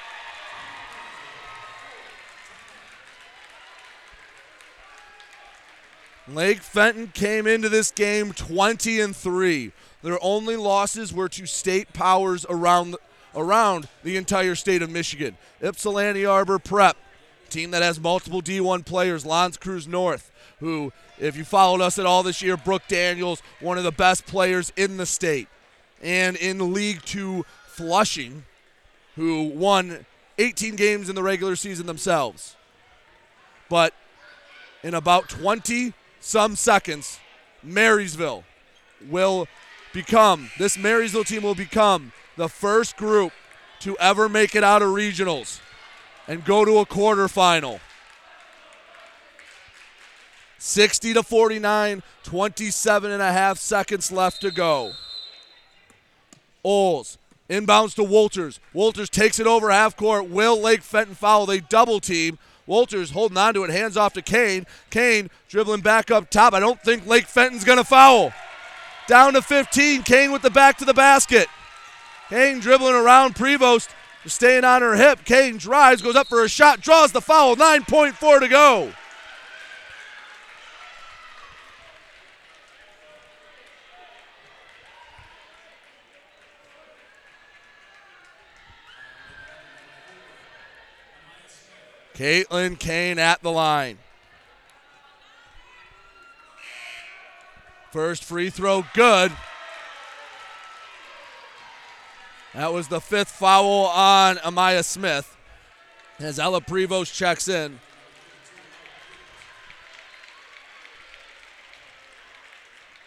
Lake 6.27 6.59
Fenton 6.59 7.07
came 7.13 7.45
into 7.45 7.69
this 7.69 7.91
game 7.91 8.33
20 8.33 8.99
and 8.99 9.15
3. 9.15 9.71
Their 10.01 10.17
only 10.23 10.55
losses 10.55 11.13
were 11.13 11.29
to 11.29 11.45
state 11.45 11.93
powers 11.93 12.45
around 12.49 12.95
around 13.35 13.87
the 14.03 14.17
entire 14.17 14.55
state 14.55 14.81
of 14.81 14.89
Michigan. 14.89 15.37
Ypsilanti 15.61 16.25
Arbor 16.25 16.57
Prep, 16.57 16.95
team 17.49 17.71
that 17.71 17.83
has 17.83 17.99
multiple 17.99 18.41
D1 18.41 18.85
players, 18.85 19.25
L'Anse 19.25 19.57
Creuse 19.57 19.87
North, 19.87 20.31
who, 20.61 20.93
if 21.19 21.35
you 21.35 21.43
followed 21.43 21.81
us 21.81 21.99
at 21.99 22.05
all 22.05 22.23
this 22.23 22.41
year, 22.41 22.55
Brooke 22.55 22.87
Daniels, 22.87 23.43
one 23.59 23.77
of 23.77 23.83
the 23.83 23.91
best 23.91 24.25
players 24.25 24.71
in 24.77 24.97
the 24.97 25.05
state. 25.05 25.49
And 26.01 26.37
in 26.37 26.73
League 26.73 27.01
Two, 27.03 27.45
Flushing, 27.67 28.45
who 29.15 29.43
won 29.43 30.05
18 30.37 30.75
games 30.75 31.09
in 31.09 31.15
the 31.15 31.23
regular 31.23 31.55
season 31.55 31.87
themselves. 31.87 32.55
But 33.69 33.93
in 34.81 34.93
about 34.93 35.27
20 35.29 35.93
some 36.25 36.55
seconds, 36.55 37.19
Marysville 37.61 38.43
will 39.09 39.47
become, 39.93 40.49
this 40.57 40.75
Marysville 40.75 41.23
team 41.23 41.43
will 41.43 41.53
become 41.53 42.11
the 42.35 42.49
first 42.49 42.97
group 42.97 43.31
to 43.81 43.95
ever 43.99 44.27
make 44.27 44.55
it 44.55 44.63
out 44.63 44.81
of 44.81 44.89
regionals 44.89 45.59
and 46.27 46.43
go 46.43 46.65
to 46.65 46.79
a 46.79 46.85
quarterfinal. 46.85 47.79
60 50.57 51.13
to 51.13 51.21
49, 51.21 52.01
27 52.23 53.11
and 53.11 53.21
a 53.21 53.31
half 53.31 53.59
seconds 53.59 54.11
left 54.11 54.41
to 54.41 54.49
go. 54.49 54.93
Oles 56.63 57.19
inbounds 57.47 57.93
to 57.93 58.03
Walters. 58.03 58.59
Walters 58.73 59.11
takes 59.11 59.39
it 59.39 59.45
over 59.45 59.69
half 59.69 59.95
court. 59.95 60.27
Will 60.27 60.59
Lake 60.59 60.81
Fenton 60.81 61.13
foul? 61.13 61.45
They 61.45 61.59
double 61.59 61.99
team. 61.99 62.39
Walters 62.67 63.11
holding 63.11 63.37
on 63.37 63.53
to 63.53 63.63
it, 63.63 63.69
hands 63.69 63.97
off 63.97 64.13
to 64.13 64.21
Kane. 64.21 64.65
Kane 64.89 65.29
dribbling 65.47 65.81
back 65.81 66.09
up 66.09 66.29
top. 66.29 66.53
I 66.53 66.59
don't 66.59 66.81
think 66.81 67.05
Lake 67.05 67.27
Fenton's 67.27 67.63
going 67.63 67.77
to 67.77 67.83
foul. 67.83 68.33
Down 69.07 69.33
to 69.33 69.41
15. 69.41 70.03
Kane 70.03 70.31
with 70.31 70.41
the 70.41 70.49
back 70.49 70.77
to 70.77 70.85
the 70.85 70.93
basket. 70.93 71.47
Kane 72.29 72.59
dribbling 72.59 72.95
around 72.95 73.35
Prevost, 73.35 73.89
staying 74.25 74.63
on 74.63 74.81
her 74.81 74.95
hip. 74.95 75.25
Kane 75.25 75.57
drives, 75.57 76.01
goes 76.01 76.15
up 76.15 76.27
for 76.27 76.43
a 76.43 76.49
shot, 76.49 76.81
draws 76.81 77.11
the 77.11 77.21
foul. 77.21 77.55
9.4 77.55 78.39
to 78.39 78.47
go. 78.47 78.91
Caitlin 92.15 92.79
Kane 92.79 93.19
at 93.19 93.41
the 93.41 93.51
line. 93.51 93.97
First 97.91 98.23
free 98.23 98.49
throw, 98.49 98.85
good. 98.93 99.31
That 102.53 102.71
was 102.71 102.87
the 102.87 103.01
fifth 103.01 103.31
foul 103.31 103.87
on 103.87 104.37
Amaya 104.37 104.83
Smith 104.83 105.35
as 106.19 106.39
Ella 106.39 106.61
Prevost 106.61 107.13
checks 107.13 107.49
in. 107.49 107.79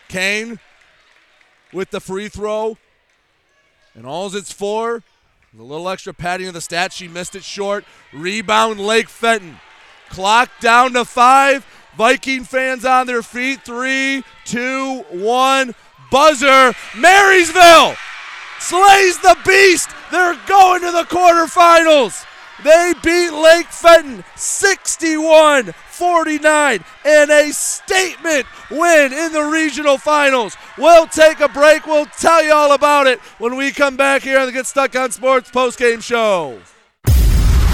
Kane 0.09 0.59
with 1.73 1.91
the 1.91 2.01
free 2.01 2.29
throw. 2.29 2.77
And 3.95 4.07
all's 4.07 4.35
it's 4.35 4.53
for. 4.53 5.03
A 5.57 5.62
little 5.62 5.89
extra 5.89 6.12
padding 6.12 6.47
of 6.49 6.53
the 6.53 6.61
stats. 6.61 6.93
She 6.93 7.09
missed 7.09 7.35
it 7.35 7.43
short. 7.43 7.85
Rebound, 8.12 8.79
Lake 8.79 9.09
Fenton. 9.09 9.59
Clock 10.11 10.51
down 10.61 10.93
to 10.93 11.07
five. 11.07 11.66
Viking 11.97 12.45
fans 12.45 12.85
on 12.85 13.07
their 13.07 13.23
feet. 13.23 13.65
Three, 13.65 14.25
two, 14.45 15.05
one. 15.11 15.75
Buzzer. 16.11 16.75
Marysville 16.97 17.97
slays 18.61 19.19
the 19.20 19.37
beast. 19.47 19.89
They're 20.11 20.39
going 20.47 20.83
to 20.83 20.93
the 20.93 21.05
quarterfinals. 21.05 22.27
They 22.62 22.93
beat 23.03 23.31
Lake 23.31 23.69
Fenton 23.69 24.25
61 24.37 25.73
49 25.99 26.85
and 27.05 27.31
a 27.31 27.53
statement 27.53 28.47
win 28.70 29.12
in 29.12 29.33
the 29.33 29.51
regional 29.53 29.99
finals. 29.99 30.57
We'll 30.79 31.09
take 31.09 31.41
a 31.41 31.49
break. 31.49 31.87
We'll 31.87 32.07
tell 32.07 32.45
you 32.45 32.53
all 32.53 32.73
about 32.73 33.09
it 33.09 33.19
when 33.39 33.57
we 33.57 33.73
come 33.73 33.97
back 33.97 34.23
here 34.23 34.39
on 34.39 34.47
the 34.47 34.53
Get 34.53 34.66
Stuck 34.66 34.95
on 34.95 35.11
Sports 35.11 35.51
postgame 35.51 36.01
show. 36.01 36.61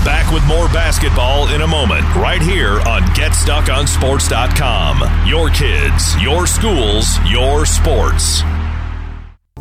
Back 0.05 0.33
with 0.33 0.47
more 0.47 0.69
basketball 0.69 1.49
in 1.49 1.63
a 1.63 1.67
moment, 1.67 2.05
right 2.15 2.41
here 2.43 2.79
on 2.83 3.01
GetStuckOnSports.com. 3.15 5.27
Your 5.27 5.49
kids, 5.49 6.15
your 6.21 6.47
schools, 6.47 7.19
your 7.27 7.65
sports. 7.65 8.43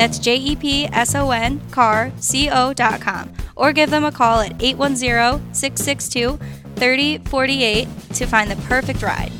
That's 0.00 0.18
J 0.18 0.36
E 0.36 0.56
P 0.56 0.86
S 0.86 1.14
O 1.14 1.30
N 1.30 1.60
car 1.72 2.10
C 2.16 2.48
O.com. 2.48 3.32
Or 3.54 3.74
give 3.74 3.90
them 3.90 4.06
a 4.06 4.10
call 4.10 4.40
at 4.40 4.54
810 4.62 5.52
662 5.52 6.38
3048 6.76 7.88
to 8.14 8.26
find 8.26 8.50
the 8.50 8.56
perfect 8.66 9.02
ride. 9.02 9.30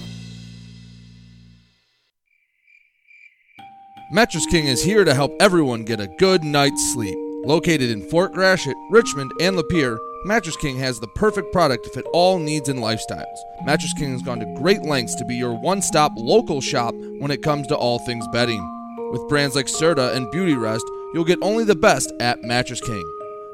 Mattress 4.12 4.44
King 4.50 4.66
is 4.66 4.84
here 4.84 5.02
to 5.02 5.14
help 5.14 5.32
everyone 5.40 5.84
get 5.84 5.98
a 5.98 6.08
good 6.18 6.44
night's 6.44 6.92
sleep. 6.92 7.16
Located 7.46 7.88
in 7.88 8.06
Fort 8.10 8.34
Gratiot, 8.34 8.76
Richmond, 8.90 9.32
and 9.40 9.56
Lapeer, 9.56 9.96
Mattress 10.26 10.58
King 10.58 10.76
has 10.76 11.00
the 11.00 11.08
perfect 11.08 11.54
product 11.54 11.84
to 11.84 11.90
fit 11.90 12.04
all 12.12 12.38
needs 12.38 12.68
and 12.68 12.80
lifestyles. 12.80 13.38
Mattress 13.64 13.94
King 13.94 14.12
has 14.12 14.20
gone 14.20 14.40
to 14.40 14.54
great 14.60 14.82
lengths 14.82 15.14
to 15.14 15.24
be 15.24 15.36
your 15.36 15.54
one 15.58 15.80
stop 15.80 16.12
local 16.16 16.60
shop 16.60 16.94
when 17.18 17.30
it 17.30 17.42
comes 17.42 17.66
to 17.68 17.74
all 17.74 17.98
things 18.00 18.28
bedding. 18.30 18.79
With 19.10 19.28
brands 19.28 19.56
like 19.56 19.66
Serta 19.66 20.14
and 20.14 20.28
Beautyrest, 20.28 20.84
you'll 21.12 21.24
get 21.24 21.40
only 21.42 21.64
the 21.64 21.74
best 21.74 22.12
at 22.20 22.44
Mattress 22.44 22.80
King. 22.80 23.04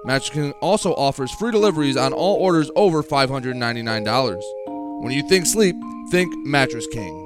Mattress 0.05 0.31
King 0.31 0.53
also 0.61 0.93
offers 0.95 1.33
free 1.33 1.51
deliveries 1.51 1.97
on 1.97 2.13
all 2.13 2.37
orders 2.37 2.71
over 2.77 3.03
$599. 3.03 5.03
When 5.03 5.13
you 5.13 5.27
think 5.29 5.47
sleep, 5.47 5.75
think 6.11 6.33
Mattress 6.47 6.87
King. 6.87 7.26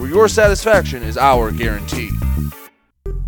your 0.11 0.27
satisfaction 0.27 1.03
is 1.03 1.17
our 1.17 1.51
guarantee. 1.51 2.09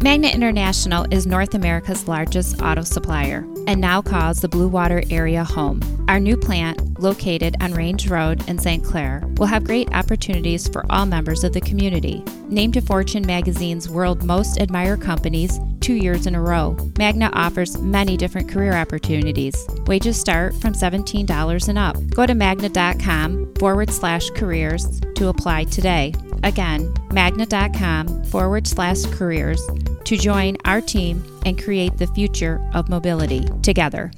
Magna 0.04 0.28
International 0.28 1.08
is 1.12 1.26
North 1.26 1.54
America's 1.54 2.10
largest 2.10 2.62
auto 2.62 2.82
supplier 2.82 3.48
and 3.68 3.80
now 3.80 4.02
calls 4.02 4.42
the 4.42 4.50
Blue 4.50 4.68
Water 4.68 5.02
area 5.10 5.46
home. 5.46 5.80
Our 6.10 6.20
new 6.20 6.36
plant, 6.36 6.93
located 7.04 7.56
on 7.62 7.74
Range 7.74 8.10
Road 8.10 8.50
in 8.50 8.58
St. 8.58 8.84
Clair, 8.84 9.22
will 9.38 9.46
have 9.46 9.64
great 9.64 9.94
opportunities 9.94 10.68
for 10.68 10.84
all 10.90 11.06
members 11.06 11.44
of 11.44 11.54
the 11.54 11.62
community. 11.62 12.24
Named 12.48 12.74
to 12.74 12.82
Fortune 12.82 13.28
magazine's 13.28 13.88
World 13.88 14.24
Most 14.24 14.60
Admired 14.60 15.02
Companies 15.02 15.60
two 15.82 15.94
years 15.94 16.26
in 16.26 16.34
a 16.34 16.42
row, 16.42 16.78
Magna 16.98 17.30
offers 17.34 17.78
many 17.78 18.16
different 18.16 18.50
career 18.50 18.74
opportunities. 18.74 19.56
Wages 19.86 20.20
start 20.20 20.56
from 20.56 20.74
$17 20.74 21.68
and 21.68 21.78
up. 21.78 21.98
Go 22.10 22.26
to 22.26 22.34
magna.com 22.34 23.54
forward 23.56 23.92
slash 23.92 24.30
careers 24.32 25.02
to 25.16 25.28
apply 25.28 25.66
today. 25.66 26.14
Again, 26.44 26.94
magna.com 27.12 28.24
forward 28.26 28.66
slash 28.66 29.04
careers 29.08 29.62
to 30.06 30.18
join 30.18 30.58
our 30.66 30.82
team 30.82 31.24
and 31.46 31.62
create 31.62 31.98
the 31.98 32.08
future 32.08 32.66
of 32.74 32.88
mobility 32.88 33.46
together. 33.62 34.12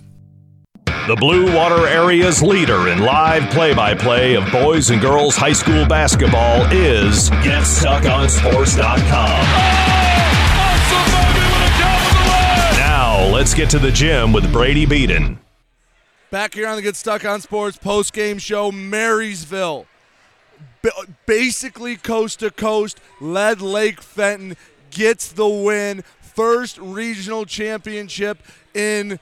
The 1.07 1.15
Blue 1.15 1.55
Water 1.55 1.87
Area's 1.87 2.41
leader 2.41 2.87
in 2.87 2.97
live 2.97 3.47
play 3.51 3.75
by 3.75 3.93
play 3.93 4.33
of 4.33 4.51
boys 4.51 4.89
and 4.89 4.99
girls 4.99 5.35
high 5.35 5.53
school 5.53 5.85
basketball 5.85 6.65
is 6.71 7.29
GetStuckOnSports.com. 7.29 9.45
Now, 12.79 13.23
let's 13.31 13.53
get 13.53 13.69
to 13.69 13.77
the 13.77 13.91
gym 13.91 14.33
with 14.33 14.51
Brady 14.51 14.87
Beaton. 14.87 15.37
Back 16.31 16.55
here 16.55 16.67
on 16.67 16.75
the 16.75 16.81
Get 16.81 16.95
Stuck 16.95 17.23
on 17.23 17.39
Sports 17.39 17.77
post 17.77 18.11
game 18.11 18.39
show, 18.39 18.71
Marysville. 18.71 19.85
B- 20.81 20.89
basically 21.27 21.97
coast 21.97 22.39
to 22.39 22.49
coast, 22.49 22.99
led 23.21 23.61
Lake 23.61 24.01
Fenton, 24.01 24.57
gets 24.89 25.31
the 25.31 25.47
win 25.47 26.03
first 26.19 26.79
regional 26.79 27.45
championship 27.45 28.39
in 28.73 29.19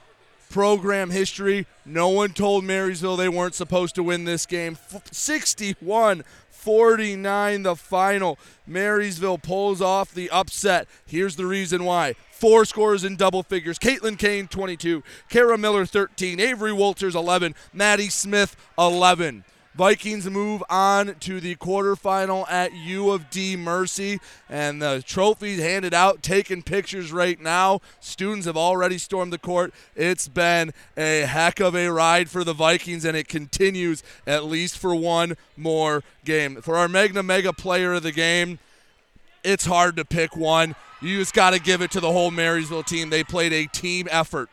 program 0.54 1.10
history. 1.10 1.66
No 1.84 2.10
one 2.10 2.30
told 2.30 2.62
Marysville 2.62 3.16
they 3.16 3.28
weren't 3.28 3.56
supposed 3.56 3.96
to 3.96 4.04
win 4.04 4.24
this 4.24 4.46
game. 4.46 4.78
61 5.10 6.22
49 6.48 7.62
the 7.64 7.74
final. 7.74 8.38
Marysville 8.64 9.38
pulls 9.38 9.82
off 9.82 10.14
the 10.14 10.30
upset. 10.30 10.86
Here's 11.04 11.34
the 11.34 11.44
reason 11.44 11.82
why. 11.84 12.14
Four 12.30 12.64
scores 12.64 13.02
in 13.02 13.16
double 13.16 13.42
figures. 13.42 13.80
Caitlin 13.80 14.16
Kane 14.16 14.46
22, 14.46 15.02
Kara 15.28 15.58
Miller 15.58 15.84
13, 15.84 16.38
Avery 16.38 16.72
Walters 16.72 17.16
11, 17.16 17.56
Maddie 17.72 18.08
Smith 18.08 18.56
11. 18.78 19.44
Vikings 19.74 20.30
move 20.30 20.62
on 20.70 21.16
to 21.20 21.40
the 21.40 21.56
quarterfinal 21.56 22.48
at 22.48 22.72
U 22.72 23.10
of 23.10 23.28
D 23.28 23.56
Mercy, 23.56 24.20
and 24.48 24.80
the 24.80 25.02
trophies 25.04 25.58
handed 25.60 25.92
out, 25.92 26.22
taking 26.22 26.62
pictures 26.62 27.10
right 27.10 27.40
now. 27.40 27.80
Students 27.98 28.46
have 28.46 28.56
already 28.56 28.98
stormed 28.98 29.32
the 29.32 29.38
court. 29.38 29.74
It's 29.96 30.28
been 30.28 30.72
a 30.96 31.22
heck 31.22 31.58
of 31.58 31.74
a 31.74 31.88
ride 31.88 32.30
for 32.30 32.44
the 32.44 32.52
Vikings, 32.52 33.04
and 33.04 33.16
it 33.16 33.26
continues 33.26 34.04
at 34.28 34.44
least 34.44 34.78
for 34.78 34.94
one 34.94 35.36
more 35.56 36.04
game. 36.24 36.62
For 36.62 36.76
our 36.76 36.88
Magna 36.88 37.24
Mega 37.24 37.52
player 37.52 37.94
of 37.94 38.04
the 38.04 38.12
game, 38.12 38.60
it's 39.42 39.66
hard 39.66 39.96
to 39.96 40.04
pick 40.04 40.36
one. 40.36 40.76
You 41.02 41.18
just 41.18 41.34
got 41.34 41.50
to 41.50 41.60
give 41.60 41.82
it 41.82 41.90
to 41.90 42.00
the 42.00 42.12
whole 42.12 42.30
Marysville 42.30 42.84
team. 42.84 43.10
They 43.10 43.24
played 43.24 43.52
a 43.52 43.66
team 43.66 44.06
effort. 44.10 44.48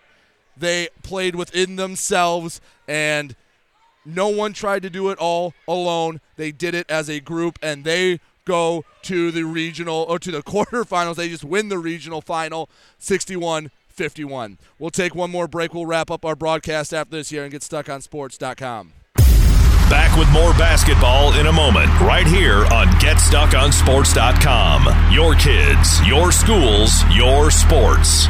They 0.57 0.89
played 1.03 1.35
within 1.35 1.75
themselves 1.75 2.59
and 2.87 3.35
no 4.05 4.29
one 4.29 4.53
tried 4.53 4.83
to 4.83 4.89
do 4.89 5.09
it 5.09 5.17
all 5.17 5.53
alone. 5.67 6.21
They 6.35 6.51
did 6.51 6.75
it 6.75 6.89
as 6.89 7.09
a 7.09 7.19
group, 7.19 7.59
and 7.61 7.83
they 7.83 8.19
go 8.45 8.83
to 9.03 9.31
the 9.31 9.43
regional 9.43 10.05
or 10.09 10.19
to 10.19 10.31
the 10.31 10.43
quarterfinals. 10.43 11.15
They 11.15 11.29
just 11.29 11.43
win 11.43 11.69
the 11.69 11.79
regional 11.79 12.21
final 12.21 12.69
61 12.97 13.71
51. 13.91 14.57
We'll 14.79 14.89
take 14.89 15.13
one 15.13 15.31
more 15.31 15.47
break. 15.47 15.73
We'll 15.73 15.85
wrap 15.85 16.09
up 16.09 16.25
our 16.25 16.35
broadcast 16.35 16.93
after 16.93 17.17
this 17.17 17.29
here 17.29 17.43
and 17.43 17.51
get 17.51 17.61
stuck 17.61 17.89
on 17.89 18.01
sports.com. 18.01 18.93
Back 19.91 20.17
with 20.17 20.31
more 20.31 20.53
basketball 20.53 21.33
in 21.33 21.47
a 21.47 21.51
moment, 21.51 21.89
right 21.99 22.25
here 22.25 22.65
on 22.67 22.87
GetStuckOnSports.com. 22.87 25.11
Your 25.11 25.35
kids, 25.35 26.07
your 26.07 26.31
schools, 26.31 27.03
your 27.13 27.51
sports. 27.51 28.29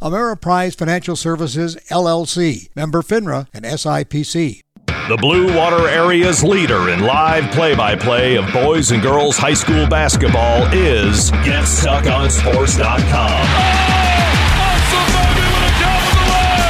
Ameriprise 0.00 0.76
Financial 0.76 1.16
Services, 1.16 1.76
LLC, 1.90 2.68
member 2.76 3.02
FINRA 3.02 3.48
and 3.52 3.64
SIPC. 3.64 4.60
The 4.86 5.16
Blue 5.16 5.56
Water 5.56 5.88
Area's 5.88 6.44
leader 6.44 6.90
in 6.90 7.00
live 7.00 7.50
play 7.50 7.74
by 7.74 7.96
play 7.96 8.36
of 8.36 8.52
boys 8.52 8.92
and 8.92 9.02
girls 9.02 9.36
high 9.36 9.54
school 9.54 9.88
basketball 9.88 10.62
is 10.72 11.32
GetStuckOnSports.com. 11.32 13.08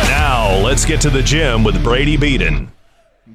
Now, 0.08 0.58
let's 0.64 0.86
get 0.86 1.02
to 1.02 1.10
the 1.10 1.22
gym 1.22 1.64
with 1.64 1.82
Brady 1.84 2.16
Beaton. 2.16 2.72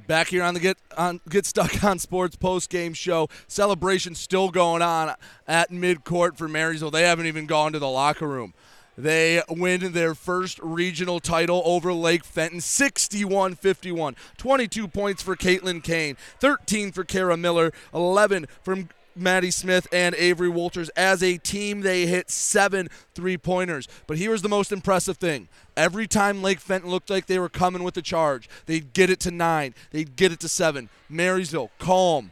Back 0.08 0.30
here 0.30 0.42
on 0.44 0.56
the 0.56 0.60
Get 0.60 0.78
on 0.98 1.22
Get 1.30 1.46
Stuck 1.46 1.84
on 1.84 2.00
Sports 2.00 2.36
post 2.36 2.72
game 2.72 2.94
show. 2.94 3.28
Celebration 3.48 4.16
still 4.16 4.50
going 4.50 4.82
on 4.82 5.14
at 5.48 5.70
midcourt 5.70 6.36
for 6.36 6.48
Marysville. 6.48 6.90
They 6.90 7.04
haven't 7.04 7.28
even 7.28 7.46
gone 7.46 7.74
to 7.74 7.80
the 7.80 7.90
locker 7.90 8.28
room. 8.28 8.56
They 8.98 9.42
win 9.50 9.94
their 9.94 10.14
first 10.14 10.60
regional 10.60 11.20
title 11.20 11.62
over 11.66 11.94
Lake 11.94 12.24
Fenton 12.24 12.62
61 12.62 13.56
51. 13.56 14.16
22 14.38 14.88
points 14.88 15.24
for 15.24 15.36
Caitlin 15.36 15.84
Kane, 15.84 16.16
13 16.40 16.92
for 16.92 17.04
Kara 17.04 17.36
Miller, 17.36 17.72
11 17.94 18.48
from 18.62 18.90
Maddie 19.16 19.52
Smith 19.52 19.88
and 19.92 20.16
Avery 20.16 20.50
Walters. 20.50 20.90
As 20.90 21.22
a 21.22 21.38
team, 21.38 21.82
they 21.82 22.06
hit 22.06 22.30
seven 22.30 22.90
three 23.14 23.38
pointers. 23.38 23.88
But 24.08 24.18
here's 24.18 24.42
the 24.42 24.50
most 24.50 24.72
impressive 24.72 25.18
thing 25.18 25.48
every 25.76 26.08
time 26.08 26.42
Lake 26.42 26.60
Fenton 26.60 26.90
looked 26.90 27.10
like 27.10 27.26
they 27.26 27.40
were 27.40 27.50
coming 27.50 27.84
with 27.84 27.94
the 27.94 28.02
charge, 28.02 28.50
they'd 28.66 28.94
get 28.94 29.10
it 29.10 29.20
to 29.22 29.32
nine, 29.32 29.74
they'd 29.92 30.16
get 30.16 30.32
it 30.32 30.40
to 30.42 30.50
seven. 30.50 30.90
Marysville, 31.10 31.72
calm, 31.80 32.32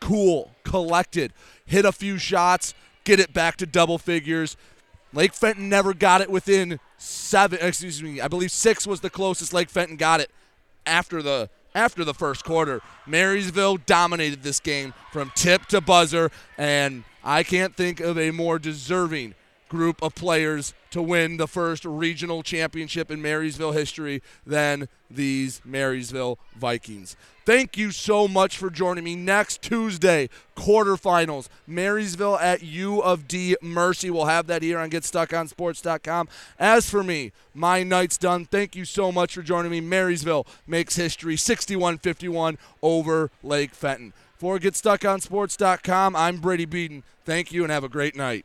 cool, 0.00 0.52
collected, 0.64 1.32
hit 1.64 1.84
a 1.84 1.92
few 1.92 2.18
shots, 2.18 2.74
get 3.04 3.20
it 3.20 3.32
back 3.32 3.56
to 3.56 3.66
double 3.66 3.98
figures. 3.98 4.56
Lake 5.12 5.32
Fenton 5.32 5.68
never 5.68 5.94
got 5.94 6.20
it 6.20 6.30
within 6.30 6.80
seven. 6.98 7.58
Excuse 7.60 8.02
me, 8.02 8.20
I 8.20 8.28
believe 8.28 8.50
six 8.50 8.86
was 8.86 9.00
the 9.00 9.10
closest 9.10 9.52
Lake 9.52 9.70
Fenton 9.70 9.96
got 9.96 10.20
it 10.20 10.30
after 10.86 11.22
the 11.22 11.50
after 11.74 12.04
the 12.04 12.14
first 12.14 12.44
quarter. 12.44 12.80
Marysville 13.06 13.76
dominated 13.76 14.42
this 14.42 14.60
game 14.60 14.94
from 15.12 15.30
tip 15.34 15.66
to 15.66 15.80
buzzer, 15.80 16.30
and 16.56 17.04
I 17.22 17.42
can't 17.42 17.76
think 17.76 18.00
of 18.00 18.18
a 18.18 18.30
more 18.30 18.58
deserving 18.58 19.34
group 19.68 20.02
of 20.02 20.14
players 20.14 20.74
to 20.90 21.02
win 21.02 21.36
the 21.36 21.46
first 21.46 21.84
regional 21.84 22.42
championship 22.42 23.10
in 23.10 23.20
Marysville 23.20 23.72
history 23.72 24.22
than 24.46 24.88
these 25.10 25.60
Marysville 25.64 26.38
Vikings. 26.56 27.16
Thank 27.48 27.78
you 27.78 27.92
so 27.92 28.28
much 28.28 28.58
for 28.58 28.68
joining 28.68 29.04
me. 29.04 29.16
Next 29.16 29.62
Tuesday, 29.62 30.28
quarterfinals, 30.54 31.48
Marysville 31.66 32.36
at 32.36 32.62
U 32.62 33.00
of 33.00 33.26
D 33.26 33.56
Mercy. 33.62 34.10
We'll 34.10 34.26
have 34.26 34.48
that 34.48 34.60
here 34.60 34.78
on 34.78 34.90
GetStuckOnSports.com. 34.90 36.28
As 36.58 36.90
for 36.90 37.02
me, 37.02 37.32
my 37.54 37.82
night's 37.82 38.18
done. 38.18 38.44
Thank 38.44 38.76
you 38.76 38.84
so 38.84 39.10
much 39.10 39.34
for 39.34 39.40
joining 39.40 39.70
me. 39.70 39.80
Marysville 39.80 40.46
makes 40.66 40.96
history 40.96 41.38
61 41.38 41.96
51 41.96 42.58
over 42.82 43.30
Lake 43.42 43.70
Fenton. 43.70 44.12
For 44.36 44.58
GetStuckOnSports.com, 44.58 46.16
I'm 46.16 46.36
Brady 46.40 46.66
Beaton. 46.66 47.02
Thank 47.24 47.50
you 47.50 47.62
and 47.62 47.72
have 47.72 47.82
a 47.82 47.88
great 47.88 48.14
night. 48.14 48.44